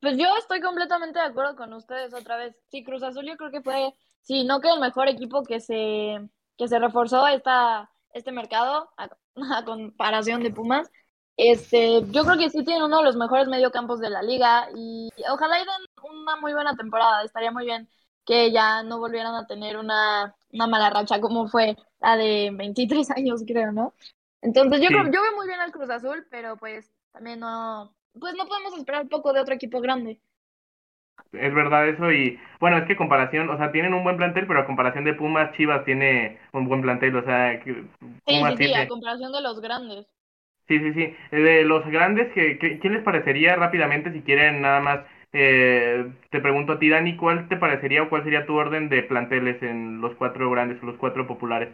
Pues 0.00 0.18
yo 0.18 0.26
estoy 0.38 0.60
completamente 0.60 1.18
de 1.18 1.26
acuerdo 1.26 1.56
con 1.56 1.72
ustedes 1.72 2.12
otra 2.12 2.36
vez. 2.36 2.54
Sí, 2.70 2.84
Cruz 2.84 3.02
Azul 3.02 3.26
yo 3.26 3.36
creo 3.36 3.50
que 3.50 3.62
fue, 3.62 3.94
sí, 4.22 4.44
no 4.44 4.60
que 4.60 4.68
el 4.68 4.80
mejor 4.80 5.08
equipo 5.08 5.42
que 5.42 5.60
se, 5.60 6.20
que 6.56 6.68
se 6.68 6.78
reforzó 6.78 7.26
esta, 7.28 7.90
este 8.18 8.32
mercado 8.32 8.90
a, 8.96 9.64
comparación 9.64 10.42
de 10.42 10.50
Pumas. 10.50 10.90
Este, 11.36 12.02
yo 12.10 12.24
creo 12.24 12.36
que 12.36 12.50
sí 12.50 12.64
tienen 12.64 12.82
uno 12.82 12.98
de 12.98 13.04
los 13.04 13.16
mejores 13.16 13.46
mediocampos 13.46 14.00
de 14.00 14.10
la 14.10 14.22
liga 14.22 14.68
y 14.74 15.08
ojalá 15.30 15.60
y 15.60 15.64
den 15.64 16.10
una 16.10 16.36
muy 16.36 16.52
buena 16.52 16.74
temporada. 16.74 17.22
Estaría 17.22 17.52
muy 17.52 17.64
bien 17.64 17.88
que 18.26 18.52
ya 18.52 18.82
no 18.82 18.98
volvieran 18.98 19.34
a 19.34 19.46
tener 19.46 19.78
una, 19.78 20.34
una 20.52 20.66
mala 20.66 20.90
racha 20.90 21.20
como 21.20 21.48
fue 21.48 21.76
la 22.00 22.16
de 22.16 22.50
23 22.52 23.10
años, 23.16 23.42
creo, 23.46 23.72
¿no? 23.72 23.94
Entonces 24.42 24.80
yo, 24.80 24.88
creo, 24.88 25.04
yo 25.04 25.22
veo 25.22 25.36
muy 25.36 25.46
bien 25.46 25.60
al 25.60 25.72
Cruz 25.72 25.90
Azul, 25.90 26.26
pero 26.30 26.56
pues 26.56 26.92
también 27.12 27.40
no, 27.40 27.94
pues 28.18 28.34
no 28.36 28.46
podemos 28.46 28.76
esperar 28.76 29.08
poco 29.08 29.32
de 29.32 29.40
otro 29.40 29.54
equipo 29.54 29.80
grande. 29.80 30.20
Es 31.32 31.54
verdad 31.54 31.88
eso 31.88 32.10
y 32.12 32.38
bueno, 32.60 32.78
es 32.78 32.84
que 32.86 32.96
comparación, 32.96 33.48
o 33.50 33.56
sea, 33.58 33.70
tienen 33.72 33.94
un 33.94 34.02
buen 34.04 34.16
plantel, 34.16 34.46
pero 34.46 34.60
a 34.60 34.66
comparación 34.66 35.04
de 35.04 35.14
Pumas, 35.14 35.52
Chivas 35.56 35.84
tiene 35.84 36.38
un 36.52 36.66
buen 36.68 36.82
plantel, 36.82 37.16
o 37.16 37.22
sea, 37.24 37.60
sí, 38.26 38.44
sí, 38.46 38.56
sí, 38.58 38.74
a 38.74 38.86
comparación 38.86 39.32
de 39.32 39.40
los 39.40 39.60
grandes. 39.60 40.06
Sí, 40.68 40.78
sí, 40.78 40.92
sí, 40.92 41.02
eh, 41.32 41.36
de 41.40 41.64
los 41.64 41.84
grandes, 41.86 42.30
¿qué, 42.34 42.58
quién 42.80 42.92
les 42.92 43.02
parecería 43.02 43.56
rápidamente 43.56 44.12
si 44.12 44.20
quieren 44.22 44.60
nada 44.60 44.80
más? 44.80 45.00
Eh, 45.32 46.12
te 46.30 46.40
pregunto 46.40 46.72
a 46.74 46.78
ti, 46.78 46.90
Dani, 46.90 47.16
¿cuál 47.16 47.48
te 47.48 47.56
parecería 47.56 48.02
o 48.02 48.08
cuál 48.10 48.22
sería 48.24 48.46
tu 48.46 48.54
orden 48.54 48.88
de 48.90 49.02
planteles 49.02 49.62
en 49.62 50.00
los 50.00 50.14
cuatro 50.16 50.50
grandes 50.50 50.82
o 50.82 50.86
los 50.86 50.98
cuatro 50.98 51.26
populares? 51.26 51.70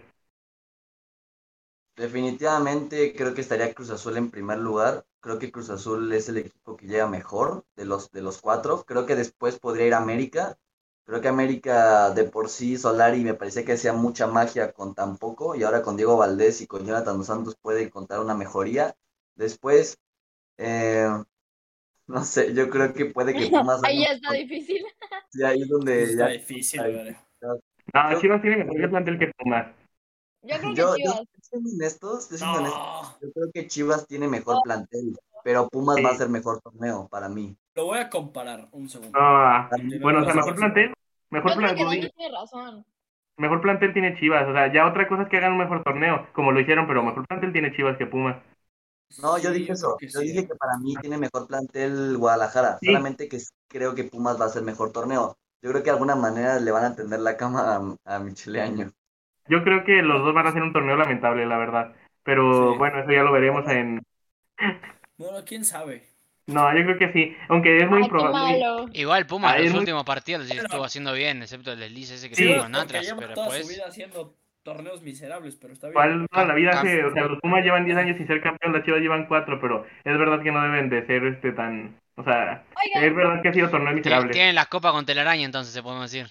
Definitivamente 1.96 3.12
creo 3.16 3.34
que 3.34 3.40
estaría 3.40 3.74
Cruz 3.74 3.90
Azul 3.90 4.16
en 4.16 4.30
primer 4.30 4.58
lugar. 4.58 5.04
Creo 5.24 5.38
que 5.38 5.50
Cruz 5.50 5.70
Azul 5.70 6.12
es 6.12 6.28
el 6.28 6.36
equipo 6.36 6.76
que 6.76 6.86
llega 6.86 7.08
mejor 7.08 7.64
de 7.76 7.86
los, 7.86 8.12
de 8.12 8.20
los 8.20 8.42
cuatro. 8.42 8.84
Creo 8.84 9.06
que 9.06 9.16
después 9.16 9.58
podría 9.58 9.86
ir 9.86 9.94
América. 9.94 10.58
Creo 11.04 11.22
que 11.22 11.28
América 11.28 12.10
de 12.10 12.24
por 12.24 12.50
sí, 12.50 12.76
Solari, 12.76 13.24
me 13.24 13.32
parecía 13.32 13.64
que 13.64 13.72
hacía 13.72 13.94
mucha 13.94 14.26
magia 14.26 14.72
con 14.72 14.94
tan 14.94 15.16
poco. 15.16 15.54
Y 15.54 15.62
ahora 15.62 15.80
con 15.80 15.96
Diego 15.96 16.18
Valdés 16.18 16.60
y 16.60 16.66
con 16.66 16.84
Jonathan 16.84 17.16
Dos 17.16 17.28
Santos 17.28 17.56
puede 17.56 17.84
encontrar 17.84 18.20
una 18.20 18.34
mejoría. 18.34 18.96
Después, 19.34 19.96
eh, 20.58 21.08
no 22.06 22.22
sé, 22.22 22.52
yo 22.52 22.68
creo 22.68 22.92
que 22.92 23.06
puede 23.06 23.32
que 23.32 23.46
Pumas. 23.50 23.82
ahí 23.82 24.04
ya 24.04 24.12
está 24.12 24.30
difícil. 24.32 24.84
Sí, 25.30 25.42
ahí 25.42 25.62
es 25.62 25.68
donde 25.70 26.02
está 26.02 26.28
difícil, 26.28 27.16
No, 27.40 28.20
Chivas 28.20 28.42
tiene 28.42 28.62
mejor 28.62 28.90
plantel 28.90 29.18
que 29.18 29.32
Pumas. 29.38 29.83
Yo 30.44 30.58
creo 30.58 30.74
que 30.74 30.76
yo, 30.76 30.94
Chivas. 30.96 32.30
Yo, 33.20 33.32
creo 33.32 33.50
que 33.52 33.66
Chivas 33.66 34.06
tiene 34.06 34.28
mejor 34.28 34.58
plantel, 34.62 35.16
pero 35.42 35.68
Pumas 35.68 35.96
va 36.04 36.10
a 36.10 36.16
ser 36.16 36.28
mejor 36.28 36.60
torneo 36.60 37.08
para 37.08 37.28
mí. 37.28 37.56
Lo 37.74 37.86
voy 37.86 37.98
a 37.98 38.10
comparar, 38.10 38.68
un 38.72 38.88
segundo. 38.88 39.18
Ah, 39.18 39.70
bueno, 40.02 40.20
o 40.20 40.24
sea, 40.24 40.34
mejor 40.34 40.54
plantel. 40.54 40.92
Mejor 41.30 41.56
plantel. 41.56 42.12
Mejor 43.36 43.60
plantel 43.62 43.92
tiene 43.92 44.16
Chivas, 44.20 44.46
o 44.46 44.52
sea, 44.52 44.72
ya 44.72 44.86
otra 44.86 45.08
cosa 45.08 45.22
es 45.22 45.28
que 45.28 45.38
hagan 45.38 45.52
un 45.52 45.58
mejor 45.58 45.82
torneo, 45.82 46.28
como 46.34 46.52
lo 46.52 46.60
hicieron, 46.60 46.86
pero 46.86 47.02
mejor 47.02 47.26
plantel 47.26 47.52
tiene 47.52 47.74
Chivas 47.74 47.96
que 47.96 48.06
Pumas. 48.06 48.36
No, 49.20 49.38
yo 49.38 49.50
dije 49.50 49.72
eso. 49.72 49.96
Yo 50.00 50.20
dije 50.20 50.46
que 50.46 50.54
para 50.54 50.76
mí 50.78 50.94
tiene 51.00 51.18
mejor 51.18 51.46
plantel 51.46 52.16
Guadalajara. 52.16 52.78
Solamente 52.82 53.28
que 53.28 53.38
creo 53.68 53.94
que 53.94 54.04
Pumas 54.04 54.40
va 54.40 54.46
a 54.46 54.50
ser 54.50 54.62
mejor 54.62 54.92
torneo. 54.92 55.36
Yo 55.62 55.70
creo 55.70 55.82
que 55.82 55.90
de 55.90 55.92
alguna 55.92 56.16
manera 56.16 56.60
le 56.60 56.70
van 56.70 56.84
a 56.84 56.94
tender 56.94 57.20
la 57.20 57.36
cama 57.36 57.96
a, 58.04 58.16
a 58.16 58.18
Michele 58.18 58.60
Año. 58.60 58.92
Yo 59.48 59.62
creo 59.62 59.84
que 59.84 60.02
los 60.02 60.22
dos 60.22 60.34
van 60.34 60.46
a 60.46 60.50
hacer 60.50 60.62
un 60.62 60.72
torneo 60.72 60.96
lamentable, 60.96 61.46
la 61.46 61.58
verdad. 61.58 61.92
Pero 62.22 62.76
bueno, 62.76 63.00
eso 63.00 63.12
ya 63.12 63.22
lo 63.22 63.32
veremos 63.32 63.68
en... 63.68 64.02
Bueno, 65.16 65.44
quién 65.46 65.64
sabe. 65.64 66.02
No, 66.46 66.76
yo 66.76 66.84
creo 66.84 66.98
que 66.98 67.12
sí, 67.12 67.36
aunque 67.48 67.78
es 67.78 67.88
muy 67.88 68.02
improbable. 68.02 68.60
Igual 68.92 69.26
Puma 69.26 69.56
en 69.56 69.64
los 69.64 69.74
últimos 69.74 70.04
partidos 70.04 70.50
estuvo 70.50 70.84
haciendo 70.84 71.14
bien, 71.14 71.42
excepto 71.42 71.72
el 71.72 71.80
deslice 71.80 72.16
ese 72.16 72.28
que 72.28 72.34
se 72.36 72.58
con 72.58 72.74
Atlas, 72.74 73.14
pero 73.18 73.34
toda 73.34 73.62
su 73.62 73.68
vida 73.68 73.84
haciendo 73.86 74.34
torneos 74.62 75.02
miserables, 75.02 75.56
pero 75.56 75.72
está 75.72 75.86
bien. 75.88 75.94
¿Cuál 75.94 76.26
toda 76.30 76.46
la 76.46 76.54
vida 76.54 76.70
hace, 76.72 77.04
o 77.04 77.12
sea, 77.12 77.24
los 77.24 77.40
Pumas 77.40 77.64
llevan 77.64 77.84
10 77.84 77.96
años 77.96 78.16
sin 78.16 78.26
ser 78.26 78.42
campeón, 78.42 78.74
las 78.74 78.84
Chivas 78.84 79.00
llevan 79.00 79.26
4, 79.26 79.60
pero 79.60 79.86
es 80.04 80.18
verdad 80.18 80.42
que 80.42 80.52
no 80.52 80.62
deben 80.62 80.90
de 80.90 81.06
ser 81.06 81.24
este 81.24 81.52
tan, 81.52 81.98
o 82.16 82.24
sea, 82.24 82.64
es 82.94 83.14
verdad 83.14 83.40
que 83.40 83.48
ha 83.48 83.52
sido 83.54 83.70
torneo 83.70 83.94
miserable. 83.94 84.32
Tienen 84.32 84.54
las 84.54 84.66
copas 84.66 84.92
con 84.92 85.06
telaraña 85.06 85.44
entonces, 85.44 85.72
se 85.72 85.82
podemos 85.82 86.10
decir. 86.10 86.30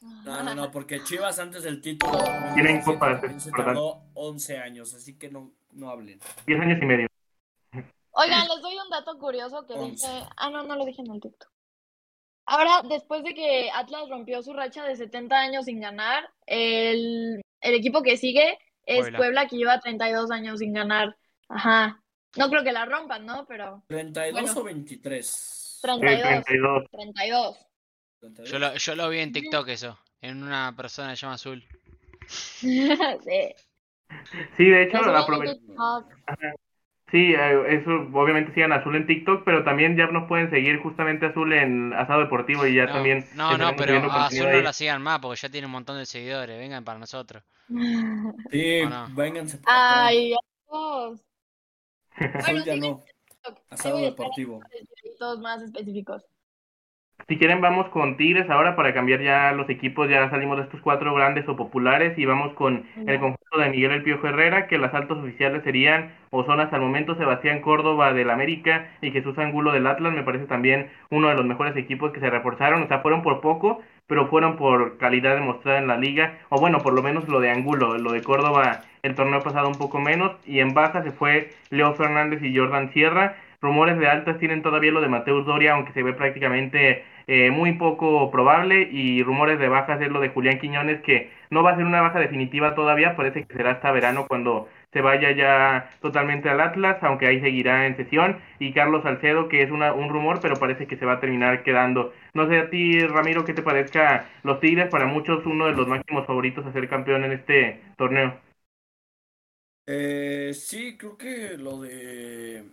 No, 0.00 0.42
no, 0.42 0.54
no, 0.54 0.70
porque 0.70 1.02
Chivas 1.02 1.38
antes 1.38 1.62
del 1.62 1.80
título 1.80 2.18
tienen 2.54 2.82
copas, 2.82 3.20
se 3.42 3.50
tardó 3.50 4.02
11 4.14 4.58
años, 4.58 4.94
así 4.94 5.18
que 5.18 5.28
no, 5.30 5.52
no 5.72 5.90
hablen. 5.90 6.20
10 6.46 6.60
años 6.60 6.78
y 6.80 6.86
medio. 6.86 7.06
Oigan, 8.12 8.48
les 8.48 8.62
doy 8.62 8.76
un 8.76 8.90
dato 8.90 9.18
curioso 9.18 9.66
que 9.66 9.78
dice. 9.78 10.06
Ah, 10.36 10.50
no, 10.50 10.62
no 10.64 10.76
lo 10.76 10.84
dije 10.84 11.02
en 11.02 11.12
el 11.12 11.20
TikTok. 11.20 11.50
Ahora, 12.46 12.82
después 12.88 13.22
de 13.24 13.34
que 13.34 13.70
Atlas 13.74 14.08
rompió 14.08 14.42
su 14.42 14.52
racha 14.54 14.84
de 14.84 14.96
70 14.96 15.36
años 15.36 15.66
sin 15.66 15.80
ganar, 15.80 16.28
el, 16.46 17.42
el 17.60 17.74
equipo 17.74 18.02
que 18.02 18.16
sigue 18.16 18.58
es 18.86 19.10
Puebla. 19.10 19.46
que 19.46 19.56
lleva 19.56 19.80
32 19.80 20.30
años 20.30 20.58
sin 20.60 20.72
ganar. 20.72 21.16
Ajá. 21.48 22.02
No 22.36 22.48
creo 22.48 22.64
que 22.64 22.72
la 22.72 22.86
rompan, 22.86 23.26
¿no? 23.26 23.46
Pero. 23.46 23.84
¿32 23.88 24.56
o 24.56 24.64
23? 24.64 25.78
32. 25.82 26.84
32. 26.90 27.67
Yo, 28.44 28.58
lo, 28.58 28.74
yo 28.74 28.94
lo 28.96 29.08
vi 29.08 29.18
en 29.18 29.32
TikTok 29.32 29.68
eso, 29.68 29.98
en 30.20 30.42
una 30.42 30.74
persona 30.76 31.10
que 31.10 31.16
se 31.16 31.22
llama 31.22 31.34
Azul. 31.34 31.64
sí. 32.28 33.54
Sí, 34.56 34.64
de 34.64 34.82
hecho, 34.82 34.98
aproveché. 34.98 35.58
Sí, 37.10 37.32
eh, 37.32 37.80
eso 37.80 37.90
obviamente 38.12 38.52
sigan 38.52 38.72
Azul 38.72 38.94
en 38.96 39.06
TikTok, 39.06 39.42
pero 39.44 39.64
también 39.64 39.96
ya 39.96 40.06
nos 40.08 40.28
pueden 40.28 40.50
seguir 40.50 40.78
justamente 40.82 41.26
Azul 41.26 41.54
en 41.54 41.94
Asado 41.94 42.20
Deportivo 42.20 42.66
y 42.66 42.74
ya 42.74 42.86
también. 42.86 43.24
No, 43.34 43.56
no, 43.56 43.74
pero 43.76 43.94
a 44.10 44.26
Azul 44.26 44.50
no 44.50 44.60
la 44.60 44.72
sigan 44.74 45.00
más 45.00 45.18
porque 45.20 45.40
ya 45.40 45.48
tiene 45.48 45.66
un 45.66 45.72
montón 45.72 45.96
de 45.96 46.04
seguidores. 46.04 46.58
Vengan 46.58 46.84
para 46.84 46.98
nosotros. 46.98 47.42
Sí, 48.50 48.80
vénganse. 49.10 49.58
Ay, 49.66 50.34
Azul 52.10 52.64
ya 52.64 52.76
no. 52.76 53.02
Asado 53.70 53.98
Deportivo. 53.98 54.60
Más 55.40 55.62
específicos. 55.62 56.24
Si 57.28 57.36
quieren 57.36 57.60
vamos 57.60 57.90
con 57.90 58.16
Tigres 58.16 58.48
ahora 58.48 58.74
para 58.74 58.94
cambiar 58.94 59.20
ya 59.20 59.52
los 59.52 59.68
equipos, 59.68 60.08
ya 60.08 60.30
salimos 60.30 60.56
de 60.56 60.62
estos 60.62 60.80
cuatro 60.80 61.14
grandes 61.14 61.46
o 61.46 61.56
populares 61.56 62.18
y 62.18 62.24
vamos 62.24 62.54
con 62.54 62.86
el 63.06 63.20
conjunto 63.20 63.58
de 63.58 63.68
Miguel 63.68 63.92
El 63.92 64.02
Piojo 64.02 64.28
Herrera, 64.28 64.66
que 64.66 64.78
las 64.78 64.94
altos 64.94 65.18
oficiales 65.18 65.62
serían 65.62 66.14
o 66.30 66.44
son 66.44 66.58
hasta 66.60 66.76
el 66.76 66.82
momento 66.82 67.16
Sebastián 67.16 67.60
Córdoba 67.60 68.14
del 68.14 68.30
América 68.30 68.88
y 69.02 69.10
Jesús 69.10 69.36
Angulo 69.36 69.72
del 69.72 69.86
Atlas, 69.86 70.14
me 70.14 70.22
parece 70.22 70.46
también 70.46 70.88
uno 71.10 71.28
de 71.28 71.34
los 71.34 71.44
mejores 71.44 71.76
equipos 71.76 72.12
que 72.12 72.20
se 72.20 72.30
reforzaron, 72.30 72.84
o 72.84 72.88
sea, 72.88 73.00
fueron 73.00 73.20
por 73.20 73.42
poco, 73.42 73.82
pero 74.06 74.28
fueron 74.28 74.56
por 74.56 74.96
calidad 74.96 75.34
demostrada 75.34 75.80
en 75.80 75.86
la 75.86 75.98
liga, 75.98 76.38
o 76.48 76.58
bueno, 76.58 76.78
por 76.78 76.94
lo 76.94 77.02
menos 77.02 77.28
lo 77.28 77.40
de 77.40 77.50
Angulo, 77.50 77.98
lo 77.98 78.12
de 78.12 78.22
Córdoba 78.22 78.84
el 79.02 79.14
torneo 79.14 79.42
pasado 79.42 79.68
un 79.68 79.76
poco 79.76 80.00
menos, 80.00 80.32
y 80.46 80.60
en 80.60 80.72
baja 80.72 81.02
se 81.02 81.12
fue 81.12 81.50
Leo 81.68 81.92
Fernández 81.92 82.42
y 82.42 82.56
Jordan 82.56 82.90
Sierra, 82.94 83.36
rumores 83.60 83.98
de 83.98 84.08
altas 84.08 84.38
tienen 84.38 84.62
todavía 84.62 84.92
lo 84.92 85.02
de 85.02 85.08
Mateus 85.08 85.44
Doria, 85.44 85.74
aunque 85.74 85.92
se 85.92 86.02
ve 86.02 86.14
prácticamente 86.14 87.04
eh, 87.28 87.50
muy 87.52 87.74
poco 87.74 88.30
probable, 88.32 88.88
y 88.90 89.22
rumores 89.22 89.60
de 89.60 89.68
bajas 89.68 90.00
es 90.00 90.08
lo 90.10 90.20
de 90.20 90.30
Julián 90.30 90.58
Quiñones, 90.58 91.00
que 91.02 91.30
no 91.50 91.62
va 91.62 91.72
a 91.72 91.76
ser 91.76 91.84
una 91.86 92.00
baja 92.02 92.18
definitiva 92.18 92.74
todavía, 92.74 93.14
parece 93.16 93.44
que 93.46 93.54
será 93.54 93.72
hasta 93.72 93.92
verano 93.92 94.26
cuando 94.26 94.68
se 94.92 95.00
vaya 95.02 95.30
ya 95.32 95.90
totalmente 96.00 96.48
al 96.48 96.60
Atlas, 96.60 96.98
aunque 97.02 97.26
ahí 97.26 97.40
seguirá 97.40 97.86
en 97.86 97.96
sesión, 97.96 98.38
y 98.58 98.72
Carlos 98.72 99.02
Salcedo, 99.04 99.48
que 99.48 99.62
es 99.62 99.70
una, 99.70 99.92
un 99.92 100.08
rumor, 100.08 100.40
pero 100.42 100.58
parece 100.58 100.86
que 100.88 100.96
se 100.96 101.06
va 101.06 101.14
a 101.14 101.20
terminar 101.20 101.62
quedando. 101.62 102.12
No 102.34 102.48
sé 102.48 102.58
a 102.58 102.70
ti, 102.70 103.00
Ramiro, 103.06 103.44
qué 103.44 103.54
te 103.54 103.62
parezca 103.62 104.26
los 104.42 104.60
Tigres, 104.60 104.88
para 104.88 105.06
muchos 105.06 105.44
uno 105.46 105.66
de 105.66 105.74
los 105.74 105.86
máximos 105.88 106.26
favoritos 106.26 106.66
a 106.66 106.72
ser 106.72 106.88
campeón 106.88 107.24
en 107.24 107.32
este 107.32 107.80
torneo. 107.96 108.34
Eh, 109.86 110.52
sí, 110.54 110.96
creo 110.98 111.16
que 111.16 111.56
lo 111.56 111.80
de 111.80 112.64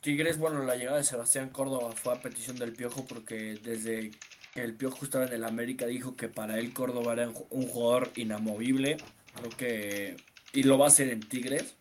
Tigres, 0.00 0.38
bueno, 0.38 0.62
la 0.62 0.76
llegada 0.76 0.98
de 0.98 1.04
Sebastián 1.04 1.50
Córdoba 1.50 1.92
fue 1.92 2.14
a 2.14 2.22
petición 2.22 2.56
del 2.56 2.72
Piojo 2.72 3.04
porque 3.04 3.58
desde 3.62 4.12
que 4.54 4.62
el 4.62 4.74
Piojo 4.74 5.04
estaba 5.04 5.26
en 5.26 5.32
el 5.32 5.44
América 5.44 5.86
dijo 5.86 6.16
que 6.16 6.28
para 6.28 6.58
él 6.58 6.72
Córdoba 6.72 7.14
era 7.14 7.28
un 7.50 7.66
jugador 7.66 8.10
inamovible. 8.16 8.98
Creo 9.34 9.50
que... 9.56 10.16
Y 10.52 10.62
lo 10.62 10.78
va 10.78 10.86
a 10.86 10.88
hacer 10.88 11.08
en 11.08 11.20
Tigres. 11.20 11.76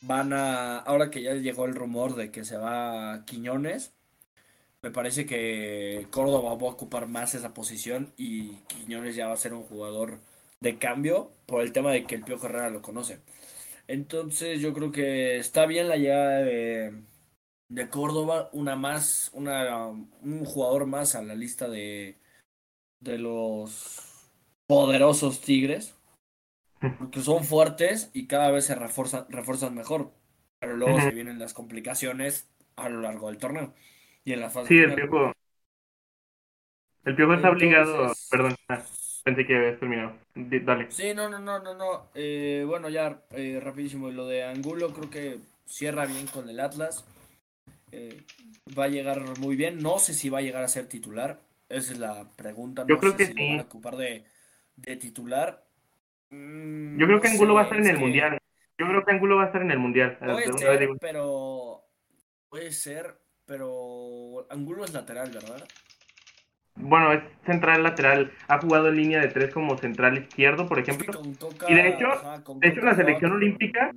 Van 0.00 0.32
a... 0.32 0.78
Ahora 0.78 1.10
que 1.10 1.22
ya 1.22 1.34
llegó 1.34 1.66
el 1.66 1.74
rumor 1.74 2.16
de 2.16 2.30
que 2.30 2.44
se 2.44 2.56
va 2.56 3.12
a 3.12 3.24
Quiñones, 3.26 3.92
me 4.82 4.90
parece 4.90 5.26
que 5.26 6.06
Córdoba 6.10 6.54
va 6.54 6.68
a 6.68 6.72
ocupar 6.72 7.08
más 7.08 7.34
esa 7.34 7.52
posición 7.52 8.12
y 8.16 8.52
Quiñones 8.68 9.16
ya 9.16 9.28
va 9.28 9.34
a 9.34 9.36
ser 9.36 9.52
un 9.52 9.64
jugador 9.64 10.18
de 10.60 10.78
cambio 10.78 11.30
por 11.46 11.62
el 11.62 11.72
tema 11.72 11.92
de 11.92 12.04
que 12.04 12.14
el 12.14 12.22
Piojo 12.24 12.46
Herrera 12.46 12.70
lo 12.70 12.80
conoce. 12.80 13.18
Entonces 13.86 14.60
yo 14.60 14.72
creo 14.72 14.92
que 14.92 15.36
está 15.36 15.66
bien 15.66 15.88
la 15.88 15.96
llegada 15.96 16.38
de 16.38 16.92
de 17.70 17.88
Córdoba, 17.88 18.50
una 18.52 18.76
más, 18.76 19.30
una, 19.32 19.86
un 19.86 20.44
jugador 20.44 20.86
más 20.86 21.14
a 21.14 21.22
la 21.22 21.34
lista 21.34 21.68
de, 21.68 22.18
de 22.98 23.16
los 23.16 24.28
poderosos 24.66 25.40
Tigres, 25.40 25.96
porque 26.98 27.20
son 27.20 27.44
fuertes 27.44 28.10
y 28.12 28.26
cada 28.26 28.50
vez 28.50 28.66
se 28.66 28.74
refuerzan, 28.74 29.26
refuerzan 29.28 29.74
mejor, 29.74 30.10
pero 30.58 30.76
luego 30.76 31.00
se 31.00 31.12
vienen 31.12 31.38
las 31.38 31.54
complicaciones 31.54 32.50
a 32.76 32.88
lo 32.88 33.00
largo 33.02 33.28
del 33.28 33.38
torneo 33.38 33.72
y 34.24 34.32
en 34.32 34.40
la 34.40 34.50
fase. 34.50 34.68
Sí, 34.68 34.78
el 34.78 34.94
Piojo. 34.94 35.32
El 37.04 37.14
Piojo 37.14 37.34
está 37.34 37.50
obligado, 37.50 38.12
perdón, 38.30 38.56
ah, 38.68 38.82
pensé 39.24 39.46
que 39.46 39.56
habías 39.56 39.78
terminado. 39.78 40.14
Dale. 40.34 40.90
Sí, 40.90 41.14
no, 41.14 41.28
no, 41.28 41.38
no, 41.38 41.60
no, 41.60 41.74
no. 41.74 42.08
Eh, 42.14 42.64
bueno, 42.66 42.88
ya 42.88 43.22
eh, 43.30 43.60
rapidísimo, 43.62 44.10
lo 44.10 44.26
de 44.26 44.42
Angulo 44.42 44.92
creo 44.92 45.08
que 45.08 45.38
cierra 45.66 46.06
bien 46.06 46.26
con 46.26 46.48
el 46.48 46.58
Atlas. 46.58 47.04
Eh, 47.92 48.22
va 48.78 48.84
a 48.84 48.88
llegar 48.88 49.38
muy 49.38 49.56
bien. 49.56 49.78
No 49.78 49.98
sé 49.98 50.14
si 50.14 50.28
va 50.28 50.38
a 50.38 50.42
llegar 50.42 50.62
a 50.62 50.68
ser 50.68 50.86
titular. 50.86 51.40
Esa 51.68 51.92
es 51.92 51.98
la 51.98 52.28
pregunta. 52.36 52.84
Yo 52.88 52.98
creo 52.98 53.16
que 53.16 53.26
si 53.26 53.32
sí. 53.32 53.54
va 53.56 53.62
a 53.62 53.64
ocupar 53.64 53.96
de, 53.96 54.24
titular. 54.96 55.64
Mm, 56.30 56.98
Yo 56.98 57.06
creo 57.06 57.20
que 57.20 57.28
Angulo 57.28 57.54
va 57.54 57.62
a 57.62 57.64
estar 57.64 57.78
en 57.78 57.86
el 57.86 57.98
Mundial. 57.98 58.38
Yo 58.78 58.86
creo 58.86 59.04
que 59.04 59.12
Angulo 59.12 59.36
va 59.36 59.44
a 59.44 59.46
estar 59.46 59.62
en 59.62 59.70
el 59.70 59.78
Mundial. 59.78 60.18
Puede 60.18 60.58
ser, 60.58 60.88
pero... 61.00 61.82
Puede 62.48 62.72
ser, 62.72 63.14
pero... 63.46 64.46
Angulo 64.50 64.84
es 64.84 64.92
lateral, 64.92 65.30
¿verdad? 65.30 65.64
Bueno, 66.76 67.12
es 67.12 67.22
central 67.44 67.82
lateral. 67.82 68.32
Ha 68.48 68.58
jugado 68.58 68.88
en 68.88 68.96
línea 68.96 69.20
de 69.20 69.28
tres 69.28 69.52
como 69.52 69.76
central 69.76 70.18
izquierdo, 70.18 70.66
por 70.66 70.78
ejemplo. 70.78 71.20
y 71.68 71.74
de 71.74 71.88
hecho, 71.88 72.08
de 72.56 72.68
hecho 72.68 72.80
en 72.80 72.86
la 72.86 72.94
selección 72.94 73.32
olímpica 73.32 73.92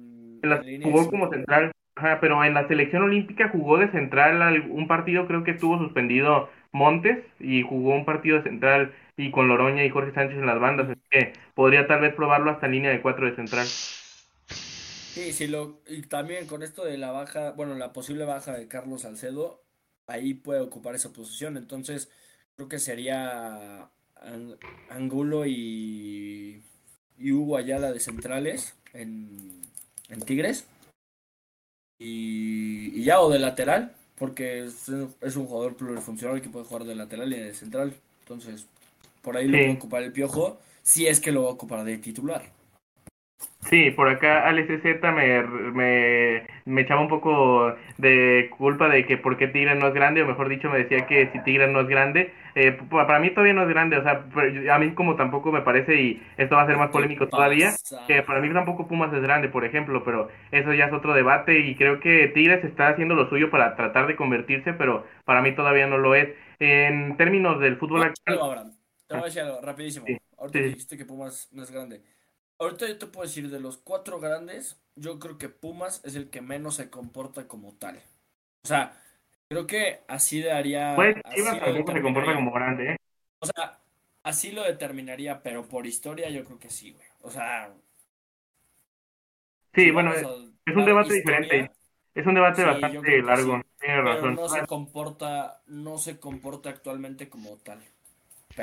jugó 0.84 1.10
como 1.10 1.30
central 1.30 1.72
pero 1.96 2.44
en 2.44 2.54
la 2.54 2.68
selección 2.68 3.04
olímpica 3.04 3.50
jugó 3.50 3.78
de 3.78 3.92
central 3.92 4.70
un 4.70 4.88
partido, 4.88 5.28
creo 5.28 5.44
que 5.44 5.52
estuvo 5.52 5.78
suspendido 5.78 6.50
Montes 6.72 7.24
y 7.40 7.62
jugó 7.62 7.94
un 7.94 8.06
partido 8.06 8.38
de 8.38 8.44
central 8.44 8.94
y 9.16 9.32
con 9.32 9.48
Loroña 9.48 9.86
y 9.86 9.90
Jorge 9.90 10.14
Sánchez 10.14 10.40
en 10.40 10.48
las 10.48 10.60
bandas, 10.60 10.90
así 10.90 11.00
que 11.12 11.34
podría 11.54 11.88
tal 11.88 12.02
vez 12.02 12.16
probarlo 12.16 12.52
hasta 12.52 12.68
línea 12.68 12.92
de 12.92 13.02
cuatro 13.02 13.28
de 13.28 13.36
central. 13.36 13.68
Sí, 14.48 15.32
sí, 15.32 15.48
lo, 15.48 15.82
y 15.88 16.02
también 16.02 16.48
con 16.48 16.64
esto 16.64 16.84
de 16.84 16.98
la 16.98 17.12
baja, 17.12 17.52
bueno, 17.52 17.76
la 17.76 17.94
posible 17.94 18.26
baja 18.26 18.54
de 18.58 18.68
Carlos 18.68 19.04
Salcedo, 19.04 19.64
ahí 20.08 20.34
puede 20.34 20.62
ocupar 20.62 20.96
esa 20.96 21.14
posición, 21.14 21.56
entonces 21.58 22.10
creo 22.56 22.68
que 22.68 22.80
sería 22.80 23.92
Angulo 24.90 25.46
y, 25.46 26.64
y 27.18 27.32
Hugo 27.32 27.58
Ayala 27.58 27.92
de 27.92 28.00
centrales 28.00 28.76
en, 28.94 29.62
en 30.10 30.22
Tigres 30.22 30.68
y, 32.00 33.04
ya, 33.04 33.22
o 33.22 33.30
de 33.30 33.40
lateral, 33.40 33.94
porque 34.18 34.66
es, 34.66 34.88
un 34.88 35.46
jugador 35.46 35.76
plurifuncional 35.76 36.42
que 36.42 36.50
puede 36.50 36.66
jugar 36.66 36.86
de 36.86 36.96
lateral 36.96 37.32
y 37.34 37.40
de 37.40 37.54
central. 37.54 37.94
Entonces, 38.22 38.66
por 39.22 39.38
ahí 39.38 39.48
lo 39.48 39.58
va 39.58 39.74
a 39.74 39.76
ocupar 39.76 40.04
el 40.04 40.12
piojo, 40.12 40.60
si 40.82 41.08
es 41.08 41.20
que 41.20 41.32
lo 41.32 41.44
va 41.44 41.50
a 41.50 41.54
ocupar 41.54 41.84
de 41.84 41.98
titular. 41.98 42.44
Sí, 43.70 43.92
por 43.92 44.10
acá 44.10 44.48
Alex 44.48 44.82
Z 44.82 45.12
me, 45.12 45.42
me, 45.44 46.44
me, 46.66 46.82
echaba 46.82 47.02
un 47.02 47.08
poco 47.08 47.74
de 47.98 48.50
culpa 48.58 48.90
de 48.90 49.06
que 49.06 49.18
por 49.18 49.38
qué 49.38 49.48
Tigre 49.48 49.76
no 49.76 49.88
es 49.88 49.94
grande, 49.94 50.22
o 50.22 50.28
mejor 50.28 50.50
dicho, 50.50 50.70
me 50.70 50.80
decía 50.80 51.06
que 51.06 51.30
si 51.32 51.40
Tigre 51.44 51.68
no 51.68 51.82
es 51.82 51.88
grande, 51.88 52.34
eh, 52.56 52.78
para 52.90 53.20
mí 53.20 53.30
todavía 53.32 53.54
no 53.54 53.64
es 53.64 53.70
grande, 53.70 53.98
o 53.98 54.04
sea, 54.04 54.26
a 54.74 54.80
mí 54.80 54.94
como 54.94 55.16
tampoco 55.16 55.52
me 55.52 55.62
parece, 55.62 55.96
y 56.02 56.24
esto 56.38 56.56
va 56.56 56.64
a 56.64 56.68
ser 56.68 56.78
más 56.78 56.90
polémico 56.90 57.28
todavía, 57.28 57.72
que 58.08 58.22
para 58.24 58.42
mí 58.42 58.52
tampoco 58.54 58.88
Pumas 58.88 59.14
es 59.14 59.22
grande, 59.22 59.50
por 59.50 59.66
ejemplo, 59.66 60.04
pero 60.04 60.30
eso 60.52 60.74
ya 60.74 60.86
es 60.86 60.94
otro 60.94 61.14
debate, 61.14 61.60
y 61.60 61.76
creo 61.76 62.00
que 62.00 62.28
Tigres 62.28 62.64
está 62.64 62.90
haciendo 62.90 63.16
lo 63.16 63.30
suyo 63.30 63.50
para 63.50 63.76
tratar 63.76 64.08
de 64.08 64.16
convertirse, 64.16 64.74
pero 64.74 65.06
para 65.26 65.42
mí 65.42 65.54
todavía 65.56 65.88
no 65.88 65.98
lo 65.98 66.16
es. 66.16 66.30
En 66.60 67.18
términos 67.18 67.60
del 67.60 67.78
fútbol 67.78 68.04
actual... 68.04 68.72
Te 69.08 69.16
voy 69.16 69.24
a 69.24 69.26
decir 69.26 69.42
algo, 69.42 69.60
rapidísimo. 69.62 70.06
Ahorita 70.38 70.60
dijiste 70.60 70.98
que 70.98 71.06
Pumas 71.06 71.50
no 71.52 71.62
es 71.64 71.72
grande 71.72 72.02
ahorita 72.64 72.88
yo 72.88 72.98
te 72.98 73.08
puedo 73.08 73.28
decir, 73.28 73.50
de 73.50 73.60
los 73.60 73.78
cuatro 73.78 74.20
grandes, 74.20 74.82
yo 74.96 75.20
creo 75.20 75.38
que 75.38 75.50
Pumas 75.50 76.02
es 76.04 76.16
el 76.16 76.30
que 76.30 76.42
menos 76.42 76.76
se 76.76 76.90
comporta 76.90 77.48
como 77.48 77.74
tal. 77.74 77.98
O 78.64 78.68
sea, 78.68 79.02
creo 79.50 79.68
que 79.68 80.02
así 80.08 80.42
daría. 80.42 80.94
Pues 80.96 81.16
Chivas 81.34 81.60
tampoco 81.60 81.94
se 81.94 82.02
comporta 82.02 82.36
como 82.36 82.52
grande, 82.52 82.94
¿eh? 82.94 82.98
O 83.40 83.46
sea, 83.46 83.80
así 84.24 84.52
lo 84.52 84.64
determinaría, 84.64 85.44
pero 85.44 85.68
por 85.68 85.86
historia 85.86 86.30
yo 86.30 86.44
creo 86.46 86.60
que 86.60 86.70
sí, 86.70 86.92
güey. 86.92 87.06
O 87.22 87.30
sea. 87.30 87.74
Sí, 89.74 89.92
bueno, 89.92 90.14
es 90.14 90.76
un 90.76 90.86
debate 90.86 91.14
diferente. 91.14 91.72
Es 92.14 92.28
un 92.28 92.36
debate 92.36 92.64
bastante 92.64 93.22
largo. 93.22 93.62
Tiene 93.80 94.02
razón. 94.02 94.36
no 94.36 94.48
se 94.48 94.66
comporta, 94.66 95.62
no 95.66 95.98
se 95.98 96.20
comporta 96.20 96.70
actualmente 96.70 97.28
como 97.28 97.58
tal. 97.58 97.84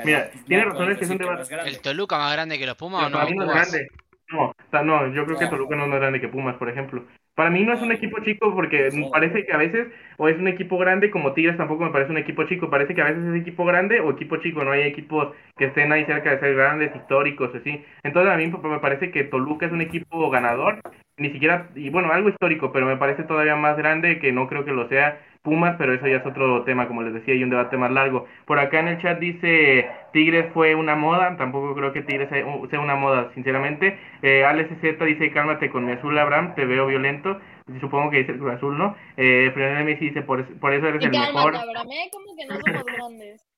Mira, 0.03 0.29
tiene 0.47 0.65
razón, 0.65 0.91
es 0.91 0.97
que 0.97 1.05
es 1.05 1.09
un 1.09 1.17
debate. 1.17 1.55
¿El 1.65 1.81
Toluca 1.81 2.17
más 2.17 2.33
grande 2.33 2.57
que 2.57 2.65
los 2.65 2.75
Pumas 2.75 3.05
o 3.05 3.09
no? 3.09 3.19
no 3.19 3.43
es 3.43 3.49
grande. 3.49 3.87
No, 4.31 4.45
o 4.45 4.55
sea, 4.71 4.81
no, 4.81 5.13
yo 5.13 5.25
creo 5.25 5.37
que 5.37 5.47
Toluca 5.47 5.75
no 5.75 5.83
es 5.83 5.89
más 5.89 5.99
grande 5.99 6.21
que 6.21 6.29
Pumas, 6.29 6.55
por 6.55 6.69
ejemplo. 6.69 7.05
Para 7.35 7.49
mí 7.49 7.63
no 7.63 7.73
es 7.73 7.81
un 7.81 7.91
equipo 7.91 8.19
chico 8.23 8.53
porque 8.53 8.89
me 8.93 9.09
parece 9.09 9.45
que 9.45 9.53
a 9.53 9.57
veces 9.57 9.87
o 10.17 10.27
es 10.27 10.37
un 10.37 10.47
equipo 10.47 10.77
grande 10.77 11.09
como 11.09 11.33
Tigres 11.33 11.57
tampoco 11.57 11.85
me 11.85 11.91
parece 11.91 12.11
un 12.11 12.17
equipo 12.17 12.43
chico, 12.43 12.69
parece 12.69 12.93
que 12.93 13.01
a 13.01 13.05
veces 13.05 13.23
es 13.23 13.41
equipo 13.41 13.65
grande 13.65 14.01
o 14.01 14.11
equipo 14.11 14.37
chico, 14.37 14.63
no 14.63 14.71
hay 14.71 14.81
equipos 14.81 15.33
que 15.57 15.65
estén 15.65 15.91
ahí 15.91 16.05
cerca 16.05 16.31
de 16.31 16.39
ser 16.39 16.55
grandes, 16.55 16.95
históricos, 16.95 17.49
así. 17.55 17.83
Entonces 18.03 18.33
a 18.33 18.37
mí 18.37 18.47
me 18.47 18.79
parece 18.79 19.11
que 19.11 19.23
Toluca 19.23 19.65
es 19.65 19.71
un 19.71 19.81
equipo 19.81 20.29
ganador, 20.29 20.81
ni 21.17 21.31
siquiera, 21.31 21.69
y 21.75 21.89
bueno, 21.89 22.11
algo 22.11 22.29
histórico, 22.29 22.71
pero 22.73 22.85
me 22.85 22.97
parece 22.97 23.23
todavía 23.23 23.55
más 23.55 23.77
grande 23.77 24.19
que 24.19 24.31
no 24.31 24.47
creo 24.47 24.65
que 24.65 24.71
lo 24.71 24.87
sea 24.89 25.19
Pumas, 25.41 25.75
pero 25.77 25.93
eso 25.93 26.07
ya 26.07 26.17
es 26.17 26.25
otro 26.25 26.63
tema, 26.65 26.87
como 26.87 27.01
les 27.01 27.13
decía, 27.13 27.33
y 27.33 27.43
un 27.43 27.49
debate 27.49 27.75
más 27.75 27.91
largo. 27.91 28.27
Por 28.45 28.59
acá 28.59 28.79
en 28.79 28.89
el 28.89 29.01
chat 29.01 29.19
dice, 29.19 29.89
Tigres 30.13 30.51
fue 30.53 30.75
una 30.75 30.95
moda, 30.95 31.35
tampoco 31.35 31.73
creo 31.73 31.91
que 31.93 32.03
Tigres 32.03 32.29
sea 32.29 32.79
una 32.79 32.95
moda, 32.95 33.31
sinceramente. 33.33 33.97
Eh, 34.21 34.45
Alex 34.45 34.69
Z 34.81 35.03
dice, 35.03 35.31
cálmate 35.31 35.71
con 35.71 35.85
mi 35.85 35.93
azul, 35.93 36.17
Abraham, 36.17 36.53
te 36.53 36.65
veo 36.65 36.85
violento. 36.85 37.39
Supongo 37.79 38.11
que 38.11 38.17
dice 38.17 38.33
el 38.33 38.39
Cruz 38.39 38.53
Azul, 38.53 38.77
¿no? 38.77 38.95
Eh, 39.17 39.51
Messi 39.83 40.09
dice, 40.09 40.21
por, 40.21 40.45
por 40.59 40.73
eso 40.73 40.87
eres 40.87 41.03
el 41.03 41.09
mejor. 41.11 41.55
Abraham, 41.55 41.87
¿eh? 41.91 42.09
¿Cómo 42.11 42.35
que 42.35 42.45
no 42.45 42.55
somos 42.55 42.85
grandes? 42.85 43.47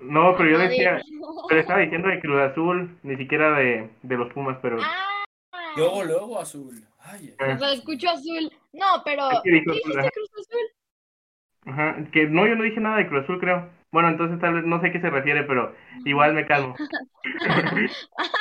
No, 0.00 0.34
pero 0.36 0.50
yo 0.50 0.58
decía, 0.58 1.00
pero 1.48 1.60
estaba 1.60 1.78
diciendo 1.78 2.08
de 2.08 2.18
Cruz 2.18 2.40
Azul, 2.40 2.98
ni 3.04 3.16
siquiera 3.16 3.52
de, 3.52 3.88
de 4.02 4.16
los 4.16 4.32
Pumas, 4.32 4.58
pero... 4.60 4.78
Ah. 4.82 5.22
Luego, 5.76 6.04
luego 6.04 6.38
azul. 6.40 6.84
Ay, 6.98 7.34
Lo 7.38 7.66
escucho 7.66 8.08
azul. 8.10 8.50
No, 8.72 9.02
pero... 9.04 9.28
¿Qué 9.44 9.50
dijiste 9.50 9.80
Cruz 9.82 9.96
Azul? 9.96 10.81
Ajá, 11.66 11.96
que 12.12 12.26
no, 12.26 12.46
yo 12.46 12.56
no 12.56 12.64
dije 12.64 12.80
nada 12.80 12.96
de 12.98 13.08
Cruz 13.08 13.24
Azul, 13.24 13.38
creo. 13.40 13.68
Bueno, 13.92 14.08
entonces 14.08 14.40
tal 14.40 14.54
vez 14.54 14.64
no 14.64 14.80
sé 14.80 14.88
a 14.88 14.92
qué 14.92 15.00
se 15.00 15.10
refiere, 15.10 15.44
pero 15.44 15.74
igual 16.04 16.34
me 16.34 16.46
calmo. 16.46 16.74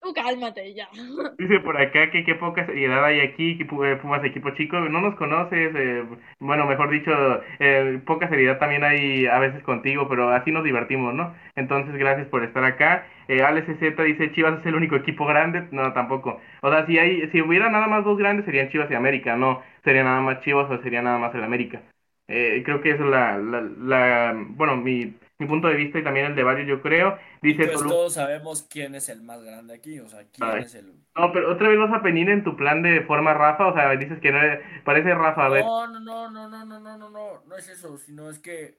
Tú 0.00 0.12
cálmate 0.14 0.72
ya. 0.74 0.88
Dice 1.38 1.60
por 1.60 1.76
acá 1.76 2.10
que 2.10 2.24
qué 2.24 2.34
poca 2.36 2.64
seriedad 2.64 3.04
hay 3.04 3.20
aquí, 3.20 3.58
que 3.58 3.64
Pumas 3.66 4.24
equipo 4.24 4.50
chico, 4.50 4.78
no 4.80 5.00
nos 5.00 5.16
conoces, 5.16 5.74
eh, 5.74 6.04
bueno, 6.38 6.64
mejor 6.66 6.90
dicho, 6.90 7.10
eh, 7.58 8.00
poca 8.06 8.28
seriedad 8.28 8.58
también 8.58 8.84
hay 8.84 9.26
a 9.26 9.38
veces 9.38 9.62
contigo, 9.64 10.08
pero 10.08 10.30
así 10.30 10.50
nos 10.50 10.64
divertimos, 10.64 11.12
¿no? 11.12 11.34
Entonces, 11.56 11.94
gracias 11.96 12.28
por 12.28 12.44
estar 12.44 12.64
acá. 12.64 13.06
Eh, 13.28 13.42
Alex 13.42 13.66
Z 13.80 14.02
dice, 14.04 14.32
Chivas 14.32 14.60
es 14.60 14.66
el 14.66 14.76
único 14.76 14.96
equipo 14.96 15.26
grande, 15.26 15.66
no, 15.72 15.92
tampoco. 15.92 16.40
O 16.62 16.70
sea, 16.70 16.86
si, 16.86 16.98
hay, 16.98 17.28
si 17.32 17.42
hubiera 17.42 17.68
nada 17.68 17.86
más 17.88 18.04
dos 18.04 18.16
grandes 18.16 18.46
serían 18.46 18.70
Chivas 18.70 18.90
y 18.90 18.94
América, 18.94 19.36
no 19.36 19.62
sería 19.84 20.04
nada 20.04 20.20
más 20.22 20.40
Chivas 20.42 20.70
o 20.70 20.82
sería 20.82 21.02
nada 21.02 21.18
más 21.18 21.34
el 21.34 21.44
América. 21.44 21.82
Eh, 22.28 22.62
creo 22.64 22.80
que 22.80 22.90
es 22.90 23.00
la, 23.00 23.38
la, 23.38 23.60
la, 23.60 24.34
bueno, 24.50 24.76
mi, 24.76 25.14
mi 25.38 25.46
punto 25.46 25.68
de 25.68 25.76
vista 25.76 25.98
y 25.98 26.04
también 26.04 26.26
el 26.26 26.34
de 26.34 26.42
varios, 26.42 26.66
yo 26.66 26.82
creo. 26.82 27.18
Dice 27.42 27.66
pues 27.66 27.82
todos 27.82 28.14
sabemos 28.14 28.62
quién 28.62 28.94
es 28.94 29.08
el 29.08 29.22
más 29.22 29.42
grande 29.42 29.74
aquí, 29.74 30.00
o 30.00 30.08
sea, 30.08 30.24
quién 30.30 30.58
es 30.58 30.74
el... 30.74 30.92
No, 31.16 31.32
pero 31.32 31.52
otra 31.52 31.68
vez 31.68 31.78
vas 31.78 31.92
a 31.92 31.98
venir 32.00 32.28
en 32.28 32.44
tu 32.44 32.56
plan 32.56 32.82
de 32.82 33.00
forma 33.02 33.32
Rafa, 33.32 33.68
o 33.68 33.74
sea, 33.74 33.90
dices 33.96 34.20
que 34.20 34.32
no 34.32 34.38
parece 34.84 35.14
Rafa, 35.14 35.46
a 35.46 35.48
ver. 35.48 35.64
No, 35.64 35.86
no, 35.86 36.00
no, 36.00 36.30
no, 36.30 36.48
no, 36.48 36.64
no, 36.64 36.80
no, 36.80 36.98
no, 36.98 37.10
no, 37.10 37.42
no 37.44 37.56
es 37.56 37.68
eso, 37.68 37.96
sino 37.98 38.28
es 38.28 38.38
que, 38.38 38.78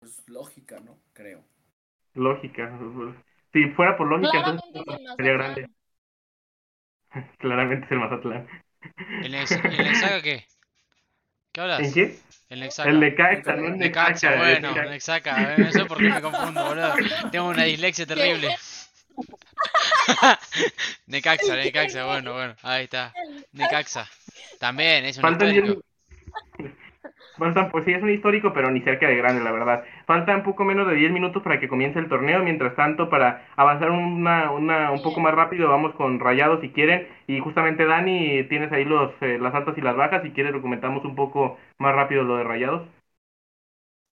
pues, 0.00 0.22
lógica, 0.26 0.80
¿no? 0.80 0.98
Creo. 1.12 1.44
Lógica. 2.14 2.76
Si 3.52 3.68
fuera 3.70 3.96
por 3.96 4.08
lógica, 4.08 4.38
entonces 4.38 4.62
sería 5.16 5.32
grande. 5.34 5.66
Claramente 7.38 7.86
es 7.86 7.92
el 7.92 7.98
Mazatlán. 7.98 8.48
¿El, 9.20 9.34
el 9.34 9.46
saga 9.96 10.22
qué? 10.22 10.46
¿Qué 11.56 11.62
hablas? 11.62 11.80
¿En 11.80 11.94
qué? 11.94 12.18
El 12.50 12.60
Nexaca. 12.60 12.90
El 12.90 13.00
Necaxa, 13.00 13.56
no 13.56 13.68
el 13.68 13.78
Necaxa. 13.78 14.36
bueno, 14.36 14.76
el 14.76 14.90
Necaxa. 14.90 15.56
No 15.56 15.72
sé 15.72 15.86
por 15.86 15.96
qué 15.96 16.10
me 16.10 16.20
confundo, 16.20 16.66
boludo. 16.66 16.94
Tengo 17.32 17.48
una 17.48 17.62
dislexia 17.62 18.04
terrible. 18.04 18.54
Necaxa, 21.06 21.56
Necaxa, 21.56 22.04
bueno, 22.04 22.34
bueno, 22.34 22.54
ahí 22.60 22.84
está. 22.84 23.14
Necaxa. 23.52 24.06
También 24.58 25.06
es 25.06 25.16
un 25.16 25.22
Faltan 25.22 25.48
histórico. 25.48 25.82
Faltan, 27.38 27.70
pues 27.70 27.84
sí, 27.84 27.92
es 27.92 28.02
un 28.02 28.08
histórico, 28.10 28.52
pero 28.54 28.70
ni 28.70 28.80
cerca 28.80 29.06
de 29.08 29.16
grande, 29.16 29.42
la 29.44 29.52
verdad. 29.52 29.84
Falta 30.06 30.34
un 30.34 30.42
poco 30.42 30.64
menos 30.64 30.88
de 30.88 30.94
10 30.94 31.12
minutos 31.12 31.42
para 31.42 31.60
que 31.60 31.68
comience 31.68 31.98
el 31.98 32.08
torneo. 32.08 32.42
Mientras 32.42 32.74
tanto, 32.76 33.10
para 33.10 33.46
avanzar 33.56 33.90
una, 33.90 34.50
una, 34.52 34.90
un 34.90 35.02
poco 35.02 35.20
más 35.20 35.34
rápido, 35.34 35.68
vamos 35.68 35.94
con 35.96 36.18
Rayados 36.18 36.60
si 36.62 36.70
quieren. 36.72 37.06
Y 37.26 37.40
justamente, 37.40 37.84
Dani, 37.84 38.44
tienes 38.44 38.72
ahí 38.72 38.84
los, 38.86 39.12
eh, 39.20 39.38
las 39.38 39.54
altas 39.54 39.76
y 39.76 39.82
las 39.82 39.96
bajas. 39.96 40.22
Si 40.22 40.30
quieres, 40.32 40.52
documentamos 40.54 41.04
un 41.04 41.14
poco 41.14 41.58
más 41.78 41.94
rápido 41.94 42.22
lo 42.22 42.36
de 42.38 42.44
Rayados. 42.44 42.82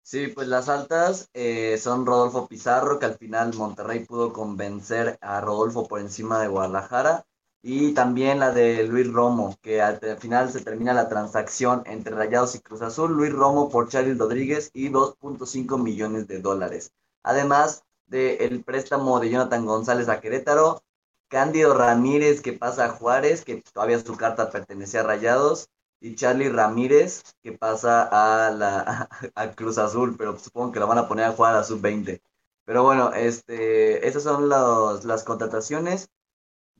Sí, 0.03 0.29
pues 0.29 0.47
las 0.49 0.69
altas 0.69 1.31
eh, 1.33 1.79
son 1.79 2.05
Rodolfo 2.07 2.47
Pizarro, 2.47 2.99
que 2.99 3.07
al 3.07 3.19
final 3.19 3.55
Monterrey 3.55 4.05
pudo 4.05 4.33
convencer 4.33 5.19
a 5.21 5.41
Rodolfo 5.41 5.89
por 5.89 6.01
encima 6.01 6.41
de 6.41 6.49
Guadalajara. 6.49 7.25
Y 7.67 7.95
también 7.95 8.41
la 8.41 8.53
de 8.53 8.87
Luis 8.87 9.11
Romo, 9.11 9.57
que 9.63 9.81
al 9.81 9.99
final 10.19 10.53
se 10.53 10.61
termina 10.61 10.93
la 10.93 11.09
transacción 11.09 11.83
entre 11.87 12.15
Rayados 12.15 12.55
y 12.55 12.61
Cruz 12.61 12.83
Azul. 12.83 13.13
Luis 13.13 13.33
Romo 13.33 13.71
por 13.71 13.89
Charlie 13.89 14.13
Rodríguez 14.13 14.71
y 14.75 14.91
2.5 14.91 15.83
millones 15.83 16.29
de 16.29 16.41
dólares. 16.43 16.93
Además 17.23 17.83
del 18.07 18.63
préstamo 18.63 19.19
de 19.19 19.31
Jonathan 19.31 19.65
González 19.65 20.11
a 20.11 20.21
Querétaro, 20.21 20.83
Cándido 21.29 21.73
Ramírez 21.73 22.43
que 22.43 22.53
pasa 22.53 22.85
a 22.85 22.91
Juárez, 22.91 23.47
que 23.47 23.63
todavía 23.73 23.99
su 23.99 24.15
carta 24.15 24.51
pertenecía 24.51 25.01
a 25.01 25.05
Rayados, 25.05 25.71
y 26.01 26.17
Charlie 26.17 26.51
Ramírez 26.51 27.23
que 27.43 27.53
pasa 27.53 28.03
a, 28.13 28.51
la, 28.51 29.09
a 29.35 29.53
Cruz 29.53 29.79
Azul, 29.79 30.17
pero 30.19 30.39
supongo 30.39 30.71
que 30.71 30.81
lo 30.81 30.87
van 30.87 30.99
a 30.99 31.09
poner 31.09 31.25
a 31.25 31.33
jugar 31.33 31.57
a 31.57 31.65
sub-20. 31.65 32.21
Pero 32.67 32.83
bueno, 32.83 33.15
este, 33.15 34.07
esas 34.07 34.23
son 34.23 34.51
las 34.51 35.25
contrataciones 35.25 36.11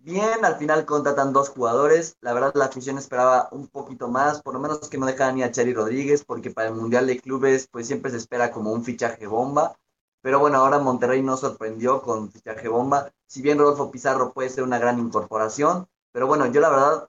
bien, 0.05 0.45
al 0.45 0.57
final 0.57 0.85
contratan 0.87 1.33
dos 1.33 1.49
jugadores. 1.49 2.17
La 2.21 2.33
verdad, 2.33 2.53
la 2.55 2.67
afición 2.67 2.99
esperaba 2.99 3.49
un 3.53 3.67
poquito 3.69 4.09
más, 4.09 4.43
por 4.43 4.55
lo 4.55 4.61
menos 4.61 4.89
que 4.89 4.99
no 4.99 5.07
dejaran 5.07 5.37
ni 5.37 5.43
a 5.43 5.51
Cherry 5.51 5.75
Rodríguez, 5.75 6.25
porque 6.25 6.51
para 6.51 6.69
el 6.69 6.75
Mundial 6.75 7.07
de 7.07 7.21
Clubes, 7.21 7.69
pues 7.71 7.87
siempre 7.87 8.11
se 8.11 8.19
espera 8.19 8.51
como 8.53 8.73
un 8.73 8.85
fichaje 8.85 9.27
bomba. 9.27 9.77
Pero 10.23 10.39
bueno, 10.39 10.59
ahora 10.59 10.79
Monterrey 10.79 11.23
no 11.23 11.37
sorprendió 11.37 12.03
con 12.03 12.31
fichaje 12.31 12.69
bomba. 12.69 13.11
Si 13.27 13.43
bien 13.43 13.59
Rodolfo 13.59 13.91
Pizarro 13.91 14.33
puede 14.33 14.49
ser 14.51 14.65
una 14.65 14.79
gran 14.79 14.99
incorporación, 14.99 15.87
pero 16.13 16.27
bueno, 16.27 16.47
yo 16.47 16.61
la 16.61 16.71
verdad, 16.71 17.09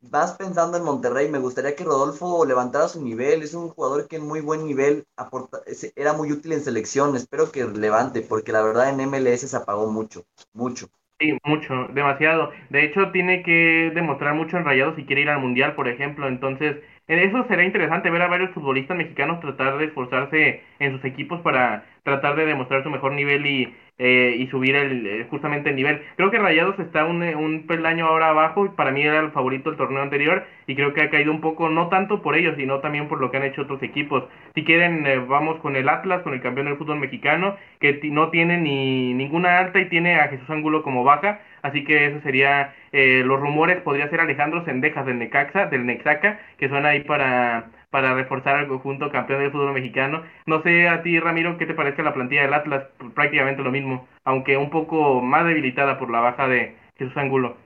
más 0.00 0.32
pensando 0.32 0.76
en 0.76 0.84
Monterrey, 0.84 1.28
me 1.30 1.38
gustaría 1.38 1.76
que 1.76 1.84
Rodolfo 1.84 2.44
levantara 2.44 2.88
su 2.88 3.02
nivel. 3.02 3.42
Es 3.42 3.54
un 3.54 3.68
jugador 3.70 4.08
que 4.08 4.16
en 4.16 4.26
muy 4.26 4.40
buen 4.40 4.64
nivel 4.66 5.06
aporta, 5.16 5.62
era 5.96 6.12
muy 6.12 6.32
útil 6.32 6.52
en 6.52 6.64
selección. 6.64 7.16
Espero 7.16 7.50
que 7.52 7.64
levante, 7.64 8.22
porque 8.22 8.52
la 8.52 8.62
verdad 8.62 8.90
en 8.90 9.00
MLS 9.00 9.40
se 9.48 9.56
apagó 9.56 9.86
mucho, 9.86 10.24
mucho. 10.52 10.88
Sí, 11.20 11.38
mucho, 11.44 11.88
demasiado. 11.92 12.50
De 12.70 12.82
hecho, 12.84 13.10
tiene 13.12 13.42
que 13.42 13.90
demostrar 13.94 14.34
mucho 14.34 14.56
en 14.56 14.64
Rayado 14.64 14.94
si 14.96 15.04
quiere 15.04 15.20
ir 15.22 15.28
al 15.28 15.38
Mundial, 15.40 15.74
por 15.74 15.86
ejemplo. 15.86 16.26
Entonces, 16.28 16.76
eso 17.18 17.44
será 17.48 17.64
interesante 17.64 18.10
ver 18.10 18.22
a 18.22 18.28
varios 18.28 18.50
futbolistas 18.50 18.96
mexicanos 18.96 19.40
tratar 19.40 19.78
de 19.78 19.86
esforzarse 19.86 20.62
en 20.78 20.92
sus 20.92 21.04
equipos 21.04 21.40
para 21.40 21.84
tratar 22.04 22.36
de 22.36 22.46
demostrar 22.46 22.82
su 22.82 22.90
mejor 22.90 23.12
nivel 23.12 23.46
y 23.46 23.74
eh, 24.02 24.34
y 24.38 24.46
subir 24.46 24.76
el, 24.76 25.06
eh, 25.06 25.26
justamente 25.28 25.68
el 25.68 25.76
nivel. 25.76 26.00
Creo 26.16 26.30
que 26.30 26.38
Rayados 26.38 26.78
está 26.78 27.04
un, 27.04 27.22
eh, 27.22 27.36
un 27.36 27.66
peldaño 27.66 28.06
ahora 28.06 28.30
abajo, 28.30 28.74
para 28.74 28.92
mí 28.92 29.02
era 29.02 29.20
el 29.20 29.30
favorito 29.30 29.68
del 29.68 29.76
torneo 29.76 30.00
anterior 30.00 30.42
y 30.66 30.74
creo 30.74 30.94
que 30.94 31.02
ha 31.02 31.10
caído 31.10 31.30
un 31.30 31.42
poco, 31.42 31.68
no 31.68 31.88
tanto 31.88 32.22
por 32.22 32.34
ellos, 32.34 32.54
sino 32.56 32.80
también 32.80 33.08
por 33.08 33.20
lo 33.20 33.30
que 33.30 33.36
han 33.36 33.42
hecho 33.42 33.60
otros 33.60 33.82
equipos. 33.82 34.24
Si 34.54 34.64
quieren, 34.64 35.04
vamos 35.28 35.60
con 35.60 35.76
el 35.76 35.86
Atlas, 35.86 36.22
con 36.22 36.32
el 36.32 36.40
campeón 36.40 36.68
del 36.68 36.78
fútbol 36.78 36.98
mexicano, 36.98 37.58
que 37.78 38.00
no 38.04 38.30
tiene 38.30 38.56
ni 38.56 39.12
ninguna 39.12 39.58
alta 39.58 39.78
y 39.78 39.90
tiene 39.90 40.18
a 40.18 40.28
Jesús 40.28 40.48
Ángulo 40.48 40.82
como 40.82 41.04
baja, 41.04 41.40
así 41.62 41.84
que 41.84 42.06
eso 42.06 42.20
sería, 42.22 42.74
los 42.92 43.40
rumores 43.40 43.82
podría 43.82 44.08
ser 44.10 44.20
Alejandro 44.20 44.64
Sendejas 44.64 45.06
del 45.06 45.18
Necaxa, 45.18 45.66
del 45.66 45.86
Nexaca, 45.86 46.40
que 46.58 46.68
suena 46.68 46.90
ahí 46.90 47.04
para 47.04 47.70
para 47.90 48.14
reforzar 48.14 48.56
al 48.56 48.68
conjunto 48.68 49.10
campeón 49.10 49.40
del 49.40 49.50
fútbol 49.52 49.74
mexicano. 49.74 50.24
No 50.46 50.62
sé 50.62 50.88
a 50.88 51.02
ti, 51.02 51.18
Ramiro, 51.18 51.58
¿qué 51.58 51.66
te 51.66 51.74
parece 51.74 52.02
la 52.02 52.14
plantilla 52.14 52.42
del 52.42 52.54
Atlas? 52.54 52.86
Prácticamente 53.14 53.62
lo 53.62 53.72
mismo, 53.72 54.08
aunque 54.24 54.56
un 54.56 54.70
poco 54.70 55.20
más 55.20 55.44
debilitada 55.44 55.98
por 55.98 56.10
la 56.10 56.20
baja 56.20 56.48
de 56.48 56.78
Jesús 56.96 57.16
Angulo. 57.16 57.56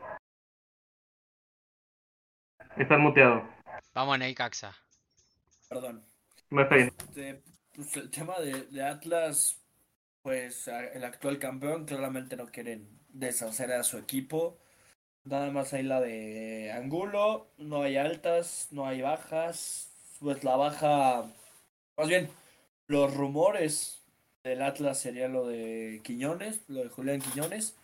Estás 2.76 2.98
muteado. 2.98 3.46
Vamos 3.94 4.18
a 4.20 4.34
Caxa. 4.34 4.74
Perdón. 5.68 6.02
No 6.50 6.62
está 6.62 6.74
bien. 6.74 6.88
Este, 6.88 7.42
pues 7.74 7.96
el 7.96 8.10
tema 8.10 8.40
de, 8.40 8.62
de 8.66 8.82
Atlas, 8.84 9.62
pues 10.22 10.66
el 10.68 11.04
actual 11.04 11.38
campeón 11.38 11.84
claramente 11.84 12.36
no 12.36 12.46
quieren 12.46 13.03
deshacer 13.14 13.72
a 13.72 13.82
su 13.82 13.96
equipo. 13.96 14.58
Nada 15.24 15.50
más 15.50 15.72
hay 15.72 15.84
la 15.84 16.00
de 16.00 16.70
Angulo, 16.72 17.46
no 17.56 17.82
hay 17.82 17.96
altas, 17.96 18.68
no 18.70 18.86
hay 18.86 19.00
bajas. 19.00 19.88
Pues 20.20 20.44
la 20.44 20.56
baja, 20.56 21.24
más 21.96 22.08
bien, 22.08 22.28
los 22.86 23.14
rumores 23.14 24.02
del 24.42 24.62
Atlas 24.62 24.98
sería 24.98 25.28
lo 25.28 25.46
de 25.46 26.00
Quiñones, 26.04 26.60
lo 26.68 26.82
de 26.82 26.88
Julián 26.90 27.20
Quiñones. 27.20 27.74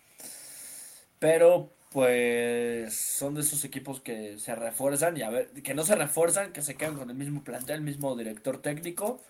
Pero 1.19 1.71
pues 1.91 2.95
son 2.95 3.35
de 3.35 3.41
esos 3.41 3.65
equipos 3.65 4.01
que 4.01 4.39
se 4.39 4.55
refuerzan 4.55 5.17
y 5.17 5.23
a 5.23 5.31
ver, 5.31 5.51
que 5.63 5.75
no 5.75 5.85
se 5.85 5.97
refuerzan, 5.97 6.53
que 6.53 6.63
se 6.63 6.77
quedan 6.77 6.97
con 6.97 7.11
el 7.11 7.17
mismo 7.17 7.43
plantel, 7.43 7.77
el 7.77 7.83
mismo 7.83 8.17
director 8.17 8.61
técnico. 8.61 9.21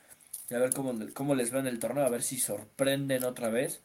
Y 0.50 0.54
a 0.54 0.58
ver 0.58 0.72
cómo, 0.74 0.92
cómo 1.14 1.34
les 1.34 1.54
va 1.54 1.60
en 1.60 1.68
el 1.68 1.78
torneo, 1.78 2.04
a 2.04 2.10
ver 2.10 2.22
si 2.22 2.38
sorprenden 2.38 3.24
otra 3.24 3.50
vez 3.50 3.82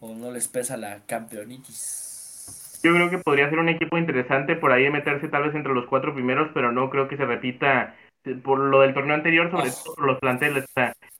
o 0.00 0.14
no 0.14 0.30
les 0.30 0.48
pesa 0.48 0.76
la 0.76 1.00
campeonitis. 1.06 2.80
Yo 2.82 2.94
creo 2.94 3.10
que 3.10 3.18
podría 3.18 3.50
ser 3.50 3.58
un 3.58 3.68
equipo 3.68 3.98
interesante 3.98 4.54
por 4.54 4.70
ahí 4.70 4.88
meterse 4.90 5.28
tal 5.28 5.44
vez 5.44 5.54
entre 5.54 5.74
los 5.74 5.86
cuatro 5.86 6.14
primeros, 6.14 6.48
pero 6.54 6.70
no 6.70 6.90
creo 6.90 7.08
que 7.08 7.16
se 7.16 7.26
repita 7.26 7.94
por 8.42 8.58
lo 8.58 8.80
del 8.80 8.94
torneo 8.94 9.14
anterior, 9.14 9.50
sobre 9.50 9.70
todo 9.70 9.94
por 9.94 10.06
los 10.06 10.18
planteles. 10.18 10.64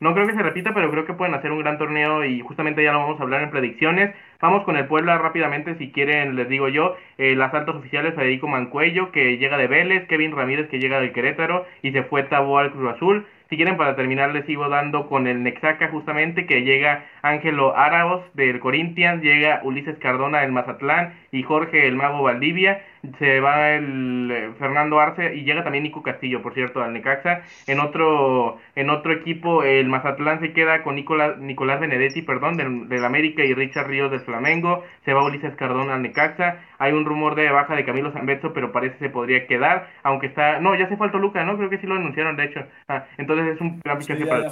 no 0.01 0.15
creo 0.15 0.27
que 0.27 0.35
se 0.35 0.43
repita, 0.43 0.75
pero 0.75 0.91
creo 0.91 1.07
que 1.07 1.15
pueden 1.15 1.35
hacer 1.35 1.51
un 1.51 1.61
gran 1.61 1.79
torneo 1.79 2.25
y 2.25 2.41
justamente 2.41 2.83
ya 2.83 2.93
lo 2.93 3.01
vamos 3.01 3.19
a 3.19 3.23
hablar 3.23 3.43
en 3.43 3.51
predicciones. 3.51 4.15
Vamos 4.41 4.65
con 4.65 4.77
el 4.77 4.87
Puebla 4.87 5.19
rápidamente, 5.19 5.77
si 5.79 5.91
quieren, 5.91 6.37
les 6.37 6.49
digo 6.49 6.69
yo, 6.69 6.97
eh, 7.17 7.35
las 7.35 7.53
altas 7.55 7.77
oficiales, 7.77 8.15
Federico 8.15 8.47
Mancuello, 8.47 9.11
que 9.11 9.39
llega 9.39 9.57
de 9.57 9.67
Vélez, 9.67 10.07
Kevin 10.09 10.33
Ramírez, 10.33 10.69
que 10.69 10.79
llega 10.79 11.01
del 11.01 11.13
Querétaro, 11.13 11.67
y 11.83 11.93
se 11.93 12.03
fue 12.05 12.25
Tabo 12.25 12.59
al 12.59 12.73
Cruz 12.73 12.95
Azul. 12.95 13.27
Si 13.49 13.57
quieren, 13.57 13.79
para 13.79 13.97
terminar, 13.97 14.31
les 14.33 14.45
sigo 14.45 14.69
dando 14.69 15.09
con 15.09 15.27
el 15.27 15.43
Nexaca, 15.43 15.89
justamente, 15.89 16.45
que 16.45 16.65
llega 16.65 17.07
Ángelo 17.23 17.75
Araos 17.75 18.23
del 18.35 18.61
Corinthians, 18.61 19.23
llega 19.23 19.63
Ulises 19.65 19.97
Cardona 19.99 20.41
del 20.41 20.53
Mazatlán 20.53 21.15
y 21.33 21.43
Jorge 21.43 21.89
el 21.89 21.97
Mago 21.97 22.23
Valdivia. 22.23 22.83
Se 23.19 23.41
va 23.41 23.71
el 23.71 24.31
eh, 24.31 24.51
Fernando 24.59 24.99
Arce 24.99 25.35
y 25.35 25.45
llega 25.45 25.63
también 25.63 25.85
Nico 25.85 26.03
Castillo, 26.03 26.43
por 26.43 26.55
cierto, 26.55 26.83
al 26.83 26.93
Necaxa. 26.93 27.43
En 27.67 27.81
otro, 27.81 28.59
en 28.75 28.91
otro 28.91 29.13
equipo, 29.13 29.63
el 29.63 29.89
Mazatlán 29.89 30.41
se 30.41 30.53
queda 30.53 30.83
con 30.83 30.97
Nicolás, 30.97 31.39
Nicolás 31.39 31.81
Benedetti, 31.81 32.23
perdón, 32.23 32.57
del, 32.57 32.89
del 32.89 33.05
América 33.05 33.45
y 33.45 33.55
Richard 33.55 33.89
Ríos 33.89 34.11
del 34.11 34.21
Flamengo. 34.21 34.85
Se 35.05 35.15
va 35.15 35.25
Ulises 35.25 35.55
Cardona 35.55 35.95
al 35.95 36.03
Necaxa. 36.03 36.61
Hay 36.79 36.93
un 36.93 37.05
rumor 37.05 37.35
de 37.35 37.51
baja 37.51 37.77
de 37.77 37.85
Camilo 37.85 38.13
Zambetso, 38.13 38.53
pero 38.53 38.73
parece 38.73 38.99
que 38.99 39.07
se 39.07 39.11
podría 39.11 39.47
quedar, 39.47 39.89
aunque 40.03 40.27
está... 40.27 40.61
No, 40.61 40.75
ya 40.75 40.89
se 40.89 40.97
fue 40.97 41.07
al 41.07 41.13
Toluca, 41.13 41.45
¿no? 41.45 41.57
Creo 41.57 41.71
que 41.71 41.79
sí 41.79 41.87
lo 41.87 41.95
anunciaron, 41.95 42.37
de 42.37 42.45
hecho. 42.45 42.61
Ah, 42.89 43.07
entonces 43.17 43.55
es 43.55 43.61
un 43.61 43.81
gran 43.85 43.99
fichaje 43.99 44.27
para... 44.27 44.51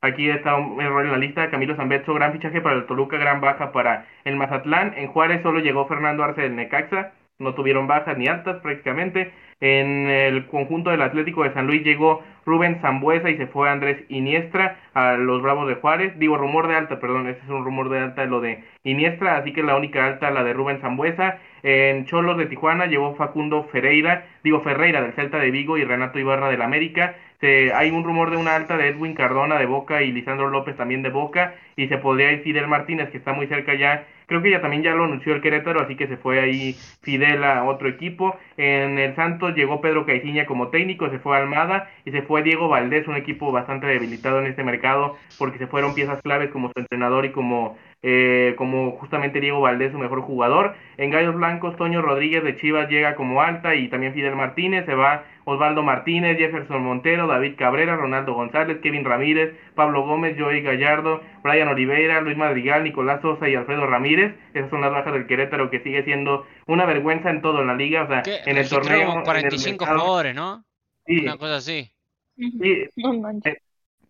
Aquí 0.00 0.28
está 0.28 0.56
un 0.56 0.80
error 0.82 1.04
en 1.04 1.12
la 1.12 1.18
lista. 1.18 1.50
Camilo 1.50 1.76
Zambetso, 1.76 2.12
gran 2.12 2.32
fichaje 2.32 2.60
para 2.60 2.76
el 2.76 2.86
Toluca, 2.86 3.16
gran 3.16 3.40
baja 3.40 3.72
para 3.72 4.06
el 4.24 4.36
Mazatlán. 4.36 4.92
En 4.96 5.08
Juárez 5.08 5.42
solo 5.42 5.60
llegó 5.60 5.86
Fernando 5.86 6.22
Arce 6.22 6.42
del 6.42 6.56
Necaxa. 6.56 7.12
No 7.38 7.54
tuvieron 7.54 7.86
bajas 7.86 8.16
ni 8.16 8.28
altas 8.28 8.60
prácticamente. 8.62 9.32
En 9.60 10.08
el 10.08 10.46
conjunto 10.46 10.90
del 10.90 11.02
Atlético 11.02 11.42
de 11.42 11.52
San 11.52 11.66
Luis 11.66 11.82
llegó 11.82 12.22
Rubén 12.46 12.80
Zambuesa 12.80 13.30
y 13.30 13.36
se 13.36 13.46
fue 13.46 13.68
Andrés 13.68 14.04
Iniestra 14.08 14.78
a 14.94 15.14
los 15.14 15.42
Bravos 15.42 15.66
de 15.68 15.74
Juárez. 15.76 16.18
Digo, 16.18 16.36
rumor 16.36 16.68
de 16.68 16.76
alta, 16.76 17.00
perdón, 17.00 17.26
ese 17.26 17.40
es 17.40 17.48
un 17.48 17.64
rumor 17.64 17.88
de 17.88 17.98
alta 17.98 18.24
lo 18.26 18.40
de 18.40 18.62
Iniestra, 18.84 19.36
así 19.36 19.52
que 19.52 19.62
la 19.62 19.76
única 19.76 20.06
alta 20.06 20.30
la 20.30 20.44
de 20.44 20.52
Rubén 20.52 20.80
Zambuesa. 20.80 21.38
En 21.64 22.04
Cholos 22.04 22.36
de 22.36 22.44
Tijuana 22.44 22.84
llegó 22.84 23.14
Facundo 23.16 23.64
Ferreira, 23.72 24.26
digo 24.44 24.60
Ferreira 24.60 25.00
del 25.00 25.14
Celta 25.14 25.38
de 25.38 25.50
Vigo 25.50 25.78
y 25.78 25.84
Renato 25.84 26.18
Ibarra 26.18 26.50
del 26.50 26.60
América. 26.60 27.16
hay 27.40 27.90
un 27.90 28.04
rumor 28.04 28.30
de 28.30 28.36
una 28.36 28.54
alta 28.54 28.76
de 28.76 28.88
Edwin 28.88 29.14
Cardona 29.14 29.58
de 29.58 29.64
Boca 29.64 30.02
y 30.02 30.12
Lisandro 30.12 30.50
López 30.50 30.76
también 30.76 31.02
de 31.02 31.08
Boca 31.08 31.54
y 31.74 31.88
se 31.88 31.96
podría 31.96 32.32
ir 32.32 32.42
Fidel 32.42 32.68
Martínez 32.68 33.08
que 33.08 33.16
está 33.16 33.32
muy 33.32 33.46
cerca 33.46 33.74
ya 33.74 34.04
Creo 34.26 34.42
que 34.42 34.50
ya 34.50 34.60
también 34.60 34.82
ya 34.82 34.94
lo 34.94 35.04
anunció 35.04 35.34
el 35.34 35.42
Querétaro, 35.42 35.82
así 35.82 35.96
que 35.96 36.06
se 36.06 36.16
fue 36.16 36.40
ahí 36.40 36.74
Fidel 37.02 37.44
a 37.44 37.64
otro 37.64 37.88
equipo. 37.88 38.36
En 38.56 38.98
el 38.98 39.14
Santos 39.16 39.54
llegó 39.54 39.80
Pedro 39.80 40.06
Caiciña 40.06 40.46
como 40.46 40.68
técnico, 40.68 41.10
se 41.10 41.18
fue 41.18 41.36
Almada 41.36 41.90
y 42.04 42.10
se 42.10 42.22
fue 42.22 42.42
Diego 42.42 42.68
Valdés, 42.68 43.06
un 43.06 43.16
equipo 43.16 43.52
bastante 43.52 43.86
debilitado 43.86 44.40
en 44.40 44.46
este 44.46 44.64
mercado 44.64 45.16
porque 45.38 45.58
se 45.58 45.66
fueron 45.66 45.94
piezas 45.94 46.22
claves 46.22 46.50
como 46.50 46.68
su 46.68 46.80
entrenador 46.80 47.26
y 47.26 47.32
como 47.32 47.76
eh, 48.06 48.54
como 48.58 48.90
justamente 48.98 49.40
Diego 49.40 49.62
Valdés, 49.62 49.90
su 49.90 49.98
mejor 49.98 50.20
jugador. 50.20 50.76
En 50.98 51.10
Gallos 51.10 51.34
Blancos, 51.34 51.74
Toño 51.76 52.02
Rodríguez 52.02 52.44
de 52.44 52.54
Chivas 52.56 52.90
llega 52.90 53.14
como 53.14 53.40
alta 53.40 53.74
y 53.74 53.88
también 53.88 54.12
Fidel 54.12 54.36
Martínez, 54.36 54.84
se 54.84 54.94
va 54.94 55.24
Osvaldo 55.44 55.82
Martínez, 55.82 56.36
Jefferson 56.36 56.82
Montero, 56.82 57.26
David 57.26 57.54
Cabrera, 57.56 57.96
Ronaldo 57.96 58.34
González, 58.34 58.78
Kevin 58.82 59.06
Ramírez, 59.06 59.54
Pablo 59.74 60.06
Gómez, 60.06 60.36
Joey 60.38 60.60
Gallardo, 60.60 61.22
Brian 61.42 61.68
Oliveira, 61.68 62.20
Luis 62.20 62.36
Madrigal, 62.36 62.84
Nicolás 62.84 63.22
Sosa 63.22 63.48
y 63.48 63.54
Alfredo 63.54 63.86
Ramírez. 63.86 64.34
Esas 64.52 64.68
son 64.68 64.82
las 64.82 64.90
bajas 64.90 65.14
del 65.14 65.26
Querétaro 65.26 65.70
que 65.70 65.80
sigue 65.80 66.04
siendo 66.04 66.46
una 66.66 66.84
vergüenza 66.84 67.30
en 67.30 67.40
todo 67.40 67.62
en 67.62 67.68
la 67.68 67.74
liga, 67.74 68.02
o 68.02 68.08
sea, 68.08 68.22
en 68.44 68.58
el 68.58 68.68
torneo. 68.68 69.22
45 69.24 69.86
jugadores, 69.86 70.34
¿no? 70.34 70.62
Sí. 71.06 71.20
Una 71.22 71.38
cosa 71.38 71.56
así. 71.56 71.90
Sí. 72.36 72.84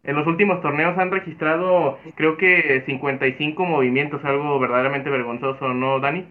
En 0.04 0.16
los 0.16 0.26
últimos 0.26 0.60
torneos 0.60 0.98
han 0.98 1.10
registrado, 1.10 1.98
creo 2.14 2.36
que 2.36 2.82
55 2.84 3.64
movimientos, 3.64 4.22
algo 4.24 4.60
verdaderamente 4.60 5.08
vergonzoso, 5.08 5.68
¿no, 5.68 5.98
Dani? 5.98 6.30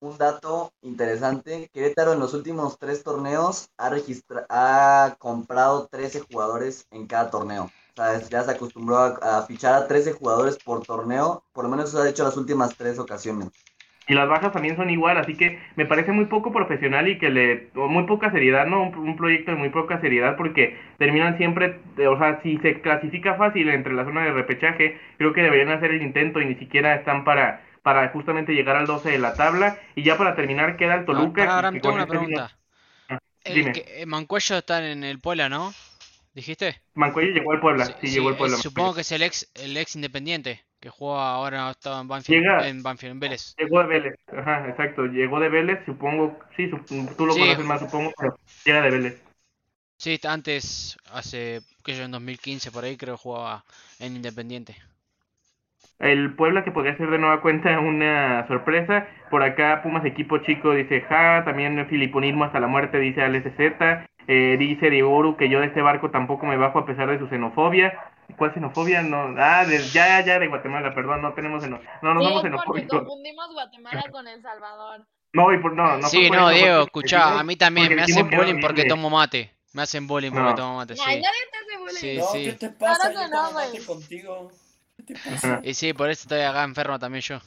Un 0.00 0.16
dato 0.16 0.72
interesante, 0.80 1.68
Querétaro 1.72 2.14
en 2.14 2.20
los 2.20 2.32
últimos 2.32 2.78
tres 2.78 3.04
torneos 3.04 3.68
ha, 3.76 5.16
comprado 5.18 5.88
13 5.88 6.20
jugadores 6.20 6.86
en 6.90 7.06
cada 7.06 7.30
torneo. 7.30 7.64
O 7.64 7.94
sea, 7.94 8.18
ya 8.18 8.42
se 8.42 8.50
acostumbró 8.50 8.96
a, 8.96 9.08
a 9.20 9.42
fichar 9.42 9.74
a 9.74 9.86
13 9.86 10.14
jugadores 10.14 10.58
por 10.58 10.82
torneo, 10.82 11.44
por 11.52 11.64
lo 11.64 11.70
menos 11.70 11.90
eso 11.90 12.00
ha 12.00 12.08
hecho 12.08 12.24
las 12.24 12.38
últimas 12.38 12.74
tres 12.76 12.98
ocasiones 12.98 13.50
y 14.08 14.14
las 14.14 14.28
bajas 14.28 14.52
también 14.52 14.76
son 14.76 14.90
igual, 14.90 15.16
así 15.16 15.36
que 15.36 15.60
me 15.76 15.86
parece 15.86 16.10
muy 16.10 16.24
poco 16.24 16.52
profesional 16.52 17.06
y 17.08 17.18
que 17.18 17.30
le, 17.30 17.68
muy 17.74 18.04
poca 18.04 18.32
seriedad, 18.32 18.66
¿no? 18.66 18.82
Un, 18.82 19.16
proyecto 19.16 19.52
de 19.52 19.56
muy 19.56 19.68
poca 19.68 20.00
seriedad 20.00 20.36
porque 20.36 20.76
terminan 20.98 21.36
siempre, 21.38 21.78
o 22.08 22.18
sea, 22.18 22.40
si 22.42 22.58
se 22.58 22.80
clasifica 22.80 23.36
fácil 23.36 23.68
entre 23.68 23.92
la 23.92 24.04
zona 24.04 24.24
de 24.24 24.32
repechaje, 24.32 24.98
creo 25.18 25.32
que 25.32 25.42
deberían 25.42 25.70
hacer 25.70 25.92
el 25.92 26.02
intento 26.02 26.40
y 26.40 26.46
ni 26.46 26.56
siquiera 26.56 26.96
están 26.96 27.24
para, 27.24 27.64
para 27.82 28.08
justamente 28.08 28.54
llegar 28.54 28.74
al 28.74 28.86
12 28.86 29.10
de 29.10 29.18
la 29.18 29.34
tabla. 29.34 29.78
Y 29.94 30.02
ya 30.02 30.18
para 30.18 30.34
terminar 30.34 30.76
queda 30.76 30.96
el 30.96 31.04
Toluca. 31.04 31.54
ahora 31.54 31.70
me 31.70 31.78
tengo 31.78 31.94
una 31.94 32.06
pregunta. 32.06 32.58
Ah, 33.08 33.18
el 33.44 33.72
que, 33.72 34.04
Mancuello 34.06 34.58
está 34.58 34.84
en 34.90 35.04
el 35.04 35.20
Puebla, 35.20 35.48
¿no? 35.48 35.72
¿Dijiste? 36.34 36.82
Mancuello 36.94 37.32
llegó 37.32 37.52
al 37.52 37.60
Puebla, 37.60 37.84
sí, 38.00 38.08
llegó 38.08 38.30
al 38.30 38.36
Puebla. 38.36 38.56
Supongo 38.56 38.94
que 38.94 39.02
es 39.02 39.12
el 39.12 39.22
ex, 39.22 39.48
el 39.54 39.76
ex 39.76 39.94
independiente 39.94 40.64
que 40.82 40.90
juega 40.90 41.30
ahora 41.30 41.70
estaba 41.70 42.00
en 42.00 42.08
Banfield, 42.08 42.64
en 42.64 42.82
Banfield, 42.82 43.12
en 43.12 43.20
Vélez. 43.20 43.54
Llegó 43.56 43.78
de 43.82 43.86
Vélez, 43.86 44.14
ajá, 44.36 44.68
exacto, 44.68 45.06
llegó 45.06 45.38
de 45.38 45.48
Vélez, 45.48 45.78
supongo, 45.86 46.36
sí, 46.56 46.68
tú 46.68 47.24
lo 47.24 47.34
conoces 47.34 47.64
más, 47.64 47.80
supongo, 47.80 48.12
pero 48.18 48.36
llega 48.64 48.82
de 48.82 48.90
Vélez. 48.90 49.22
Sí, 49.96 50.18
antes, 50.24 50.98
hace, 51.12 51.60
que 51.84 51.96
yo 51.96 52.02
en 52.02 52.10
2015 52.10 52.72
por 52.72 52.82
ahí 52.82 52.96
creo 52.96 53.16
jugaba 53.16 53.62
en 54.00 54.16
Independiente. 54.16 54.74
El 56.00 56.34
Puebla 56.34 56.64
que 56.64 56.72
podría 56.72 56.96
ser 56.96 57.10
de 57.10 57.18
nueva 57.18 57.40
cuenta 57.40 57.78
una 57.78 58.44
sorpresa. 58.48 59.06
Por 59.30 59.44
acá 59.44 59.82
Pumas 59.84 60.04
equipo 60.04 60.38
chico 60.38 60.74
dice 60.74 61.02
Ja, 61.02 61.44
también 61.44 61.86
filiponismo 61.86 62.42
hasta 62.42 62.58
la 62.58 62.66
muerte 62.66 62.98
dice 62.98 63.24
LSZ. 63.24 64.08
Eh, 64.26 64.56
dice 64.58 64.90
Diego 64.90 65.36
que 65.36 65.48
yo 65.48 65.60
de 65.60 65.66
este 65.66 65.80
barco 65.80 66.10
tampoco 66.10 66.46
me 66.46 66.56
bajo 66.56 66.80
a 66.80 66.86
pesar 66.86 67.08
de 67.08 67.20
su 67.20 67.28
xenofobia. 67.28 68.11
¿Cuál 68.36 68.54
xenofobia? 68.54 69.02
No, 69.02 69.34
ah, 69.38 69.64
ya, 69.92 70.24
ya 70.24 70.38
de 70.38 70.48
Guatemala, 70.48 70.94
perdón, 70.94 71.22
no 71.22 71.32
tenemos 71.34 71.62
xenofobia. 71.62 71.98
No, 72.02 72.14
nos 72.14 72.24
vamos 72.24 72.42
xenofóbicos. 72.42 72.88
Porque 72.88 73.04
confundimos 73.04 73.52
Guatemala 73.52 74.04
con 74.10 74.28
El 74.28 74.42
Salvador. 74.42 75.06
No, 75.32 75.52
y 75.52 75.58
por, 75.58 75.72
no, 75.72 75.96
no. 75.96 76.08
Sí, 76.08 76.30
no, 76.30 76.50
Diego, 76.50 76.82
escucha, 76.82 77.38
a 77.38 77.42
mí 77.42 77.56
también 77.56 77.94
me 77.94 78.02
hacen 78.02 78.28
bullying 78.30 78.60
porque 78.60 78.84
tomo 78.84 79.08
mate. 79.10 79.52
Me 79.72 79.82
hacen 79.82 80.06
bullying 80.06 80.30
porque 80.30 80.54
tomo 80.54 80.76
mate, 80.76 80.96
sí. 80.96 81.02
Ay, 81.04 81.22
nadie 81.22 81.40
te 81.50 81.58
hace 81.58 81.78
bullying. 81.78 81.96
Sí, 81.96 82.18
no, 82.18 82.26
sí. 82.26 82.44
¿qué 82.44 82.52
te 82.52 82.68
pasa? 82.70 83.10
Claro 83.10 83.20
que 83.20 83.28
no, 83.30 83.52
güey. 83.52 83.84
contigo. 83.84 84.52
¿Qué 84.96 85.02
te 85.02 85.14
pasa? 85.14 85.60
Y 85.62 85.74
sí, 85.74 85.92
por 85.94 86.10
eso 86.10 86.22
estoy 86.22 86.40
acá 86.40 86.64
enfermo 86.64 86.98
también 86.98 87.22
yo. 87.22 87.40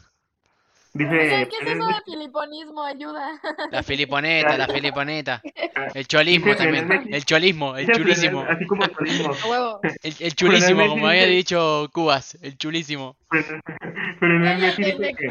Dice, 0.95 1.49
¿Qué 1.49 1.57
es 1.61 1.75
eso 1.75 1.87
de 1.87 2.01
filiponismo? 2.05 2.81
Ayuda. 2.81 3.37
La 3.69 3.83
filiponeta, 3.83 4.57
la 4.57 4.65
filiponeta. 4.65 5.41
El 5.93 6.07
cholismo 6.07 6.55
también. 6.55 6.89
El 7.13 7.25
cholismo, 7.25 7.75
el 7.75 7.91
chulísimo. 7.91 8.45
Así 8.47 8.65
como 8.65 8.85
el 8.85 8.91
cholismo. 8.95 9.81
El, 9.83 10.15
el 10.21 10.35
chulísimo, 10.35 10.87
como 10.87 11.07
había 11.07 11.25
dicho 11.25 11.89
Cubas. 11.91 12.37
El 12.41 12.57
chulísimo. 12.57 13.17
Pero 13.29 14.35
en 14.37 14.45
el 14.45 14.59
Messi 14.59 14.83
dice 14.83 15.13
que... 15.15 15.27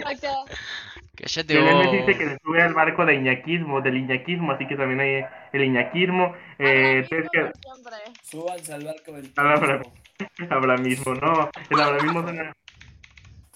Cállate 1.17 1.61
vos. 1.61 1.93
dice 1.93 2.19
que 2.19 2.29
se 2.29 2.39
sube 2.45 2.61
al 2.61 2.75
barco 2.75 3.07
de 3.07 3.15
iñaquismo, 3.15 3.81
del 3.81 3.97
iñaquismo, 3.97 4.53
así 4.53 4.67
que 4.67 4.77
también 4.77 5.01
hay 5.01 5.25
el 5.53 5.65
iñaquismo. 5.65 6.35
Eh, 6.59 7.07
que... 7.09 7.53
Súbanse 8.23 8.75
al 8.75 8.85
barco 8.85 9.13
del 9.13 9.33
Habla 10.51 10.77
mismo, 10.77 11.15
no. 11.15 11.51
El 11.71 11.81
habla 11.81 12.03
mismo 12.03 12.23
suena... 12.23 12.53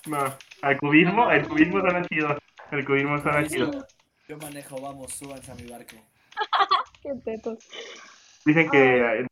No, 0.06 0.34
al 0.62 0.76
cubismo, 0.78 1.30
el 1.30 1.46
cubismo 1.46 1.80
suena 1.80 2.02
chido. 2.04 2.36
El 2.70 2.84
cubismo 2.84 3.18
suena 3.20 3.46
chido. 3.46 3.70
Yo 4.28 4.36
manejo, 4.38 4.80
vamos, 4.80 5.14
súbanse 5.14 5.52
a 5.52 5.54
mi 5.54 5.66
barco. 5.66 5.96
Qué 7.02 7.10
tetos. 7.24 7.58
Dicen 8.44 8.70
que 8.70 9.26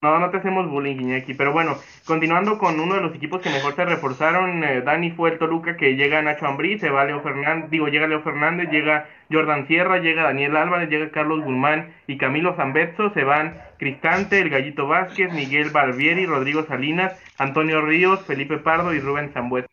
No, 0.00 0.18
no 0.20 0.30
te 0.30 0.38
hacemos 0.38 0.68
bullying, 0.70 0.96
Iñaki. 1.00 1.34
Pero 1.34 1.52
bueno, 1.52 1.76
continuando 2.06 2.58
con 2.58 2.78
uno 2.80 2.94
de 2.94 3.00
los 3.00 3.14
equipos 3.14 3.42
que 3.42 3.50
mejor 3.50 3.74
se 3.74 3.84
reforzaron, 3.84 4.62
eh, 4.64 4.82
Dani 4.82 5.10
fue 5.12 5.30
el 5.32 5.38
Toluca 5.38 5.76
que 5.76 5.96
llega 5.96 6.22
Nacho 6.22 6.46
Ambrí, 6.46 6.78
se 6.78 6.90
va 6.90 7.04
Leo 7.04 7.20
Fernández, 7.22 7.70
digo, 7.70 7.88
llega 7.88 8.06
Leo 8.06 8.22
Fernández, 8.22 8.70
llega 8.70 9.08
Jordan 9.30 9.66
Sierra, 9.66 9.98
llega 9.98 10.22
Daniel 10.24 10.56
Álvarez, 10.56 10.88
llega 10.88 11.10
Carlos 11.10 11.44
Guzmán 11.44 11.94
y 12.06 12.16
Camilo 12.18 12.54
Zambetso, 12.56 13.10
se 13.12 13.24
van 13.24 13.60
Cristante, 13.78 14.40
el 14.40 14.50
Gallito 14.50 14.86
Vázquez, 14.86 15.32
Miguel 15.32 15.70
Barbieri, 15.70 16.26
Rodrigo 16.26 16.64
Salinas, 16.66 17.20
Antonio 17.38 17.82
Ríos, 17.82 18.24
Felipe 18.24 18.58
Pardo 18.58 18.94
y 18.94 19.00
Rubén 19.00 19.32
Zambuesa. 19.32 19.68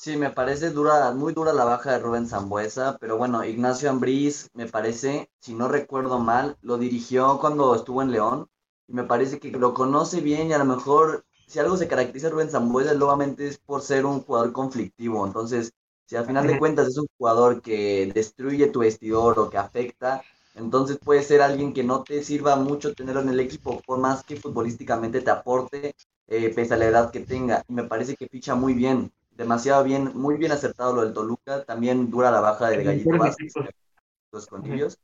Sí, 0.00 0.16
me 0.16 0.30
parece 0.30 0.70
dura, 0.70 1.10
muy 1.10 1.32
dura 1.32 1.52
la 1.52 1.64
baja 1.64 1.90
de 1.90 1.98
Rubén 1.98 2.28
Zambuesa, 2.28 2.96
pero 3.00 3.16
bueno, 3.18 3.44
Ignacio 3.44 3.90
Ambriz, 3.90 4.48
me 4.54 4.66
parece, 4.68 5.28
si 5.40 5.54
no 5.54 5.66
recuerdo 5.66 6.20
mal, 6.20 6.56
lo 6.62 6.78
dirigió 6.78 7.38
cuando 7.40 7.74
estuvo 7.74 8.00
en 8.00 8.12
León, 8.12 8.48
y 8.86 8.92
me 8.92 9.02
parece 9.02 9.40
que 9.40 9.50
lo 9.50 9.74
conoce 9.74 10.20
bien 10.20 10.48
y 10.48 10.52
a 10.52 10.58
lo 10.58 10.64
mejor, 10.66 11.24
si 11.48 11.58
algo 11.58 11.76
se 11.76 11.88
caracteriza 11.88 12.28
a 12.28 12.30
Rubén 12.30 12.48
Zambuesa, 12.48 12.94
nuevamente 12.94 13.48
es 13.48 13.58
por 13.58 13.82
ser 13.82 14.06
un 14.06 14.20
jugador 14.20 14.52
conflictivo, 14.52 15.26
entonces, 15.26 15.72
si 16.06 16.14
al 16.14 16.26
final 16.26 16.46
de 16.46 16.56
cuentas 16.56 16.86
es 16.86 16.96
un 16.96 17.08
jugador 17.18 17.60
que 17.60 18.12
destruye 18.14 18.68
tu 18.68 18.80
vestidor 18.80 19.36
o 19.40 19.50
que 19.50 19.58
afecta, 19.58 20.22
entonces 20.54 20.98
puede 21.02 21.24
ser 21.24 21.42
alguien 21.42 21.74
que 21.74 21.82
no 21.82 22.04
te 22.04 22.22
sirva 22.22 22.54
mucho 22.54 22.94
tenerlo 22.94 23.20
en 23.22 23.30
el 23.30 23.40
equipo, 23.40 23.80
por 23.84 23.98
más 23.98 24.22
que 24.22 24.36
futbolísticamente 24.36 25.22
te 25.22 25.30
aporte, 25.32 25.96
eh, 26.28 26.52
pese 26.54 26.74
a 26.74 26.76
la 26.76 26.86
edad 26.86 27.10
que 27.10 27.20
tenga, 27.20 27.64
y 27.68 27.72
me 27.72 27.82
parece 27.82 28.14
que 28.14 28.28
ficha 28.28 28.54
muy 28.54 28.74
bien 28.74 29.10
demasiado 29.38 29.84
bien, 29.84 30.10
muy 30.14 30.36
bien 30.36 30.50
acertado 30.50 30.92
lo 30.94 31.02
del 31.02 31.14
Toluca, 31.14 31.64
también 31.64 32.10
dura 32.10 32.30
la 32.32 32.40
baja 32.40 32.68
del 32.68 32.82
Gallito 32.82 33.16
Vázquez, 33.16 33.52
los 34.32 34.46
conillos, 34.48 34.98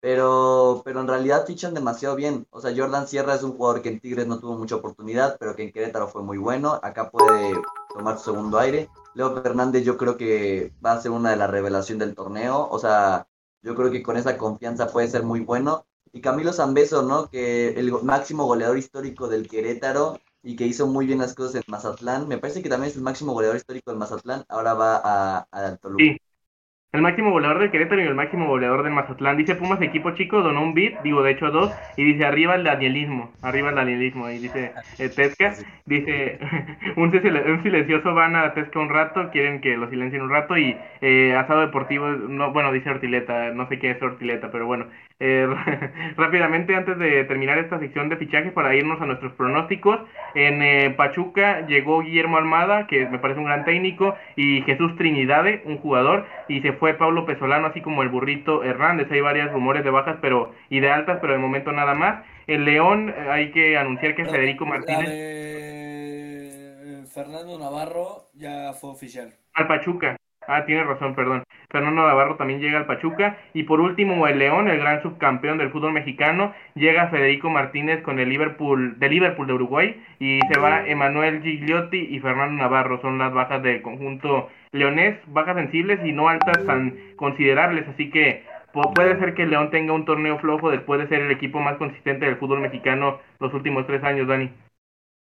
pero, 0.00 0.82
pero 0.84 1.00
en 1.00 1.08
realidad 1.08 1.44
fichan 1.44 1.74
demasiado 1.74 2.14
bien. 2.14 2.46
O 2.50 2.60
sea, 2.60 2.72
Jordan 2.74 3.08
Sierra 3.08 3.34
es 3.34 3.42
un 3.42 3.56
jugador 3.56 3.82
que 3.82 3.88
en 3.88 4.00
Tigres 4.00 4.26
no 4.28 4.38
tuvo 4.38 4.56
mucha 4.56 4.76
oportunidad, 4.76 5.36
pero 5.38 5.56
que 5.56 5.64
en 5.64 5.72
Querétaro 5.72 6.06
fue 6.06 6.22
muy 6.22 6.38
bueno, 6.38 6.78
acá 6.80 7.10
puede 7.10 7.54
tomar 7.92 8.18
su 8.18 8.30
segundo 8.30 8.58
aire. 8.58 8.88
Leo 9.14 9.34
Fernández 9.42 9.84
yo 9.84 9.98
creo 9.98 10.16
que 10.16 10.72
va 10.84 10.92
a 10.92 11.00
ser 11.00 11.10
una 11.10 11.30
de 11.30 11.36
las 11.36 11.50
revelaciones 11.50 12.06
del 12.06 12.14
torneo, 12.14 12.68
o 12.70 12.78
sea, 12.78 13.26
yo 13.62 13.74
creo 13.74 13.90
que 13.90 14.02
con 14.02 14.16
esa 14.16 14.38
confianza 14.38 14.86
puede 14.86 15.08
ser 15.08 15.24
muy 15.24 15.40
bueno. 15.40 15.86
Y 16.12 16.20
Camilo 16.20 16.52
Zambeso, 16.52 17.02
¿no? 17.02 17.28
Que 17.28 17.70
el 17.70 17.90
máximo 18.02 18.44
goleador 18.44 18.78
histórico 18.78 19.28
del 19.28 19.48
Querétaro, 19.48 20.20
y 20.42 20.56
que 20.56 20.66
hizo 20.66 20.86
muy 20.86 21.06
bien 21.06 21.18
las 21.20 21.34
cosas 21.34 21.56
en 21.56 21.62
Mazatlán. 21.66 22.28
Me 22.28 22.38
parece 22.38 22.62
que 22.62 22.68
también 22.68 22.90
es 22.90 22.96
el 22.96 23.02
máximo 23.02 23.32
goleador 23.32 23.56
histórico 23.56 23.90
del 23.90 23.98
Mazatlán. 23.98 24.44
Ahora 24.48 24.74
va 24.74 24.96
a, 25.02 25.48
a 25.52 25.76
Toluca. 25.76 26.16
El 26.92 27.00
máximo 27.00 27.30
goleador 27.30 27.58
del 27.58 27.70
Querétaro 27.70 28.02
y 28.02 28.06
el 28.06 28.14
máximo 28.14 28.46
goleador 28.46 28.82
del 28.82 28.92
Mazatlán. 28.92 29.38
Dice 29.38 29.54
Pumas 29.54 29.80
equipo 29.80 30.10
chico, 30.10 30.42
donó 30.42 30.62
un 30.62 30.74
beat, 30.74 31.00
digo 31.02 31.22
de 31.22 31.30
hecho 31.30 31.50
dos, 31.50 31.72
y 31.96 32.04
dice 32.04 32.26
arriba 32.26 32.54
el 32.54 32.64
danielismo, 32.64 33.32
arriba 33.40 33.70
el 33.70 33.76
danielismo, 33.76 34.28
y 34.28 34.36
dice 34.36 34.72
eh, 34.98 35.08
Tesca, 35.08 35.54
dice 35.86 36.38
un, 36.96 37.10
silencioso 37.62 38.12
van 38.12 38.36
a 38.36 38.52
Tesca 38.52 38.78
un 38.78 38.90
rato, 38.90 39.30
quieren 39.30 39.62
que 39.62 39.74
lo 39.78 39.88
silencien 39.88 40.20
un 40.20 40.28
rato, 40.28 40.58
y 40.58 40.76
eh, 41.00 41.34
asado 41.34 41.62
deportivo, 41.62 42.08
no, 42.08 42.52
bueno, 42.52 42.70
dice 42.72 42.90
Ortileta, 42.90 43.54
no 43.54 43.66
sé 43.70 43.78
qué 43.78 43.92
es 43.92 44.02
Ortileta, 44.02 44.50
pero 44.50 44.66
bueno, 44.66 44.84
eh, 45.18 45.48
rápidamente, 46.18 46.74
antes 46.76 46.98
de 46.98 47.24
terminar 47.24 47.56
esta 47.56 47.78
sección 47.78 48.10
de 48.10 48.18
fichajes, 48.18 48.52
para 48.52 48.74
irnos 48.74 49.00
a 49.00 49.06
nuestros 49.06 49.32
pronósticos, 49.32 50.00
en 50.34 50.60
eh, 50.60 50.90
Pachuca 50.96 51.64
llegó 51.66 52.02
Guillermo 52.02 52.36
Almada, 52.36 52.86
que 52.86 53.06
me 53.06 53.18
parece 53.18 53.40
un 53.40 53.46
gran 53.46 53.64
técnico, 53.64 54.14
y 54.36 54.60
Jesús 54.62 54.94
Trinidade, 54.96 55.62
un 55.64 55.78
jugador, 55.78 56.26
y 56.48 56.60
se 56.60 56.72
fue 56.82 56.94
Pablo 56.94 57.24
Pesolano, 57.24 57.68
así 57.68 57.80
como 57.80 58.02
el 58.02 58.08
burrito 58.08 58.64
Hernández. 58.64 59.06
Hay 59.12 59.20
varios 59.20 59.52
rumores 59.52 59.84
de 59.84 59.90
bajas 59.90 60.16
pero 60.20 60.52
y 60.68 60.80
de 60.80 60.90
altas, 60.90 61.18
pero 61.20 61.32
de 61.32 61.38
momento 61.38 61.70
nada 61.70 61.94
más. 61.94 62.24
En 62.48 62.64
León 62.64 63.08
eh, 63.08 63.28
hay 63.30 63.52
que 63.52 63.78
anunciar 63.78 64.16
que 64.16 64.24
Federico 64.24 64.66
Martínez. 64.66 65.08
Fernando 67.14 67.56
Navarro 67.56 68.30
ya 68.34 68.72
fue 68.72 68.90
oficial. 68.90 69.32
Al 69.54 69.68
Pachuca. 69.68 70.16
Ah, 70.48 70.64
tiene 70.66 70.84
razón, 70.84 71.14
perdón. 71.14 71.44
Fernando 71.70 72.06
Navarro 72.06 72.36
también 72.36 72.60
llega 72.60 72.78
al 72.78 72.86
Pachuca. 72.86 73.38
Y 73.54 73.62
por 73.64 73.80
último, 73.80 74.26
el 74.26 74.38
León, 74.38 74.68
el 74.68 74.78
gran 74.78 75.02
subcampeón 75.02 75.58
del 75.58 75.70
fútbol 75.70 75.92
mexicano, 75.92 76.52
llega 76.74 77.08
Federico 77.08 77.48
Martínez 77.48 78.02
con 78.02 78.18
el 78.18 78.28
Liverpool, 78.28 78.98
de 78.98 79.08
Liverpool 79.08 79.46
de 79.46 79.52
Uruguay. 79.54 80.02
Y 80.18 80.40
se 80.52 80.58
va 80.58 80.86
Emanuel 80.86 81.42
Gigliotti 81.42 81.98
y 81.98 82.20
Fernando 82.20 82.62
Navarro. 82.62 83.00
Son 83.00 83.18
las 83.18 83.32
bajas 83.32 83.62
del 83.62 83.82
conjunto 83.82 84.50
leonés, 84.72 85.18
bajas 85.26 85.56
sensibles 85.56 86.00
y 86.04 86.12
no 86.12 86.28
altas 86.28 86.64
tan 86.66 86.96
considerables. 87.16 87.86
Así 87.88 88.10
que 88.10 88.44
puede 88.94 89.18
ser 89.18 89.34
que 89.34 89.42
el 89.42 89.50
León 89.50 89.70
tenga 89.70 89.92
un 89.92 90.04
torneo 90.04 90.38
flojo 90.38 90.70
después 90.70 91.00
de 91.00 91.08
ser 91.08 91.20
el 91.20 91.30
equipo 91.30 91.60
más 91.60 91.76
consistente 91.76 92.26
del 92.26 92.36
fútbol 92.36 92.60
mexicano 92.60 93.20
los 93.38 93.52
últimos 93.54 93.86
tres 93.86 94.02
años, 94.02 94.26
Dani. 94.26 94.50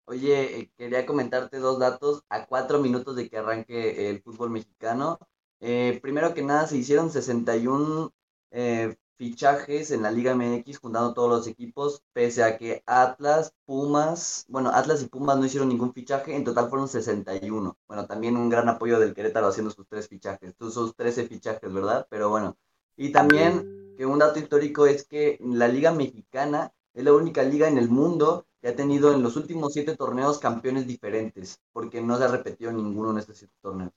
Oye, 0.05 0.61
eh, 0.61 0.73
quería 0.77 1.07
comentarte 1.07 1.59
dos 1.59 1.79
datos 1.79 2.25
a 2.29 2.47
cuatro 2.47 2.81
minutos 2.81 3.17
de 3.17 3.29
que 3.29 3.39
arranque 3.39 4.11
el 4.11 4.21
fútbol 4.23 4.51
mexicano. 4.51 5.19
Eh, 5.61 5.99
primero 6.03 6.35
que 6.35 6.43
nada, 6.43 6.67
se 6.67 6.77
hicieron 6.77 7.11
61 7.11 8.13
eh, 8.51 8.97
fichajes 9.17 9.93
en 9.93 10.03
la 10.03 10.11
Liga 10.11 10.35
MX, 10.35 10.79
juntando 10.81 11.15
todos 11.15 11.31
los 11.31 11.47
equipos, 11.47 12.03
pese 12.13 12.43
a 12.43 12.59
que 12.59 12.83
Atlas, 12.87 13.55
Pumas, 13.65 14.45
bueno, 14.49 14.71
Atlas 14.71 15.03
y 15.03 15.07
Pumas 15.09 15.39
no 15.39 15.47
hicieron 15.47 15.69
ningún 15.69 15.93
fichaje, 15.95 16.35
en 16.35 16.45
total 16.45 16.69
fueron 16.69 16.89
61. 16.89 17.79
Bueno, 17.87 18.07
también 18.07 18.37
un 18.37 18.49
gran 18.49 18.69
apoyo 18.69 18.99
del 18.99 19.15
Querétaro 19.15 19.47
haciendo 19.47 19.71
sus 19.71 19.87
tres 19.87 20.09
fichajes, 20.09 20.55
sus 20.59 20.97
13 20.97 21.29
fichajes, 21.29 21.73
¿verdad? 21.73 22.07
Pero 22.11 22.29
bueno, 22.29 22.57
y 22.97 23.13
también 23.13 23.95
que 23.97 24.07
un 24.07 24.19
dato 24.19 24.41
histórico 24.41 24.87
es 24.87 25.05
que 25.07 25.39
la 25.41 25.69
Liga 25.69 25.93
Mexicana 25.93 26.73
es 26.93 27.05
la 27.05 27.13
única 27.13 27.43
liga 27.45 27.69
en 27.69 27.79
el 27.79 27.89
mundo 27.89 28.47
que 28.63 28.69
ha 28.69 28.77
tenido 28.77 29.13
en 29.13 29.23
los 29.23 29.37
últimos 29.37 29.73
siete 29.73 29.97
torneos 29.97 30.39
campeones 30.39 30.87
diferentes, 30.87 31.61
porque 31.73 32.01
no 32.01 32.17
se 32.17 32.25
ha 32.25 32.29
repetido 32.29 32.73
ninguno 32.73 33.11
en 33.11 33.19
estos 33.19 33.39
siete 33.39 33.55
torneos. 33.61 33.93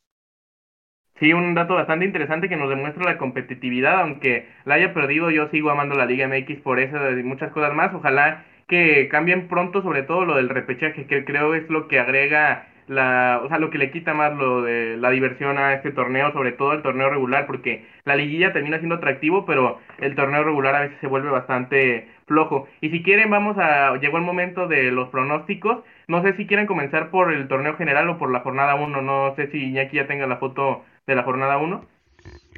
Sí, 1.20 1.32
un 1.32 1.53
dato 1.55 1.76
bastante 1.76 2.03
interesante 2.05 2.49
que 2.49 2.57
nos 2.57 2.70
demuestra 2.70 3.05
la 3.05 3.18
competitividad, 3.18 4.01
aunque 4.01 4.49
la 4.66 4.76
haya 4.76 4.93
perdido, 4.93 5.32
yo 5.32 5.47
sigo 5.49 5.70
amando 5.70 5.95
la 5.95 6.05
Liga 6.05 6.28
MX 6.28 6.61
por 6.61 6.80
eso 6.80 6.97
y 7.11 7.24
muchas 7.24 7.53
cosas 7.53 7.74
más. 7.74 7.93
Ojalá 7.93 8.45
que 8.68 9.07
cambien 9.09 9.47
pronto, 9.47 9.82
sobre 9.82 10.03
todo 10.03 10.26
lo 10.26 10.36
del 10.36 10.49
repechaje, 10.49 11.07
que 11.07 11.24
creo 11.24 11.53
es 11.55 11.70
lo 11.70 11.88
que 11.88 11.99
agrega 11.99 12.68
la, 12.88 13.42
o 13.44 13.48
sea, 13.48 13.58
lo 13.58 13.70
que 13.70 13.78
le 13.78 13.92
quita 13.92 14.14
más 14.14 14.34
lo 14.34 14.62
de 14.62 14.98
la 14.98 15.10
diversión 15.10 15.58
a 15.58 15.74
este 15.74 15.92
torneo, 15.92 16.32
sobre 16.34 16.52
todo 16.52 16.74
el 16.74 16.84
torneo 16.84 17.10
regular, 17.10 17.48
porque 17.48 17.88
la 18.04 18.16
liguilla 18.16 18.54
termina 18.54 18.78
siendo 18.78 18.96
atractivo, 18.96 19.46
pero 19.46 19.80
el 20.00 20.16
torneo 20.16 20.44
regular 20.44 20.76
a 20.76 20.82
veces 20.82 20.98
se 21.02 21.08
vuelve 21.08 21.30
bastante 21.30 22.10
flojo. 22.28 22.68
Y 22.82 22.90
si 22.90 23.02
quieren, 23.02 23.30
vamos 23.30 23.58
a, 23.58 23.96
llegó 23.98 24.18
el 24.18 24.24
momento 24.24 24.68
de 24.68 24.92
los 24.92 25.10
pronósticos. 25.10 25.84
No 26.08 26.22
sé 26.22 26.36
si 26.38 26.46
quieren 26.46 26.68
comenzar 26.68 27.10
por 27.10 27.34
el 27.34 27.48
torneo 27.48 27.76
general 27.76 28.10
o 28.10 28.18
por 28.18 28.32
la 28.32 28.42
jornada 28.42 28.76
1, 28.76 29.02
no 29.02 29.36
sé 29.36 29.50
si 29.52 29.58
Iñaki 29.58 29.98
ya 29.98 30.08
tenga 30.08 30.28
la 30.28 30.38
foto 30.38 30.86
de 31.08 31.16
la 31.16 31.24
jornada 31.24 31.58
1. 31.58 31.86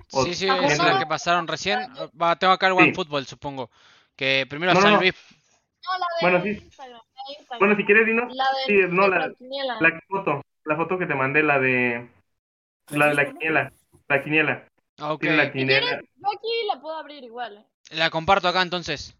Sí, 0.09 0.33
sí, 0.33 0.47
es 0.47 0.79
la 0.79 0.99
que 0.99 1.05
pasaron 1.05 1.47
recién. 1.47 1.79
Va, 2.21 2.35
tengo 2.37 2.53
acá 2.53 2.67
el 2.67 2.73
One 2.73 2.93
Football, 2.93 3.25
supongo. 3.25 3.69
Que 4.15 4.45
primero 4.49 4.73
San 4.75 4.95
Luis. 4.95 5.13
bueno, 6.21 6.41
sí. 6.41 6.69
Bueno, 7.59 7.75
si 7.75 7.85
quieres, 7.85 8.05
dinos. 8.05 8.33
La 8.35 8.45
sí, 8.65 8.79
no, 8.89 9.07
la, 9.07 9.31
la, 9.79 10.01
foto. 10.07 10.41
La 10.65 10.75
foto 10.75 10.97
que 10.97 11.05
te 11.05 11.15
mandé, 11.15 11.43
la 11.43 11.59
de. 11.59 12.07
La 12.89 13.07
de 13.07 13.15
la 13.15 13.25
quiniela. 13.25 13.73
La 14.07 14.23
quiniela. 14.23 14.67
Ah, 14.99 15.13
ok. 15.13 15.23
La 15.23 15.51
quiniela. 15.51 16.01
Yo 16.01 16.27
aquí 16.27 16.67
la 16.67 16.79
puedo 16.79 16.95
abrir 16.97 17.23
igual. 17.23 17.65
La 17.91 18.09
comparto 18.09 18.47
acá 18.47 18.61
entonces. 18.61 19.17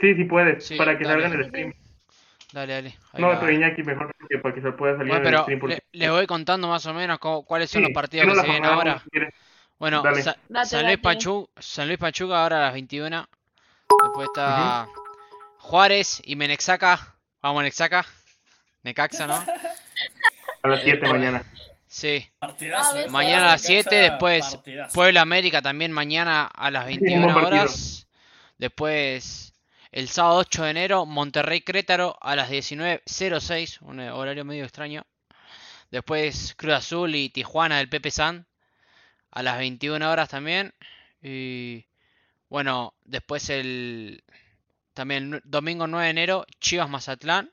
Sí, 0.00 0.14
sí 0.14 0.24
puedes, 0.24 0.72
para 0.76 0.96
que 0.96 1.04
salga 1.04 1.26
en 1.26 1.32
el 1.32 1.46
stream. 1.46 1.74
Dale, 2.52 2.72
dale. 2.72 2.98
no, 3.18 3.38
pero 3.38 3.52
Iñaki 3.52 3.82
mejor 3.82 4.14
que 4.28 4.38
para 4.38 4.54
que 4.54 4.62
se 4.62 4.72
pueda 4.72 4.96
salir 4.96 5.12
en 5.12 5.26
el 5.26 5.38
stream. 5.38 5.60
Porque... 5.60 5.82
Le, 5.92 6.10
voy 6.10 6.26
contando 6.26 6.68
más 6.68 6.86
o 6.86 6.94
menos 6.94 7.18
cuáles 7.18 7.70
son 7.70 7.82
los 7.82 7.92
partidos 7.92 8.28
que 8.28 8.40
se 8.40 8.46
vienen 8.46 8.64
ahora. 8.64 9.02
bueno, 9.78 10.02
San, 10.64 10.86
Luis 10.86 10.98
Pachuca, 10.98 11.50
San 11.60 11.88
Luis 11.88 11.98
Pachuca 11.98 12.42
ahora 12.42 12.58
a 12.58 12.60
las 12.66 12.72
21. 12.74 13.26
Después 14.02 14.28
está 14.28 14.88
Juárez 15.58 16.22
y 16.24 16.36
Menexaca. 16.36 17.17
Vamos, 17.40 17.58
Menexaca. 17.58 18.04
Necaxa, 18.82 19.26
¿no? 19.26 19.44
A 20.62 20.68
las 20.68 20.82
7 20.82 21.06
mañana. 21.08 21.44
Sí. 21.86 22.28
Partidazo. 22.38 23.08
Mañana 23.10 23.44
a 23.44 23.52
las 23.52 23.62
7, 23.62 23.94
después 23.94 24.58
Puebla 24.92 25.20
América 25.22 25.62
también 25.62 25.92
mañana 25.92 26.46
a 26.46 26.70
las 26.70 26.86
21 26.86 27.36
horas. 27.36 28.06
Después, 28.58 29.54
el 29.92 30.08
sábado 30.08 30.38
8 30.38 30.64
de 30.64 30.70
enero, 30.70 31.06
Monterrey 31.06 31.60
Crétaro 31.60 32.18
a 32.20 32.34
las 32.34 32.50
19.06, 32.50 33.78
un 33.82 34.00
horario 34.00 34.44
medio 34.44 34.64
extraño. 34.64 35.06
Después, 35.90 36.54
Cruz 36.56 36.74
Azul 36.74 37.14
y 37.14 37.30
Tijuana 37.30 37.78
del 37.78 37.88
Pepe 37.88 38.10
San 38.10 38.46
a 39.30 39.42
las 39.42 39.58
21 39.58 40.10
horas 40.10 40.28
también. 40.28 40.74
Y 41.22 41.86
bueno, 42.48 42.94
después 43.04 43.48
el 43.48 44.24
también 44.98 45.40
domingo 45.44 45.86
9 45.86 46.06
de 46.06 46.10
enero, 46.10 46.44
Chivas 46.58 46.90
Mazatlán. 46.90 47.52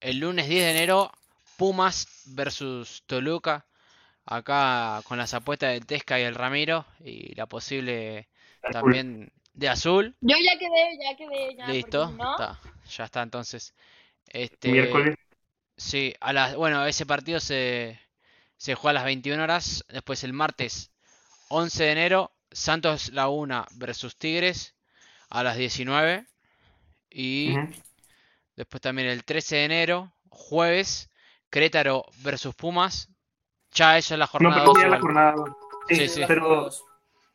El 0.00 0.20
lunes 0.20 0.48
10 0.48 0.64
de 0.64 0.70
enero, 0.70 1.12
Pumas 1.58 2.22
versus 2.24 3.02
Toluca. 3.04 3.66
Acá 4.24 5.02
con 5.04 5.18
las 5.18 5.34
apuestas 5.34 5.74
del 5.74 5.84
Tesca 5.84 6.18
y 6.18 6.22
el 6.22 6.34
Ramiro. 6.34 6.86
Y 7.04 7.34
la 7.34 7.44
posible 7.44 8.26
también 8.72 9.30
de 9.52 9.68
azul. 9.68 10.16
Yo 10.22 10.36
ya 10.42 10.58
quedé, 10.58 10.98
ya 10.98 11.14
quedé, 11.14 11.56
ya. 11.56 11.66
Listo, 11.66 12.16
ya 12.88 13.04
está 13.04 13.20
entonces. 13.20 13.74
Este, 14.28 14.72
Miércoles. 14.72 15.14
Sí, 15.76 16.14
a 16.20 16.32
las, 16.32 16.56
bueno, 16.56 16.86
ese 16.86 17.04
partido 17.04 17.38
se, 17.38 18.00
se 18.56 18.74
juega 18.74 18.92
a 18.92 18.94
las 18.94 19.04
21 19.04 19.42
horas. 19.42 19.84
Después 19.90 20.24
el 20.24 20.32
martes 20.32 20.90
11 21.50 21.84
de 21.84 21.92
enero, 21.92 22.32
Santos 22.50 23.12
Laguna 23.12 23.66
versus 23.72 24.16
Tigres 24.16 24.74
a 25.30 25.42
las 25.42 25.56
19. 25.56 26.24
Y 27.10 27.54
después 28.56 28.80
también 28.80 29.08
el 29.08 29.24
13 29.24 29.56
de 29.56 29.64
enero, 29.64 30.12
jueves, 30.28 31.10
Querétaro 31.50 32.04
versus 32.22 32.54
Pumas. 32.54 33.10
Ya 33.72 33.98
esa 33.98 34.14
es 34.14 34.18
la 34.18 34.26
jornada. 34.26 34.64
No, 34.64 34.72
pero 34.72 34.88
la 34.88 35.00
jornada. 35.00 35.34
Sí, 35.88 36.08
sí, 36.08 36.22
Pero, 36.26 36.68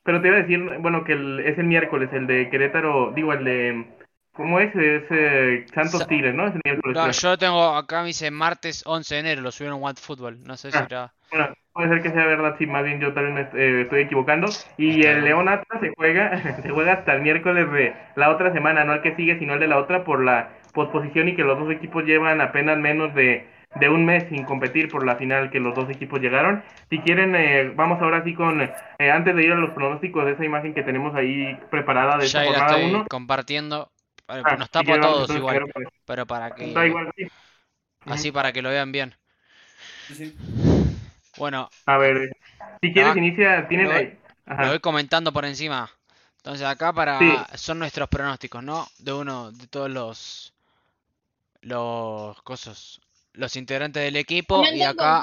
pero 0.04 0.22
te 0.22 0.28
iba 0.28 0.38
a 0.38 0.42
decir, 0.42 0.60
bueno, 0.80 1.04
que 1.04 1.14
es 1.14 1.58
el 1.58 1.66
miércoles, 1.66 2.10
el 2.14 2.28
de 2.28 2.50
Querétaro, 2.50 3.12
digo, 3.16 3.34
el 3.34 3.44
de 3.44 4.04
¿Cómo 4.34 4.60
es? 4.60 4.76
Es 4.76 5.04
eh, 5.12 5.66
Santos 5.74 6.08
Tigres, 6.08 6.34
¿no? 6.34 6.48
Es 6.48 6.56
el 6.56 6.62
miércoles. 6.66 6.98
No, 6.98 7.12
yo 7.12 7.38
tengo 7.38 7.64
acá, 7.76 8.02
me 8.02 8.08
dice 8.08 8.32
martes 8.32 8.82
11 8.86 9.14
de 9.14 9.20
enero, 9.20 9.42
lo 9.42 9.52
subieron 9.52 9.78
en 9.78 9.84
One 9.86 9.96
Football. 9.96 10.44
No 10.44 10.58
sé 10.58 10.72
si 10.72 10.78
ah, 10.78 10.86
era. 10.90 11.14
Bueno, 11.30 11.54
puede 11.74 11.90
ser 11.90 12.02
que 12.02 12.12
sea 12.12 12.26
verdad, 12.26 12.56
sí, 12.58 12.68
más 12.68 12.84
bien 12.84 13.00
yo 13.00 13.14
también 13.14 13.34
me 13.34 13.42
eh, 13.60 13.82
estoy 13.82 14.02
equivocando. 14.02 14.48
Y 14.78 15.06
el 15.06 15.24
León 15.24 15.50
Atlas 15.50 15.82
se 15.82 15.94
juega, 15.96 16.38
se 16.62 16.70
juega 16.70 16.94
hasta 16.94 17.14
el 17.14 17.22
miércoles 17.22 17.72
de 17.72 17.94
la 18.16 18.30
otra 18.30 18.54
semana, 18.54 18.84
no 18.84 18.94
el 18.94 19.02
que 19.02 19.16
sigue, 19.16 19.40
sino 19.40 19.56
el 19.56 19.60
de 19.60 19.68
la 19.68 19.78
otra, 19.78 20.04
por 20.04 20.24
la 20.24 20.50
posposición 20.74 21.28
y 21.30 21.36
que 21.36 21.44
los 21.44 21.60
dos 21.60 21.72
equipos 21.72 22.04
llevan 22.04 22.42
apenas 22.42 22.78
menos 22.78 23.14
de, 23.14 23.46
de 23.76 23.90
un 23.90 24.06
mes 24.06 24.26
sin 24.30 24.44
competir 24.44 24.90
por 24.90 25.06
la 25.06 25.16
final 25.16 25.52
que 25.52 25.60
los 25.60 25.76
dos 25.76 25.90
equipos 25.90 26.20
llegaron. 26.20 26.64
Si 26.90 27.00
quieren, 27.00 27.36
eh, 27.36 27.72
vamos 27.76 28.02
ahora 28.02 28.24
sí 28.24 28.34
con, 28.34 28.62
eh, 28.62 29.12
antes 29.12 29.36
de 29.36 29.44
ir 29.44 29.52
a 29.52 29.56
los 29.56 29.72
pronósticos 29.72 30.26
de 30.26 30.32
esa 30.32 30.46
imagen 30.46 30.74
que 30.74 30.84
tenemos 30.84 31.14
ahí 31.16 31.58
preparada 31.70 32.18
de 32.18 32.26
esta 32.26 32.46
jornada 32.46 32.78
1. 32.78 33.06
compartiendo 33.10 33.92
Ah, 34.28 34.56
nos 34.58 34.70
tapa 34.70 34.96
a 34.96 35.02
todos 35.02 35.30
igual, 35.36 35.66
pero 36.06 36.26
para 36.26 36.52
que... 36.56 36.74
Así 38.06 38.32
para 38.32 38.52
que 38.52 38.62
lo 38.62 38.70
vean 38.70 38.92
bien. 38.92 39.16
Bueno. 41.38 41.70
A 41.86 41.98
ver, 41.98 42.36
si 42.82 42.94
quieres 42.94 43.16
inicia, 43.16 43.68
tienen 43.68 43.92
ahí. 43.92 44.18
Lo 44.46 44.68
voy 44.70 44.80
comentando 44.80 45.32
por 45.32 45.46
encima. 45.46 45.90
Entonces 46.38 46.68
acá 46.68 46.92
para 46.92 47.48
son 47.56 47.80
nuestros 47.80 48.10
pronósticos, 48.10 48.62
¿no? 48.62 48.88
De 49.00 49.14
uno 49.14 49.52
de 49.52 49.68
todos 49.68 49.90
los 49.90 50.54
los 51.62 52.42
cosas, 52.42 53.00
los 53.32 53.56
integrantes 53.56 54.04
del 54.04 54.18
equipo 54.18 54.62
y 54.66 54.82
acá 54.82 55.22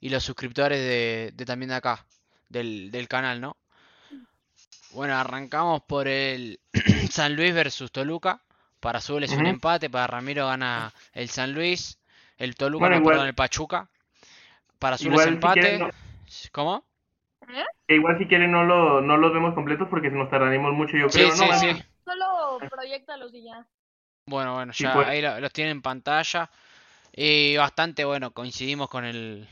y, 0.00 0.08
los 0.08 0.22
suscriptores 0.22 0.78
de, 0.78 1.32
de, 1.34 1.44
también 1.44 1.70
de 1.70 1.74
acá 1.74 2.06
del, 2.48 2.92
del 2.92 3.08
canal, 3.08 3.40
¿no? 3.40 3.56
Bueno, 4.90 5.16
arrancamos 5.16 5.82
por 5.82 6.06
el 6.06 6.60
San 7.10 7.34
Luis 7.34 7.52
versus 7.52 7.90
Toluca. 7.90 8.40
Para 8.78 8.98
Azul 8.98 9.24
es 9.24 9.32
un 9.32 9.46
empate, 9.46 9.90
para 9.90 10.06
Ramiro 10.06 10.46
gana 10.46 10.94
el 11.12 11.28
San 11.28 11.52
Luis. 11.52 11.98
El 12.38 12.54
Toluca 12.54 12.88
no, 12.88 13.02
perdón, 13.02 13.26
el 13.26 13.34
Pachuca. 13.34 13.88
Para 14.78 14.96
Azul 14.96 15.14
es 15.14 15.26
empate. 15.26 15.90
¿Cómo? 16.52 16.84
igual 17.88 18.18
si 18.18 18.26
quieren 18.26 18.50
no, 18.50 18.64
lo, 18.64 19.00
no 19.00 19.16
los 19.16 19.32
vemos 19.32 19.54
completos 19.54 19.86
porque 19.88 20.10
nos 20.10 20.28
tardaremos 20.28 20.72
mucho, 20.72 20.96
yo 20.96 21.08
creo. 21.08 21.30
Sí, 21.30 21.44
¿no? 21.46 21.58
sí. 21.58 21.82
Solo 22.04 22.58
proyectalos 22.68 23.32
y 23.34 23.44
ya. 23.44 23.66
Bueno, 24.26 24.54
bueno, 24.54 24.72
ya 24.72 24.92
pues. 24.92 25.06
ahí 25.06 25.22
los 25.22 25.52
tienen 25.52 25.76
en 25.76 25.82
pantalla. 25.82 26.50
Y 27.12 27.56
bastante, 27.56 28.04
bueno, 28.04 28.32
coincidimos 28.32 28.90
con 28.90 29.04
el... 29.04 29.48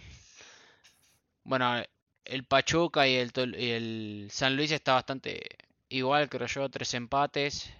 Bueno, 1.45 1.83
el 2.25 2.45
Pachuca 2.45 3.07
y 3.07 3.17
el, 3.17 3.31
y 3.57 3.71
el 3.71 4.29
San 4.31 4.57
Luis 4.57 4.73
está 4.73 4.95
bastante 4.95 5.43
igual, 5.89 6.29
creo 6.29 6.47
yo. 6.47 6.69
Tres 6.69 6.95
empates, 6.95 7.73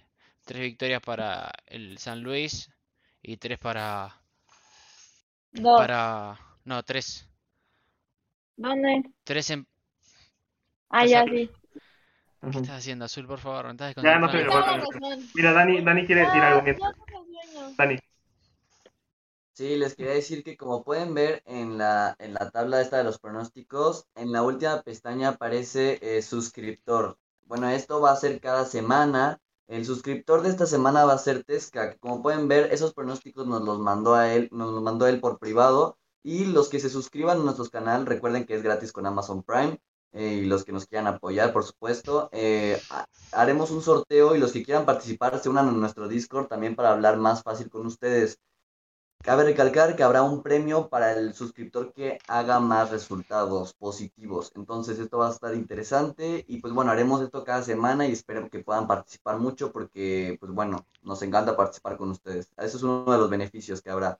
tres 0.45 0.61
victorias 0.61 1.01
para 1.01 1.51
el 1.67 1.97
San 1.97 2.21
Luis 2.21 2.71
y 3.21 3.37
tres 3.37 3.57
para. 3.57 4.15
Para. 5.61 6.39
No, 6.63 6.83
tres. 6.83 7.27
¿Dónde? 8.57 9.03
Tres 9.23 9.49
en. 9.49 9.67
Ah, 10.89 11.05
ya, 11.05 11.25
sí. 11.25 11.49
¿Qué 12.41 12.59
estás 12.59 12.77
haciendo, 12.77 13.05
Azul, 13.05 13.27
por 13.27 13.39
favor? 13.39 13.73
¿No 13.73 14.03
ya, 14.03 14.19
no. 14.19 14.29
Mira, 15.33 15.53
Dani, 15.53 15.81
Dani 15.81 16.05
quiere 16.05 16.21
decir 16.21 16.41
algo. 16.41 16.61
Dani. 17.77 17.97
Sí, 19.53 19.77
les 19.77 19.95
quería 19.95 20.13
decir 20.13 20.43
que 20.43 20.57
como 20.57 20.83
pueden 20.83 21.13
ver 21.13 21.41
en 21.45 21.77
la, 21.77 22.15
en 22.19 22.33
la 22.33 22.51
tabla 22.51 22.81
esta 22.81 22.97
de 22.97 23.05
los 23.05 23.19
pronósticos, 23.19 24.05
en 24.13 24.31
la 24.31 24.43
última 24.43 24.81
pestaña 24.81 25.29
aparece 25.29 25.97
eh, 26.01 26.21
suscriptor. 26.21 27.17
Bueno, 27.45 27.69
esto 27.69 28.01
va 28.01 28.11
a 28.11 28.17
ser 28.17 28.41
cada 28.41 28.65
semana. 28.65 29.39
El 29.67 29.85
suscriptor 29.85 30.41
de 30.41 30.49
esta 30.49 30.65
semana 30.65 31.05
va 31.05 31.13
a 31.13 31.17
ser 31.17 31.43
Tesca. 31.43 31.95
Como 31.97 32.21
pueden 32.21 32.47
ver, 32.47 32.71
esos 32.73 32.93
pronósticos 32.93 33.47
nos 33.47 33.61
los 33.63 33.79
mandó 33.79 34.13
a 34.15 34.33
él, 34.33 34.49
nos 34.51 34.73
los 34.73 34.83
mandó 34.83 35.07
él 35.07 35.19
por 35.19 35.39
privado. 35.39 35.97
Y 36.27 36.45
los 36.45 36.69
que 36.69 36.79
se 36.79 36.89
suscriban 36.89 37.39
a 37.39 37.43
nuestro 37.43 37.69
canal, 37.69 38.07
recuerden 38.07 38.45
que 38.45 38.55
es 38.55 38.63
gratis 38.63 38.91
con 38.91 39.05
Amazon 39.05 39.43
Prime. 39.43 39.79
Eh, 40.11 40.41
y 40.41 40.45
los 40.45 40.65
que 40.65 40.71
nos 40.71 40.87
quieran 40.87 41.05
apoyar, 41.05 41.53
por 41.53 41.63
supuesto. 41.63 42.29
Eh, 42.31 42.81
haremos 43.31 43.69
un 43.69 43.83
sorteo 43.83 44.35
y 44.35 44.39
los 44.39 44.51
que 44.51 44.63
quieran 44.63 44.85
participar 44.85 45.39
se 45.39 45.49
unan 45.49 45.69
a 45.69 45.71
nuestro 45.71 46.07
Discord 46.07 46.47
también 46.47 46.75
para 46.75 46.91
hablar 46.93 47.17
más 47.17 47.43
fácil 47.43 47.69
con 47.69 47.85
ustedes. 47.85 48.39
Cabe 49.21 49.43
recalcar 49.43 49.95
que 49.95 50.01
habrá 50.01 50.23
un 50.23 50.41
premio 50.41 50.89
para 50.89 51.13
el 51.13 51.35
suscriptor 51.35 51.93
que 51.93 52.17
haga 52.27 52.59
más 52.59 52.89
resultados 52.89 53.73
positivos. 53.75 54.51
Entonces 54.55 54.97
esto 54.97 55.19
va 55.19 55.27
a 55.27 55.31
estar 55.31 55.53
interesante 55.53 56.43
y 56.47 56.59
pues 56.59 56.73
bueno, 56.73 56.91
haremos 56.91 57.21
esto 57.21 57.43
cada 57.43 57.61
semana 57.61 58.07
y 58.07 58.13
espero 58.13 58.49
que 58.49 58.63
puedan 58.63 58.87
participar 58.87 59.37
mucho 59.37 59.71
porque 59.71 60.37
pues 60.39 60.51
bueno, 60.51 60.87
nos 61.03 61.21
encanta 61.21 61.55
participar 61.55 61.97
con 61.97 62.09
ustedes. 62.09 62.49
Eso 62.57 62.77
es 62.77 62.83
uno 62.83 63.11
de 63.11 63.17
los 63.19 63.29
beneficios 63.29 63.81
que 63.81 63.91
habrá. 63.91 64.19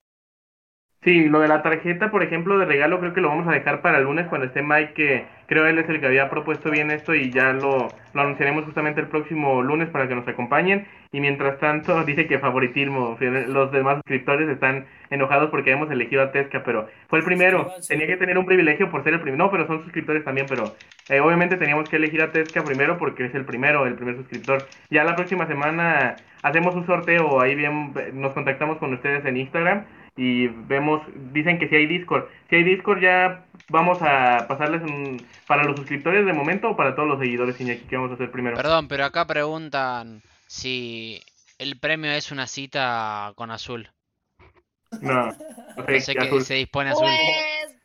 Sí, 1.06 1.30
lo 1.30 1.40
de 1.40 1.48
la 1.48 1.62
tarjeta, 1.62 2.10
por 2.10 2.24
ejemplo, 2.24 2.58
de 2.58 2.66
regalo, 2.66 3.00
creo 3.00 3.14
que 3.14 3.22
lo 3.22 3.30
vamos 3.30 3.48
a 3.48 3.52
dejar 3.52 3.82
para 3.82 4.00
el 4.00 4.06
lunes 4.06 4.26
cuando 4.26 4.48
esté 4.48 4.64
Mike, 4.64 4.94
que 4.94 5.26
creo 5.46 5.68
él 5.68 5.78
es 5.78 5.88
el 5.88 6.00
que 6.00 6.08
había 6.08 6.32
propuesto 6.32 6.72
bien 6.72 6.90
esto 6.90 7.14
y 7.14 7.30
ya 7.30 7.54
lo, 7.54 7.90
lo 8.16 8.22
anunciaremos 8.22 8.66
justamente 8.66 9.02
el 9.02 9.08
próximo 9.08 9.62
lunes 9.62 9.88
para 9.90 10.08
que 10.08 10.16
nos 10.16 10.28
acompañen. 10.28 10.88
Y 11.12 11.20
mientras 11.20 11.60
tanto, 11.60 12.04
dice 12.06 12.26
que 12.26 12.40
favoritismo, 12.40 13.20
los 13.20 13.72
demás 13.72 13.98
suscriptores 13.98 14.50
están 14.50 14.88
enojados 15.12 15.52
porque 15.52 15.70
hemos 15.70 15.92
elegido 15.92 16.24
a 16.24 16.32
Tesca, 16.32 16.64
pero 16.66 16.88
fue 17.08 17.20
el 17.20 17.26
primero, 17.26 17.72
tenía 17.88 18.08
que 18.08 18.18
tener 18.18 18.40
un 18.40 18.48
privilegio 18.48 18.90
por 18.90 19.04
ser 19.04 19.14
el 19.14 19.22
primero, 19.22 19.46
no, 19.46 19.52
pero 19.52 19.68
son 19.68 19.84
suscriptores 19.84 20.24
también, 20.24 20.48
pero 20.50 20.74
eh, 21.10 21.20
obviamente 21.20 21.58
teníamos 21.58 21.88
que 21.88 21.98
elegir 21.98 22.24
a 22.24 22.32
Tesca 22.32 22.64
primero 22.64 22.98
porque 22.98 23.26
es 23.26 23.36
el 23.36 23.46
primero, 23.46 23.86
el 23.86 23.94
primer 23.94 24.16
suscriptor. 24.16 24.64
Ya 24.90 25.04
la 25.04 25.16
próxima 25.16 25.46
semana 25.46 26.16
hacemos 26.42 26.74
un 26.74 26.88
sorteo, 26.88 27.40
ahí 27.40 27.54
bien 27.54 27.94
nos 28.14 28.34
contactamos 28.34 28.80
con 28.80 28.92
ustedes 28.92 29.24
en 29.26 29.38
Instagram 29.38 29.84
y 30.18 30.48
vemos, 30.48 31.02
dicen 31.34 31.60
que 31.60 31.68
si 31.68 31.76
hay 31.76 31.88
Discord. 31.88 32.26
Si 32.50 32.56
hay 32.56 32.64
Discord 32.64 33.02
ya 33.02 33.46
vamos 33.70 33.98
a 34.02 34.46
pasarles 34.48 34.82
para 35.48 35.64
los 35.64 35.76
suscriptores 35.76 36.26
de 36.26 36.34
momento 36.34 36.70
o 36.70 36.76
para 36.78 36.96
todos 36.96 37.08
los 37.08 37.20
seguidores, 37.20 37.60
Iñaki, 37.60 37.84
que 37.84 37.96
vamos 37.96 38.12
a 38.12 38.14
hacer 38.16 38.32
primero. 38.32 38.56
Perdón, 38.56 38.88
pero 38.88 39.06
acá 39.06 39.26
preguntan 39.26 40.22
si 40.48 41.22
el 41.58 41.80
premio 41.80 42.12
es 42.12 42.32
una 42.32 42.48
cita 42.48 43.34
con 43.36 43.52
azul. 43.52 43.90
No, 45.02 45.30
okay, 45.78 46.00
sé 46.00 46.16
que 46.16 46.42
se 46.42 46.56
dispone 46.56 46.92
azul. 46.92 47.04
Pues, 47.08 47.76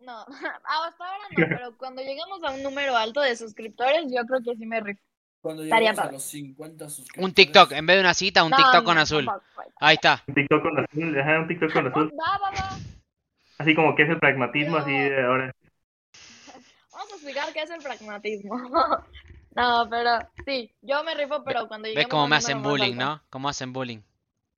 no, 0.00 0.20
hasta 0.26 1.04
ahora 1.04 1.24
no, 1.36 1.46
pero 1.48 1.76
cuando 1.76 2.02
lleguemos 2.02 2.42
a 2.42 2.52
un 2.52 2.62
número 2.62 2.96
alto 2.96 3.20
de 3.20 3.36
suscriptores, 3.36 4.04
yo 4.06 4.24
creo 4.24 4.40
que 4.42 4.56
sí 4.56 4.66
me 4.66 4.80
rifo. 4.80 5.02
Cuando 5.46 5.62
lleguemos 5.62 5.98
a 6.00 6.10
los 6.10 6.22
50 6.24 6.88
suscriptores. 6.88 7.24
Un 7.24 7.32
TikTok, 7.32 7.70
en 7.70 7.86
vez 7.86 7.96
de 7.98 8.00
una 8.00 8.14
cita, 8.14 8.42
un 8.42 8.50
TikTok 8.50 8.82
con 8.82 8.98
azul. 8.98 9.28
Ahí 9.76 9.94
está. 9.94 10.24
Un 10.26 10.34
TikTok 10.34 10.60
con 10.60 10.80
azul, 10.80 11.20
ajá, 11.20 11.38
un 11.38 11.46
TikTok 11.46 11.72
con 11.72 11.86
azul. 11.86 12.12
Va, 12.18 12.38
va, 12.38 12.50
va. 12.50 12.76
Así 13.58 13.72
como 13.76 13.94
que 13.94 14.02
es 14.02 14.10
el 14.10 14.18
pragmatismo, 14.18 14.76
así 14.76 14.90
de 14.90 15.24
ahora. 15.24 15.54
Vamos 16.90 17.12
a 17.12 17.14
explicar 17.14 17.52
qué 17.52 17.62
es 17.62 17.70
el 17.70 17.80
pragmatismo. 17.80 18.56
no, 19.54 19.86
pero 19.88 20.18
sí, 20.44 20.74
yo 20.82 21.04
me 21.04 21.14
rifo, 21.14 21.44
pero 21.44 21.68
cuando 21.68 21.86
lleguemos 21.86 22.06
¿Ves 22.06 22.10
cómo 22.10 22.26
me 22.26 22.34
hacen 22.34 22.60
bullying, 22.60 22.96
no? 22.96 23.22
Cómo 23.30 23.48
hacen 23.48 23.72
bullying. 23.72 24.00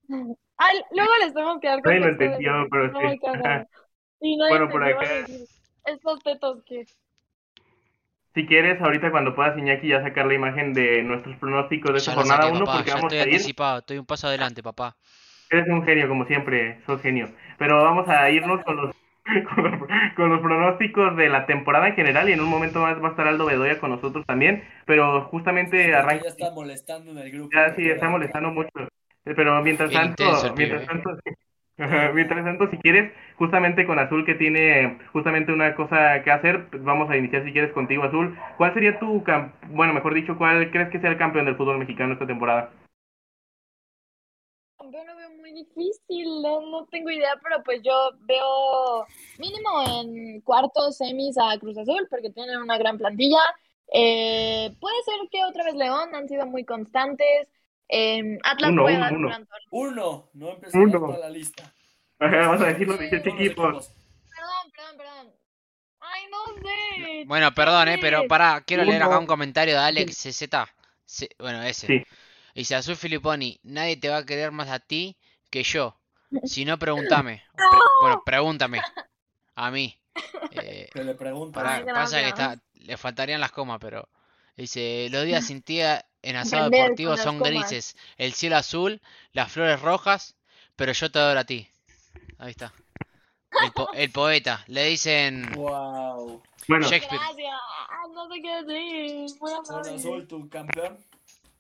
Ay, 0.57 0.80
luego 0.93 1.12
les 1.20 1.34
tenemos 1.34 1.61
que 1.61 1.68
dar 1.68 1.82
con. 1.82 2.01
lo 2.01 2.09
entendió, 2.09 2.66
pero 2.70 2.93
sí. 2.99 3.20
Y 4.22 4.36
no 4.39 4.49
bueno, 4.49 4.70
por 4.70 4.82
acá. 4.82 5.26
Estos 5.84 6.22
tetos 6.22 6.64
que. 6.64 6.86
Si 8.35 8.47
quieres, 8.47 8.81
ahorita 8.81 9.11
cuando 9.11 9.35
puedas, 9.35 9.57
Iñaki, 9.59 9.89
ya 9.89 10.03
sacar 10.03 10.26
la 10.26 10.35
imagen 10.35 10.74
de 10.74 11.03
nuestros 11.03 11.37
pronósticos 11.37 11.93
de 11.93 11.99
esta 11.99 12.14
jornada 12.14 12.47
1, 12.47 12.64
porque 12.64 12.91
vamos 12.91 13.05
estoy 13.05 13.18
a 13.18 13.22
ir. 13.22 13.29
anticipado, 13.29 13.79
estoy 13.79 13.99
un 13.99 14.07
paso 14.07 14.29
adelante, 14.29 14.62
papá. 14.62 14.97
Eres 15.51 15.66
un 15.68 15.83
genio, 15.85 16.09
como 16.09 16.26
siempre, 16.26 16.81
sos 16.87 17.01
genio. 17.01 17.31
Pero 17.59 17.83
vamos 17.83 18.09
a 18.09 18.31
irnos 18.31 18.62
con 18.64 18.76
los, 18.76 18.95
con 20.14 20.29
los, 20.31 20.41
pronósticos 20.41 21.16
de 21.16 21.29
la 21.31 21.47
temporada 21.47 21.89
en 21.89 21.95
general 21.95 22.29
y 22.29 22.33
en 22.33 22.41
un 22.41 22.49
momento 22.49 22.81
más 22.81 23.03
va 23.03 23.09
a 23.09 23.11
estar 23.11 23.26
Aldo 23.26 23.47
Bedoya 23.47 23.81
con 23.81 23.91
nosotros 23.91 24.26
también. 24.26 24.62
Pero 24.85 25.22
justamente 25.24 25.95
arranca. 25.95 26.24
Ya 26.24 26.31
está 26.31 26.51
molestando 26.51 27.11
en 27.12 27.18
el 27.18 27.31
grupo. 27.31 27.51
Ya 27.55 27.74
sí, 27.74 27.89
está 27.89 28.09
molestando 28.09 28.51
mucho. 28.51 28.70
Pero 29.24 29.62
mientras 29.62 29.91
tanto, 29.91 30.24
mientras 30.57 30.87
tanto, 30.87 31.11
Mientras 31.79 32.45
tanto, 32.45 32.68
si 32.70 32.76
quieres, 32.79 33.12
justamente 33.37 33.87
con 33.87 34.01
Azul 34.01 34.26
que 34.26 34.35
tiene 34.35 34.99
justamente 35.12 35.53
una 35.53 35.76
cosa 35.76 36.22
que 36.24 36.31
hacer, 36.33 36.68
pues 36.70 36.83
vamos 36.83 37.09
a 37.09 37.16
iniciar 37.16 37.45
si 37.45 37.53
quieres 37.53 37.72
contigo 37.72 38.03
Azul. 38.03 38.37
¿Cuál 38.57 38.74
sería 38.74 38.99
tu, 38.99 39.22
bueno, 39.68 39.95
mejor 39.95 40.14
dicho, 40.14 40.37
cuál 40.37 40.72
crees 40.72 40.91
que 40.91 41.01
sea 41.01 41.11
el 41.11 41.18
campeón 41.18 41.45
del 41.45 41.57
fútbol 41.57 41.79
mexicano 41.79 42.14
esta 42.14 42.26
temporada? 42.26 42.72
Yo 44.91 45.05
lo 45.05 45.16
veo 45.16 45.31
muy 45.37 45.53
difícil, 45.53 46.43
no, 46.43 46.87
tengo 46.91 47.11
idea, 47.11 47.35
pero 47.43 47.62
pues 47.62 47.81
yo 47.83 47.93
veo 48.22 49.07
mínimo 49.39 50.03
en 50.03 50.41
cuartos 50.41 50.97
semis 50.97 51.37
a 51.39 51.59
Cruz 51.59 51.79
Azul 51.79 52.09
porque 52.11 52.31
tienen 52.31 52.59
una 52.59 52.79
gran 52.79 52.99
plantilla. 52.99 53.41
Eh, 53.93 54.74
puede 54.81 55.03
ser 55.05 55.29
que 55.31 55.45
otra 55.45 55.64
vez 55.64 55.74
León 55.74 56.14
han 56.14 56.29
sido 56.29 56.47
muy 56.47 56.64
constantes. 56.64 57.49
Eh, 57.89 58.39
Atlas 58.45 58.70
uno, 58.70 58.82
puede 58.82 58.99
dar 58.99 59.14
uno. 59.14 59.30
Uno, 59.70 60.30
no 60.34 60.51
empezamos 60.51 60.93
toda 60.93 61.18
la 61.18 61.30
lista. 61.30 61.72
Vamos 62.20 62.61
a 62.61 62.66
decir 62.66 62.86
los 62.86 62.99
18 62.99 63.28
equipos. 63.30 63.93
Perdón, 64.36 64.72
perdón, 64.74 64.97
perdón. 64.97 65.34
Ay, 66.01 66.22
no 66.30 66.45
sé. 66.62 67.24
Bueno, 67.26 67.55
perdón, 67.55 67.89
eh, 67.89 67.99
pero 68.01 68.26
para, 68.28 68.61
quiero 68.62 68.84
leer 68.84 69.03
acá 69.03 69.18
un 69.18 69.26
comentario 69.26 69.74
de 69.74 69.80
Alex 69.80 70.16
CZ. 70.16 70.49
bueno, 71.39 71.62
ese. 71.62 71.86
Sí. 71.86 72.05
Dice 72.55 72.74
Azul 72.74 72.97
Filipponi, 72.97 73.61
nadie 73.62 73.97
te 73.97 74.09
va 74.09 74.18
a 74.18 74.26
querer 74.26 74.51
más 74.51 74.68
a 74.68 74.80
ti 74.80 75.16
que 75.51 75.62
yo. 75.62 75.95
Si 76.45 76.66
no, 76.66 76.78
pregúntame. 76.78 77.43
bueno, 78.03 78.22
pregúntame. 78.24 78.82
A 79.55 79.70
mí. 79.70 79.99
Eh, 80.51 80.91
que 80.93 81.05
le 81.05 81.14
pregunto. 81.14 81.59
pasa 81.59 82.20
que 82.20 82.28
está, 82.28 82.61
le 82.74 82.97
faltarían 82.97 83.41
las 83.41 83.53
comas, 83.53 83.78
pero. 83.80 84.09
Dice, 84.57 85.09
los 85.11 85.24
días 85.24 85.47
sin 85.47 85.62
ti 85.62 85.80
en 86.22 86.36
asado 86.36 86.70
deportivo 86.70 87.16
son 87.16 87.38
grises. 87.40 87.96
El 88.16 88.32
cielo 88.32 88.56
azul, 88.56 89.00
las 89.32 89.52
flores 89.52 89.80
rojas, 89.80 90.36
pero 90.76 90.92
yo 90.92 91.10
te 91.10 91.18
adoro 91.18 91.40
a 91.40 91.44
ti. 91.44 91.68
Ahí 92.38 92.50
está. 92.50 92.72
El, 93.94 94.10
poeta. 94.10 94.64
Le 94.66 94.84
dicen. 94.84 95.50
Wow. 95.52 96.42
Bueno. 96.68 96.86
Shakespeare. 96.86 97.20
Gracias. 97.20 97.52
No 98.14 98.28
sé 98.28 98.42
qué 98.42 98.62
decir. 98.62 99.38
Bueno, 99.38 99.60
Azul, 99.60 100.28
tu 100.28 100.48
campeón. 100.48 100.98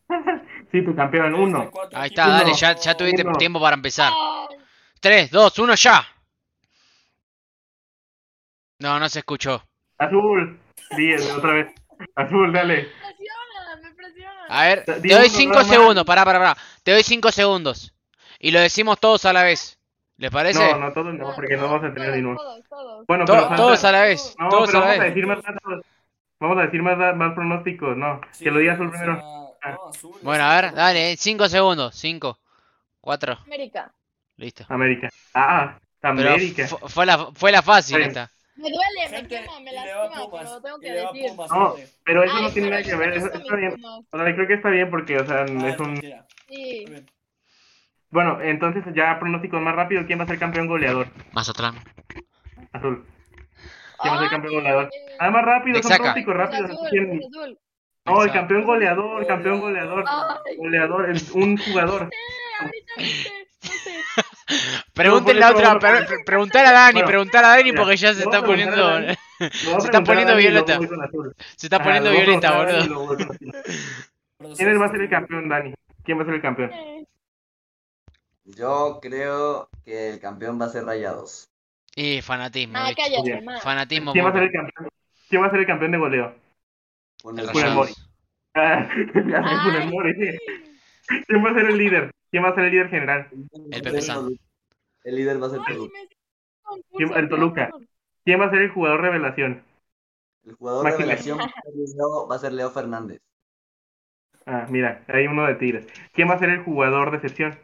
sí, 0.72 0.84
tu 0.84 0.94
campeón, 0.94 1.34
uno. 1.34 1.70
Ahí 1.92 2.08
está, 2.08 2.28
dale, 2.28 2.54
ya, 2.54 2.74
ya 2.74 2.96
tuviste 2.96 3.24
tiempo 3.38 3.60
para 3.60 3.74
empezar. 3.74 4.12
3, 5.00 5.30
2, 5.30 5.58
1, 5.58 5.74
ya. 5.74 6.06
No, 8.80 8.98
no 8.98 9.08
se 9.08 9.20
escuchó. 9.20 9.62
Azul. 9.98 10.58
Díez, 10.96 11.30
otra 11.30 11.52
vez. 11.52 11.74
Azul, 12.14 12.52
dale. 12.52 12.76
Me 12.76 13.14
presiona, 13.14 13.76
me 13.82 13.94
presiona. 13.94 14.37
A 14.48 14.64
ver, 14.64 14.84
te 14.84 15.14
doy 15.14 15.28
5 15.28 15.64
segundos, 15.64 16.04
pará, 16.04 16.24
pará, 16.24 16.38
pará. 16.38 16.56
Te 16.82 16.92
doy 16.92 17.02
5 17.02 17.30
segundos. 17.32 17.92
Y 18.38 18.50
lo 18.50 18.60
decimos 18.60 18.98
todos 18.98 19.24
a 19.24 19.32
la 19.32 19.42
vez. 19.42 19.78
¿Les 20.16 20.30
parece? 20.30 20.58
No, 20.72 20.78
no, 20.78 20.92
todos 20.92 21.14
no, 21.14 21.34
porque 21.34 21.56
no 21.56 21.68
vamos 21.68 21.84
a 21.84 21.94
tener 21.94 22.16
ninguno. 22.16 22.36
Todos, 22.36 22.64
todos. 22.68 23.06
Bueno, 23.06 23.24
pero 23.24 23.48
todos 23.56 23.84
a 23.84 23.92
la 23.92 24.02
vez. 24.02 24.34
No, 24.38 24.48
todos 24.48 24.66
pero 24.70 24.78
a 24.78 24.80
la 24.80 24.86
vamos 24.86 24.98
vez. 24.98 25.06
a 25.06 25.14
decir 25.14 25.26
más 25.26 25.38
Vamos 26.40 26.58
a 26.58 26.62
decir 26.62 26.82
más, 26.82 27.16
más 27.16 27.34
pronósticos, 27.34 27.96
no. 27.96 28.20
que 28.38 28.50
lo 28.50 28.58
diga 28.58 28.74
Azul 28.74 28.90
primero. 28.90 29.12
Ah. 29.60 29.70
No, 29.72 29.88
azul, 29.88 30.12
bueno, 30.22 30.44
a 30.44 30.60
ver, 30.60 30.72
dale, 30.72 31.16
5 31.16 31.48
segundos. 31.48 31.94
5, 31.96 32.38
4. 33.00 33.38
América. 33.44 33.92
Listo. 34.36 34.64
América. 34.68 35.08
Ah, 35.34 35.78
América. 36.02 36.64
Pero 36.68 36.88
fue, 36.88 37.06
la, 37.06 37.30
fue 37.34 37.50
la 37.50 37.62
fácil 37.62 38.00
esta. 38.00 38.30
Me 38.58 38.68
duele, 38.70 39.08
Gente, 39.08 39.40
me 39.40 39.46
quema, 39.46 39.60
me 39.60 39.72
lastima, 39.72 40.30
pero 40.30 40.60
tengo 40.62 40.78
que 40.80 40.90
decir. 40.92 41.30
Pumas, 41.30 41.50
No, 41.50 41.74
pero 42.04 42.22
eso 42.24 42.34
Ay, 42.36 42.42
no 42.42 42.50
tiene 42.50 42.70
nada 42.70 42.82
que 42.82 42.94
ver. 42.96 43.12
Eso 43.16 43.32
está 43.32 43.56
bien. 43.56 43.72
Pumas. 43.76 44.00
O 44.10 44.18
sea, 44.18 44.34
creo 44.34 44.46
que 44.48 44.54
está 44.54 44.68
bien 44.70 44.90
porque, 44.90 45.16
o 45.18 45.24
sea, 45.26 45.42
Ah, 45.48 45.68
es 45.68 45.78
un. 45.80 45.96
Sí. 46.48 46.84
Bueno, 48.10 48.40
entonces 48.42 48.82
ya 48.94 49.18
pronósticos 49.18 49.60
más 49.60 49.74
rápido. 49.74 50.04
¿Quién 50.06 50.18
va 50.18 50.24
a 50.24 50.26
ser 50.26 50.38
campeón 50.38 50.66
goleador? 50.66 51.06
Mazatlán. 51.32 51.76
Azul. 52.72 53.06
¿Quién 54.00 54.14
va 54.14 54.16
a 54.18 54.20
ser 54.20 54.30
campeón 54.30 54.54
goleador? 54.54 54.84
eh, 54.86 55.16
Ah, 55.20 55.30
más 55.30 55.44
rápido, 55.44 55.82
son 55.82 55.96
pronósticos 55.96 56.34
rápidos. 56.34 56.70
Azul, 56.70 56.88
¿Quién? 56.90 57.18
Cruz 57.18 57.26
Azul. 57.36 57.58
No, 58.06 58.22
el 58.22 58.32
campeón 58.32 58.64
goleador, 58.64 59.26
campeón 59.26 59.60
goleador. 59.60 60.04
Ay, 60.08 60.56
Goleador, 60.56 61.10
el- 61.10 61.22
un 61.34 61.56
jugador. 61.58 62.10
ahorita 62.60 62.92
no 62.96 63.04
sé, 63.04 63.32
no 63.62 63.70
sé. 63.70 63.97
Pregúntenle 64.94 65.44
a 65.44 65.50
otra, 65.50 65.78
pre- 65.78 66.06
preguntar 66.24 66.64
a 66.66 66.72
Dani, 66.72 66.92
Bueno, 66.94 67.06
preguntar 67.08 67.44
a 67.44 67.48
Dani 67.56 67.72
porque 67.72 67.96
ya 67.96 68.14
se 68.14 68.22
está 68.22 68.42
poniendo, 68.42 68.76
Dani. 68.76 69.14
Se 69.38 69.46
está 69.46 69.68
preguntar 69.78 70.00
a 70.00 70.04
poniendo 70.04 70.36
violeta. 70.36 70.78
se 71.56 71.66
está 71.66 71.82
poniendo 71.82 72.10
lo 72.10 72.16
voy 72.16 72.22
a 72.22 72.24
violenta, 72.24 72.48
preguntar 72.50 72.74
a 72.74 72.78
Dani 72.78 72.84
y 72.84 72.94
boludo. 72.94 74.56
¿Quién 74.56 74.80
va 74.80 74.86
a 74.86 74.90
ser 74.90 75.00
el 75.02 75.10
campeón, 75.10 75.48
Dani? 75.48 75.74
¿Quién 76.04 76.18
va 76.18 76.22
a 76.22 76.26
ser 76.26 76.34
el 76.34 76.42
campeón? 76.42 76.70
Yo 78.44 78.98
creo 79.02 79.68
que 79.84 80.10
el 80.10 80.20
campeón 80.20 80.60
va 80.60 80.64
a 80.66 80.68
ser 80.70 80.84
Rayados. 80.84 81.48
Y 81.94 82.22
fanatismo, 82.22 82.78
Ah. 82.78 82.92
Fanatismo 83.62 84.12
¿Quién 84.12 84.24
va 84.24 84.30
a 84.30 84.32
ser 84.32 84.42
el 84.44 84.52
campeón? 84.52 84.88
¿Quién 85.28 85.42
va 85.42 85.46
a 85.46 85.50
ser 85.50 85.60
el 85.60 85.66
campeón 85.66 85.92
de 85.92 85.98
goleo? 85.98 86.26
El 86.26 87.22
Funes 87.22 87.46
Mori. 87.52 87.74
Mori. 87.74 87.74
Rayados. 87.74 87.96
Ah, 88.54 88.88
ya 89.14 89.42
sé, 89.42 89.56
Funes 89.62 89.80
Ay, 89.82 89.88
Mori. 89.90 90.14
¿Quién 91.26 91.44
va 91.44 91.50
a 91.50 91.54
ser 91.54 91.66
el 91.66 91.76
líder? 91.78 92.10
¿Quién 92.30 92.44
va 92.44 92.48
a 92.50 92.54
ser 92.54 92.64
el 92.64 92.70
líder 92.72 92.88
general? 92.90 93.28
El 93.70 93.82
Pepe 93.82 94.00
San. 94.02 94.28
El 95.04 95.14
líder 95.16 95.42
va 95.42 95.46
a 95.46 95.50
ser 95.50 95.60
Ay, 95.66 95.74
Toluca. 95.74 95.92
me 95.92 95.98
siento 95.98 96.16
confusa, 96.62 96.88
¿Quién- 96.96 97.12
el 97.16 97.28
Toluca. 97.28 97.70
¿Quién 98.24 98.40
va 98.40 98.44
a 98.46 98.50
ser 98.50 98.58
el 98.62 98.70
jugador 98.70 99.00
revelación? 99.00 99.62
El 100.44 100.54
jugador 100.54 100.84
Máquina. 100.84 101.04
revelación 101.04 101.38
va 101.38 101.44
a 101.44 101.48
ser 101.48 101.72
Leo- 101.96 102.28
va 102.28 102.34
a 102.34 102.38
ser 102.38 102.52
Leo 102.52 102.70
Fernández. 102.70 103.20
Ah, 104.46 104.66
mira, 104.70 105.04
hay 105.08 105.26
uno 105.26 105.46
de 105.46 105.54
Tigres. 105.56 105.86
¿Quién 106.12 106.28
va 106.28 106.34
a 106.34 106.38
ser 106.38 106.50
el 106.50 106.62
jugador 106.64 107.10
decepción? 107.10 107.58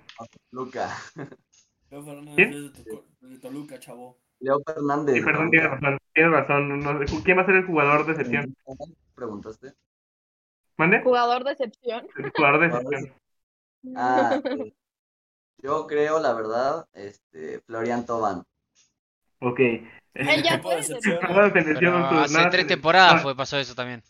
Luca. 0.51 0.91
Leo 1.91 2.03
Fernández 2.03 2.35
¿Quién? 2.37 2.49
es 2.53 2.73
de, 2.73 2.85
Tolu- 2.91 3.05
de 3.21 3.39
Toluca, 3.39 3.79
chavo. 3.79 4.19
Leo 4.41 4.61
Fernández. 4.67 5.15
Sí, 5.15 5.23
perdón, 5.23 5.51
tienes 5.51 5.71
razón. 5.71 5.99
Tienes 6.13 6.33
razón. 6.33 6.79
no- 6.81 7.01
¿Quién 7.25 7.39
va 7.39 7.43
a 7.43 7.47
ser 7.47 7.55
el 7.57 7.65
jugador 7.67 8.07
decepción? 8.07 8.55
¿Preguntaste? 9.15 9.73
¿Mande? 10.77 11.01
Jugador 11.03 11.45
de 11.45 11.53
excepción. 11.53 12.07
El 12.19 12.31
jugador 12.31 12.61
decepción. 12.61 13.15
Ah, 13.97 14.41
eh, 14.45 14.75
yo 15.59 15.87
creo, 15.87 16.21
la 16.21 16.33
verdad, 16.35 16.87
este, 16.93 17.61
Florian 17.61 18.05
Tobán. 18.07 18.45
Ok. 19.41 19.61
Él 19.61 20.43
ya 20.43 20.61
puede 20.63 20.83
ser. 20.83 20.99
hace 21.25 22.47
tres 22.51 22.67
te- 22.67 22.75
temporadas 22.75 23.23
fue, 23.23 23.37
pasó 23.37 23.59
eso 23.59 23.75
también. 23.75 24.03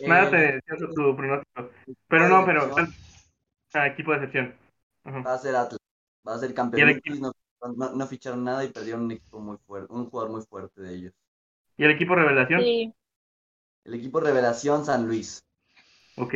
Nada 0.00 0.30
te 0.30 0.48
Eh, 0.48 0.60
menciono 0.68 0.94
tu 0.94 1.16
pronóstico. 1.16 1.70
Pero 2.08 2.28
no, 2.28 2.44
pero. 2.44 2.74
Ah, 3.74 3.86
equipo 3.86 4.10
de 4.12 4.16
excepción. 4.18 4.54
Va 5.06 5.34
a 5.34 5.38
ser 5.38 5.56
Atlas. 5.56 5.78
Va 6.26 6.34
a 6.34 6.38
ser 6.38 6.48
Y 6.48 6.50
el 6.50 6.54
campeón. 6.54 6.88
equipo- 6.90 7.32
No, 7.62 7.72
no, 7.76 7.90
no 7.92 8.06
ficharon 8.06 8.42
nada 8.44 8.64
y 8.64 8.68
perdieron 8.68 9.02
un 9.04 9.12
equipo 9.12 9.38
muy 9.40 9.56
fuerte, 9.66 9.92
un 9.92 10.10
jugador 10.10 10.32
muy 10.32 10.42
fuerte 10.42 10.82
de 10.82 10.94
ellos. 10.94 11.12
¿Y 11.76 11.84
el 11.84 11.92
equipo 11.92 12.14
revelación? 12.14 12.60
Sí. 12.60 12.92
El 13.84 13.94
equipo 13.94 14.20
revelación 14.20 14.84
San 14.84 15.06
Luis. 15.06 15.44
Ok. 16.16 16.34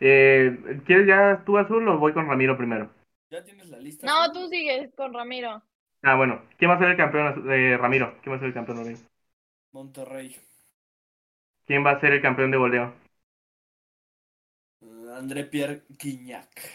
Eh, 0.00 0.80
¿Quieres 0.86 1.06
ya 1.06 1.42
tú 1.44 1.58
azul 1.58 1.88
o 1.88 1.98
voy 1.98 2.12
con 2.12 2.26
Ramiro 2.26 2.56
primero? 2.56 2.90
¿Ya 3.30 3.44
tienes 3.44 3.68
la 3.68 3.78
lista? 3.78 4.06
No, 4.06 4.32
tú 4.32 4.48
sigues 4.48 4.94
con 4.94 5.12
Ramiro. 5.12 5.62
Ah, 6.02 6.14
bueno. 6.16 6.42
¿Quién 6.58 6.70
va 6.70 6.74
a 6.74 6.78
ser 6.78 6.90
el 6.90 6.96
campeón 6.96 7.46
de 7.46 7.76
Ramiro? 7.76 8.14
¿Quién 8.22 8.32
va 8.32 8.36
a 8.36 8.40
ser 8.40 8.48
el 8.48 8.54
campeón 8.54 8.78
Ramiro? 8.78 8.98
Monterrey. 9.72 10.36
¿Quién 11.66 11.84
va 11.84 11.90
a 11.90 12.00
ser 12.00 12.12
el 12.12 12.22
campeón 12.22 12.50
de 12.50 12.56
goleo? 12.56 12.94
Eh, 14.80 15.12
André 15.16 15.44
Pierre 15.44 15.84
Guignac. 15.88 16.70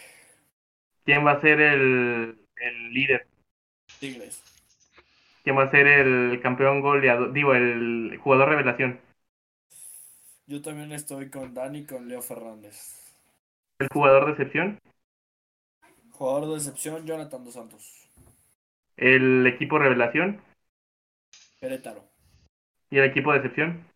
¿Quién 1.06 1.26
va 1.26 1.32
a 1.32 1.42
ser 1.42 1.60
el, 1.62 2.38
el 2.56 2.94
líder? 2.94 3.28
Tigres. 4.00 4.42
¿Quién 5.44 5.58
va 5.58 5.64
a 5.64 5.72
ser 5.72 5.88
el 5.88 6.40
campeón 6.42 6.82
goleador? 6.82 7.34
Digo, 7.34 7.54
el 7.56 8.18
jugador 8.22 8.50
revelación. 8.50 9.00
Yo 10.46 10.62
también 10.62 10.92
estoy 10.92 11.30
con 11.32 11.54
Dani 11.54 11.86
con 11.86 12.08
Leo 12.08 12.22
Fernández. 12.22 13.01
¿El 13.82 13.88
jugador 13.92 14.26
de 14.28 14.32
excepción? 14.34 14.80
Jugador 16.12 16.50
de 16.52 16.56
excepción, 16.58 17.04
Jonathan 17.06 17.44
Dos 17.44 17.54
Santos. 17.56 18.08
¿El 18.96 19.48
equipo 19.48 19.80
revelación? 19.80 20.40
Querétaro. 21.60 22.04
¿Y 22.92 23.00
el 23.00 23.06
equipo 23.06 23.32
de 23.32 23.38
excepción? 23.40 23.88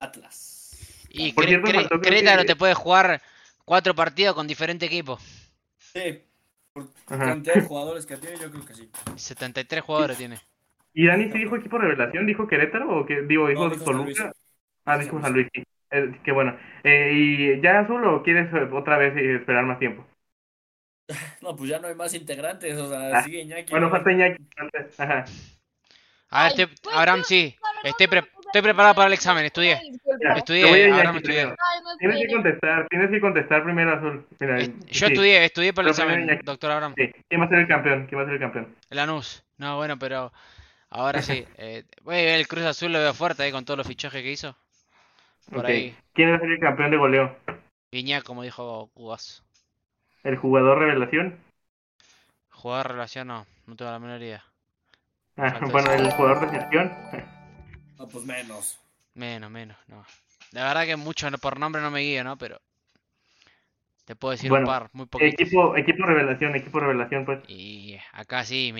Atlas. 0.00 1.06
Y 1.08 1.32
Por 1.32 1.44
Cre- 1.44 1.48
cierto, 1.48 1.66
Cre- 1.68 1.74
faltó 1.76 1.88
creo 1.88 2.00
Querétaro 2.02 2.42
que- 2.42 2.48
te 2.48 2.56
puede 2.56 2.74
jugar 2.74 3.22
cuatro 3.64 3.94
partidos 3.94 4.34
con 4.34 4.46
diferente 4.46 4.84
equipo. 4.84 5.18
Sí, 5.78 6.22
por 6.74 6.88
Ajá. 7.06 7.24
cantidad 7.24 7.54
de 7.54 7.62
jugadores 7.62 8.04
que 8.04 8.16
tiene, 8.18 8.36
yo 8.38 8.50
creo 8.50 8.66
que 8.66 8.74
sí. 8.74 8.90
73 9.16 9.82
jugadores 9.82 10.18
tiene. 10.18 10.38
¿Y 10.92 11.06
Dani 11.06 11.32
sí 11.32 11.38
dijo 11.38 11.56
equipo 11.56 11.78
revelación? 11.78 12.26
¿Dijo 12.26 12.46
Querétaro 12.46 12.98
o? 13.00 13.04
Digo, 13.06 13.48
dijo 13.48 13.64
No, 13.64 13.70
dijo. 13.70 13.84
Toluca? 13.84 14.32
Ah, 14.84 14.98
dijo 14.98 15.18
San 15.22 15.32
Luis, 15.32 15.48
sí. 15.54 15.62
Eh, 15.94 16.12
qué 16.24 16.32
bueno. 16.32 16.56
Eh, 16.82 17.10
¿Y 17.12 17.60
ya 17.62 17.80
azul 17.80 18.04
o 18.04 18.22
quieres 18.22 18.52
eh, 18.52 18.68
otra 18.72 18.98
vez 18.98 19.16
esperar 19.16 19.64
más 19.64 19.78
tiempo? 19.78 20.06
No, 21.42 21.54
pues 21.54 21.68
ya 21.70 21.78
no 21.78 21.88
hay 21.88 21.94
más 21.94 22.14
integrantes, 22.14 22.76
o 22.78 22.88
sea, 22.88 23.18
Ah, 23.18 23.22
sigue 23.22 23.40
Iñaki. 23.42 23.70
Bueno, 23.70 23.86
¿no? 23.86 23.92
falta 23.92 24.10
Iñaki. 24.10 24.42
Ajá. 24.98 25.24
A 26.30 26.42
ver, 26.44 26.52
Ay, 26.52 26.56
te- 26.56 26.66
pues 26.68 26.96
Abraham 26.96 27.18
yo- 27.20 27.24
sí. 27.24 27.56
Estoy, 27.84 28.06
pre- 28.08 28.24
estoy 28.46 28.62
preparado 28.62 28.94
para 28.94 29.08
el 29.08 29.12
examen, 29.12 29.44
estudié. 29.44 29.78
Mira, 30.18 30.34
Estudié, 30.38 30.90
Abraham, 30.90 31.16
estudié. 31.16 31.36
primero. 31.42 31.56
Ay, 31.70 31.80
no 31.84 31.96
tienes 31.98 32.18
que 32.26 32.32
contestar, 32.32 32.86
tienes 32.88 33.10
que 33.10 33.20
contestar 33.20 33.62
primero, 33.64 33.92
Azul. 33.94 34.26
Eh, 34.40 34.72
yo 34.90 35.06
estudié, 35.06 35.44
estudié 35.44 35.72
para 35.74 35.86
el 35.86 35.90
examen, 35.90 36.40
doctor 36.42 36.70
Abraham. 36.72 36.94
¿Quién 36.94 37.40
va 37.40 37.44
a 37.44 37.48
ser 37.50 37.58
el 37.58 37.68
campeón? 37.68 38.06
¿Quién 38.06 38.18
va 38.18 38.22
a 38.22 38.26
ser 38.26 38.34
el 38.34 38.40
campeón? 38.40 38.74
Lanús. 38.90 39.44
No, 39.58 39.76
bueno, 39.76 39.98
pero 39.98 40.32
ahora 40.90 41.20
sí. 41.22 41.44
Eh, 41.58 41.84
el 42.06 42.48
Cruz 42.48 42.64
Azul 42.64 42.92
lo 42.92 42.98
veo 42.98 43.12
fuerte 43.14 43.46
eh, 43.46 43.52
con 43.52 43.64
todos 43.66 43.76
los 43.78 43.86
fichajes 43.86 44.22
que 44.22 44.32
hizo. 44.32 44.56
Por 45.50 45.66
ahí. 45.66 45.94
¿Quién 46.12 46.32
va 46.32 46.36
a 46.36 46.40
ser 46.40 46.50
el 46.50 46.58
campeón 46.60 46.90
de 46.90 46.96
goleo? 46.96 47.36
Viña, 47.92 48.22
como 48.22 48.42
dijo 48.42 48.90
Cubas. 48.94 49.44
¿El 50.22 50.36
jugador 50.36 50.78
revelación? 50.78 51.38
Jugador 52.50 52.88
revelación 52.88 53.28
no, 53.28 53.46
no 53.66 53.76
tengo 53.76 53.90
la 53.90 53.98
menor 53.98 54.22
idea. 54.22 54.44
Ah, 55.36 55.58
bueno, 55.70 55.92
¿el 55.92 56.10
jugador 56.12 56.40
de 56.40 56.58
gestión? 56.58 56.92
No, 57.96 58.08
pues 58.08 58.24
menos. 58.24 58.80
Menos, 59.14 59.50
menos, 59.52 59.76
no. 59.86 60.04
La 60.50 60.64
verdad 60.64 60.84
que 60.84 60.96
mucho 60.96 61.30
por 61.40 61.60
nombre 61.60 61.80
no 61.80 61.92
me 61.92 62.00
guía, 62.00 62.24
¿no? 62.24 62.36
Pero 62.36 62.60
te 64.04 64.16
puedo 64.16 64.32
decir 64.32 64.52
un 64.52 64.64
par, 64.64 64.90
muy 64.92 65.06
poquito. 65.06 65.42
Equipo, 65.42 65.76
equipo 65.76 66.04
revelación, 66.04 66.54
equipo 66.56 66.80
revelación, 66.80 67.24
pues. 67.24 67.40
Y 67.48 67.96
acá 68.12 68.44
sí, 68.44 68.72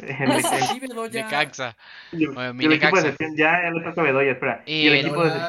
Nexaca. 0.00 1.08
de 1.08 1.24
Caxa. 1.24 1.76
mi 2.12 2.64
el 2.64 2.72
equipo 2.72 2.96
de 2.96 3.02
decepción, 3.02 3.36
ya, 3.36 3.62
ya 3.62 3.70
lo 3.70 3.82
toca 3.82 4.02
Bedoya, 4.02 4.32
espera. 4.32 4.62
Y, 4.66 4.86
el, 4.86 4.94
equipo 4.94 5.24
de 5.24 5.40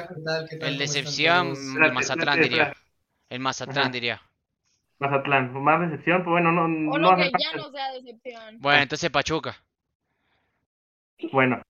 El 0.61 0.77
decepción, 0.77 1.55
el 1.83 1.93
Mazatlán 1.93 2.41
diría. 2.41 2.73
El 3.29 3.39
Mazatlán 3.39 3.91
diría. 3.91 4.21
Mazatlán, 4.99 5.53
más 5.63 5.81
decepción, 5.81 6.23
pues 6.23 6.31
bueno, 6.31 6.51
no. 6.51 6.63
O 6.91 6.97
no 6.97 7.15
que 7.15 7.31
ya 7.37 7.57
no 7.57 7.71
sea 7.71 7.91
decepción. 7.93 8.59
Bueno, 8.59 8.83
entonces 8.83 9.09
Pachuca. 9.09 9.55
Bueno, 11.31 11.61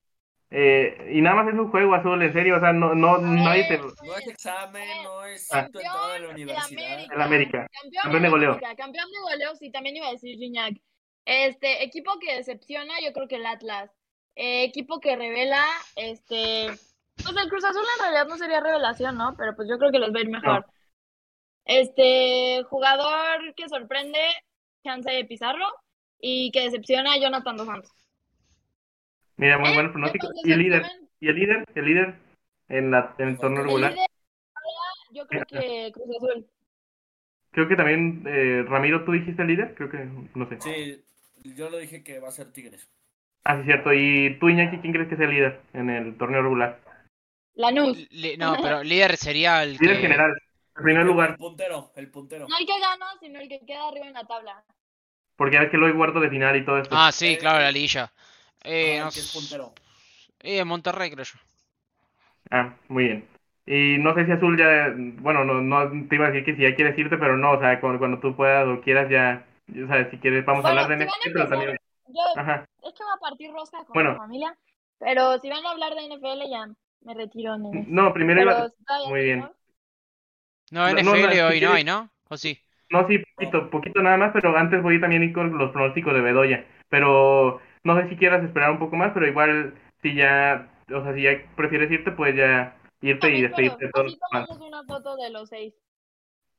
eh, 0.51 1.11
y 1.13 1.21
nada 1.21 1.35
más 1.35 1.53
es 1.53 1.59
un 1.59 1.69
juego 1.69 1.93
azul, 1.93 2.21
en 2.23 2.33
serio, 2.33 2.57
o 2.57 2.59
sea, 2.59 2.73
no, 2.73 2.95
no, 2.95 3.19
nadie 3.19 3.65
te... 3.65 3.77
No 3.77 4.17
es 4.17 4.27
examen, 4.27 5.03
no 5.03 5.25
es 5.25 5.47
ah. 5.53 5.67
de 5.71 6.19
la 6.21 6.29
universidad. 6.29 7.03
En 7.03 7.21
América. 7.21 7.67
Campeón, 8.01 8.23
de 8.23 8.29
goleo. 8.29 8.59
Campeón 8.59 9.11
de 9.11 9.19
goleo, 9.31 9.55
sí, 9.55 9.71
también 9.71 9.97
iba 9.97 10.07
a 10.07 10.11
decir 10.11 10.37
Gignac. 10.37 10.73
Este, 11.31 11.83
equipo 11.83 12.17
que 12.19 12.37
decepciona, 12.37 12.95
yo 13.05 13.13
creo 13.13 13.27
que 13.27 13.35
el 13.35 13.45
Atlas. 13.45 13.91
Eh, 14.35 14.63
equipo 14.63 14.99
que 14.99 15.15
revela, 15.15 15.63
este... 15.95 16.65
Pues 17.21 17.35
el 17.37 17.49
Cruz 17.49 17.63
Azul 17.63 17.83
en 17.83 18.01
realidad 18.01 18.27
no 18.27 18.35
sería 18.35 18.61
revelación, 18.61 19.15
¿no? 19.15 19.35
Pero 19.37 19.55
pues 19.55 19.69
yo 19.69 19.77
creo 19.77 19.91
que 19.91 19.99
les 19.99 20.11
va 20.11 20.17
a 20.17 20.21
ir 20.21 20.29
mejor. 20.29 20.65
Este, 21.65 22.63
jugador 22.63 23.53
que 23.55 23.69
sorprende, 23.69 24.17
chance 24.83 25.11
de 25.11 25.23
Pizarro. 25.25 25.67
Y 26.19 26.49
que 26.49 26.63
decepciona, 26.63 27.19
Jonathan 27.19 27.57
Dos 27.57 27.67
Santos. 27.67 27.91
Mira, 29.37 29.59
muy 29.59 29.71
buen 29.75 29.91
pronóstico. 29.91 30.29
¿Y 30.43 30.51
el 30.51 30.59
líder? 30.63 30.83
¿Y 31.19 31.27
el 31.27 31.35
líder? 31.35 31.65
¿El 31.75 31.85
líder 31.85 32.15
en, 32.69 32.89
la, 32.89 33.13
en 33.19 33.27
el 33.27 33.37
torneo 33.37 33.63
regular? 33.63 33.93
yo 35.11 35.27
creo 35.27 35.45
que 35.45 35.91
Cruz 35.93 36.07
Azul. 36.17 36.47
Creo 37.51 37.67
que 37.67 37.75
también, 37.75 38.23
eh, 38.25 38.65
Ramiro, 38.67 39.05
¿tú 39.05 39.11
dijiste 39.11 39.43
el 39.43 39.49
líder? 39.49 39.75
Creo 39.75 39.91
que, 39.91 40.09
no 40.33 40.49
sé. 40.49 40.59
Sí, 40.61 41.03
yo 41.43 41.69
lo 41.69 41.77
dije 41.77 42.03
que 42.03 42.19
va 42.19 42.29
a 42.29 42.31
ser 42.31 42.51
Tigres. 42.51 42.89
Ah, 43.43 43.57
sí, 43.57 43.63
cierto. 43.65 43.93
¿Y 43.93 44.37
tú, 44.39 44.49
Iñaki, 44.49 44.79
quién 44.79 44.93
crees 44.93 45.07
que 45.07 45.15
sea 45.15 45.25
el 45.25 45.31
líder 45.31 45.61
en 45.73 45.89
el 45.89 46.17
torneo 46.17 46.41
regular? 46.41 46.79
Lanús. 47.55 48.07
no, 48.37 48.57
pero 48.61 48.83
líder 48.83 49.17
sería 49.17 49.63
el 49.63 49.77
Líder 49.77 49.97
general, 49.97 50.31
el 50.77 50.83
primer 50.83 51.05
lugar. 51.05 51.31
El 51.31 51.37
puntero, 51.37 51.91
el 51.95 52.09
puntero. 52.09 52.47
No 52.47 52.57
el 52.57 52.65
que 52.65 52.79
gana, 52.79 53.05
sino 53.19 53.39
el 53.39 53.49
que 53.49 53.59
queda 53.65 53.87
arriba 53.87 54.07
en 54.07 54.13
la 54.13 54.25
tabla. 54.25 54.63
Porque 55.35 55.57
es 55.57 55.69
que 55.69 55.77
lo 55.77 55.87
hay 55.87 55.93
cuarto 55.93 56.19
de 56.19 56.29
final 56.29 56.55
y 56.55 56.65
todo 56.65 56.79
esto. 56.79 56.95
Ah, 56.97 57.11
sí, 57.11 57.37
claro, 57.37 57.59
la 57.59 57.71
lilla. 57.71 58.11
Eh, 58.63 58.99
no, 58.99 59.07
es 59.07 59.31
puntero? 59.33 59.73
Eh, 60.41 60.63
Monterrey, 60.63 61.11
creo 61.11 61.23
yo. 61.23 61.39
Ah, 62.51 62.75
muy 62.87 63.05
bien. 63.05 63.27
Y 63.65 63.97
no 63.99 64.15
sé 64.15 64.25
si 64.25 64.31
Azul 64.31 64.57
ya, 64.57 64.91
bueno, 64.95 65.43
no, 65.45 65.61
no 65.61 66.07
te 66.07 66.15
iba 66.15 66.25
a 66.25 66.31
decir 66.31 66.43
que 66.43 66.55
si 66.55 66.63
ya 66.63 66.75
quieres 66.75 66.97
irte, 66.97 67.17
pero 67.17 67.37
no, 67.37 67.51
o 67.51 67.59
sea, 67.59 67.79
cuando, 67.79 68.19
tú 68.19 68.35
puedas 68.35 68.67
o 68.67 68.81
quieras 68.81 69.09
ya, 69.09 69.45
o 69.83 69.87
sea, 69.87 70.09
si 70.09 70.17
quieres 70.17 70.45
vamos 70.45 70.65
a 70.65 70.69
hablar 70.69 70.87
de 70.87 71.05
NFL, 71.05 71.31
pero 71.33 71.49
también... 71.49 71.77
Ajá. 72.35 72.65
Es 72.83 72.93
que 72.93 73.03
va 73.03 73.13
a 73.13 73.19
partir 73.19 73.51
rosca 73.51 73.83
con 73.85 74.07
mi 74.07 74.17
familia, 74.17 74.57
pero 74.97 75.39
si 75.39 75.49
van 75.49 75.65
a 75.65 75.71
hablar 75.71 75.93
de 75.93 76.07
NFL 76.07 76.49
ya 76.49 76.67
me 77.01 77.13
retiro. 77.13 77.57
No, 77.57 78.13
primero 78.13 78.41
iba... 78.41 78.67
Muy 79.07 79.23
bien. 79.23 79.49
No, 80.71 80.87
NFL 80.87 81.39
hoy 81.41 81.61
no 81.61 81.73
hay, 81.73 81.83
¿no? 81.83 82.09
¿O 82.29 82.37
sí? 82.37 82.59
No, 82.89 83.07
sí, 83.07 83.19
poquito, 83.35 83.69
poquito 83.69 84.01
nada 84.01 84.17
más, 84.17 84.31
pero 84.33 84.55
antes 84.57 84.81
voy 84.81 84.99
también 84.99 85.21
a 85.21 85.25
ir 85.25 85.33
con 85.33 85.57
los 85.57 85.71
pronósticos 85.71 86.13
de 86.13 86.21
Bedoya. 86.21 86.65
Pero 86.89 87.61
no 87.83 87.99
sé 87.99 88.09
si 88.09 88.15
quieras 88.15 88.43
esperar 88.43 88.71
un 88.71 88.79
poco 88.79 88.95
más, 88.95 89.11
pero 89.13 89.27
igual 89.27 89.75
si 90.01 90.15
ya, 90.15 90.67
o 90.93 91.03
sea, 91.03 91.13
si 91.13 91.21
ya 91.21 91.31
prefieres 91.55 91.91
irte, 91.91 92.11
pues 92.11 92.35
ya 92.35 92.75
irte 93.01 93.31
y 93.31 93.41
despedirte 93.43 93.85
de 93.85 93.91
todos. 93.91 94.17
una 94.59 94.83
foto 94.85 95.15
de 95.17 95.29
los 95.29 95.49
seis. 95.49 95.73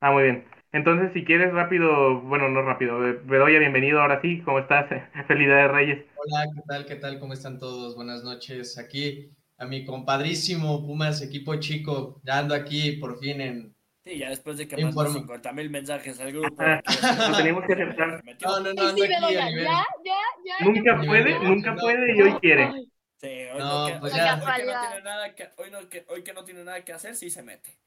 Ah, 0.03 0.13
muy 0.13 0.23
bien. 0.23 0.45
Entonces, 0.73 1.11
si 1.13 1.27
quieres 1.27 1.53
rápido, 1.53 2.23
bueno, 2.23 2.49
no 2.49 2.63
rápido, 2.63 2.99
Bedoya, 2.99 3.59
bienvenido 3.59 4.01
ahora 4.01 4.23
sí, 4.23 4.41
¿cómo 4.47 4.61
estás? 4.61 4.87
Feliz 5.29 5.47
de 5.47 5.69
Reyes. 5.69 6.07
Hola, 6.17 6.47
¿qué 6.55 6.63
tal? 6.67 6.87
¿Qué 6.87 6.97
tal? 6.97 7.19
¿Cómo 7.19 7.35
están 7.35 7.59
todos? 7.59 7.97
Buenas 7.97 8.25
noches. 8.25 8.79
Aquí 8.79 9.31
a 9.59 9.67
mi 9.67 9.85
compadrísimo 9.85 10.87
Pumas, 10.87 11.21
equipo 11.21 11.55
chico, 11.57 12.19
ya 12.25 12.39
ando 12.39 12.55
aquí 12.55 12.93
por 12.93 13.19
fin 13.19 13.43
en, 13.43 13.77
Sí, 14.03 14.17
ya 14.17 14.31
después 14.31 14.57
de 14.57 14.67
que 14.67 14.83
mandó 14.83 15.07
50 15.07 15.53
mil 15.53 15.69
mensajes 15.69 16.19
al 16.19 16.33
grupo. 16.33 16.49
Lo 16.63 17.37
teníamos 17.37 17.65
que 17.67 17.73
aceptar. 17.75 18.25
No, 18.41 18.61
no, 18.61 18.73
no, 18.73 18.89
ando 18.89 19.05
aquí 19.05 19.13
a 19.13 19.21
nivel. 19.29 19.65
Ya, 19.65 19.87
ya, 20.03 20.15
ya. 20.47 20.65
Nunca 20.65 21.03
puede, 21.05 21.39
nunca 21.41 21.77
puede 21.77 22.17
y 22.17 22.23
hoy 22.23 22.33
quiere. 22.41 22.73
Sí, 23.19 23.29
hoy 23.53 23.59
no, 23.59 23.87
que, 23.87 23.93
pues 24.01 24.15
ya. 24.15 24.37
Hoy, 24.37 24.61
que 24.61 24.73
no 24.73 24.81
tiene 24.81 25.03
nada 25.03 25.35
que, 25.35 25.49
hoy, 25.59 25.71
no, 25.71 25.89
que, 25.91 26.07
hoy 26.09 26.25
que 26.25 26.33
no 26.33 26.43
tiene 26.43 26.65
nada 26.65 26.83
que 26.83 26.95
hacer, 26.95 27.15
sí 27.15 27.29
se 27.29 27.43
mete. 27.43 27.79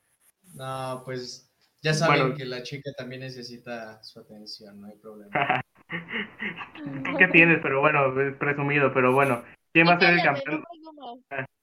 No, 0.54 1.02
pues 1.04 1.50
ya 1.84 1.94
saben 1.94 2.34
que 2.34 2.46
la 2.46 2.64
chica 2.64 2.92
también 2.98 3.22
necesita 3.22 4.02
su 4.04 4.20
atención, 4.20 4.80
no 4.80 4.88
hay 4.88 4.96
problema. 4.96 5.62
¿Qué 7.20 7.28
tienes? 7.28 7.60
Pero 7.62 7.82
bueno, 7.82 8.14
presumido, 8.40 8.94
pero 8.94 9.14
bueno. 9.14 9.44
¿Quién 9.74 9.88
va 9.88 9.96
a 9.96 10.00
ser 10.00 10.14
el 10.14 10.24
campeón? 10.24 10.64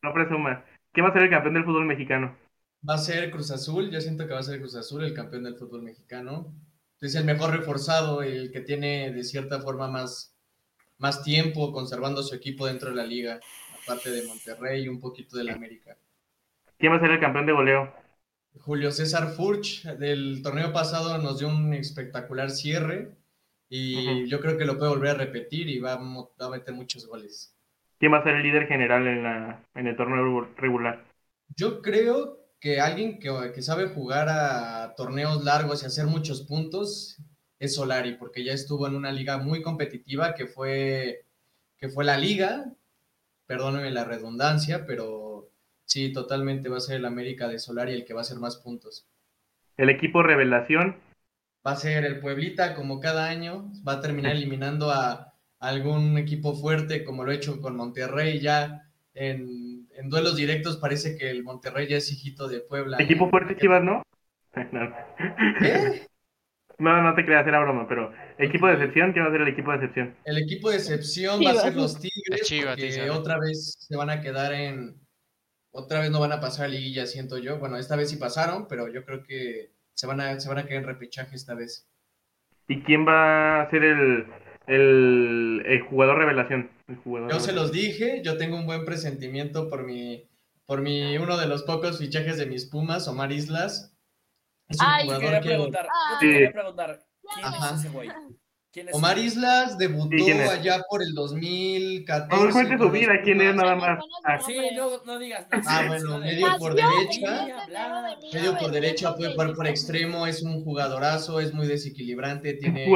No 0.03 0.12
presumas. 0.12 0.62
¿Quién 0.93 1.07
va 1.07 1.11
a 1.11 1.12
ser 1.14 1.23
el 1.23 1.31
campeón 1.31 1.55
del 1.55 1.64
fútbol 1.64 1.87
mexicano? 1.87 2.37
Va 2.87 2.95
a 2.95 2.99
ser 2.99 3.31
Cruz 3.31 3.51
Azul, 3.51 3.91
yo 3.91 4.01
siento 4.01 4.27
que 4.27 4.35
va 4.35 4.41
a 4.41 4.43
ser 4.43 4.59
Cruz 4.59 4.75
Azul 4.75 5.05
el 5.05 5.14
campeón 5.14 5.45
del 5.45 5.57
fútbol 5.57 5.83
mexicano. 5.83 6.55
Es 7.01 7.14
el 7.14 7.25
mejor 7.25 7.57
reforzado, 7.57 8.23
el 8.23 8.53
que 8.53 8.61
tiene 8.61 9.12
de 9.12 9.25
cierta 9.25 9.61
forma 9.61 9.89
más, 9.89 10.37
más 10.99 11.23
tiempo 11.23 11.73
conservando 11.73 12.23
su 12.23 12.35
equipo 12.35 12.66
dentro 12.66 12.91
de 12.91 12.97
la 12.97 13.07
liga, 13.07 13.41
aparte 13.83 14.11
de 14.11 14.27
Monterrey 14.27 14.85
y 14.85 14.89
un 14.89 15.01
poquito 15.01 15.39
del 15.39 15.49
América. 15.49 15.97
¿Quién 16.79 16.93
va 16.93 16.97
a 16.97 17.01
ser 17.01 17.11
el 17.11 17.21
campeón 17.21 17.47
de 17.47 17.53
goleo? 17.53 18.09
Julio 18.59 18.90
César 18.90 19.28
Furch, 19.28 19.84
del 19.84 20.42
torneo 20.42 20.72
pasado 20.72 21.18
nos 21.18 21.38
dio 21.38 21.48
un 21.48 21.72
espectacular 21.74 22.51
cierre 22.51 23.16
y 23.68 24.28
yo 24.28 24.40
creo 24.40 24.59
que 24.59 24.64
lo 24.64 24.76
puede 24.76 24.90
volver 24.90 25.11
a 25.11 25.18
repetir 25.18 25.68
y 25.68 25.78
va 25.78 25.92
a, 25.92 26.51
meter 26.51 26.74
muchos 26.74 27.07
goles. 27.07 27.57
¿Quién 27.98 28.12
va 28.12 28.18
a 28.18 28.24
ser 28.24 28.34
el 28.34 28.42
líder 28.42 28.66
general 28.66 29.07
en, 29.07 29.22
la, 29.22 29.64
en 29.74 29.86
el 29.86 29.96
torneo 29.96 30.48
regular? 30.57 31.05
Yo 31.57 31.80
creo 31.80 32.40
que 32.61 32.80
alguien 32.80 33.18
que, 33.18 33.62
sabe 33.62 33.88
jugar 33.88 34.28
a 34.28 34.94
torneos 34.96 35.44
largos 35.44 35.82
y 35.82 35.86
hacer 35.86 36.07
muchos 36.07 36.42
puntos 36.42 37.18
es 37.59 37.74
Solari, 37.74 38.14
porque 38.14 38.44
ya 38.44 38.53
estuvo 38.53 38.86
en 38.86 38.94
una 38.94 39.12
liga 39.12 39.38
muy 39.38 39.62
competitiva 39.62 40.34
que 40.34 40.46
fue, 40.46 41.24
que 41.78 41.88
fue 41.88 42.05
la 42.05 42.16
liga, 42.16 42.72
perdónenme 43.46 43.90
la 43.90 44.05
redundancia, 44.05 44.86
pero 44.86 45.30
sí, 45.91 46.12
totalmente 46.12 46.68
va 46.68 46.78
a 46.78 46.80
ser 46.80 46.97
el 46.97 47.05
América 47.05 47.49
de 47.49 47.59
Solari 47.59 47.93
el 47.93 48.05
que 48.05 48.14
va 48.14 48.20
a 48.20 48.22
hacer 48.22 48.38
más 48.38 48.57
puntos. 48.57 49.07
¿El 49.76 49.91
equipo 49.91 50.22
revelación? 50.22 50.97
Va 51.66 51.72
a 51.72 51.76
ser 51.76 52.05
el 52.05 52.20
Pueblita, 52.20 52.74
como 52.74 53.01
cada 53.01 53.28
año, 53.28 53.70
va 53.86 53.95
a 53.95 54.01
terminar 54.01 54.32
eliminando 54.36 54.91
a 54.91 55.34
algún 55.59 56.16
equipo 56.16 56.55
fuerte, 56.55 57.05
como 57.05 57.24
lo 57.24 57.32
he 57.32 57.36
hecho 57.36 57.61
con 57.61 57.76
Monterrey 57.76 58.41
ya 58.41 58.86
en 59.12 59.80
en 60.01 60.09
duelos 60.09 60.34
directos 60.34 60.78
parece 60.78 61.16
que 61.16 61.30
el 61.30 61.45
Monterrey 61.45 61.86
ya 61.86 61.99
es 61.99 62.11
hijito 62.11 62.49
de 62.49 62.61
Puebla. 62.61 62.97
Equipo 62.99 63.28
fuerte 63.28 63.57
Chivas, 63.57 63.82
¿no? 63.84 64.03
No. 64.72 64.93
No, 66.78 67.03
no 67.03 67.14
te 67.14 67.26
creas, 67.26 67.47
era 67.47 67.61
broma, 67.61 67.86
pero 67.86 68.11
equipo 68.38 68.66
de 68.66 68.72
excepción, 68.72 69.12
¿qué 69.12 69.20
va 69.20 69.26
a 69.26 69.30
ser 69.30 69.43
el 69.43 69.49
equipo 69.49 69.70
de 69.70 69.76
excepción? 69.76 70.16
El 70.24 70.38
equipo 70.38 70.70
de 70.70 70.76
excepción 70.76 71.41
va 71.45 71.51
a 71.51 71.55
ser 71.57 71.76
los 71.76 72.01
Tigres, 72.01 72.49
que 72.49 73.11
otra 73.11 73.38
vez 73.38 73.74
se 73.78 73.97
van 73.97 74.09
a 74.09 74.22
quedar 74.22 74.55
en, 74.55 74.99
otra 75.73 76.01
vez 76.01 76.11
no 76.11 76.21
van 76.21 76.33
a 76.33 76.41
pasar 76.41 76.66
a 76.66 76.68
liguilla, 76.68 77.07
siento 77.07 77.39
yo. 77.39 77.59
Bueno, 77.59 77.77
esta 77.77 77.97
vez 77.97 78.11
sí 78.11 78.16
pasaron, 78.16 78.66
pero 78.68 78.89
yo 78.89 79.05
creo 79.05 79.23
que 79.23 79.73
se 79.95 80.07
van 80.07 80.21
a, 80.21 80.41
se 80.41 80.49
van 80.49 80.59
a 80.59 80.64
quedar 80.64 80.83
en 80.83 80.89
repechaje 80.89 81.37
esta 81.37 81.55
vez. 81.55 81.89
¿Y 82.68 82.83
quién 82.83 83.07
va 83.07 83.62
a 83.62 83.71
ser 83.71 83.85
el, 83.85 84.27
el, 84.66 85.81
jugador 85.89 86.18
revelación. 86.18 86.71
yo 87.07 87.41
se 87.41 87.53
los 87.53 87.73
dije, 87.73 88.23
yo 88.25 88.37
tengo 88.37 88.57
un 88.57 88.66
buen 88.66 88.85
presentimiento 88.85 89.68
por 89.68 89.85
mi, 89.85 90.29
por 90.66 90.81
mi, 90.81 91.16
uno 91.18 91.37
de 91.37 91.47
los 91.47 91.64
pocos 91.64 91.99
fichajes 91.99 92.39
de 92.39 92.47
mis 92.47 92.66
Pumas, 92.66 93.09
Omar 93.09 93.33
Islas. 93.33 93.97
Es 94.68 94.79
un 94.81 94.87
jugador 95.05 95.41
que... 95.41 95.49
preguntar, 95.49 95.87
yo 96.12 96.18
te 96.21 96.27
quería 96.27 96.53
preguntar, 96.53 97.01
¿quién 97.35 97.47
es 97.47 97.81
ese 97.81 97.89
güey? 97.89 98.09
Omar 98.93 99.18
Islas 99.18 99.79
debutó 99.79 100.16
allá 100.51 100.83
por 100.89 101.03
el 101.03 101.12
2014. 101.12 102.45
No 102.45 102.53
cuente 102.53 102.79
su 102.79 102.91
vida, 102.91 103.14
quién 103.25 103.41
es 103.41 103.55
nada 103.55 103.75
más. 103.75 103.99
Sí, 104.47 104.57
no, 104.77 105.03
no 105.05 105.18
digas. 105.18 105.47
Ah, 105.66 105.85
bueno, 105.89 106.18
medio 106.18 106.47
por 106.57 106.75
derecha. 106.75 107.47
Medio 108.33 108.57
por 108.59 108.71
derecha, 108.71 109.14
puede 109.16 109.33
jugar 109.33 109.55
por 109.55 109.66
extremo, 109.66 110.27
es 110.27 110.43
un 110.43 110.62
jugadorazo, 110.62 111.41
es 111.41 111.53
muy 111.53 111.66
desequilibrante, 111.66 112.55
tiene, 112.55 112.87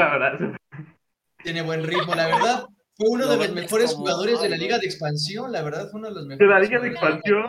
tiene 1.42 1.62
buen 1.62 1.82
ritmo, 1.82 2.14
la 2.14 2.26
verdad. 2.26 2.64
Fue 2.96 3.08
uno 3.08 3.26
de 3.26 3.36
los 3.36 3.52
mejores 3.52 3.92
jugadores 3.92 4.40
de 4.40 4.48
la 4.48 4.56
Liga 4.56 4.78
de 4.78 4.86
Expansión, 4.86 5.50
la 5.50 5.62
verdad, 5.62 5.90
fue 5.90 5.98
uno 5.98 6.10
de 6.10 6.14
los 6.14 6.26
mejores. 6.26 6.48
De 6.48 6.54
la 6.54 6.60
Liga 6.60 6.78
de 6.78 6.88
Expansión. 6.88 7.46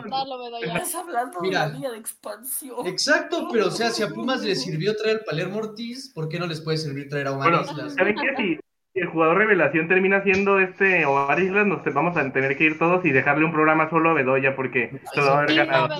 Estás 0.60 0.94
hablando 0.96 1.40
de 1.40 1.50
la 1.52 1.68
Liga 1.68 1.90
de 1.92 1.98
Expansión. 1.98 2.86
Exacto, 2.86 3.48
pero 3.52 3.68
o 3.68 3.70
sea, 3.70 3.90
si 3.90 4.02
a 4.02 4.08
Pumas 4.08 4.42
le 4.42 4.56
sirvió 4.56 4.96
traer 4.96 5.22
Palermo 5.24 5.58
Ortiz, 5.58 6.10
¿por 6.12 6.28
qué 6.28 6.40
no 6.40 6.48
les 6.48 6.60
puede 6.60 6.78
servir 6.78 7.08
traer 7.08 7.28
a 7.28 7.32
Omar 7.32 7.50
bueno, 7.50 7.70
Islas? 7.70 7.94
¿Saben 7.94 8.16
qué? 8.16 8.34
Si, 8.36 8.58
el 8.94 9.08
jugador 9.08 9.36
revelación 9.36 9.86
termina 9.88 10.22
siendo 10.24 10.58
este 10.58 11.04
Omar 11.04 11.38
Islas, 11.38 11.66
nos 11.66 11.84
vamos 11.94 12.16
a 12.16 12.32
tener 12.32 12.56
que 12.56 12.64
ir 12.64 12.78
todos 12.78 13.04
y 13.04 13.10
dejarle 13.10 13.44
un 13.44 13.52
programa 13.52 13.88
solo 13.88 14.10
a 14.10 14.14
Bedoya 14.14 14.56
porque 14.56 15.00
se 15.14 15.20
va 15.20 15.28
a 15.28 15.38
haber 15.42 15.54
ganado. 15.54 15.94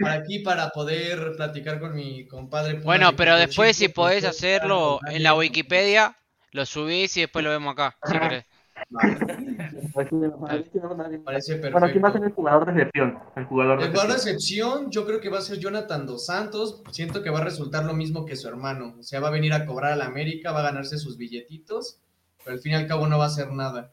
Para 0.00 0.14
aquí, 0.14 0.40
para 0.40 0.70
poder 0.70 1.36
platicar 1.36 1.78
con 1.78 1.94
mi 1.94 2.26
compadre. 2.26 2.80
bueno, 2.80 3.14
pero 3.14 3.36
después, 3.36 3.76
si 3.76 3.88
podés 3.88 4.24
hacerlo 4.24 4.98
en 5.06 5.22
la 5.22 5.34
Wikipedia, 5.34 6.16
lo 6.50 6.66
subís 6.66 7.16
y 7.18 7.20
después 7.20 7.44
lo 7.44 7.50
vemos 7.50 7.74
acá, 7.74 7.96
si 8.04 8.12
querés. 8.18 8.53
Parece 11.24 11.54
perfecto. 11.56 11.70
Bueno, 11.72 11.88
¿quién 11.90 12.04
va 12.04 12.08
a 12.08 12.12
ser 12.12 12.24
el 12.24 12.32
jugador 12.32 12.66
de 12.66 12.72
excepción? 12.72 13.18
El 13.36 13.44
jugador 13.44 13.80
de, 13.80 14.14
excepción, 14.14 14.90
yo 14.90 15.04
creo 15.06 15.20
que 15.20 15.28
va 15.28 15.38
a 15.38 15.42
ser 15.42 15.58
Jonathan 15.58 16.06
Dos 16.06 16.26
Santos. 16.26 16.82
Siento 16.90 17.22
que 17.22 17.30
va 17.30 17.40
a 17.40 17.44
resultar 17.44 17.84
lo 17.84 17.94
mismo 17.94 18.24
que 18.24 18.36
su 18.36 18.48
hermano. 18.48 18.94
O 18.98 19.02
sea, 19.02 19.20
va 19.20 19.28
a 19.28 19.32
venir 19.32 19.52
a 19.52 19.66
cobrar 19.66 19.92
a 19.92 19.96
la 19.96 20.06
América, 20.06 20.52
va 20.52 20.60
a 20.60 20.64
ganarse 20.70 20.98
sus 20.98 21.16
billetitos, 21.16 21.98
pero 22.44 22.54
al 22.54 22.60
fin 22.60 22.72
y 22.72 22.76
al 22.76 22.86
cabo 22.86 23.06
no 23.06 23.18
va 23.18 23.24
a 23.24 23.28
hacer 23.28 23.50
nada. 23.52 23.92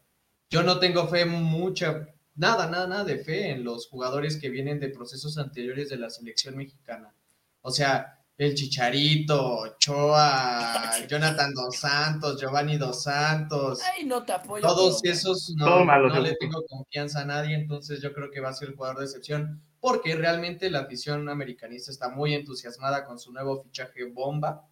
Yo 0.49 0.63
no 0.63 0.79
tengo 0.79 1.07
fe 1.07 1.25
mucha, 1.25 2.07
nada, 2.35 2.69
nada, 2.69 2.87
nada 2.87 3.03
de 3.03 3.17
fe 3.19 3.51
en 3.51 3.63
los 3.63 3.87
jugadores 3.87 4.37
que 4.37 4.49
vienen 4.49 4.79
de 4.79 4.89
procesos 4.89 5.37
anteriores 5.37 5.89
de 5.89 5.97
la 5.97 6.09
selección 6.09 6.57
mexicana. 6.57 7.13
O 7.61 7.71
sea, 7.71 8.20
el 8.45 8.55
Chicharito, 8.55 9.75
Choa, 9.77 10.73
Jonathan 11.07 11.53
Dos 11.53 11.77
Santos, 11.77 12.41
Giovanni 12.41 12.75
Dos 12.75 13.03
Santos. 13.03 13.81
Ay, 13.95 14.03
no 14.05 14.23
te 14.23 14.33
apoyo. 14.33 14.65
Todos 14.65 15.03
esos 15.03 15.53
no, 15.55 15.85
no 15.85 16.19
le 16.19 16.35
tengo 16.37 16.65
confianza 16.67 17.21
a 17.21 17.25
nadie, 17.25 17.53
entonces 17.53 18.01
yo 18.01 18.11
creo 18.13 18.31
que 18.31 18.39
va 18.39 18.49
a 18.49 18.53
ser 18.53 18.69
el 18.69 18.75
jugador 18.75 18.97
de 18.97 19.05
excepción, 19.05 19.61
porque 19.79 20.15
realmente 20.15 20.71
la 20.71 20.79
afición 20.79 21.29
americanista 21.29 21.91
está 21.91 22.09
muy 22.09 22.33
entusiasmada 22.33 23.05
con 23.05 23.19
su 23.19 23.31
nuevo 23.31 23.61
fichaje 23.61 24.05
Bomba. 24.05 24.67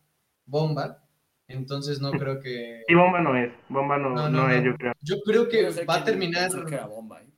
Bomba. 0.45 1.03
Entonces 1.47 2.01
no 2.01 2.09
creo 2.11 2.39
que. 2.39 2.83
Y 2.87 2.95
Bomba 2.95 3.21
no 3.21 3.37
es. 3.37 3.53
Bomba 3.69 3.99
no, 3.99 4.29
no, 4.29 4.49
es, 4.49 4.63
yo 4.63 4.75
creo. 4.77 4.93
Yo 5.01 5.15
creo 5.23 5.47
que 5.47 5.85
va 5.85 5.97
a 5.97 6.03
terminar. 6.03 6.49
¿eh? 6.51 7.29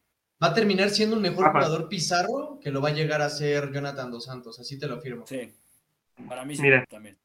Va 0.41 0.47
a 0.47 0.53
terminar 0.53 0.91
siendo 0.91 1.17
un 1.17 1.21
mejor 1.21 1.51
jugador 1.51 1.89
Pizarro 1.89 2.57
que 2.63 2.71
lo 2.71 2.82
va 2.82 2.89
a 2.89 2.93
llegar 2.93 3.21
a 3.21 3.29
ser 3.29 3.71
Jonathan 3.73 4.09
Dos 4.09 4.25
Santos, 4.25 4.59
así 4.61 4.79
te 4.79 4.88
lo 4.88 5.01
firmo. 5.01 5.27
Sí. 5.27 5.53
Para 6.28 6.45
mí 6.45 6.55
sí, 6.55 6.62
Mira. 6.62 6.86
también. 6.86 7.18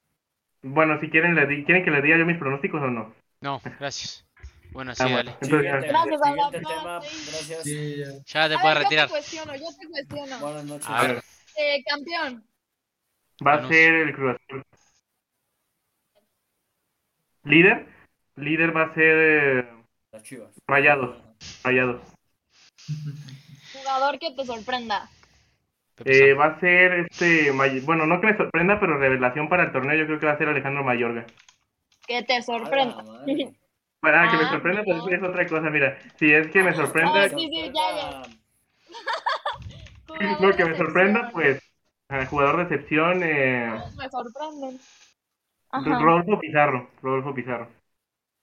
Bueno, 0.62 0.98
si 1.00 1.10
quieren, 1.10 1.34
le 1.34 1.64
¿quieren 1.64 1.84
que 1.84 1.90
les 1.90 2.02
diga 2.02 2.18
yo 2.18 2.26
mis 2.26 2.38
pronósticos 2.38 2.82
o 2.82 2.88
no? 2.88 3.14
No, 3.40 3.60
gracias. 3.78 4.26
Bueno, 4.72 4.94
sí, 4.94 5.04
ah, 5.06 5.08
dale. 5.08 5.36
gracias, 5.40 6.20
gracias. 6.20 7.64
ya. 8.26 8.48
te 8.48 8.58
puedes 8.58 8.78
retirar. 8.78 9.08
Yo 9.08 9.14
te 9.14 9.20
cuestiono, 9.20 9.54
yo 9.54 9.66
te 9.80 9.88
cuestiono. 9.88 10.38
Buenas 10.40 10.64
noches. 10.64 10.88
A 10.88 11.02
ver. 11.02 11.22
Eh, 11.56 11.84
campeón. 11.84 12.44
Va 13.46 13.54
a 13.54 13.68
ser 13.68 13.94
el 13.94 14.14
Cruz 14.14 14.36
Azul. 14.36 14.62
¿Líder? 17.44 17.86
Líder 18.36 18.76
va 18.76 18.82
a 18.82 18.94
ser... 18.94 19.68
Las 20.12 20.22
Chivas. 20.22 20.50
Rayados. 20.66 21.16
Rayados. 21.62 22.02
Jugador 23.72 24.18
que 24.18 24.32
te 24.32 24.44
sorprenda. 24.44 25.08
Eh, 26.04 26.34
va 26.34 26.46
a 26.46 26.60
ser 26.60 27.06
este, 27.10 27.50
bueno, 27.84 28.06
no 28.06 28.20
que 28.20 28.26
me 28.26 28.36
sorprenda, 28.36 28.78
pero 28.78 28.98
revelación 28.98 29.48
para 29.48 29.64
el 29.64 29.72
torneo, 29.72 29.96
yo 29.96 30.06
creo 30.06 30.20
que 30.20 30.26
va 30.26 30.32
a 30.32 30.38
ser 30.38 30.48
Alejandro 30.48 30.84
Mayorga. 30.84 31.24
Que 32.06 32.22
te 32.22 32.42
sorprenda. 32.42 33.02
Para 34.00 34.30
que 34.30 34.36
me 34.36 34.44
ah, 34.44 34.50
sorprenda, 34.50 34.82
pues 34.84 34.98
es 35.10 35.22
otra 35.22 35.46
cosa, 35.46 35.70
mira, 35.70 35.98
si 36.16 36.32
es 36.32 36.48
que 36.48 36.62
me 36.62 36.74
sorprenda... 36.74 37.28
Sí, 37.30 37.36
sí, 37.36 37.72
ya, 37.74 37.96
ya. 37.96 38.22
no, 40.40 40.52
que 40.54 40.64
me 40.64 40.76
sorprenda, 40.76 41.30
pues, 41.32 41.60
jugador 42.28 42.56
de 42.58 42.62
excepción... 42.62 43.22
Eh... 43.22 43.72
Me 43.96 44.08
sorprenden. 44.10 44.78
Rodolfo 45.72 46.38
Pizarro, 46.38 46.90
Rodolfo 47.02 47.34
Pizarro. 47.34 47.68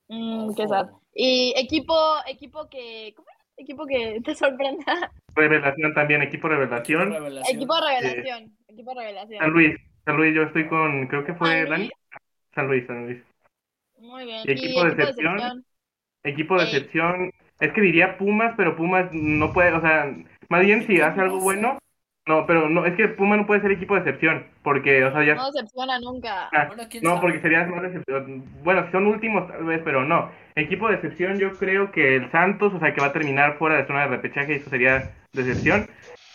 Mm, 0.07 0.53
qué 0.55 0.67
sad. 0.67 0.89
Y 1.15 1.53
equipo, 1.55 1.95
equipo 2.27 2.67
que. 2.69 3.15
Equipo 3.57 3.85
que 3.85 4.19
te 4.23 4.35
sorprenda. 4.35 5.11
Revelación 5.35 5.93
también, 5.93 6.21
equipo 6.21 6.47
revelación. 6.47 7.13
Equipo 7.49 7.75
revelación. 7.79 8.55
equipo 8.67 8.93
revelación. 8.93 9.39
San 9.39 9.49
Luis, 9.51 9.75
San 10.05 10.17
Luis, 10.17 10.35
yo 10.35 10.43
estoy 10.43 10.67
con, 10.67 11.07
creo 11.07 11.25
que 11.25 11.33
fue 11.33 11.65
Dani. 11.65 11.89
San 12.53 12.67
Luis, 12.67 12.85
San 12.87 13.05
Luis. 13.05 13.23
Muy 13.99 14.25
bien. 14.25 14.41
Y 14.45 14.51
equipo, 14.51 14.83
de 14.83 14.89
excepción. 14.91 15.65
Equipo 16.23 16.57
de 16.57 16.63
excepción. 16.63 17.31
Es 17.59 17.71
que 17.71 17.81
diría 17.81 18.17
Pumas, 18.17 18.53
pero 18.57 18.75
Pumas 18.75 19.09
no 19.13 19.53
puede, 19.53 19.71
o 19.73 19.81
sea, 19.81 20.13
más 20.49 20.61
bien 20.65 20.85
si 20.85 20.99
hace 20.99 21.21
algo 21.21 21.39
bueno, 21.39 21.79
no, 22.25 22.45
pero 22.45 22.69
no, 22.69 22.85
es 22.85 22.95
que 22.95 23.09
Puma 23.09 23.35
no 23.35 23.45
puede 23.45 23.61
ser 23.61 23.71
equipo 23.71 23.95
de 23.95 23.99
excepción, 24.01 24.45
porque, 24.63 25.03
o 25.03 25.11
sea, 25.11 25.25
ya... 25.25 25.35
No 25.35 25.51
decepciona 25.51 25.99
nunca. 25.99 26.49
Ah, 26.53 26.69
no, 27.01 27.19
porque 27.19 27.41
sería 27.41 27.65
más 27.65 27.81
decepción. 27.81 28.45
Bueno, 28.63 28.89
son 28.91 29.07
últimos 29.07 29.47
tal 29.49 29.65
vez, 29.65 29.81
pero 29.83 30.05
no. 30.05 30.31
Equipo 30.55 30.87
de 30.87 30.95
excepción 30.95 31.37
yo 31.37 31.51
creo 31.51 31.91
que 31.91 32.15
el 32.15 32.31
Santos, 32.31 32.73
o 32.73 32.79
sea, 32.79 32.93
que 32.93 33.01
va 33.01 33.07
a 33.07 33.13
terminar 33.13 33.57
fuera 33.57 33.75
de 33.75 33.87
zona 33.87 34.03
de 34.03 34.07
repechaje, 34.07 34.55
eso 34.55 34.69
sería 34.69 35.11
decepción. 35.33 35.87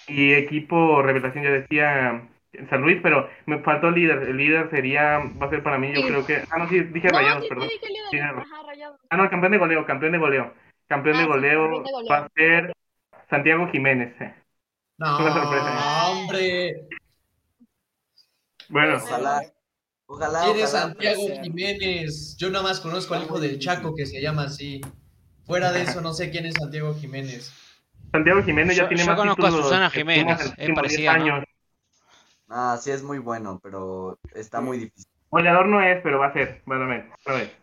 Y 0.09 0.35
equipo 0.35 1.01
revelación, 1.01 1.45
ya 1.45 1.51
decía 1.51 2.23
San 2.69 2.83
Luis, 2.83 2.99
pero 3.03 3.29
me 3.47 3.61
faltó 3.61 3.91
líder. 3.91 4.25
El 4.25 4.37
líder 4.37 4.69
sería, 4.71 5.21
va 5.41 5.47
a 5.47 5.51
ser 5.51 5.63
para 5.63 5.79
mí, 5.79 5.93
yo 5.95 6.07
creo 6.07 6.27
que... 6.27 6.43
Ah, 6.51 6.59
no, 6.59 6.69
sí, 6.69 6.81
dije 6.81 7.09
rayados, 7.09 7.47
perdón. 7.47 7.69
Ah, 9.09 9.17
no, 9.17 9.31
campeón 9.31 9.53
de 9.53 9.59
goleo, 9.59 9.87
campeón 9.87 10.13
de 10.13 10.19
goleo. 10.19 10.53
Campeón, 10.87 11.19
de, 11.19 11.23
ah, 11.23 11.27
goleo 11.27 11.85
va 12.11 12.19
a 12.19 12.29
ser 12.35 12.73
Santiago 13.29 13.69
Jiménez. 13.69 14.15
Eh. 14.21 14.35
No, 14.99 15.17
sorpresa. 15.17 16.09
hombre. 16.09 16.89
Bueno, 18.69 18.97
ojalá. 18.97 19.43
Ojalá. 20.07 20.45
¿Quién 20.45 20.65
es 20.65 20.71
Santiago 20.71 21.23
Jiménez? 21.43 22.37
Yo 22.37 22.51
nada 22.51 22.65
más 22.65 22.81
conozco 22.81 23.15
al 23.15 23.25
hijo 23.25 23.39
del 23.39 23.59
Chaco 23.59 23.95
que 23.95 24.07
se 24.07 24.21
llama 24.21 24.45
así. 24.45 24.81
Fuera 25.47 25.73
de 25.73 25.83
eso, 25.83 26.01
no 26.01 26.13
sé 26.13 26.31
quién 26.31 26.47
es 26.47 26.55
Santiago 26.55 26.95
Jiménez. 26.95 27.53
Santiago 28.13 28.43
Jiménez 28.43 28.77
ya 28.77 28.89
tiene 28.89 29.05
yo 29.05 29.11
más 29.11 29.17
conozco 29.17 29.47
a 29.47 29.51
Susana 29.51 29.91
Jiménez, 29.91 30.53
es 30.57 30.75
parecida, 30.75 31.13
años. 31.13 31.45
Ah, 32.49 32.79
sí 32.81 32.91
es 32.91 33.03
muy 33.03 33.19
bueno, 33.19 33.61
pero 33.63 34.19
está 34.35 34.61
muy 34.61 34.79
difícil. 34.79 35.11
Goleador 35.31 35.69
no 35.69 35.81
es, 35.83 36.01
pero 36.03 36.19
va 36.19 36.29
a 36.29 36.33
ser, 36.33 36.63
bueno, 36.65 36.85
a 36.85 37.33
ver. 37.33 37.57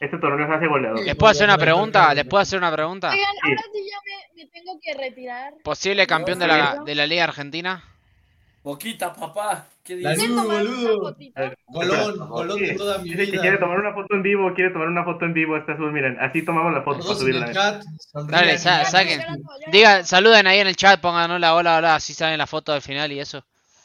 Este 0.00 0.18
torneo 0.18 0.46
se 0.46 0.54
hace 0.54 0.66
goleador. 0.66 1.04
¿Les 1.04 1.16
puedo 1.16 1.30
hacer 1.30 1.48
una 1.48 1.58
pregunta? 1.58 2.14
¿Les 2.14 2.24
puedo 2.24 2.40
hacer 2.40 2.58
una 2.58 2.72
pregunta? 2.72 3.10
Oigan, 3.10 3.34
ahora 3.42 3.62
sí 3.72 3.88
ya 3.90 3.98
me, 4.36 4.46
tengo 4.46 4.78
que 4.80 4.94
retirar. 4.94 5.54
¿Posible 5.64 6.06
campeón 6.06 6.38
de 6.38 6.46
la, 6.46 6.82
de 6.84 6.94
la 6.94 7.06
Liga 7.06 7.24
Argentina? 7.24 7.82
Poquita, 8.62 9.14
papá. 9.14 9.66
¿Qué 9.82 9.96
dices? 9.96 10.28
boludo. 10.28 11.16
Colón, 11.72 12.28
Colón 12.28 12.60
de 12.60 12.74
toda 12.74 12.98
mi 12.98 13.14
vida. 13.14 13.40
quiere 13.40 13.56
tomar 13.56 13.78
una 13.78 13.94
foto 13.94 14.14
en 14.14 14.20
miren, 14.20 14.54
quiere 14.54 14.70
tomar 14.70 14.88
una 14.88 15.04
foto 15.04 15.24
en 15.24 15.32
vivo, 15.32 15.56
está 15.56 15.72
azul, 15.72 15.90
miren, 15.90 16.18
así 16.20 16.44
tomamos 16.44 16.74
la 16.74 16.82
foto 16.82 17.00
para 17.02 17.18
subirla. 17.18 17.80
Dale, 18.26 18.58
saquen. 18.58 19.22
Digan, 19.72 20.04
saluden 20.04 20.46
ahí 20.46 20.58
en 20.58 20.66
el 20.66 20.76
chat, 20.76 21.00
pongan 21.00 21.30
hola, 21.30 21.54
hola, 21.54 21.78
hola, 21.78 21.94
así 21.94 22.12
saben 22.12 22.36
la 22.36 22.46
foto 22.46 22.72
del 22.72 22.82
final 22.82 23.10
y 23.10 23.20
eso. 23.20 23.42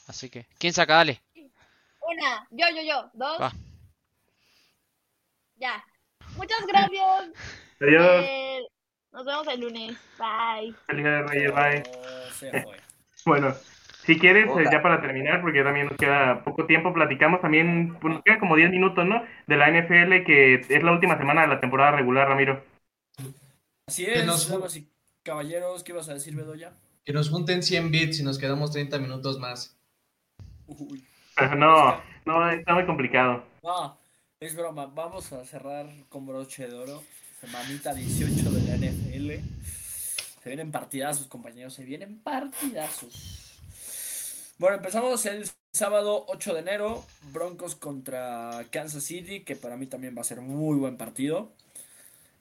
Así 0.08 0.30
que, 0.30 0.48
¿quién 0.58 0.74
saca? 0.74 0.96
Dale. 0.96 1.22
Una, 2.02 2.46
yo, 2.52 2.66
yo, 2.76 2.82
yo, 2.84 3.10
dos. 3.14 3.54
Ya. 5.56 5.82
Muchas 6.38 6.66
gracias. 6.68 7.32
Adiós. 7.80 8.26
Eh, 8.26 8.62
nos 9.12 9.26
vemos 9.26 9.48
el 9.48 9.62
lunes. 9.62 9.98
Bye. 10.18 10.74
Feliz 10.88 11.04
de 11.04 11.22
Reyes, 11.24 11.54
bye. 11.54 11.84
bueno, 13.26 13.54
si 14.06 14.20
quieres, 14.20 14.50
eh, 14.58 14.66
ya 14.72 14.82
para 14.82 15.02
terminar, 15.02 15.42
porque 15.42 15.64
también 15.64 15.88
nos 15.88 15.98
queda 15.98 16.44
poco 16.44 16.66
tiempo, 16.66 16.94
platicamos 16.94 17.42
también, 17.42 17.98
pues, 18.02 18.16
nos 18.16 18.24
quedan 18.24 18.40
como 18.40 18.56
10 18.56 18.72
minutos, 18.72 19.06
¿no? 19.06 19.24
De 19.48 19.56
la 19.56 19.70
NFL, 19.70 20.26
que 20.26 20.56
es 20.68 20.84
la 20.84 20.92
última 20.92 21.18
semana 21.18 21.44
de 21.44 21.48
la 21.48 21.60
temporada 21.60 21.92
regular, 21.92 22.28
Ramiro. 22.28 22.64
Así 23.88 24.06
es, 24.06 24.26
nos... 24.26 24.76
y 24.76 24.90
caballeros, 25.24 25.84
¿qué 25.84 25.94
vas 25.94 26.10
a 26.10 26.14
decir, 26.14 26.36
Bedoya? 26.36 26.74
Que 27.06 27.14
nos 27.14 27.30
junten 27.30 27.64
100 27.64 27.92
bits 27.92 28.20
y 28.20 28.24
nos 28.24 28.38
quedamos 28.38 28.72
30 28.72 28.98
minutos 29.00 29.40
más. 29.40 29.78
Uy. 30.68 31.06
No, 31.58 32.00
no, 32.26 32.50
está 32.52 32.76
muy 32.76 32.86
complicado. 32.86 33.44
No. 33.64 33.98
Es 34.44 34.58
broma, 34.58 34.88
vamos 34.88 35.32
a 35.32 35.46
cerrar 35.46 35.88
con 36.10 36.26
broche 36.26 36.68
de 36.68 36.76
oro. 36.76 37.02
Semanita 37.40 37.94
18 37.94 38.52
de 38.52 38.62
la 38.64 38.76
NFL. 38.76 39.42
Se 40.44 40.50
vienen 40.50 40.70
partidazos, 40.70 41.28
compañeros, 41.28 41.74
se 41.74 41.86
vienen 41.86 42.20
partidazos. 42.20 43.58
Bueno, 44.58 44.76
empezamos 44.76 45.26
el 45.28 45.50
sábado 45.72 46.26
8 46.28 46.56
de 46.56 46.60
enero, 46.60 47.06
Broncos 47.32 47.76
contra 47.76 48.66
Kansas 48.70 49.06
City, 49.06 49.46
que 49.46 49.56
para 49.56 49.78
mí 49.78 49.88
también 49.88 50.14
va 50.14 50.20
a 50.20 50.26
ser 50.26 50.42
muy 50.42 50.78
buen 50.78 50.98
partido. 50.98 51.54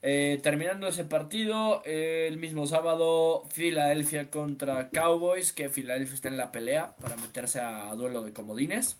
Eh, 0.03 0.41
terminando 0.43 0.89
ese 0.89 1.05
partido, 1.05 1.85
el 1.85 2.37
mismo 2.37 2.67
sábado, 2.67 3.45
Filadelfia 3.51 4.29
contra 4.29 4.89
Cowboys, 4.89 5.53
que 5.53 5.69
Filadelfia 5.69 6.17
está 6.17 6.27
en 6.27 6.37
la 6.37 6.51
pelea 6.51 6.97
para 7.01 7.17
meterse 7.17 7.61
a 7.61 7.95
duelo 7.95 8.23
de 8.23 8.33
comodines. 8.33 8.97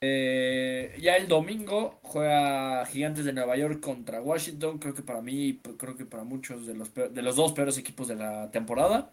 Eh, 0.00 0.94
ya 1.00 1.16
el 1.16 1.26
domingo 1.26 1.98
juega 2.02 2.84
Gigantes 2.86 3.24
de 3.24 3.32
Nueva 3.32 3.56
York 3.56 3.80
contra 3.80 4.20
Washington. 4.20 4.78
Creo 4.78 4.94
que 4.94 5.02
para 5.02 5.22
mí, 5.22 5.60
creo 5.78 5.96
que 5.96 6.04
para 6.04 6.24
muchos 6.24 6.66
de 6.66 6.74
los, 6.74 6.92
de 6.94 7.22
los 7.22 7.36
dos 7.36 7.52
peores 7.52 7.78
equipos 7.78 8.08
de 8.08 8.16
la 8.16 8.50
temporada. 8.50 9.12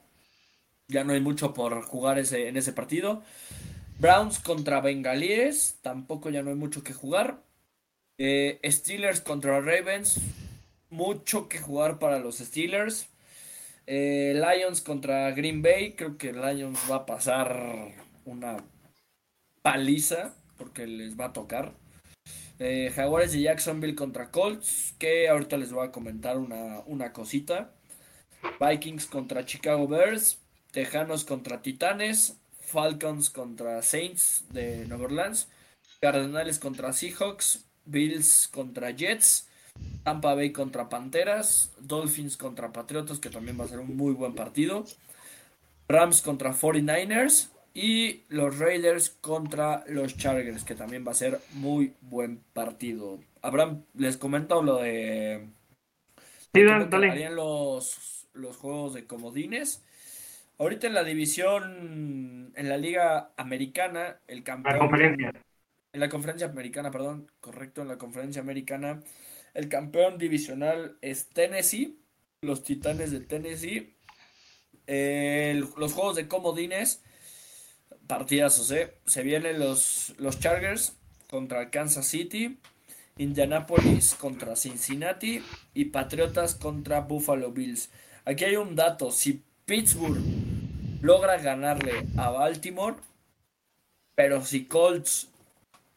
Ya 0.88 1.04
no 1.04 1.14
hay 1.14 1.22
mucho 1.22 1.54
por 1.54 1.82
jugar 1.84 2.20
ese, 2.20 2.48
en 2.48 2.58
ese 2.58 2.74
partido. 2.74 3.24
Browns 4.00 4.40
contra 4.40 4.82
Bengalíes. 4.82 5.80
Tampoco 5.82 6.30
ya 6.30 6.44
no 6.44 6.50
hay 6.50 6.56
mucho 6.56 6.84
que 6.84 6.94
jugar. 6.94 7.42
Eh, 8.18 8.60
Steelers 8.66 9.22
contra 9.22 9.60
Ravens 9.60 10.20
mucho 10.94 11.50
que 11.50 11.60
jugar 11.60 12.00
para 12.00 12.20
los 12.20 12.38
Steelers. 12.38 13.10
Eh, 13.88 14.34
Lions 14.36 14.82
contra 14.82 15.32
Green 15.32 15.62
Bay. 15.62 15.94
Creo 15.94 16.18
que 16.18 16.32
Lions 16.32 16.80
va 16.90 16.98
a 16.98 17.06
pasar 17.06 17.94
una 18.26 18.58
paliza 19.62 20.34
porque 20.58 20.88
les 20.88 21.20
va 21.20 21.26
a 21.26 21.34
tocar. 21.34 21.74
Eh, 22.60 22.92
Jaguares 22.96 23.32
de 23.32 23.42
Jacksonville 23.42 23.96
contra 23.96 24.32
Colts, 24.32 24.94
que 25.00 25.28
ahorita 25.30 25.58
les 25.58 25.72
voy 25.72 25.88
a 25.88 25.92
comentar 25.92 26.38
una, 26.38 26.82
una 26.86 27.14
cosita. 27.14 27.74
Vikings 28.60 29.06
contra 29.08 29.46
Chicago 29.46 29.88
Bears. 29.88 30.40
Tejanos 30.72 31.26
contra 31.26 31.62
Titanes. 31.62 32.38
Falcons 32.60 33.30
contra 33.30 33.82
Saints 33.82 34.46
de 34.52 34.86
Nueva 34.88 35.06
Orleans. 35.06 35.50
Cardenales 36.02 36.60
contra 36.60 36.94
Seahawks. 36.94 37.66
Bills 37.86 38.48
contra 38.48 38.92
Jets. 38.92 39.48
Tampa 40.04 40.36
Bay 40.36 40.52
contra 40.52 40.90
Panteras, 40.90 41.72
Dolphins 41.80 42.38
contra 42.38 42.74
Patriotas, 42.74 43.20
que 43.20 43.30
también 43.30 43.60
va 43.60 43.66
a 43.66 43.70
ser 43.70 43.80
un 43.80 43.96
muy 43.96 44.14
buen 44.14 44.36
partido. 44.36 44.86
Rams 45.88 46.22
contra 46.22 46.54
49ers 46.54 47.50
y 47.74 48.24
los 48.30 48.60
Raiders 48.60 49.10
contra 49.10 49.84
los 49.88 50.16
Chargers, 50.18 50.64
que 50.64 50.76
también 50.76 51.06
va 51.06 51.12
a 51.12 51.16
ser 51.16 51.40
muy 51.54 51.94
buen 52.02 52.38
partido. 52.54 53.20
Abraham, 53.42 53.84
les 53.96 54.18
comento 54.18 54.62
lo 54.62 54.78
de... 54.78 55.48
Sí, 56.54 56.62
los, 56.62 58.28
los 58.34 58.58
juegos 58.58 58.94
de 58.94 59.06
comodines. 59.06 59.84
Ahorita 60.60 60.86
en 60.86 60.94
la 60.94 61.04
división, 61.04 62.54
en 62.56 62.70
la 62.70 62.78
liga 62.78 63.32
americana, 63.38 64.20
el 64.28 64.44
campeón... 64.44 64.76
La 64.76 64.80
conferencia. 64.80 65.34
En 65.94 66.00
la 66.00 66.10
conferencia 66.10 66.48
americana, 66.48 66.92
perdón, 66.92 67.32
correcto, 67.40 67.82
en 67.82 67.88
la 67.88 67.98
conferencia 67.98 68.42
americana 68.42 69.02
el 69.54 69.70
campeón 69.70 70.18
divisional 70.18 70.98
es 71.02 71.30
Tennessee, 71.30 72.00
los 72.42 72.64
Titanes 72.64 73.12
de 73.12 73.20
Tennessee. 73.20 73.96
los 74.88 75.94
juegos 75.94 76.16
de 76.16 76.28
comodines, 76.28 77.04
partidas, 78.08 78.72
¿eh? 78.72 78.96
Se 79.06 79.24
vienen 79.24 79.60
los, 79.60 80.14
los 80.18 80.40
Chargers 80.40 80.96
contra 81.30 81.70
Kansas 81.70 82.08
City, 82.08 82.58
Indianapolis 83.18 84.16
contra 84.16 84.56
Cincinnati 84.56 85.44
y 85.74 85.86
Patriotas 85.86 86.56
contra 86.56 87.02
Buffalo 87.02 87.52
Bills. 87.52 87.90
Aquí 88.26 88.46
hay 88.46 88.56
un 88.56 88.76
dato, 88.76 89.12
si 89.12 89.44
Pittsburgh 89.66 90.22
logra 91.02 91.38
ganarle 91.38 92.08
a 92.18 92.30
Baltimore, 92.30 92.96
pero 94.16 94.44
si 94.46 94.66
Colts 94.66 95.30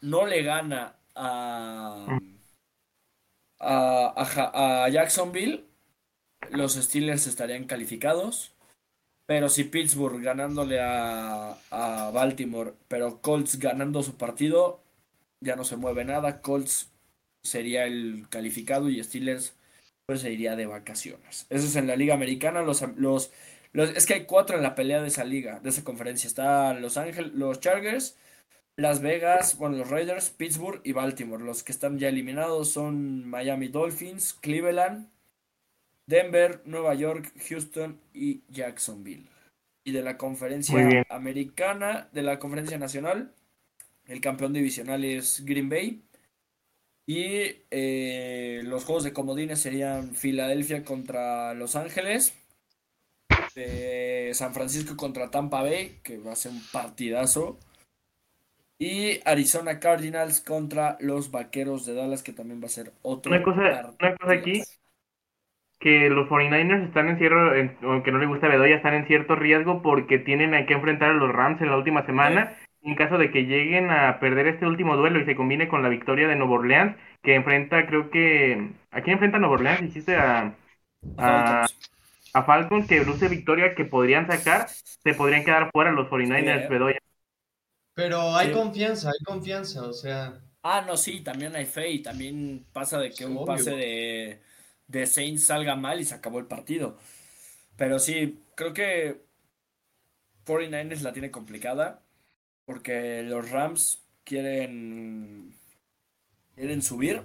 no 0.00 0.26
le 0.26 0.42
gana 0.42 0.94
a 1.14 2.18
a, 3.60 4.88
Jacksonville, 4.90 5.64
los 6.50 6.74
Steelers 6.74 7.26
estarían 7.26 7.64
calificados. 7.64 8.52
Pero 9.26 9.48
si 9.48 9.64
Pittsburgh 9.64 10.22
ganándole 10.22 10.80
a, 10.80 11.58
a, 11.70 12.10
Baltimore, 12.12 12.74
pero 12.88 13.20
Colts 13.20 13.58
ganando 13.58 14.02
su 14.02 14.16
partido, 14.16 14.80
ya 15.40 15.56
no 15.56 15.64
se 15.64 15.76
mueve 15.76 16.04
nada. 16.04 16.40
Colts 16.42 16.92
sería 17.42 17.86
el 17.86 18.26
calificado 18.30 18.88
y 18.88 19.02
Steelers 19.02 19.56
pues 20.06 20.20
se 20.20 20.32
iría 20.32 20.56
de 20.56 20.66
vacaciones. 20.66 21.46
Eso 21.50 21.66
es 21.66 21.76
en 21.76 21.88
la 21.88 21.96
Liga 21.96 22.14
Americana. 22.14 22.62
Los, 22.62 22.82
los, 22.96 23.32
los, 23.72 23.90
es 23.90 24.06
que 24.06 24.14
hay 24.14 24.24
cuatro 24.26 24.56
en 24.56 24.62
la 24.62 24.76
pelea 24.76 25.02
de 25.02 25.08
esa 25.08 25.24
liga, 25.24 25.60
de 25.60 25.70
esa 25.70 25.84
conferencia. 25.84 26.28
Están 26.28 26.80
Los 26.80 26.96
Ángeles, 26.96 27.32
los 27.34 27.60
Chargers, 27.60 28.16
las 28.76 29.00
Vegas, 29.02 29.58
bueno, 29.58 29.76
los 29.76 29.90
Raiders, 29.90 30.30
Pittsburgh 30.30 30.80
y 30.84 30.92
Baltimore. 30.92 31.42
Los 31.44 31.64
que 31.64 31.72
están 31.72 31.98
ya 31.98 32.08
eliminados 32.08 32.70
son 32.70 33.28
Miami 33.28 33.68
Dolphins, 33.68 34.34
Cleveland, 34.34 35.08
Denver, 36.06 36.62
Nueva 36.64 36.94
York, 36.94 37.32
Houston 37.48 38.00
y 38.14 38.42
Jacksonville. 38.48 39.26
Y 39.84 39.92
de 39.92 40.02
la 40.02 40.16
conferencia 40.16 41.04
americana, 41.08 42.08
de 42.12 42.22
la 42.22 42.38
conferencia 42.38 42.78
nacional, 42.78 43.32
el 44.06 44.20
campeón 44.20 44.52
divisional 44.52 45.04
es 45.04 45.44
Green 45.44 45.68
Bay. 45.68 46.02
Y 47.08 47.62
eh, 47.70 48.62
los 48.64 48.84
juegos 48.84 49.04
de 49.04 49.12
comodines 49.12 49.60
serían 49.60 50.14
Filadelfia 50.14 50.84
contra 50.84 51.54
Los 51.54 51.76
Ángeles, 51.76 52.34
eh, 53.54 54.32
San 54.34 54.52
Francisco 54.54 54.96
contra 54.96 55.30
Tampa 55.30 55.62
Bay, 55.62 56.00
que 56.02 56.18
va 56.18 56.32
a 56.32 56.36
ser 56.36 56.52
un 56.52 56.62
partidazo. 56.72 57.58
Y 58.78 59.20
Arizona 59.24 59.78
Cardinals 59.78 60.40
contra 60.40 60.98
los 61.00 61.30
Vaqueros 61.30 61.86
de 61.86 61.94
Dallas, 61.94 62.22
que 62.22 62.32
también 62.32 62.60
va 62.60 62.66
a 62.66 62.70
ser 62.70 62.92
otro. 63.02 63.32
Una 63.32 63.42
cosa, 63.42 63.94
una 64.00 64.16
cosa 64.16 64.32
aquí, 64.32 64.62
que 65.86 66.10
los 66.10 66.28
49ers 66.28 66.84
están 66.88 67.08
en 67.08 67.16
cierto, 67.16 67.86
aunque 67.86 68.10
no 68.10 68.18
le 68.18 68.26
gusta 68.26 68.48
a 68.48 68.50
Bedoya, 68.50 68.74
están 68.74 68.94
en 68.94 69.06
cierto 69.06 69.36
riesgo 69.36 69.82
porque 69.82 70.18
tienen 70.18 70.66
que 70.66 70.74
enfrentar 70.74 71.10
a 71.10 71.14
los 71.14 71.30
Rams 71.32 71.60
en 71.60 71.70
la 71.70 71.76
última 71.76 72.04
semana. 72.04 72.58
En 72.82 72.96
caso 72.96 73.18
de 73.18 73.30
que 73.30 73.46
lleguen 73.46 73.90
a 73.90 74.18
perder 74.18 74.48
este 74.48 74.66
último 74.66 74.96
duelo 74.96 75.20
y 75.20 75.24
se 75.26 75.36
combine 75.36 75.68
con 75.68 75.84
la 75.84 75.88
victoria 75.88 76.26
de 76.26 76.34
Nuevo 76.34 76.54
Orleans, 76.54 76.96
que 77.22 77.36
enfrenta, 77.36 77.86
creo 77.86 78.10
que. 78.10 78.72
¿A 78.90 79.00
quién 79.02 79.14
enfrenta 79.14 79.38
Nuevo 79.38 79.54
Orleans? 79.54 79.82
Hiciste 79.82 80.16
a. 80.16 80.56
a 81.18 81.66
a 82.32 82.42
Falcons 82.42 82.88
que 82.88 83.04
luce 83.04 83.28
victoria 83.28 83.76
que 83.76 83.84
podrían 83.84 84.26
sacar, 84.26 84.68
se 84.68 85.14
podrían 85.14 85.44
quedar 85.44 85.70
fuera 85.70 85.92
los 85.92 86.08
49ers, 86.08 86.68
Bedoya. 86.68 86.98
Pero 87.94 88.34
hay 88.34 88.50
confianza, 88.50 89.10
hay 89.10 89.24
confianza, 89.24 89.86
o 89.86 89.92
sea. 89.92 90.40
Ah, 90.62 90.84
no, 90.84 90.96
sí, 90.96 91.20
también 91.20 91.54
hay 91.54 91.64
fe 91.64 91.88
y 91.90 92.02
también 92.02 92.66
pasa 92.72 92.98
de 92.98 93.12
que 93.12 93.24
un 93.24 93.46
pase 93.46 93.70
de, 93.70 94.42
de 94.88 95.06
Saints 95.06 95.46
salga 95.46 95.76
mal 95.76 96.00
y 96.00 96.04
se 96.04 96.14
acabó 96.14 96.38
el 96.38 96.46
partido. 96.46 96.96
Pero 97.76 97.98
sí, 97.98 98.40
creo 98.54 98.72
que 98.72 99.20
49ers 100.46 101.00
la 101.02 101.12
tiene 101.12 101.30
complicada 101.30 102.02
porque 102.64 103.22
los 103.22 103.50
Rams 103.50 104.04
quieren 104.24 105.54
quieren 106.54 106.82
subir. 106.82 107.22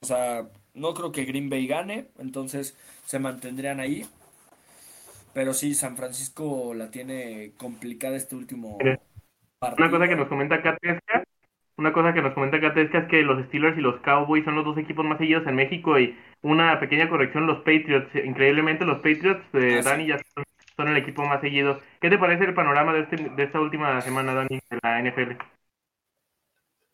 O 0.00 0.06
sea, 0.06 0.48
no 0.74 0.94
creo 0.94 1.12
que 1.12 1.24
Green 1.24 1.50
Bay 1.50 1.66
gane, 1.66 2.08
entonces 2.18 2.76
se 3.06 3.18
mantendrían 3.18 3.80
ahí. 3.80 4.06
Pero 5.34 5.54
sí, 5.54 5.74
San 5.74 5.96
Francisco 5.96 6.74
la 6.74 6.90
tiene 6.90 7.52
complicada 7.56 8.16
este 8.16 8.36
último 8.36 8.78
una 9.78 9.90
cosa 9.90 10.08
que 10.08 10.16
nos 10.16 10.28
comenta 10.28 10.60
Catesca, 10.60 11.24
una 11.82 11.92
cosa 11.92 12.14
que 12.14 12.22
nos 12.22 12.32
comenta 12.32 12.60
Catesca 12.60 12.98
es 12.98 13.08
que 13.08 13.22
los 13.22 13.44
Steelers 13.46 13.76
y 13.76 13.80
los 13.80 14.00
Cowboys 14.02 14.44
son 14.44 14.54
los 14.54 14.64
dos 14.64 14.78
equipos 14.78 15.04
más 15.04 15.18
seguidos 15.18 15.44
en 15.48 15.56
México 15.56 15.98
y 15.98 16.16
una 16.40 16.78
pequeña 16.78 17.10
corrección, 17.10 17.48
los 17.48 17.58
Patriots, 17.58 18.08
increíblemente 18.14 18.84
los 18.84 18.98
Patriots 18.98 19.42
de 19.52 19.80
ah, 19.80 19.82
Dani 19.82 20.06
ya 20.06 20.20
son, 20.76 20.88
el 20.88 20.96
equipo 20.96 21.24
más 21.24 21.40
seguido. 21.40 21.80
¿Qué 22.00 22.08
te 22.08 22.18
parece 22.18 22.44
el 22.44 22.54
panorama 22.54 22.92
de, 22.92 23.00
este, 23.00 23.16
de 23.16 23.42
esta 23.42 23.60
última 23.60 24.00
semana, 24.00 24.32
Dani, 24.32 24.60
de 24.70 24.78
la 24.80 25.00
NFL? 25.00 25.32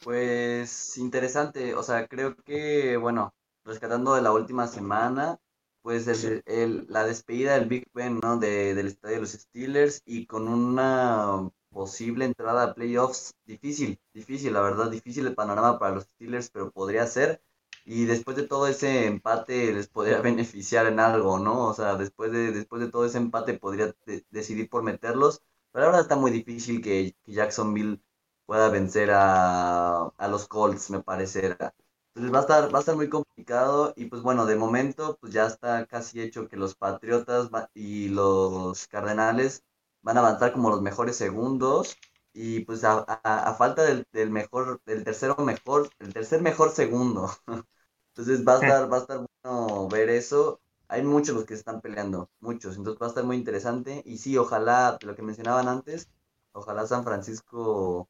Pues 0.03 0.97
interesante, 0.97 1.75
o 1.75 1.83
sea, 1.83 2.07
creo 2.07 2.35
que, 2.37 2.97
bueno, 2.97 3.35
rescatando 3.65 4.15
de 4.15 4.23
la 4.23 4.33
última 4.33 4.67
semana, 4.67 5.39
pues 5.83 6.07
el, 6.47 6.87
la 6.89 7.05
despedida 7.05 7.59
del 7.59 7.69
Big 7.69 7.87
Ben, 7.93 8.21
¿no? 8.23 8.39
De, 8.39 8.75
del 8.75 8.87
estadio 8.87 9.17
de 9.17 9.21
los 9.21 9.33
Steelers 9.33 10.03
y 10.07 10.27
con 10.27 10.49
una 10.49 11.51
posible 11.71 12.25
entrada 12.25 12.63
a 12.65 12.75
playoffs 12.75 13.35
difícil, 13.45 14.01
difícil, 14.13 14.53
la 14.53 14.61
verdad, 14.63 14.91
difícil 14.91 15.27
el 15.27 15.35
panorama 15.35 15.79
para 15.79 15.95
los 15.97 16.05
Steelers, 16.05 16.51
pero 16.51 16.71
podría 16.71 17.07
ser. 17.07 17.43
Y 17.85 18.05
después 18.05 18.37
de 18.37 18.47
todo 18.47 18.67
ese 18.69 19.07
empate 19.07 19.73
les 19.73 19.89
podría 19.89 20.21
beneficiar 20.23 20.87
en 20.87 21.01
algo, 21.01 21.39
¿no? 21.39 21.67
O 21.69 21.75
sea, 21.75 21.97
después 21.97 22.33
de, 22.33 22.53
después 22.53 22.83
de 22.83 22.91
todo 22.91 23.07
ese 23.07 23.19
empate 23.19 23.55
podría 23.59 23.95
decidir 24.31 24.69
por 24.69 24.83
meterlos, 24.83 25.43
pero 25.73 25.87
ahora 25.87 26.01
está 26.01 26.17
muy 26.17 26.31
difícil 26.31 26.83
que, 26.83 27.15
Jacksonville 27.27 28.01
pueda 28.47 28.69
vencer 28.71 29.11
a, 29.13 30.07
a, 30.07 30.29
los 30.29 30.49
Colts, 30.49 30.91
me 30.91 31.03
parecerá. 31.03 31.75
Entonces 32.15 32.35
va 32.35 32.39
a, 32.39 32.41
estar, 32.43 32.75
va 32.75 32.79
a 32.79 32.81
estar 32.81 32.97
muy 32.97 33.09
complicado 33.09 33.93
y 33.97 34.07
pues 34.07 34.23
bueno, 34.23 34.47
de 34.47 34.57
momento 34.57 35.19
pues 35.21 35.33
ya 35.33 35.47
está 35.47 35.87
casi 35.87 36.21
hecho 36.21 36.49
que 36.49 36.57
los 36.57 36.75
Patriotas 36.75 37.51
y 37.75 38.09
los 38.09 38.89
Cardenales 38.89 39.65
van 40.03 40.17
a 40.17 40.21
avanzar 40.21 40.53
como 40.53 40.71
los 40.71 40.83
mejores 40.83 41.17
segundos 41.17 41.97
y 42.33 42.61
pues 42.61 42.85
a, 42.85 43.55
falta 43.59 43.83
del, 43.83 44.07
del, 44.13 44.31
mejor, 44.31 44.81
del 44.87 45.05
tercero 45.05 45.37
mejor, 45.39 45.91
el 45.99 46.13
tercer 46.13 46.41
mejor 46.41 46.71
segundo. 46.71 47.31
Entonces 48.15 48.47
va 48.47 48.55
a 48.55 48.61
estar, 48.61 48.93
va 48.93 48.97
a 48.97 49.01
estar 49.01 49.27
bueno 49.43 49.89
ver 49.89 50.09
eso. 50.11 50.61
Hay 50.89 51.03
muchos 51.03 51.35
los 51.35 51.45
que 51.45 51.55
están 51.55 51.81
peleando, 51.81 52.31
muchos. 52.41 52.77
Entonces 52.77 53.01
va 53.01 53.07
a 53.07 53.11
estar 53.11 53.25
muy 53.25 53.37
interesante. 53.37 54.03
Y 54.07 54.19
sí, 54.19 54.37
ojalá, 54.39 54.99
lo 55.03 55.15
que 55.15 55.23
mencionaban 55.23 55.69
antes, 55.69 56.09
ojalá 56.53 56.87
San 56.87 57.05
Francisco 57.05 58.09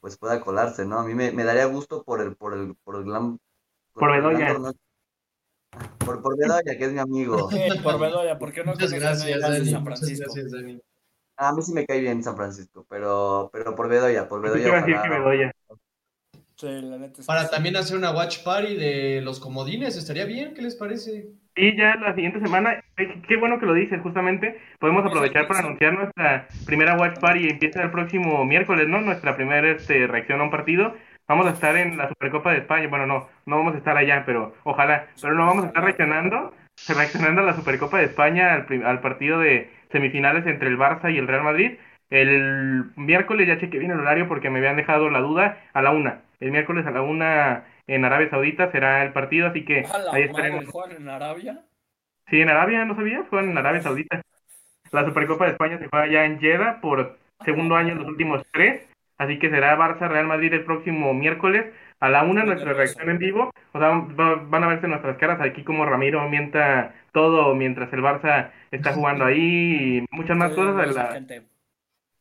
pues 0.00 0.18
pueda 0.18 0.40
colarse, 0.40 0.84
¿no? 0.84 0.98
A 0.98 1.04
mí 1.04 1.14
me, 1.14 1.32
daría 1.44 1.64
gusto 1.64 2.02
por 2.02 2.20
el, 2.20 2.36
por 2.36 2.52
el, 2.52 2.74
por 2.76 2.96
el 2.96 3.04
gran... 3.04 3.40
Por, 3.94 4.12
Bedoya. 4.12 4.74
Por, 6.04 6.22
por 6.22 6.38
Bedoya, 6.38 6.76
que 6.76 6.84
es 6.84 6.92
mi 6.92 6.98
amigo. 6.98 7.48
por 7.82 7.98
Bedoya, 7.98 8.38
¿por 8.38 8.52
qué 8.52 8.64
no? 8.64 8.72
Muchas 8.72 8.92
gracias, 8.92 9.40
Dani. 9.40 9.70
San 9.70 9.84
Francisco? 9.84 10.26
Muchas 10.28 10.44
gracias, 10.44 10.52
Dani. 10.52 10.80
A 11.36 11.52
mí 11.52 11.62
sí 11.62 11.72
me 11.72 11.84
cae 11.84 12.00
bien 12.00 12.22
San 12.22 12.36
Francisco, 12.36 12.86
pero, 12.88 13.50
pero 13.52 13.74
por 13.74 13.88
Bedoya, 13.88 14.28
por 14.28 14.40
Bedoya. 14.40 14.68
Ojalá, 14.68 15.52
para 17.26 17.50
también 17.50 17.76
hacer 17.76 17.96
una 17.96 18.12
watch 18.12 18.44
party 18.44 18.76
de 18.76 19.20
los 19.22 19.40
comodines, 19.40 19.96
estaría 19.96 20.24
bien, 20.24 20.54
¿qué 20.54 20.62
les 20.62 20.76
parece? 20.76 21.30
Y 21.56 21.76
ya 21.76 21.96
la 21.96 22.14
siguiente 22.14 22.40
semana, 22.40 22.82
eh, 22.96 23.22
qué 23.26 23.36
bueno 23.36 23.58
que 23.58 23.66
lo 23.66 23.74
dices, 23.74 24.00
justamente, 24.02 24.60
podemos 24.78 25.04
aprovechar 25.04 25.48
para 25.48 25.60
anunciar 25.60 25.94
nuestra 25.94 26.46
primera 26.64 26.96
watch 26.96 27.18
party, 27.18 27.48
empieza 27.48 27.82
el 27.82 27.90
próximo 27.90 28.44
miércoles, 28.44 28.88
¿no? 28.88 29.00
Nuestra 29.00 29.34
primera 29.34 29.68
este, 29.72 30.06
reacción 30.06 30.40
a 30.40 30.44
un 30.44 30.50
partido. 30.50 30.94
Vamos 31.26 31.46
a 31.46 31.50
estar 31.50 31.76
en 31.76 31.96
la 31.96 32.08
Supercopa 32.08 32.52
de 32.52 32.58
España, 32.58 32.88
bueno, 32.88 33.06
no, 33.06 33.28
no 33.46 33.56
vamos 33.56 33.74
a 33.74 33.78
estar 33.78 33.96
allá, 33.96 34.24
pero 34.26 34.54
ojalá, 34.64 35.06
pero 35.20 35.34
no 35.34 35.46
vamos 35.46 35.64
a 35.64 35.66
estar 35.68 35.82
reaccionando, 35.82 36.52
reaccionando 36.86 37.40
a 37.40 37.44
la 37.44 37.54
Supercopa 37.54 37.98
de 37.98 38.04
España, 38.04 38.52
al, 38.52 38.84
al 38.84 39.00
partido 39.00 39.38
de 39.40 39.70
semifinales 39.90 40.46
entre 40.46 40.68
el 40.68 40.78
Barça 40.78 41.12
y 41.12 41.18
el 41.18 41.26
Real 41.26 41.42
Madrid. 41.42 41.78
El 42.10 42.92
miércoles 42.96 43.48
ya 43.48 43.58
chequé 43.58 43.78
bien 43.78 43.90
el 43.90 44.00
horario 44.00 44.28
porque 44.28 44.50
me 44.50 44.58
habían 44.58 44.76
dejado 44.76 45.08
la 45.08 45.20
duda 45.20 45.58
a 45.72 45.82
la 45.82 45.92
una. 45.92 46.20
El 46.40 46.50
miércoles 46.50 46.86
a 46.86 46.90
la 46.90 47.00
una 47.00 47.64
en 47.86 48.04
Arabia 48.04 48.28
Saudita 48.28 48.70
será 48.70 49.02
el 49.02 49.12
partido, 49.12 49.48
así 49.48 49.64
que 49.64 49.84
ahí 50.12 50.22
estaremos. 50.22 50.66
¿Juegan 50.66 50.96
en 50.96 51.08
Arabia? 51.08 51.60
Sí, 52.28 52.40
en 52.40 52.50
Arabia, 52.50 52.84
¿no 52.84 52.94
sabías? 52.94 53.26
Juegan 53.28 53.50
en 53.50 53.58
Arabia 53.58 53.82
Saudita. 53.82 54.20
La 54.92 55.04
Supercopa 55.04 55.46
de 55.46 55.52
España 55.52 55.78
se 55.78 55.88
juega 55.88 56.06
ya 56.06 56.24
en 56.24 56.38
Jeddah 56.38 56.80
por 56.80 57.18
segundo 57.44 57.76
año 57.76 57.92
en 57.92 57.98
los 57.98 58.08
últimos 58.08 58.46
tres. 58.52 58.86
Así 59.18 59.38
que 59.38 59.50
será 59.50 59.76
Barça 59.76 60.08
Real 60.08 60.26
Madrid 60.26 60.52
el 60.52 60.64
próximo 60.64 61.14
miércoles 61.14 61.66
a 62.00 62.08
la 62.08 62.22
una 62.22 62.44
nuestra 62.44 62.72
reacción 62.72 63.08
en 63.10 63.18
vivo. 63.18 63.50
O 63.72 63.78
sea, 63.78 63.90
van 63.90 64.64
a 64.64 64.68
verse 64.68 64.88
nuestras 64.88 65.16
caras 65.18 65.40
aquí 65.40 65.62
como 65.62 65.86
Ramiro 65.86 66.28
mienta 66.28 66.94
todo 67.12 67.54
mientras 67.54 67.92
el 67.92 68.00
Barça 68.00 68.50
está 68.70 68.92
jugando 68.92 69.24
ahí 69.24 69.98
y 69.98 70.06
muchas 70.10 70.36
más 70.36 70.52
cosas. 70.54 70.76
A 70.76 70.92
la, 70.92 71.20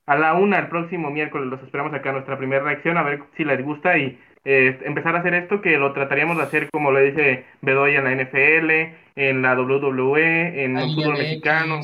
a 0.05 0.15
la 0.17 0.33
una 0.33 0.59
el 0.59 0.67
próximo 0.67 1.09
miércoles 1.09 1.47
los 1.47 1.61
esperamos 1.63 1.93
acá 1.93 2.11
nuestra 2.11 2.37
primera 2.37 2.63
reacción 2.63 2.97
a 2.97 3.03
ver 3.03 3.23
si 3.37 3.43
les 3.43 3.63
gusta 3.63 3.97
y 3.97 4.19
eh, 4.45 4.77
empezar 4.83 5.15
a 5.15 5.19
hacer 5.19 5.33
esto 5.33 5.61
que 5.61 5.77
lo 5.77 5.93
trataríamos 5.93 6.35
de 6.35 6.43
hacer 6.43 6.69
como 6.69 6.91
lo 6.91 6.99
dice 6.99 7.45
Bedoya 7.61 7.99
en 7.99 8.03
la 8.03 8.23
NFL, 8.23 8.71
en 9.15 9.41
la 9.41 9.53
WWE, 9.57 10.65
en 10.65 10.77
el 10.77 10.93
fútbol 10.93 11.13
mexicano, 11.13 11.79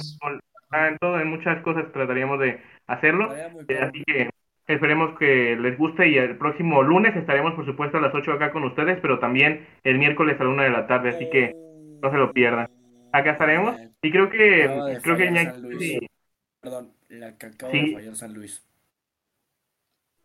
en 0.73 0.97
todo, 0.97 1.19
en 1.19 1.29
muchas 1.29 1.61
cosas 1.63 1.91
trataríamos 1.93 2.39
de 2.39 2.59
hacerlo. 2.87 3.33
Eh, 3.33 3.79
así 3.81 4.03
que 4.03 4.29
esperemos 4.69 5.17
que 5.17 5.55
les 5.55 5.77
guste 5.77 6.07
y 6.07 6.17
el 6.17 6.37
próximo 6.37 6.83
lunes 6.83 7.15
estaremos 7.15 7.53
por 7.55 7.65
supuesto 7.65 7.97
a 7.97 8.01
las 8.01 8.13
8 8.13 8.33
acá 8.33 8.51
con 8.51 8.63
ustedes, 8.63 8.99
pero 9.01 9.19
también 9.19 9.67
el 9.83 9.97
miércoles 9.97 10.39
a 10.39 10.43
la 10.43 10.49
una 10.51 10.63
de 10.63 10.69
la 10.69 10.85
tarde, 10.85 11.09
así 11.09 11.29
que 11.29 11.53
no 12.01 12.11
se 12.11 12.17
lo 12.17 12.31
pierdan. 12.31 12.69
Acá 13.11 13.31
estaremos 13.31 13.75
y 14.01 14.11
creo 14.11 14.29
que 14.29 14.99
creo 15.01 15.17
que 15.17 15.99
Perdón, 16.61 16.93
la 17.09 17.37
que 17.37 17.45
acaba 17.47 17.71
de 17.71 17.93
fallar 17.93 18.15
San 18.15 18.33
Luis. 18.33 18.65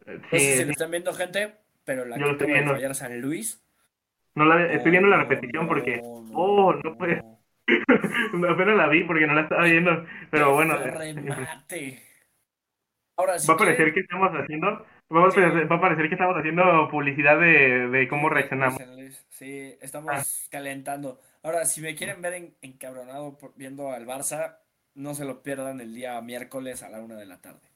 No 0.06 0.20
sé 0.30 0.38
si 0.38 0.64
lo 0.64 0.72
están 0.72 0.90
viendo 0.90 1.12
gente, 1.14 1.54
pero 1.84 2.04
la 2.04 2.16
que 2.16 2.24
acaba 2.24 2.52
de 2.52 2.64
fallar 2.64 2.94
San 2.94 3.20
Luis. 3.20 3.62
No 4.34 4.44
la, 4.44 4.66
estoy 4.72 4.90
viendo 4.90 5.08
la 5.08 5.18
repetición 5.18 5.68
porque. 5.68 6.00
oh, 6.02 6.74
no 6.74 6.98
puede. 6.98 7.22
Apenas 8.50 8.76
la 8.76 8.88
vi 8.88 9.04
porque 9.04 9.26
no 9.26 9.34
la 9.34 9.42
estaba 9.42 9.64
viendo. 9.64 10.04
Pero 10.30 10.52
bueno. 10.52 10.76
Remate. 10.76 12.02
Ahora, 13.16 13.34
va 13.48 13.54
a 13.54 13.56
parecer 13.56 13.94
que 13.94 14.00
estamos 14.00 14.30
haciendo. 14.32 14.86
Va 15.14 15.26
a, 15.26 15.30
parecer, 15.30 15.70
va 15.70 15.76
a 15.76 15.80
parecer 15.80 16.08
que 16.08 16.14
estamos 16.14 16.36
haciendo 16.36 16.88
publicidad 16.90 17.38
de, 17.38 17.88
de 17.88 18.08
cómo 18.08 18.28
reaccionamos. 18.28 18.80
Sí, 19.28 19.76
estamos 19.80 20.12
ah. 20.14 20.22
calentando. 20.50 21.20
Ahora, 21.42 21.64
si 21.64 21.80
me 21.80 21.94
quieren 21.94 22.22
ver 22.22 22.54
encabronado 22.62 23.36
viendo 23.56 23.92
al 23.92 24.06
Barça, 24.06 24.56
no 24.94 25.14
se 25.14 25.24
lo 25.24 25.42
pierdan 25.42 25.80
el 25.80 25.94
día 25.94 26.20
miércoles 26.22 26.82
a 26.82 26.88
la 26.88 27.00
una 27.00 27.16
de 27.16 27.26
la 27.26 27.40
tarde. 27.40 27.68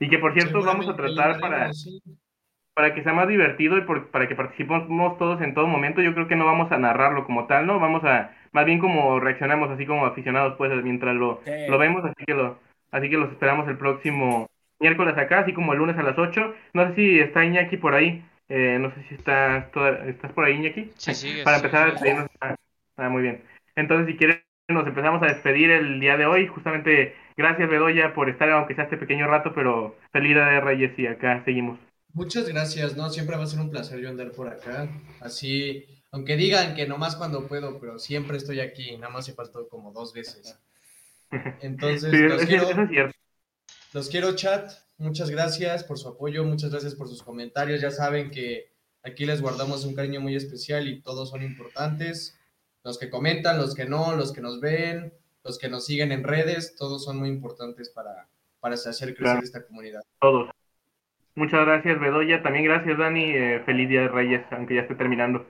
Y 0.00 0.08
que 0.08 0.18
por 0.18 0.32
cierto 0.32 0.62
vamos 0.62 0.88
a 0.88 0.96
tratar 0.96 1.40
para, 1.40 1.70
para 2.74 2.94
que 2.94 3.02
sea 3.02 3.12
más 3.12 3.28
divertido 3.28 3.78
y 3.78 3.82
para 3.82 4.28
que 4.28 4.34
participemos 4.34 5.18
todos 5.18 5.40
en 5.42 5.54
todo 5.54 5.66
momento. 5.66 6.00
Yo 6.02 6.14
creo 6.14 6.28
que 6.28 6.36
no 6.36 6.46
vamos 6.46 6.70
a 6.70 6.78
narrarlo 6.78 7.24
como 7.24 7.46
tal, 7.46 7.66
¿no? 7.66 7.80
Vamos 7.80 8.04
a, 8.04 8.34
más 8.52 8.64
bien 8.64 8.78
como 8.78 9.18
reaccionamos 9.20 9.70
así 9.70 9.86
como 9.86 10.06
aficionados 10.06 10.54
pues 10.56 10.72
mientras 10.84 11.14
lo, 11.16 11.40
lo 11.68 11.78
vemos, 11.78 12.04
así 12.04 12.24
que 12.24 12.34
lo, 12.34 12.58
así 12.90 13.10
que 13.10 13.16
los 13.16 13.30
esperamos 13.30 13.68
el 13.68 13.78
próximo 13.78 14.48
miércoles 14.80 15.16
acá, 15.16 15.40
así 15.40 15.52
como 15.52 15.72
el 15.72 15.78
lunes 15.78 15.96
a 15.98 16.02
las 16.02 16.18
8. 16.18 16.54
No 16.74 16.88
sé 16.88 16.94
si 16.94 17.20
está 17.20 17.44
Iñaki 17.44 17.76
por 17.76 17.94
ahí. 17.94 18.24
Eh, 18.48 18.78
no 18.80 18.94
sé 18.94 19.02
si 19.08 19.14
estás, 19.14 19.66
estás 20.06 20.32
por 20.32 20.44
ahí, 20.44 20.54
Iñaki. 20.54 20.90
Sí, 20.96 21.14
sí. 21.14 21.40
Para 21.44 21.56
empezar 21.56 21.88
a 21.88 21.90
despedirnos. 21.92 22.28
Ah, 22.40 23.08
muy 23.08 23.22
bien. 23.22 23.42
Entonces, 23.76 24.06
si 24.08 24.16
quieres 24.16 24.42
nos 24.68 24.86
empezamos 24.86 25.22
a 25.22 25.26
despedir 25.26 25.70
el 25.70 25.98
día 25.98 26.16
de 26.16 26.26
hoy. 26.26 26.46
Justamente, 26.46 27.14
gracias 27.36 27.70
Bedoya 27.70 28.12
por 28.14 28.28
estar, 28.28 28.50
aunque 28.50 28.74
sea 28.74 28.84
este 28.84 28.98
pequeño 28.98 29.26
rato, 29.26 29.52
pero 29.54 29.96
feliz 30.12 30.34
de 30.34 30.60
Reyes 30.60 30.98
y 30.98 31.06
acá 31.06 31.42
seguimos. 31.44 31.78
Muchas 32.12 32.48
gracias, 32.48 32.96
¿no? 32.96 33.08
Siempre 33.08 33.36
va 33.36 33.44
a 33.44 33.46
ser 33.46 33.60
un 33.60 33.70
placer 33.70 33.98
yo 34.00 34.10
andar 34.10 34.30
por 34.32 34.48
acá. 34.48 34.88
Así, 35.20 35.86
aunque 36.10 36.36
digan 36.36 36.74
que 36.74 36.86
nomás 36.86 37.16
cuando 37.16 37.46
puedo, 37.46 37.80
pero 37.80 37.98
siempre 37.98 38.36
estoy 38.36 38.60
aquí, 38.60 38.96
nada 38.98 39.12
más 39.12 39.24
se 39.24 39.32
faltó 39.32 39.68
como 39.68 39.92
dos 39.92 40.12
veces. 40.12 40.58
Entonces, 41.62 42.12
los, 42.12 42.44
quiero, 42.44 42.66
los 43.92 44.08
quiero 44.08 44.36
chat, 44.36 44.70
muchas 44.96 45.30
gracias 45.30 45.84
por 45.84 45.98
su 45.98 46.08
apoyo, 46.08 46.44
muchas 46.44 46.70
gracias 46.70 46.94
por 46.94 47.08
sus 47.08 47.22
comentarios. 47.22 47.80
Ya 47.80 47.90
saben 47.90 48.30
que 48.30 48.72
aquí 49.02 49.26
les 49.26 49.40
guardamos 49.40 49.84
un 49.84 49.94
cariño 49.94 50.20
muy 50.20 50.36
especial 50.36 50.88
y 50.88 51.02
todos 51.02 51.30
son 51.30 51.42
importantes 51.42 52.38
los 52.84 52.98
que 52.98 53.10
comentan, 53.10 53.58
los 53.58 53.74
que 53.74 53.84
no, 53.84 54.16
los 54.16 54.32
que 54.32 54.40
nos 54.40 54.60
ven, 54.60 55.12
los 55.44 55.58
que 55.58 55.68
nos 55.68 55.84
siguen 55.84 56.12
en 56.12 56.24
redes, 56.24 56.74
todos 56.76 57.04
son 57.04 57.18
muy 57.18 57.28
importantes 57.28 57.90
para, 57.90 58.28
para 58.60 58.74
hacer 58.74 59.14
crecer 59.14 59.42
esta 59.42 59.66
comunidad. 59.66 60.02
Todos. 60.20 60.50
Muchas 61.34 61.66
gracias, 61.66 62.00
Bedoya. 62.00 62.42
También 62.42 62.64
gracias, 62.64 62.98
Dani. 62.98 63.24
Eh, 63.24 63.62
feliz 63.64 63.88
Día 63.88 64.02
de 64.02 64.08
Reyes, 64.08 64.42
aunque 64.50 64.74
ya 64.74 64.80
esté 64.82 64.94
terminando. 64.94 65.46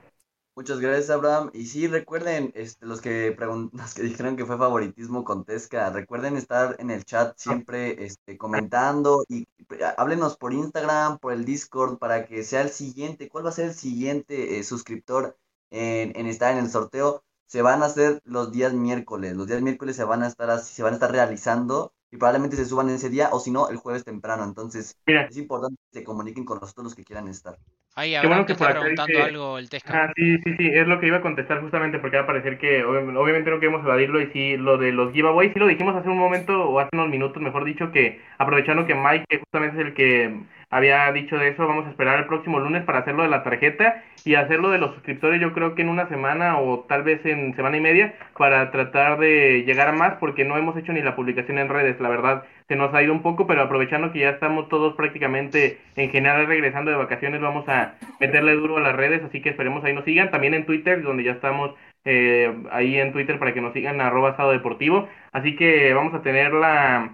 Muchas 0.59 0.81
gracias, 0.81 1.09
Abraham. 1.09 1.51
Y 1.53 1.67
sí, 1.67 1.87
recuerden, 1.87 2.51
este, 2.53 2.85
los, 2.85 2.99
que 2.99 3.33
los 3.71 3.93
que 3.93 4.03
dijeron 4.03 4.35
que 4.35 4.45
fue 4.45 4.57
favoritismo 4.57 5.23
con 5.23 5.45
Tesca, 5.45 5.89
recuerden 5.89 6.35
estar 6.35 6.75
en 6.79 6.91
el 6.91 7.05
chat 7.05 7.33
siempre 7.37 8.03
este, 8.03 8.37
comentando 8.37 9.23
y 9.29 9.47
háblenos 9.95 10.35
por 10.35 10.51
Instagram, 10.51 11.19
por 11.19 11.31
el 11.31 11.45
Discord, 11.45 11.97
para 11.97 12.25
que 12.25 12.43
sea 12.43 12.61
el 12.61 12.71
siguiente. 12.71 13.29
¿Cuál 13.29 13.45
va 13.45 13.51
a 13.51 13.53
ser 13.53 13.67
el 13.67 13.73
siguiente 13.73 14.59
eh, 14.59 14.63
suscriptor 14.65 15.37
en, 15.69 16.11
en, 16.19 16.27
estar 16.27 16.51
en 16.51 16.65
el 16.65 16.69
sorteo? 16.69 17.23
se 17.45 17.61
van 17.63 17.81
a 17.81 17.87
hacer 17.87 18.21
los 18.25 18.51
días 18.51 18.73
miércoles. 18.73 19.35
Los 19.35 19.47
días 19.47 19.61
miércoles 19.61 19.95
se 19.95 20.03
van 20.03 20.23
a 20.23 20.27
estar 20.27 20.49
así, 20.51 20.73
se 20.73 20.83
van 20.83 20.91
a 20.93 20.97
estar 20.97 21.11
realizando 21.11 21.93
y 22.11 22.17
probablemente 22.17 22.57
se 22.57 22.65
suban 22.65 22.89
ese 22.89 23.09
día 23.09 23.29
o 23.31 23.39
si 23.39 23.49
no 23.49 23.69
el 23.69 23.77
jueves 23.77 24.03
temprano. 24.03 24.43
Entonces 24.43 24.97
es 25.05 25.37
importante 25.37 25.77
que 25.91 25.99
se 25.99 26.03
comuniquen 26.03 26.45
con 26.45 26.59
nosotros 26.59 26.83
los 26.83 26.95
que 26.95 27.03
quieran 27.03 27.27
estar. 27.27 27.57
Ay, 27.99 28.15
Qué 28.21 28.27
bueno 28.27 28.45
que 28.45 28.53
está 28.53 28.69
preguntando 28.71 29.23
algo 29.23 29.57
el 29.57 29.69
Tesca. 29.69 30.05
Ah, 30.05 30.13
sí, 30.15 30.37
sí, 30.37 30.55
sí, 30.57 30.67
es 30.73 30.87
lo 30.87 31.01
que 31.01 31.07
iba 31.07 31.17
a 31.17 31.21
contestar 31.21 31.59
justamente 31.59 31.99
porque 31.99 32.15
va 32.15 32.23
a 32.23 32.27
parecer 32.27 32.57
que 32.57 32.81
obviamente 32.85 33.51
no 33.51 33.59
queremos 33.59 33.83
evadirlo 33.83 34.21
y 34.21 34.27
sí, 34.27 34.55
lo 34.55 34.77
de 34.77 34.93
los 34.93 35.11
giveaways 35.11 35.51
sí 35.51 35.59
lo 35.59 35.67
dijimos 35.67 35.97
hace 35.97 36.07
un 36.07 36.17
momento 36.17 36.63
o 36.63 36.79
hace 36.79 36.89
unos 36.93 37.09
minutos, 37.09 37.43
mejor 37.43 37.65
dicho, 37.65 37.91
que 37.91 38.21
aprovechando 38.37 38.85
que 38.85 38.95
Mike 38.95 39.25
que 39.27 39.39
justamente 39.39 39.81
es 39.81 39.87
el 39.87 39.93
que 39.93 40.39
había 40.69 41.11
dicho 41.11 41.37
de 41.37 41.49
eso, 41.49 41.67
vamos 41.67 41.87
a 41.87 41.89
esperar 41.89 42.19
el 42.19 42.25
próximo 42.25 42.59
lunes 42.59 42.83
para 42.83 42.99
hacerlo 42.99 43.23
de 43.23 43.29
la 43.29 43.43
tarjeta 43.43 44.03
y 44.23 44.35
hacerlo 44.35 44.69
de 44.69 44.77
los 44.77 44.93
suscriptores 44.93 45.41
yo 45.41 45.53
creo 45.53 45.73
que 45.73 45.81
en 45.81 45.89
una 45.89 46.07
semana 46.09 46.59
o 46.59 46.81
tal 46.81 47.03
vez 47.03 47.25
en 47.25 47.55
semana 47.55 47.77
y 47.77 47.81
media 47.81 48.13
para 48.37 48.69
tratar 48.71 49.17
de 49.19 49.63
llegar 49.65 49.87
a 49.87 49.93
más 49.93 50.15
porque 50.19 50.45
no 50.45 50.57
hemos 50.57 50.77
hecho 50.77 50.93
ni 50.93 51.01
la 51.01 51.15
publicación 51.15 51.57
en 51.57 51.69
redes, 51.69 51.99
la 51.99 52.09
verdad 52.09 52.43
se 52.67 52.75
nos 52.75 52.93
ha 52.93 53.01
ido 53.01 53.13
un 53.13 53.23
poco, 53.23 53.47
pero 53.47 53.63
aprovechando 53.63 54.11
que 54.11 54.19
ya 54.19 54.29
estamos 54.29 54.69
todos 54.69 54.95
prácticamente 54.95 55.79
en 55.95 56.11
general 56.11 56.45
regresando 56.45 56.91
de 56.91 56.97
vacaciones, 56.97 57.41
vamos 57.41 57.67
a 57.67 57.95
meterle 58.19 58.53
duro 58.53 58.77
a 58.77 58.81
las 58.81 58.95
redes, 58.95 59.23
así 59.23 59.41
que 59.41 59.49
esperemos 59.49 59.83
ahí 59.83 59.93
nos 59.93 60.05
sigan, 60.05 60.29
también 60.29 60.53
en 60.53 60.65
Twitter, 60.65 61.01
donde 61.01 61.23
ya 61.23 61.31
estamos 61.31 61.73
eh, 62.05 62.53
ahí 62.71 62.97
en 62.99 63.11
Twitter 63.11 63.39
para 63.39 63.53
que 63.55 63.61
nos 63.61 63.73
sigan 63.73 63.99
arroba 64.01 64.31
estado 64.31 64.51
deportivo, 64.51 65.09
así 65.31 65.55
que 65.55 65.93
vamos 65.95 66.13
a 66.13 66.21
tener 66.21 66.53
la 66.53 67.09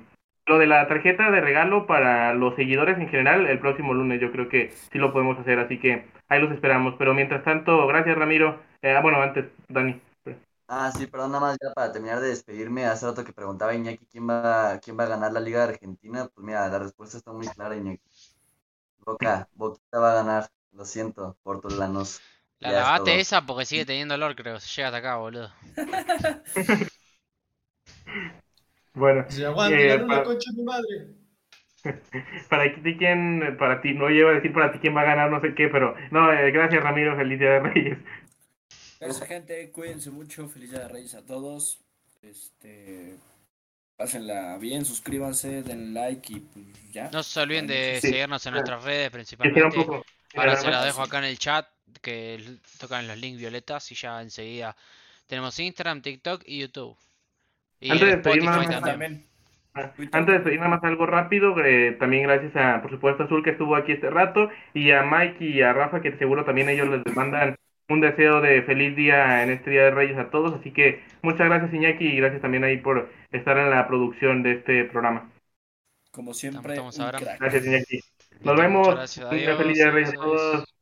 lo 0.48 0.60
de 0.60 0.68
la 0.68 0.88
tarjeta 0.88 1.32
de 1.32 1.42
regalo 1.42 1.88
para 1.88 2.34
los 2.34 2.56
seguidores 2.56 2.98
en 3.00 3.10
general 3.10 3.48
el 3.48 3.60
próximo 3.60 3.94
lunes 3.94 4.22
yo 4.22 4.32
creo 4.32 4.48
que 4.48 4.72
sí 4.72 4.98
lo 4.98 5.12
podemos 5.12 5.40
hacer, 5.40 5.60
así 5.60 5.80
que 5.80 6.06
ahí 6.28 6.42
los 6.42 6.52
esperamos. 6.52 6.96
Pero 6.98 7.14
mientras 7.14 7.44
tanto, 7.44 7.88
gracias 7.88 8.18
Ramiro. 8.18 8.62
Eh, 8.82 8.98
bueno, 9.02 9.22
antes, 9.22 9.46
Dani. 9.68 10.00
Ah, 10.68 10.92
sí, 10.92 11.06
perdón, 11.06 11.32
nada 11.32 11.42
más 11.42 11.58
ya 11.62 11.72
para 11.74 11.92
terminar 11.92 12.20
de 12.20 12.30
despedirme, 12.30 12.86
hace 12.86 13.06
rato 13.06 13.24
que 13.24 13.34
preguntaba 13.34 13.76
Iñaki 13.76 14.08
quién 14.08 14.28
va, 14.28 14.80
quién 14.80 14.98
va 14.98 15.04
a 15.04 15.08
ganar 15.08 15.32
la 15.32 15.40
Liga 15.40 15.60
de 15.60 15.74
Argentina, 15.74 16.28
pues 16.34 16.44
mira, 16.44 16.68
la 16.68 16.80
respuesta 16.80 17.18
está 17.18 17.32
muy 17.32 17.48
clara, 17.48 17.76
Iñaki. 17.76 18.02
Boca, 19.06 19.48
Boquita 19.54 20.00
va 20.00 20.12
a 20.12 20.16
ganar, 20.16 20.50
lo 20.72 20.84
siento, 20.84 21.38
por 21.44 21.62
tus 21.62 21.78
lanos. 21.78 22.20
La 22.58 22.72
lavate 22.72 23.20
esa 23.20 23.46
porque 23.46 23.66
sigue 23.66 23.86
teniendo 23.86 24.16
olor, 24.16 24.36
creo. 24.36 24.58
Llega 24.58 24.88
hasta 24.88 24.98
acá, 24.98 25.18
boludo. 25.18 25.52
bueno. 28.96 29.26
Se 29.30 29.44
eh, 29.44 30.04
una 30.04 30.24
concha 30.24 30.52
de 30.54 30.64
madre. 30.64 31.08
para 32.50 32.74
ti 32.82 32.98
quién, 32.98 33.58
para 33.60 33.82
ti, 33.82 33.94
no 33.94 34.10
llevo 34.10 34.30
a 34.30 34.34
decir 34.34 34.52
para 34.54 34.72
ti 34.72 34.80
quién 34.80 34.96
va 34.96 35.02
a 35.02 35.06
ganar, 35.06 35.30
no 35.30 35.40
sé 35.40 35.54
qué, 35.54 35.68
pero 35.68 35.96
no, 36.12 36.32
eh, 36.34 36.52
gracias 36.52 36.84
Ramiro, 36.84 37.16
feliz 37.16 37.40
día 37.40 37.52
de 37.52 37.60
Reyes. 37.60 37.98
Gracias 39.00 39.28
gente, 39.28 39.72
cuídense 39.72 40.10
mucho, 40.10 40.48
feliz 40.50 40.72
día 40.72 40.80
de 40.80 40.88
Reyes 40.88 41.14
a 41.14 41.26
todos. 41.26 41.86
Este 42.24 43.18
pásenla 43.96 44.58
bien, 44.58 44.84
suscríbanse, 44.84 45.64
den 45.64 45.94
like 45.94 46.34
y 46.34 46.40
pues 46.40 46.66
ya. 46.92 47.10
No 47.12 47.22
se 47.22 47.40
olviden 47.40 47.68
de 47.68 48.00
seguirnos 48.02 48.46
en 48.46 48.54
nuestras 48.54 48.84
redes 48.84 49.12
principalmente. 49.12 49.86
Ahora 50.36 50.56
se 50.56 50.70
la 50.70 50.84
dejo 50.84 51.02
acá 51.02 51.20
en 51.20 51.26
el 51.26 51.38
chat 51.38 51.68
que 52.02 52.60
tocan 52.80 53.08
los 53.08 53.18
links 53.18 53.40
violetas 53.40 53.92
y 53.92 53.96
ya 53.96 54.22
enseguida 54.22 54.76
tenemos 55.28 55.58
Instagram, 55.60 56.02
TikTok 56.02 56.44
y 56.46 56.60
YouTube. 56.60 56.98
Y 57.80 57.91
Antes 57.91 58.07
de 58.07 58.14
Spotify 58.15 58.81
también. 58.84 59.26
Ah, 59.77 59.91
antes 60.14 60.35
de 60.35 60.39
pedir 60.39 60.60
nada 60.60 60.69
más 60.69 60.84
algo 60.85 61.06
rápido, 61.06 61.53
eh, 61.64 61.97
también 61.99 62.23
gracias 62.23 62.56
a, 62.56 62.81
por 62.81 62.91
supuesto, 62.91 63.23
Azul 63.23 63.43
que 63.43 63.49
estuvo 63.49 63.76
aquí 63.76 63.91
este 63.91 64.10
rato, 64.10 64.49
y 64.73 64.91
a 64.91 65.03
Mike 65.03 65.43
y 65.43 65.61
a 65.61 65.73
Rafa 65.73 66.02
que 66.02 66.18
seguro 66.18 66.45
también 66.45 66.69
ellos 66.69 66.88
les 66.88 67.15
mandan 67.15 67.57
un 67.89 67.99
deseo 68.02 68.39
de 68.39 68.61
feliz 68.64 68.95
día 68.95 69.43
en 69.43 69.52
este 69.52 69.72
Día 69.72 69.84
de 69.84 69.91
Reyes 69.91 70.18
a 70.18 70.30
todos. 70.30 70.53
Así 70.53 70.72
que 70.72 71.03
muchas 71.22 71.47
gracias 71.47 71.73
Iñaki 71.73 72.06
y 72.06 72.18
gracias 72.18 72.41
también 72.41 72.64
ahí 72.64 72.77
por 72.77 73.10
estar 73.31 73.57
en 73.57 73.69
la 73.69 73.85
producción 73.88 74.43
de 74.43 74.53
este 74.53 74.85
programa. 74.85 75.30
Como 76.11 76.34
siempre, 76.34 76.76
gracias 77.39 77.65
Iñaki. 77.65 77.99
Nos 78.43 78.57
vemos. 78.57 78.95
Gracias, 78.95 79.30
feliz 79.30 79.76
Día 79.76 79.85
de 79.85 79.91
Reyes 79.91 80.10
a 80.11 80.14
todos. 80.14 80.74